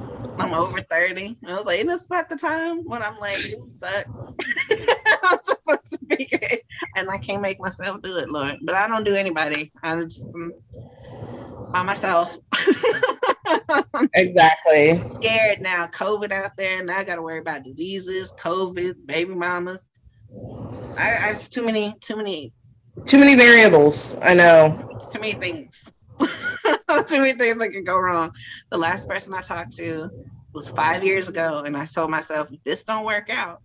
bored. 0.00 0.40
I'm 0.40 0.54
over 0.54 0.80
30. 0.82 1.36
I 1.46 1.56
was 1.56 1.66
like, 1.66 1.78
isn't 1.80 1.88
this 1.88 2.06
about 2.06 2.28
the 2.28 2.36
time 2.36 2.84
when 2.84 3.02
I'm 3.02 3.18
like, 3.18 3.48
you 3.48 3.66
suck? 3.68 4.06
I'm 5.22 5.38
to. 6.10 6.60
And 6.96 7.10
I 7.10 7.18
can't 7.18 7.42
make 7.42 7.60
myself 7.60 8.00
do 8.02 8.16
it, 8.16 8.30
Lord. 8.30 8.56
But 8.62 8.74
I 8.74 8.88
don't 8.88 9.04
do 9.04 9.14
anybody. 9.14 9.70
I 9.82 10.00
just 10.00 10.24
um, 10.24 10.52
by 11.72 11.82
myself. 11.82 12.36
exactly. 14.14 15.02
Scared 15.10 15.60
now. 15.60 15.86
COVID 15.86 16.32
out 16.32 16.56
there. 16.56 16.82
Now 16.84 16.98
I 16.98 17.04
gotta 17.04 17.22
worry 17.22 17.38
about 17.38 17.64
diseases, 17.64 18.32
COVID, 18.32 19.06
baby 19.06 19.34
mamas. 19.34 19.86
I, 20.96 21.18
I 21.26 21.30
it's 21.30 21.48
too 21.48 21.64
many, 21.64 21.94
too 22.00 22.16
many 22.16 22.52
too 23.06 23.18
many 23.18 23.34
variables. 23.34 24.16
I 24.20 24.34
know. 24.34 24.98
Too 25.12 25.20
many 25.20 25.32
things. 25.32 25.84
too 26.20 27.18
many 27.18 27.32
things 27.32 27.58
that 27.58 27.70
could 27.72 27.86
go 27.86 27.98
wrong. 27.98 28.32
The 28.70 28.78
last 28.78 29.08
person 29.08 29.32
I 29.34 29.42
talked 29.42 29.76
to 29.76 30.10
was 30.52 30.68
five 30.70 31.04
years 31.04 31.28
ago, 31.28 31.62
and 31.64 31.76
I 31.76 31.86
told 31.86 32.10
myself, 32.10 32.52
if 32.52 32.62
this 32.64 32.84
don't 32.84 33.04
work 33.04 33.30
out, 33.30 33.62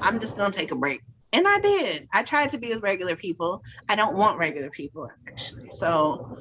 I'm 0.00 0.18
just 0.18 0.36
gonna 0.36 0.52
take 0.52 0.70
a 0.70 0.76
break. 0.76 1.02
And 1.32 1.46
I 1.48 1.60
did. 1.60 2.08
I 2.12 2.22
tried 2.22 2.50
to 2.50 2.58
be 2.58 2.74
with 2.74 2.82
regular 2.82 3.16
people. 3.16 3.62
I 3.88 3.96
don't 3.96 4.16
want 4.16 4.38
regular 4.38 4.70
people 4.70 5.10
actually. 5.28 5.70
So 5.70 6.38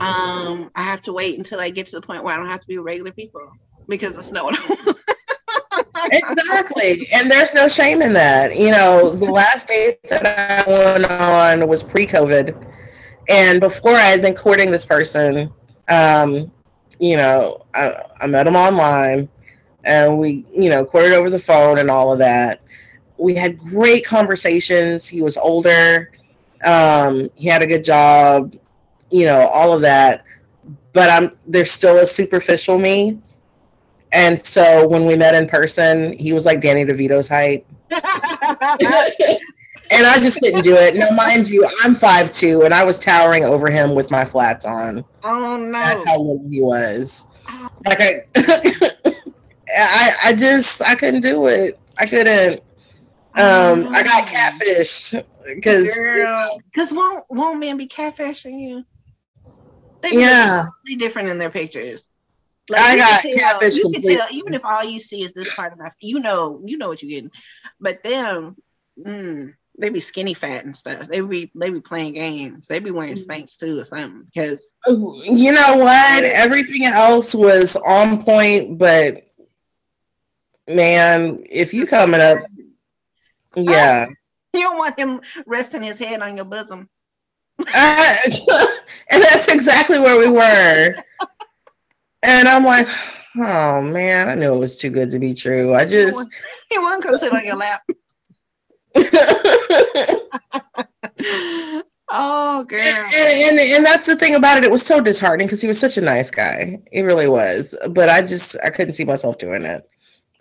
um 0.00 0.70
I 0.74 0.82
have 0.82 1.02
to 1.02 1.12
wait 1.12 1.38
until 1.38 1.60
I 1.60 1.70
get 1.70 1.86
to 1.88 1.96
the 1.96 2.06
point 2.06 2.24
where 2.24 2.34
I 2.34 2.38
don't 2.38 2.48
have 2.48 2.60
to 2.60 2.66
be 2.66 2.78
with 2.78 2.86
regular 2.86 3.12
people 3.12 3.42
because 3.88 4.16
it's 4.18 4.32
not 4.32 4.44
want. 4.44 4.58
exactly. 6.12 7.08
And 7.14 7.30
there's 7.30 7.54
no 7.54 7.68
shame 7.68 8.02
in 8.02 8.12
that. 8.14 8.58
You 8.58 8.70
know, 8.70 9.10
the 9.10 9.30
last 9.30 9.68
date 9.68 10.02
that 10.04 10.26
I 10.26 10.70
went 10.70 11.04
on 11.06 11.68
was 11.68 11.82
pre 11.82 12.06
COVID. 12.06 12.56
And 13.28 13.60
before 13.60 13.92
I 13.94 14.02
had 14.02 14.22
been 14.22 14.34
courting 14.34 14.70
this 14.70 14.86
person, 14.86 15.52
um, 15.88 16.50
you 17.00 17.16
know, 17.16 17.64
I, 17.74 18.04
I 18.20 18.26
met 18.26 18.46
him 18.46 18.56
online. 18.56 19.28
and 19.84 20.18
we, 20.18 20.44
you 20.52 20.68
know, 20.70 20.84
courted 20.84 21.12
over 21.12 21.30
the 21.30 21.38
phone 21.38 21.78
and 21.78 21.90
all 21.90 22.12
of 22.12 22.18
that. 22.18 22.60
We 23.18 23.34
had 23.34 23.58
great 23.58 24.04
conversations. 24.04 25.08
He 25.08 25.22
was 25.22 25.36
older. 25.36 26.12
Um, 26.64 27.30
he 27.34 27.48
had 27.48 27.62
a 27.62 27.66
good 27.66 27.84
job, 27.84 28.54
you 29.10 29.24
know, 29.26 29.48
all 29.52 29.72
of 29.72 29.80
that. 29.82 30.24
But 30.92 31.10
I'm 31.10 31.32
there's 31.46 31.70
still 31.70 31.98
a 31.98 32.06
superficial 32.06 32.78
me. 32.78 33.18
And 34.12 34.44
so 34.44 34.86
when 34.86 35.04
we 35.04 35.14
met 35.16 35.34
in 35.34 35.46
person, 35.48 36.12
he 36.14 36.32
was 36.32 36.46
like 36.46 36.60
Danny 36.60 36.84
DeVito's 36.84 37.28
height. 37.28 37.66
and 39.90 40.06
I 40.06 40.18
just 40.18 40.40
couldn't 40.40 40.62
do 40.62 40.74
it. 40.74 40.96
Now, 40.96 41.10
mind 41.10 41.48
you, 41.48 41.66
I'm 41.82 41.94
five 41.94 42.32
two, 42.32 42.62
and 42.62 42.72
I 42.72 42.84
was 42.84 42.98
towering 42.98 43.44
over 43.44 43.70
him 43.70 43.94
with 43.94 44.10
my 44.10 44.24
flats 44.24 44.64
on. 44.64 45.04
Oh 45.22 45.56
no! 45.56 45.72
That's 45.72 46.04
how 46.04 46.18
little 46.18 46.44
he 46.48 46.60
was. 46.60 47.28
Like 47.86 48.00
I, 48.00 48.14
I, 49.76 50.12
I 50.24 50.32
just 50.32 50.82
I 50.82 50.94
couldn't 50.94 51.20
do 51.20 51.46
it. 51.46 51.78
I 51.98 52.06
couldn't. 52.06 52.62
Um, 53.38 53.94
I 53.94 54.02
got 54.02 54.26
catfished 54.26 55.22
because 55.44 55.88
because 56.72 56.92
won't 56.92 57.24
won't 57.28 57.58
men 57.60 57.76
be 57.76 57.86
catfishing 57.86 58.58
you? 58.58 58.84
They 60.00 60.18
yeah, 60.18 60.66
totally 60.82 60.96
different 60.96 61.28
in 61.28 61.38
their 61.38 61.50
pictures. 61.50 62.06
Like, 62.68 62.80
I 62.80 62.96
got 62.96 63.20
tell, 63.20 63.36
catfish. 63.36 63.76
You 63.76 63.90
can 63.90 64.02
tell, 64.02 64.28
even 64.30 64.54
if 64.54 64.64
all 64.64 64.82
you 64.82 64.98
see 64.98 65.22
is 65.22 65.32
this 65.32 65.54
part 65.54 65.72
of 65.72 65.78
my, 65.78 65.90
you 66.00 66.18
know, 66.18 66.60
you 66.64 66.78
know 66.78 66.88
what 66.88 67.02
you're 67.02 67.10
getting. 67.10 67.30
But 67.78 68.02
them, 68.02 68.56
mm, 68.98 69.54
they 69.78 69.88
be 69.90 70.00
skinny 70.00 70.34
fat 70.34 70.64
and 70.64 70.76
stuff. 70.76 71.06
They 71.06 71.20
be 71.20 71.50
they 71.54 71.70
be 71.70 71.80
playing 71.80 72.14
games. 72.14 72.66
They 72.66 72.80
be 72.80 72.90
wearing 72.90 73.14
mm. 73.14 73.26
Spanx 73.26 73.58
too 73.58 73.80
or 73.80 73.84
something. 73.84 74.24
Because 74.24 74.74
you 74.86 75.52
know 75.52 75.76
what, 75.76 76.24
everything 76.24 76.84
else 76.84 77.34
was 77.34 77.76
on 77.76 78.24
point, 78.24 78.78
but 78.78 79.24
man, 80.68 81.44
if 81.48 81.72
you 81.72 81.86
coming 81.86 82.20
up, 82.20 82.38
yeah, 83.56 84.06
you 84.52 84.60
don't 84.60 84.78
want 84.78 84.98
him 84.98 85.20
resting 85.46 85.82
his 85.82 85.98
head 85.98 86.22
on 86.22 86.36
your 86.36 86.44
bosom. 86.44 86.88
uh, 87.58 88.16
and 89.10 89.22
that's 89.22 89.48
exactly 89.48 89.98
where 89.98 90.18
we 90.18 90.28
were. 90.28 90.94
And 92.22 92.48
I'm 92.48 92.64
like, 92.64 92.88
oh 93.38 93.80
man, 93.82 94.28
I 94.28 94.34
knew 94.34 94.54
it 94.54 94.58
was 94.58 94.78
too 94.78 94.90
good 94.90 95.10
to 95.10 95.18
be 95.18 95.34
true. 95.34 95.74
I 95.74 95.84
just 95.84 96.28
he 96.70 96.78
won't 96.78 97.02
come 97.02 97.18
sit 97.18 97.32
on 97.32 97.44
your 97.44 97.56
lap. 97.56 97.82
oh 102.08 102.64
girl. 102.64 102.80
And, 102.80 103.14
and, 103.14 103.58
and 103.58 103.84
that's 103.84 104.06
the 104.06 104.16
thing 104.16 104.34
about 104.34 104.58
it. 104.58 104.64
It 104.64 104.70
was 104.70 104.84
so 104.84 105.00
disheartening 105.00 105.46
because 105.46 105.60
he 105.60 105.68
was 105.68 105.78
such 105.78 105.96
a 105.98 106.02
nice 106.02 106.30
guy. 106.30 106.80
He 106.92 107.02
really 107.02 107.28
was. 107.28 107.76
But 107.90 108.08
I 108.08 108.22
just 108.22 108.56
I 108.64 108.70
couldn't 108.70 108.94
see 108.94 109.04
myself 109.04 109.38
doing 109.38 109.62
it. 109.62 109.88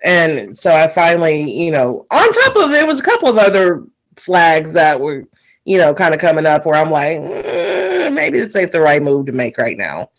And 0.04 0.58
so 0.58 0.74
I 0.74 0.88
finally, 0.88 1.52
you 1.52 1.72
know, 1.72 2.06
on 2.12 2.34
top 2.34 2.56
of 2.58 2.72
it 2.72 2.86
was 2.86 3.00
a 3.00 3.04
couple 3.04 3.30
of 3.30 3.38
other 3.38 3.84
flags 4.16 4.74
that 4.74 5.00
were, 5.00 5.26
you 5.64 5.78
know, 5.78 5.94
kind 5.94 6.14
of 6.14 6.20
coming 6.20 6.46
up 6.46 6.66
where 6.66 6.76
I'm 6.76 6.92
like, 6.92 7.18
mm, 7.18 8.14
maybe 8.14 8.40
this 8.40 8.56
ain't 8.56 8.72
the 8.72 8.82
right 8.82 9.02
move 9.02 9.26
to 9.28 9.32
make 9.32 9.58
right 9.58 9.78
now. 9.78 10.10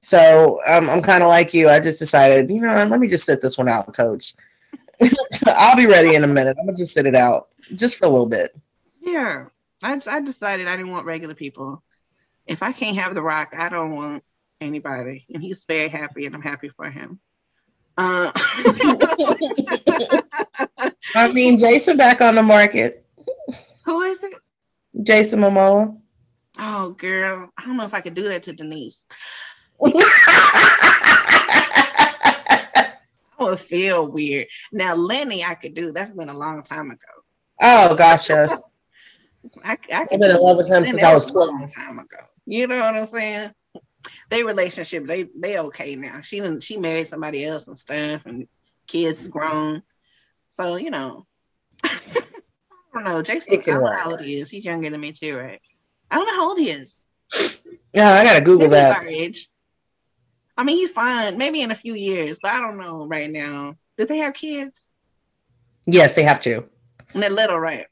So 0.00 0.60
um, 0.66 0.88
I'm 0.88 1.02
kind 1.02 1.22
of 1.22 1.28
like 1.28 1.52
you. 1.52 1.68
I 1.68 1.80
just 1.80 1.98
decided, 1.98 2.50
you 2.50 2.60
know, 2.60 2.72
let 2.84 3.00
me 3.00 3.08
just 3.08 3.26
sit 3.26 3.40
this 3.40 3.58
one 3.58 3.68
out, 3.68 3.92
coach. 3.94 4.34
I'll 5.46 5.76
be 5.76 5.86
ready 5.86 6.14
in 6.14 6.24
a 6.24 6.28
minute. 6.28 6.56
I'm 6.58 6.66
gonna 6.66 6.78
just 6.78 6.94
sit 6.94 7.06
it 7.06 7.14
out 7.14 7.48
just 7.74 7.96
for 7.96 8.06
a 8.06 8.08
little 8.08 8.26
bit. 8.26 8.56
Yeah, 9.00 9.46
I, 9.82 10.00
I 10.06 10.20
decided 10.20 10.68
I 10.68 10.76
didn't 10.76 10.92
want 10.92 11.06
regular 11.06 11.34
people. 11.34 11.82
If 12.46 12.62
I 12.62 12.72
can't 12.72 12.96
have 12.96 13.14
the 13.14 13.22
rock, 13.22 13.54
I 13.56 13.68
don't 13.68 13.94
want 13.94 14.22
anybody. 14.60 15.26
And 15.32 15.42
he's 15.42 15.64
very 15.64 15.88
happy, 15.88 16.26
and 16.26 16.34
I'm 16.34 16.42
happy 16.42 16.68
for 16.68 16.88
him. 16.88 17.20
Uh, 17.98 18.30
I 21.14 21.28
mean, 21.32 21.56
Jason 21.56 21.96
back 21.96 22.20
on 22.20 22.34
the 22.34 22.42
market. 22.42 23.06
Who 23.84 24.02
is 24.02 24.22
it? 24.22 24.34
Jason 25.02 25.40
Momoa. 25.40 25.96
Oh, 26.58 26.90
girl, 26.90 27.50
I 27.56 27.64
don't 27.64 27.76
know 27.76 27.84
if 27.84 27.94
I 27.94 28.00
could 28.00 28.14
do 28.14 28.28
that 28.28 28.42
to 28.44 28.52
Denise. 28.52 29.04
I 33.38 33.44
would 33.44 33.60
feel 33.60 34.06
weird. 34.06 34.46
Now, 34.72 34.94
Lenny, 34.94 35.44
I 35.44 35.54
could 35.54 35.74
do. 35.74 35.92
That's 35.92 36.14
been 36.14 36.30
a 36.30 36.36
long 36.36 36.62
time 36.62 36.90
ago. 36.90 36.98
Oh 37.60 37.94
gosh, 37.94 38.28
yes. 38.30 38.72
I, 39.64 39.76
I 39.92 39.96
have 39.96 40.08
been 40.10 40.30
in 40.30 40.40
love 40.40 40.56
with 40.56 40.68
him 40.68 40.84
since 40.86 41.02
I 41.02 41.14
was 41.14 41.26
twelve. 41.26 41.48
A 41.48 41.52
long 41.52 41.68
time 41.68 41.98
ago. 41.98 42.18
You 42.46 42.66
know 42.66 42.80
what 42.80 42.94
I'm 42.94 43.06
saying? 43.06 43.50
They 44.28 44.42
relationship, 44.42 45.06
they 45.06 45.28
they 45.38 45.58
okay 45.58 45.94
now. 45.94 46.20
She 46.20 46.40
didn't. 46.40 46.62
She 46.62 46.76
married 46.76 47.08
somebody 47.08 47.44
else 47.44 47.66
and 47.66 47.78
stuff, 47.78 48.22
and 48.26 48.48
kids 48.86 49.28
grown. 49.28 49.82
So 50.56 50.76
you 50.76 50.90
know, 50.90 51.26
I 51.84 52.00
don't 52.94 53.04
know. 53.04 53.22
Jason, 53.22 53.54
I 53.54 53.56
don't 53.62 53.84
how 53.84 54.10
old 54.10 54.20
he 54.20 54.36
is. 54.36 54.50
He's 54.50 54.64
younger 54.64 54.90
than 54.90 55.00
me 55.00 55.12
too, 55.12 55.36
right? 55.36 55.60
I 56.10 56.16
don't 56.16 56.26
know 56.26 56.34
how 56.34 56.48
old 56.48 56.58
he 56.58 56.70
is. 56.70 56.96
Yeah, 57.92 58.12
I 58.12 58.24
gotta 58.24 58.40
Google 58.40 58.68
Maybe 58.68 58.70
that. 58.70 58.98
Our 58.98 59.06
age. 59.06 59.48
I 60.56 60.64
mean, 60.64 60.76
he's 60.76 60.90
fine. 60.90 61.36
Maybe 61.36 61.60
in 61.60 61.70
a 61.70 61.74
few 61.74 61.94
years, 61.94 62.38
but 62.42 62.52
I 62.52 62.60
don't 62.60 62.78
know 62.78 63.06
right 63.06 63.30
now. 63.30 63.74
Did 63.98 64.08
they 64.08 64.18
have 64.18 64.34
kids? 64.34 64.88
Yes, 65.86 66.14
they 66.14 66.22
have 66.22 66.40
to. 66.42 66.64
And 67.14 67.22
they're 67.22 67.30
little, 67.30 67.58
right? 67.58 67.86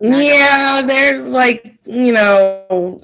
Yeah, 0.00 0.82
they're 0.82 1.20
like 1.20 1.78
you 1.84 2.12
know, 2.12 3.00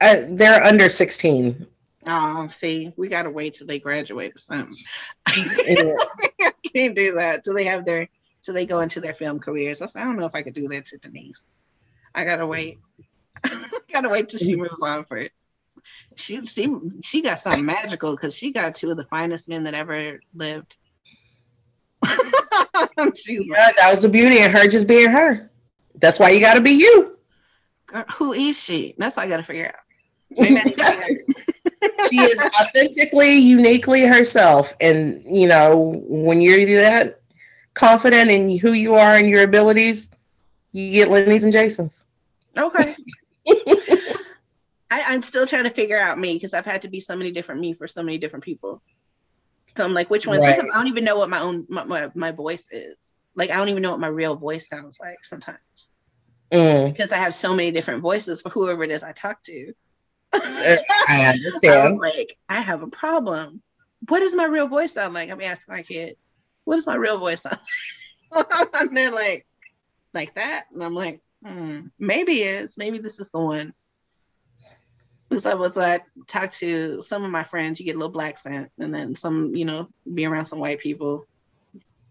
uh, 0.00 0.16
they're 0.28 0.62
under 0.62 0.90
sixteen. 0.90 1.66
Oh, 2.06 2.46
see, 2.46 2.92
we 2.96 3.08
gotta 3.08 3.30
wait 3.30 3.54
till 3.54 3.66
they 3.66 3.78
graduate 3.78 4.34
or 4.34 4.38
something. 4.38 4.76
Yeah. 5.36 5.94
I 6.40 6.52
can't 6.74 6.94
do 6.94 7.14
that 7.14 7.44
till 7.44 7.54
they 7.54 7.64
have 7.64 7.84
their 7.84 8.08
till 8.42 8.54
they 8.54 8.66
go 8.66 8.80
into 8.80 9.00
their 9.00 9.14
film 9.14 9.38
careers. 9.40 9.82
I, 9.82 9.86
said, 9.86 10.02
I 10.02 10.04
don't 10.04 10.16
know 10.16 10.26
if 10.26 10.34
I 10.34 10.42
could 10.42 10.54
do 10.54 10.68
that 10.68 10.86
to 10.86 10.98
Denise. 10.98 11.42
I 12.14 12.24
gotta 12.24 12.46
wait. 12.46 12.78
gotta 13.92 14.08
wait 14.08 14.28
till 14.28 14.38
she 14.40 14.56
moves 14.56 14.82
on 14.82 15.04
first 15.04 15.48
she 16.18 16.44
she 16.46 16.74
she 17.02 17.22
got 17.22 17.38
something 17.38 17.64
magical 17.64 18.12
because 18.12 18.36
she 18.36 18.52
got 18.52 18.74
two 18.74 18.90
of 18.90 18.96
the 18.96 19.04
finest 19.04 19.48
men 19.48 19.64
that 19.64 19.74
ever 19.74 20.20
lived. 20.34 20.76
yeah, 22.04 23.70
that 23.76 23.90
was 23.90 24.02
the 24.02 24.08
beauty 24.08 24.42
of 24.42 24.52
her 24.52 24.66
just 24.66 24.86
being 24.86 25.10
her. 25.10 25.50
That's 25.94 26.18
why 26.18 26.30
you 26.30 26.40
got 26.40 26.54
to 26.54 26.60
be 26.60 26.72
you. 26.72 27.16
Girl, 27.86 28.04
who 28.16 28.32
is 28.32 28.60
she? 28.60 28.94
That's 28.98 29.16
what 29.16 29.26
I 29.26 29.28
got 29.28 29.38
to 29.38 29.42
figure 29.42 29.66
out. 29.66 29.74
she 30.36 32.20
is 32.20 32.38
authentically, 32.60 33.36
uniquely 33.36 34.02
herself, 34.02 34.74
and 34.80 35.24
you 35.24 35.48
know 35.48 36.02
when 36.06 36.40
you're 36.40 36.64
that 36.80 37.20
confident 37.74 38.30
in 38.30 38.58
who 38.58 38.72
you 38.72 38.94
are 38.94 39.14
and 39.14 39.28
your 39.28 39.44
abilities, 39.44 40.10
you 40.72 40.92
get 40.92 41.08
Lenny's 41.08 41.44
and 41.44 41.52
Jason's. 41.52 42.06
Okay. 42.56 42.96
I, 44.90 45.14
am 45.14 45.22
still 45.22 45.46
trying 45.46 45.64
to 45.64 45.70
figure 45.70 45.98
out 45.98 46.18
me 46.18 46.34
because 46.34 46.52
I've 46.52 46.66
had 46.66 46.82
to 46.82 46.88
be 46.88 47.00
so 47.00 47.16
many 47.16 47.30
different 47.30 47.60
me 47.60 47.72
for 47.72 47.86
so 47.86 48.02
many 48.02 48.18
different 48.18 48.44
people. 48.44 48.82
So 49.76 49.84
I'm 49.84 49.94
like, 49.94 50.10
which 50.10 50.26
one? 50.26 50.40
Right. 50.40 50.56
Sometimes 50.56 50.74
I 50.74 50.78
don't 50.78 50.88
even 50.88 51.04
know 51.04 51.16
what 51.16 51.30
my 51.30 51.40
own 51.40 51.66
my, 51.68 51.84
my, 51.84 52.10
my, 52.14 52.30
voice 52.32 52.68
is. 52.70 53.12
Like 53.36 53.50
I 53.50 53.56
don't 53.56 53.68
even 53.68 53.82
know 53.82 53.92
what 53.92 54.00
my 54.00 54.08
real 54.08 54.34
voice 54.34 54.68
sounds 54.68 54.98
like 55.00 55.24
sometimes. 55.24 55.90
Mm. 56.50 56.92
Because 56.92 57.12
I 57.12 57.18
have 57.18 57.34
so 57.34 57.54
many 57.54 57.70
different 57.70 58.02
voices 58.02 58.40
for 58.40 58.48
whoever 58.48 58.82
it 58.82 58.90
is 58.90 59.02
I 59.02 59.12
talk 59.12 59.42
to. 59.42 59.72
I 60.32 61.32
understand. 61.34 61.94
I 62.02 62.08
like, 62.08 62.36
I 62.48 62.60
have 62.60 62.82
a 62.82 62.88
problem. 62.88 63.62
What 64.08 64.20
does 64.20 64.34
my 64.34 64.44
real 64.44 64.68
voice 64.68 64.92
sound 64.92 65.14
like? 65.14 65.30
I'm 65.30 65.40
asking 65.40 65.74
my 65.74 65.82
kids, 65.82 66.28
what 66.64 66.76
does 66.76 66.86
my 66.86 66.96
real 66.96 67.18
voice 67.18 67.42
sound 67.42 67.58
like? 68.32 68.46
and 68.74 68.96
they're 68.96 69.10
like, 69.10 69.46
like 70.14 70.34
that. 70.34 70.66
And 70.72 70.82
I'm 70.82 70.94
like, 70.94 71.20
hmm, 71.44 71.86
maybe 71.98 72.42
it's 72.42 72.76
maybe 72.76 72.98
this 72.98 73.20
is 73.20 73.30
the 73.30 73.40
one 73.40 73.72
because 75.28 75.46
I 75.46 75.54
was 75.54 75.76
like 75.76 76.04
talk 76.26 76.50
to 76.52 77.02
some 77.02 77.24
of 77.24 77.30
my 77.30 77.44
friends, 77.44 77.78
you 77.78 77.86
get 77.86 77.94
a 77.94 77.98
little 77.98 78.12
black 78.12 78.38
scent, 78.38 78.70
and 78.78 78.94
then 78.94 79.14
some, 79.14 79.54
you 79.54 79.64
know, 79.64 79.88
be 80.12 80.26
around 80.26 80.46
some 80.46 80.58
white 80.58 80.80
people. 80.80 81.26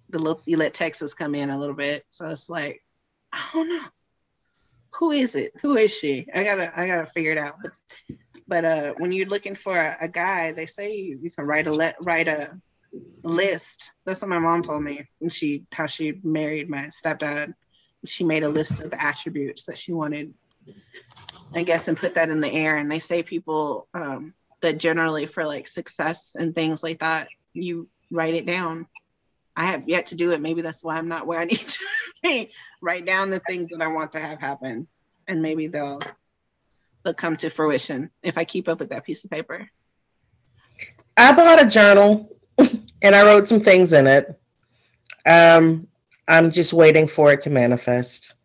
The 0.09 0.19
little 0.19 0.41
you 0.45 0.57
let 0.57 0.73
Texas 0.73 1.13
come 1.13 1.35
in 1.35 1.49
a 1.49 1.59
little 1.59 1.75
bit, 1.75 2.05
so 2.09 2.29
it's 2.29 2.49
like 2.49 2.83
I 3.33 3.49
don't 3.53 3.67
know 3.67 3.81
who 4.99 5.11
is 5.11 5.35
it? 5.35 5.53
Who 5.61 5.75
is 5.77 5.91
she? 5.91 6.27
I 6.33 6.43
gotta 6.43 6.71
I 6.79 6.87
gotta 6.87 7.05
figure 7.05 7.31
it 7.31 7.37
out. 7.37 7.55
But 8.47 8.65
uh, 8.65 8.93
when 8.97 9.11
you're 9.11 9.27
looking 9.27 9.55
for 9.55 9.77
a, 9.77 9.97
a 10.01 10.07
guy, 10.07 10.53
they 10.53 10.65
say 10.65 10.95
you, 10.95 11.19
you 11.21 11.31
can 11.31 11.45
write 11.45 11.67
a 11.67 11.71
let 11.71 11.95
write 12.01 12.27
a 12.27 12.57
list. 13.23 13.91
That's 14.05 14.21
what 14.21 14.29
my 14.29 14.39
mom 14.39 14.63
told 14.63 14.83
me 14.83 15.07
when 15.19 15.29
she 15.29 15.65
how 15.71 15.87
she 15.87 16.19
married 16.23 16.69
my 16.69 16.87
stepdad. 16.87 17.53
She 18.05 18.23
made 18.23 18.43
a 18.43 18.49
list 18.49 18.79
of 18.79 18.91
the 18.91 19.03
attributes 19.03 19.65
that 19.65 19.77
she 19.77 19.91
wanted 19.91 20.33
I 21.55 21.63
guess, 21.63 21.87
and 21.87 21.97
put 21.97 22.15
that 22.15 22.29
in 22.29 22.39
the 22.39 22.51
air. 22.51 22.77
And 22.77 22.91
they 22.91 22.99
say 22.99 23.23
people 23.23 23.87
um, 23.93 24.33
that 24.61 24.77
generally 24.77 25.25
for 25.25 25.45
like 25.45 25.67
success 25.67 26.35
and 26.37 26.53
things 26.53 26.83
like 26.83 26.99
that, 26.99 27.29
you 27.53 27.89
write 28.11 28.33
it 28.33 28.45
down. 28.45 28.87
I 29.55 29.65
have 29.65 29.89
yet 29.89 30.07
to 30.07 30.15
do 30.15 30.33
it. 30.33 30.41
Maybe 30.41 30.61
that's 30.61 30.83
why 30.83 30.97
I'm 30.97 31.07
not 31.07 31.25
where 31.25 31.39
I 31.39 31.45
need 31.45 31.57
to. 31.57 31.85
Write 32.81 33.05
down 33.05 33.29
the 33.29 33.39
things 33.47 33.69
that 33.69 33.81
I 33.81 33.87
want 33.87 34.11
to 34.11 34.19
have 34.19 34.39
happen, 34.39 34.87
and 35.27 35.41
maybe 35.41 35.67
they'll 35.67 35.99
they'll 37.03 37.13
come 37.13 37.35
to 37.37 37.49
fruition 37.49 38.09
if 38.21 38.37
I 38.37 38.43
keep 38.43 38.67
up 38.67 38.79
with 38.79 38.89
that 38.89 39.05
piece 39.05 39.23
of 39.23 39.31
paper. 39.31 39.69
I 41.15 41.31
bought 41.33 41.61
a 41.61 41.65
journal 41.65 42.37
and 43.01 43.15
I 43.15 43.23
wrote 43.23 43.47
some 43.47 43.59
things 43.59 43.93
in 43.93 44.05
it. 44.07 44.39
Um, 45.25 45.87
I'm 46.27 46.51
just 46.51 46.73
waiting 46.73 47.07
for 47.07 47.31
it 47.31 47.41
to 47.41 47.49
manifest. 47.49 48.35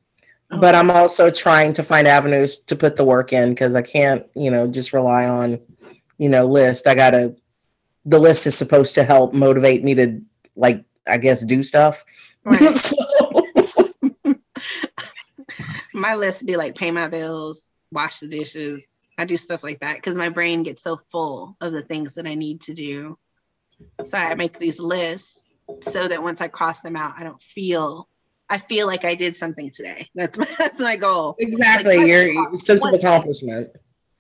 But 0.61 0.75
I'm 0.75 0.91
also 0.91 1.31
trying 1.31 1.73
to 1.75 1.83
find 1.83 2.07
avenues 2.07 2.59
to 2.59 2.77
put 2.77 2.97
the 2.97 3.05
work 3.05 3.33
in 3.33 3.51
because 3.51 3.75
I 3.75 3.81
can't, 3.81 4.27
you 4.35 4.51
know, 4.51 4.67
just 4.67 4.93
rely 4.93 5.27
on, 5.27 5.59
you 6.19 6.29
know, 6.29 6.47
list. 6.47 6.87
I 6.87 6.95
gotta 6.95 7.35
the 8.05 8.19
list 8.19 8.47
is 8.47 8.55
supposed 8.55 8.95
to 8.97 9.05
help 9.05 9.33
motivate 9.33 9.83
me 9.83 9.95
to 9.95 10.21
like 10.55 10.85
I 11.09 11.17
guess 11.17 11.43
do 11.43 11.63
stuff. 11.63 12.05
Right. 12.45 12.75
so, 12.75 12.97
my 16.03 16.17
list 16.17 16.45
be 16.45 16.57
like 16.57 16.75
pay 16.75 16.91
my 16.91 17.09
bills, 17.09 17.71
wash 17.91 18.19
the 18.19 18.29
dishes. 18.29 18.87
I 19.17 19.25
do 19.25 19.37
stuff 19.37 19.63
like 19.63 19.81
that 19.81 19.97
because 19.97 20.17
my 20.17 20.29
brain 20.29 20.65
gets 20.65 20.83
so 20.83 20.97
full 20.97 21.57
of 21.61 21.73
the 21.73 21.83
things 21.83 22.15
that 22.15 22.27
I 22.27 22.35
need 22.35 22.63
to 22.63 22.75
do. 22.75 23.19
So 24.03 24.19
I 24.19 24.35
make 24.35 24.59
these 24.59 24.81
lists 24.81 25.49
so 25.83 26.09
that 26.09 26.23
once 26.23 26.41
I 26.41 26.49
cross 26.49 26.81
them 26.81 26.97
out, 26.97 27.15
I 27.17 27.25
don't 27.25 27.41
feel 27.41 28.09
I 28.51 28.59
feel 28.59 28.87
like 28.87 29.05
I 29.05 29.15
did 29.15 29.37
something 29.37 29.71
today. 29.71 30.11
That's 30.15 30.37
my, 30.37 30.49
that's 30.59 30.79
my 30.79 30.97
goal. 30.97 31.37
Exactly, 31.39 31.97
like, 31.97 32.07
your 32.07 32.55
sense 32.57 32.85
of 32.85 32.93
accomplishment. 32.93 33.71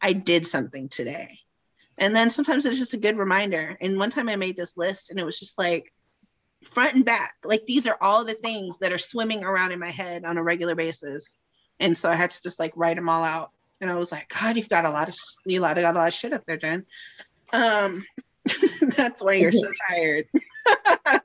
I 0.01 0.15
did 0.15 0.47
something 0.47 0.89
today. 0.89 1.39
And 1.99 2.17
then 2.17 2.31
sometimes 2.31 2.65
it's 2.65 2.79
just 2.79 2.95
a 2.95 2.99
good 2.99 3.19
reminder. 3.19 3.77
And 3.79 3.99
one 3.99 4.09
time 4.09 4.31
I 4.31 4.37
made 4.37 4.57
this 4.57 4.75
list 4.75 5.11
and 5.11 5.21
it 5.21 5.25
was 5.25 5.39
just 5.39 5.59
like 5.59 5.93
front 6.65 6.95
and 6.95 7.05
back. 7.05 7.35
Like 7.45 7.67
these 7.67 7.87
are 7.87 7.99
all 8.01 8.25
the 8.25 8.33
things 8.33 8.79
that 8.79 8.93
are 8.93 8.99
swimming 8.99 9.45
around 9.45 9.73
in 9.73 9.79
my 9.79 9.91
head 9.91 10.25
on 10.25 10.39
a 10.39 10.43
regular 10.43 10.75
basis. 10.75 11.27
And 11.83 11.99
so 11.99 12.09
I 12.09 12.15
had 12.15 12.31
to 12.31 12.43
just 12.43 12.59
like 12.61 12.73
write 12.77 12.97
them 12.97 13.09
all 13.09 13.25
out. 13.25 13.51
And 13.81 13.91
I 13.91 13.97
was 13.97 14.13
like, 14.13 14.29
God, 14.29 14.57
you've 14.57 14.69
got 14.69 14.85
a 14.85 14.91
lot 14.91 15.09
of 15.09 15.17
you 15.45 15.61
lot 15.61 15.77
got 15.77 15.97
a 15.97 15.99
lot 15.99 16.09
of 16.09 16.15
shit 16.15 16.33
up 16.33 16.45
there, 16.47 16.57
Jen. 16.57 16.87
Um, 17.53 18.05
that's 18.97 19.23
why 19.23 19.35
you're 19.35 19.53
so 19.53 19.71
tired. 19.89 20.27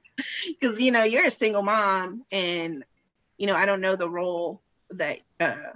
Because 0.59 0.79
you 0.79 0.91
know 0.91 1.03
you're 1.03 1.27
a 1.27 1.31
single 1.31 1.61
mom, 1.61 2.23
and 2.31 2.83
you 3.37 3.45
know 3.45 3.55
I 3.55 3.67
don't 3.67 3.81
know 3.81 3.95
the 3.95 4.09
role 4.09 4.63
that 4.89 5.19
uh, 5.39 5.73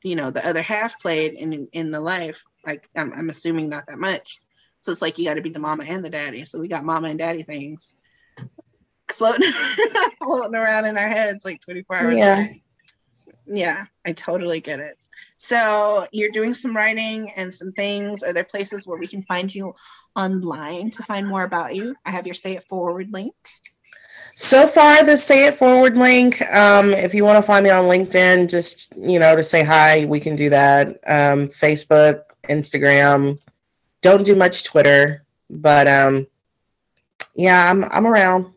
you 0.00 0.14
know 0.14 0.30
the 0.30 0.46
other 0.46 0.62
half 0.62 1.00
played 1.00 1.34
in 1.34 1.66
in 1.72 1.90
the 1.90 2.00
life. 2.00 2.44
Like 2.64 2.88
I'm, 2.94 3.12
I'm 3.12 3.30
assuming 3.30 3.68
not 3.68 3.88
that 3.88 3.98
much. 3.98 4.40
So 4.78 4.92
it's 4.92 5.02
like 5.02 5.18
you 5.18 5.24
got 5.24 5.34
to 5.34 5.42
be 5.42 5.50
the 5.50 5.58
mama 5.58 5.84
and 5.84 6.04
the 6.04 6.10
daddy. 6.10 6.44
So 6.44 6.60
we 6.60 6.68
got 6.68 6.84
mama 6.84 7.08
and 7.08 7.18
daddy 7.18 7.42
things 7.42 7.96
floating 9.08 9.52
floating 10.22 10.54
around 10.54 10.84
in 10.84 10.96
our 10.96 11.08
heads 11.08 11.44
like 11.44 11.60
24 11.62 11.96
hours. 11.96 12.18
Yeah. 12.18 12.46
Yeah, 13.46 13.84
I 14.04 14.12
totally 14.12 14.60
get 14.60 14.80
it. 14.80 14.98
So 15.36 16.06
you're 16.12 16.30
doing 16.30 16.54
some 16.54 16.76
writing 16.76 17.30
and 17.32 17.54
some 17.54 17.72
things. 17.72 18.22
Are 18.22 18.32
there 18.32 18.44
places 18.44 18.86
where 18.86 18.98
we 18.98 19.06
can 19.06 19.22
find 19.22 19.54
you 19.54 19.74
online 20.16 20.90
to 20.90 21.02
find 21.02 21.26
more 21.26 21.42
about 21.42 21.74
you? 21.74 21.94
I 22.04 22.10
have 22.10 22.26
your 22.26 22.34
Say 22.34 22.56
It 22.56 22.64
Forward 22.64 23.12
link. 23.12 23.34
So 24.36 24.66
far, 24.66 25.04
the 25.04 25.16
Say 25.16 25.46
It 25.46 25.54
Forward 25.54 25.96
link. 25.96 26.40
Um, 26.52 26.90
if 26.90 27.14
you 27.14 27.24
want 27.24 27.36
to 27.36 27.42
find 27.42 27.64
me 27.64 27.70
on 27.70 27.84
LinkedIn, 27.84 28.48
just 28.48 28.94
you 28.96 29.18
know 29.18 29.36
to 29.36 29.44
say 29.44 29.62
hi, 29.62 30.06
we 30.06 30.20
can 30.20 30.36
do 30.36 30.50
that. 30.50 30.88
Um, 31.06 31.48
Facebook, 31.48 32.22
Instagram. 32.48 33.38
Don't 34.00 34.24
do 34.24 34.34
much 34.34 34.64
Twitter, 34.64 35.24
but 35.50 35.86
um, 35.86 36.26
yeah, 37.34 37.70
I'm 37.70 37.84
I'm 37.84 38.06
around. 38.06 38.52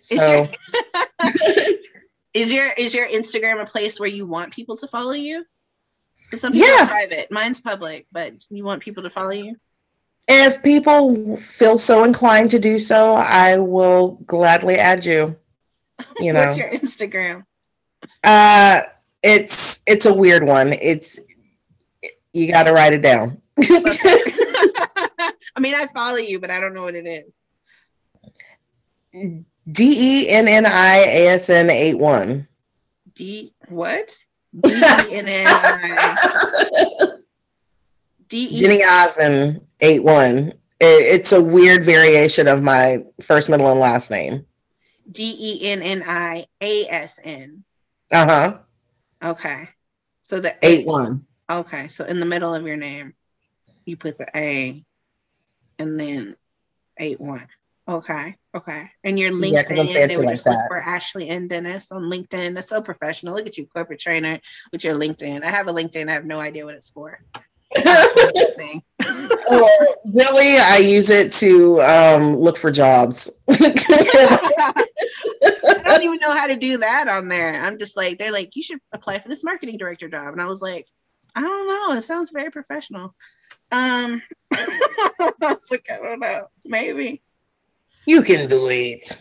So. 0.00 0.48
Is 2.34 2.52
your 2.52 2.68
is 2.68 2.94
your 2.94 3.06
Instagram 3.08 3.60
a 3.60 3.66
place 3.66 4.00
where 4.00 4.08
you 4.08 4.26
want 4.26 4.52
people 4.52 4.76
to 4.76 4.86
follow 4.86 5.12
you? 5.12 5.44
Some 6.34 6.52
people 6.52 6.68
yeah. 6.68 6.84
are 6.84 6.88
private. 6.88 7.30
Mine's 7.30 7.60
public, 7.60 8.06
but 8.10 8.34
you 8.50 8.64
want 8.64 8.82
people 8.82 9.02
to 9.02 9.10
follow 9.10 9.30
you. 9.30 9.56
If 10.28 10.62
people 10.62 11.36
feel 11.36 11.78
so 11.78 12.04
inclined 12.04 12.50
to 12.52 12.58
do 12.58 12.78
so, 12.78 13.12
I 13.14 13.58
will 13.58 14.12
gladly 14.24 14.76
add 14.76 15.04
you. 15.04 15.36
You 16.18 16.32
know. 16.34 16.46
What's 16.46 16.56
your 16.56 16.70
Instagram? 16.70 17.44
Uh, 18.24 18.82
it's 19.22 19.80
it's 19.86 20.06
a 20.06 20.14
weird 20.14 20.44
one. 20.44 20.72
It's 20.72 21.20
you 22.32 22.50
got 22.50 22.62
to 22.64 22.72
write 22.72 22.94
it 22.94 23.02
down. 23.02 23.42
I 25.54 25.60
mean, 25.60 25.74
I 25.74 25.86
follow 25.88 26.16
you, 26.16 26.38
but 26.40 26.50
I 26.50 26.60
don't 26.60 26.72
know 26.72 26.82
what 26.82 26.94
it 26.94 27.26
is. 29.14 29.44
D 29.70 30.24
E 30.24 30.28
N 30.30 30.48
N 30.48 30.66
I 30.66 30.98
A 30.98 31.28
S 31.28 31.48
N 31.48 31.70
8 31.70 31.94
1. 31.94 32.48
D 33.14 33.54
what? 33.68 34.16
D 34.60 34.70
E 34.70 34.74
N 34.74 35.28
N 35.28 35.46
I. 35.46 37.12
D 38.28 38.44
E 38.46 38.58
Jenny 38.58 38.82
Ozen 38.82 39.60
8 39.80 40.02
1. 40.02 40.52
It's 40.84 41.30
a 41.30 41.40
weird 41.40 41.84
variation 41.84 42.48
of 42.48 42.60
my 42.60 43.04
first, 43.20 43.48
middle, 43.48 43.70
and 43.70 43.78
last 43.78 44.10
name. 44.10 44.44
D 45.08 45.36
E 45.38 45.68
N 45.68 45.80
N 45.80 46.02
I 46.04 46.46
A 46.60 46.86
S 46.88 47.20
N. 47.22 47.62
Uh 48.10 48.26
huh. 48.26 48.58
Okay. 49.22 49.68
So 50.24 50.40
the 50.40 50.56
8 50.60 50.84
1. 50.84 51.24
Okay. 51.50 51.86
So 51.86 52.04
in 52.04 52.18
the 52.18 52.26
middle 52.26 52.52
of 52.52 52.66
your 52.66 52.76
name, 52.76 53.14
you 53.84 53.96
put 53.96 54.18
the 54.18 54.26
A 54.34 54.84
and 55.78 56.00
then 56.00 56.34
8 56.98 57.20
1. 57.20 57.46
Okay. 57.88 58.36
Okay. 58.54 58.90
And 59.02 59.18
your 59.18 59.32
LinkedIn, 59.32 59.92
yeah, 59.92 60.06
they 60.06 60.16
would 60.16 60.26
like 60.26 60.34
just 60.34 60.44
that. 60.44 60.52
look 60.52 60.68
for 60.68 60.76
Ashley 60.76 61.28
N. 61.28 61.48
Dennis 61.48 61.90
on 61.90 62.02
LinkedIn. 62.02 62.54
That's 62.54 62.68
so 62.68 62.80
professional. 62.80 63.34
Look 63.34 63.46
at 63.46 63.58
you, 63.58 63.66
corporate 63.66 63.98
trainer, 63.98 64.40
with 64.70 64.84
your 64.84 64.94
LinkedIn. 64.94 65.42
I 65.42 65.50
have 65.50 65.68
a 65.68 65.72
LinkedIn. 65.72 66.08
I 66.08 66.12
have 66.12 66.24
no 66.24 66.38
idea 66.38 66.64
what 66.64 66.74
it's 66.74 66.90
for. 66.90 67.20
oh, 67.84 69.70
really, 70.04 70.58
I 70.58 70.76
use 70.76 71.10
it 71.10 71.32
to 71.32 71.82
um, 71.82 72.36
look 72.36 72.58
for 72.58 72.70
jobs. 72.70 73.30
I 73.48 74.86
don't 75.84 76.02
even 76.02 76.18
know 76.18 76.32
how 76.32 76.48
to 76.48 76.56
do 76.56 76.78
that 76.78 77.08
on 77.08 77.28
there. 77.28 77.62
I'm 77.62 77.78
just 77.78 77.96
like, 77.96 78.18
they're 78.18 78.32
like, 78.32 78.56
you 78.56 78.62
should 78.62 78.80
apply 78.92 79.18
for 79.18 79.28
this 79.28 79.42
marketing 79.42 79.78
director 79.78 80.08
job. 80.08 80.32
And 80.32 80.42
I 80.42 80.46
was 80.46 80.60
like, 80.60 80.86
I 81.34 81.40
don't 81.40 81.68
know. 81.68 81.96
It 81.96 82.02
sounds 82.02 82.30
very 82.30 82.50
professional. 82.50 83.14
Um, 83.70 84.22
I 84.52 85.32
was 85.40 85.70
like, 85.70 85.88
I 85.90 85.96
don't 85.96 86.20
know. 86.20 86.48
Maybe. 86.64 87.22
You 88.06 88.22
can 88.22 88.48
do 88.48 88.68
it. 88.68 89.20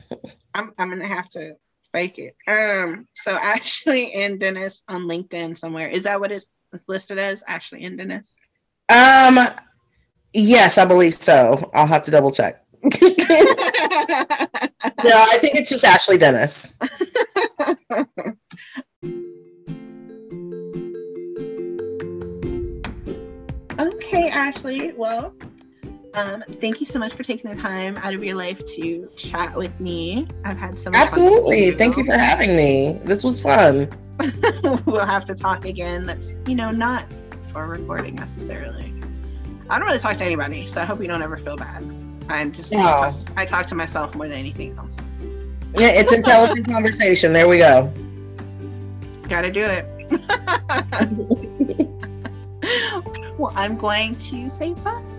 I'm 0.54 0.72
I'm 0.78 0.90
gonna 0.90 1.08
have 1.08 1.30
to 1.30 1.56
fake 1.94 2.20
it. 2.20 2.36
Um, 2.48 3.08
so 3.14 3.32
Ashley 3.42 4.14
N. 4.14 4.38
Dennis 4.38 4.84
on 4.88 5.04
LinkedIn 5.04 5.58
somewhere. 5.58 5.90
Is 5.90 6.04
that 6.04 6.20
what 6.20 6.32
it's 6.32 6.54
listed 6.88 7.18
as? 7.18 7.44
Ashley 7.48 7.82
N. 7.84 7.98
Dennis? 7.98 8.38
Um 8.90 9.40
yes, 10.34 10.78
I 10.78 10.86
believe 10.86 11.16
so. 11.16 11.72
I'll 11.74 11.88
have 11.88 12.04
to 12.04 12.12
double 12.12 12.32
check. 12.32 12.64
no, 12.84 12.90
I 13.04 14.68
think 15.40 15.56
it's 15.56 15.70
just 15.70 15.86
Ashley 15.86 16.18
Dennis. 16.18 16.74
okay, 23.80 24.30
Ashley. 24.30 24.94
Well, 24.94 25.36
um, 26.14 26.44
thank 26.60 26.80
you 26.80 26.86
so 26.86 27.00
much 27.00 27.14
for 27.14 27.24
taking 27.24 27.54
the 27.54 27.62
time 27.62 27.98
out 27.98 28.14
of 28.14 28.24
your 28.24 28.36
life 28.36 28.64
to 28.76 29.08
chat 29.16 29.56
with 29.56 29.78
me. 29.80 30.28
I've 30.44 30.58
had 30.58 30.78
so 30.78 30.90
much 30.90 31.00
Absolutely. 31.00 31.72
Thank 31.72 31.98
you 31.98 32.04
for 32.04 32.14
having 32.14 32.56
me. 32.56 33.00
This 33.04 33.24
was 33.24 33.40
fun. 33.40 33.90
we'll 34.86 35.06
have 35.06 35.26
to 35.26 35.36
talk 35.36 35.66
again. 35.66 36.06
That's, 36.06 36.38
you 36.46 36.56
know, 36.56 36.72
not 36.72 37.06
for 37.52 37.68
recording 37.68 38.16
necessarily. 38.16 38.94
I 39.70 39.80
don't 39.80 39.88
really 39.88 40.00
talk 40.00 40.18
to 40.18 40.26
anybody, 40.26 40.68
so 40.68 40.82
I 40.82 40.86
hope 40.86 41.02
you 41.02 41.08
don't 41.08 41.22
ever 41.22 41.38
feel 41.38 41.56
bad. 41.56 41.84
I'm 42.30 42.52
just, 42.52 42.74
no. 42.74 42.80
I, 42.80 42.84
talk, 42.84 43.14
I 43.38 43.46
talk 43.46 43.68
to 43.68 43.76
myself 43.76 44.16
more 44.16 44.28
than 44.28 44.38
anything 44.38 44.78
else. 44.78 44.98
Yeah, 45.76 45.92
it's 45.94 46.12
intelligent 46.14 46.68
conversation. 46.68 47.34
There 47.34 47.48
we 47.48 47.58
go. 47.58 47.92
Gotta 49.30 49.50
do 49.50 49.64
it. 49.64 49.86
well, 53.38 53.54
I'm 53.56 53.78
going 53.78 54.18
to 54.18 54.50
say 54.50 54.74
bye. 54.74 55.11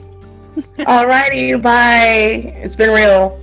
Alrighty, 0.57 1.61
bye. 1.61 2.53
It's 2.63 2.77
been 2.77 2.91
real. 2.91 3.39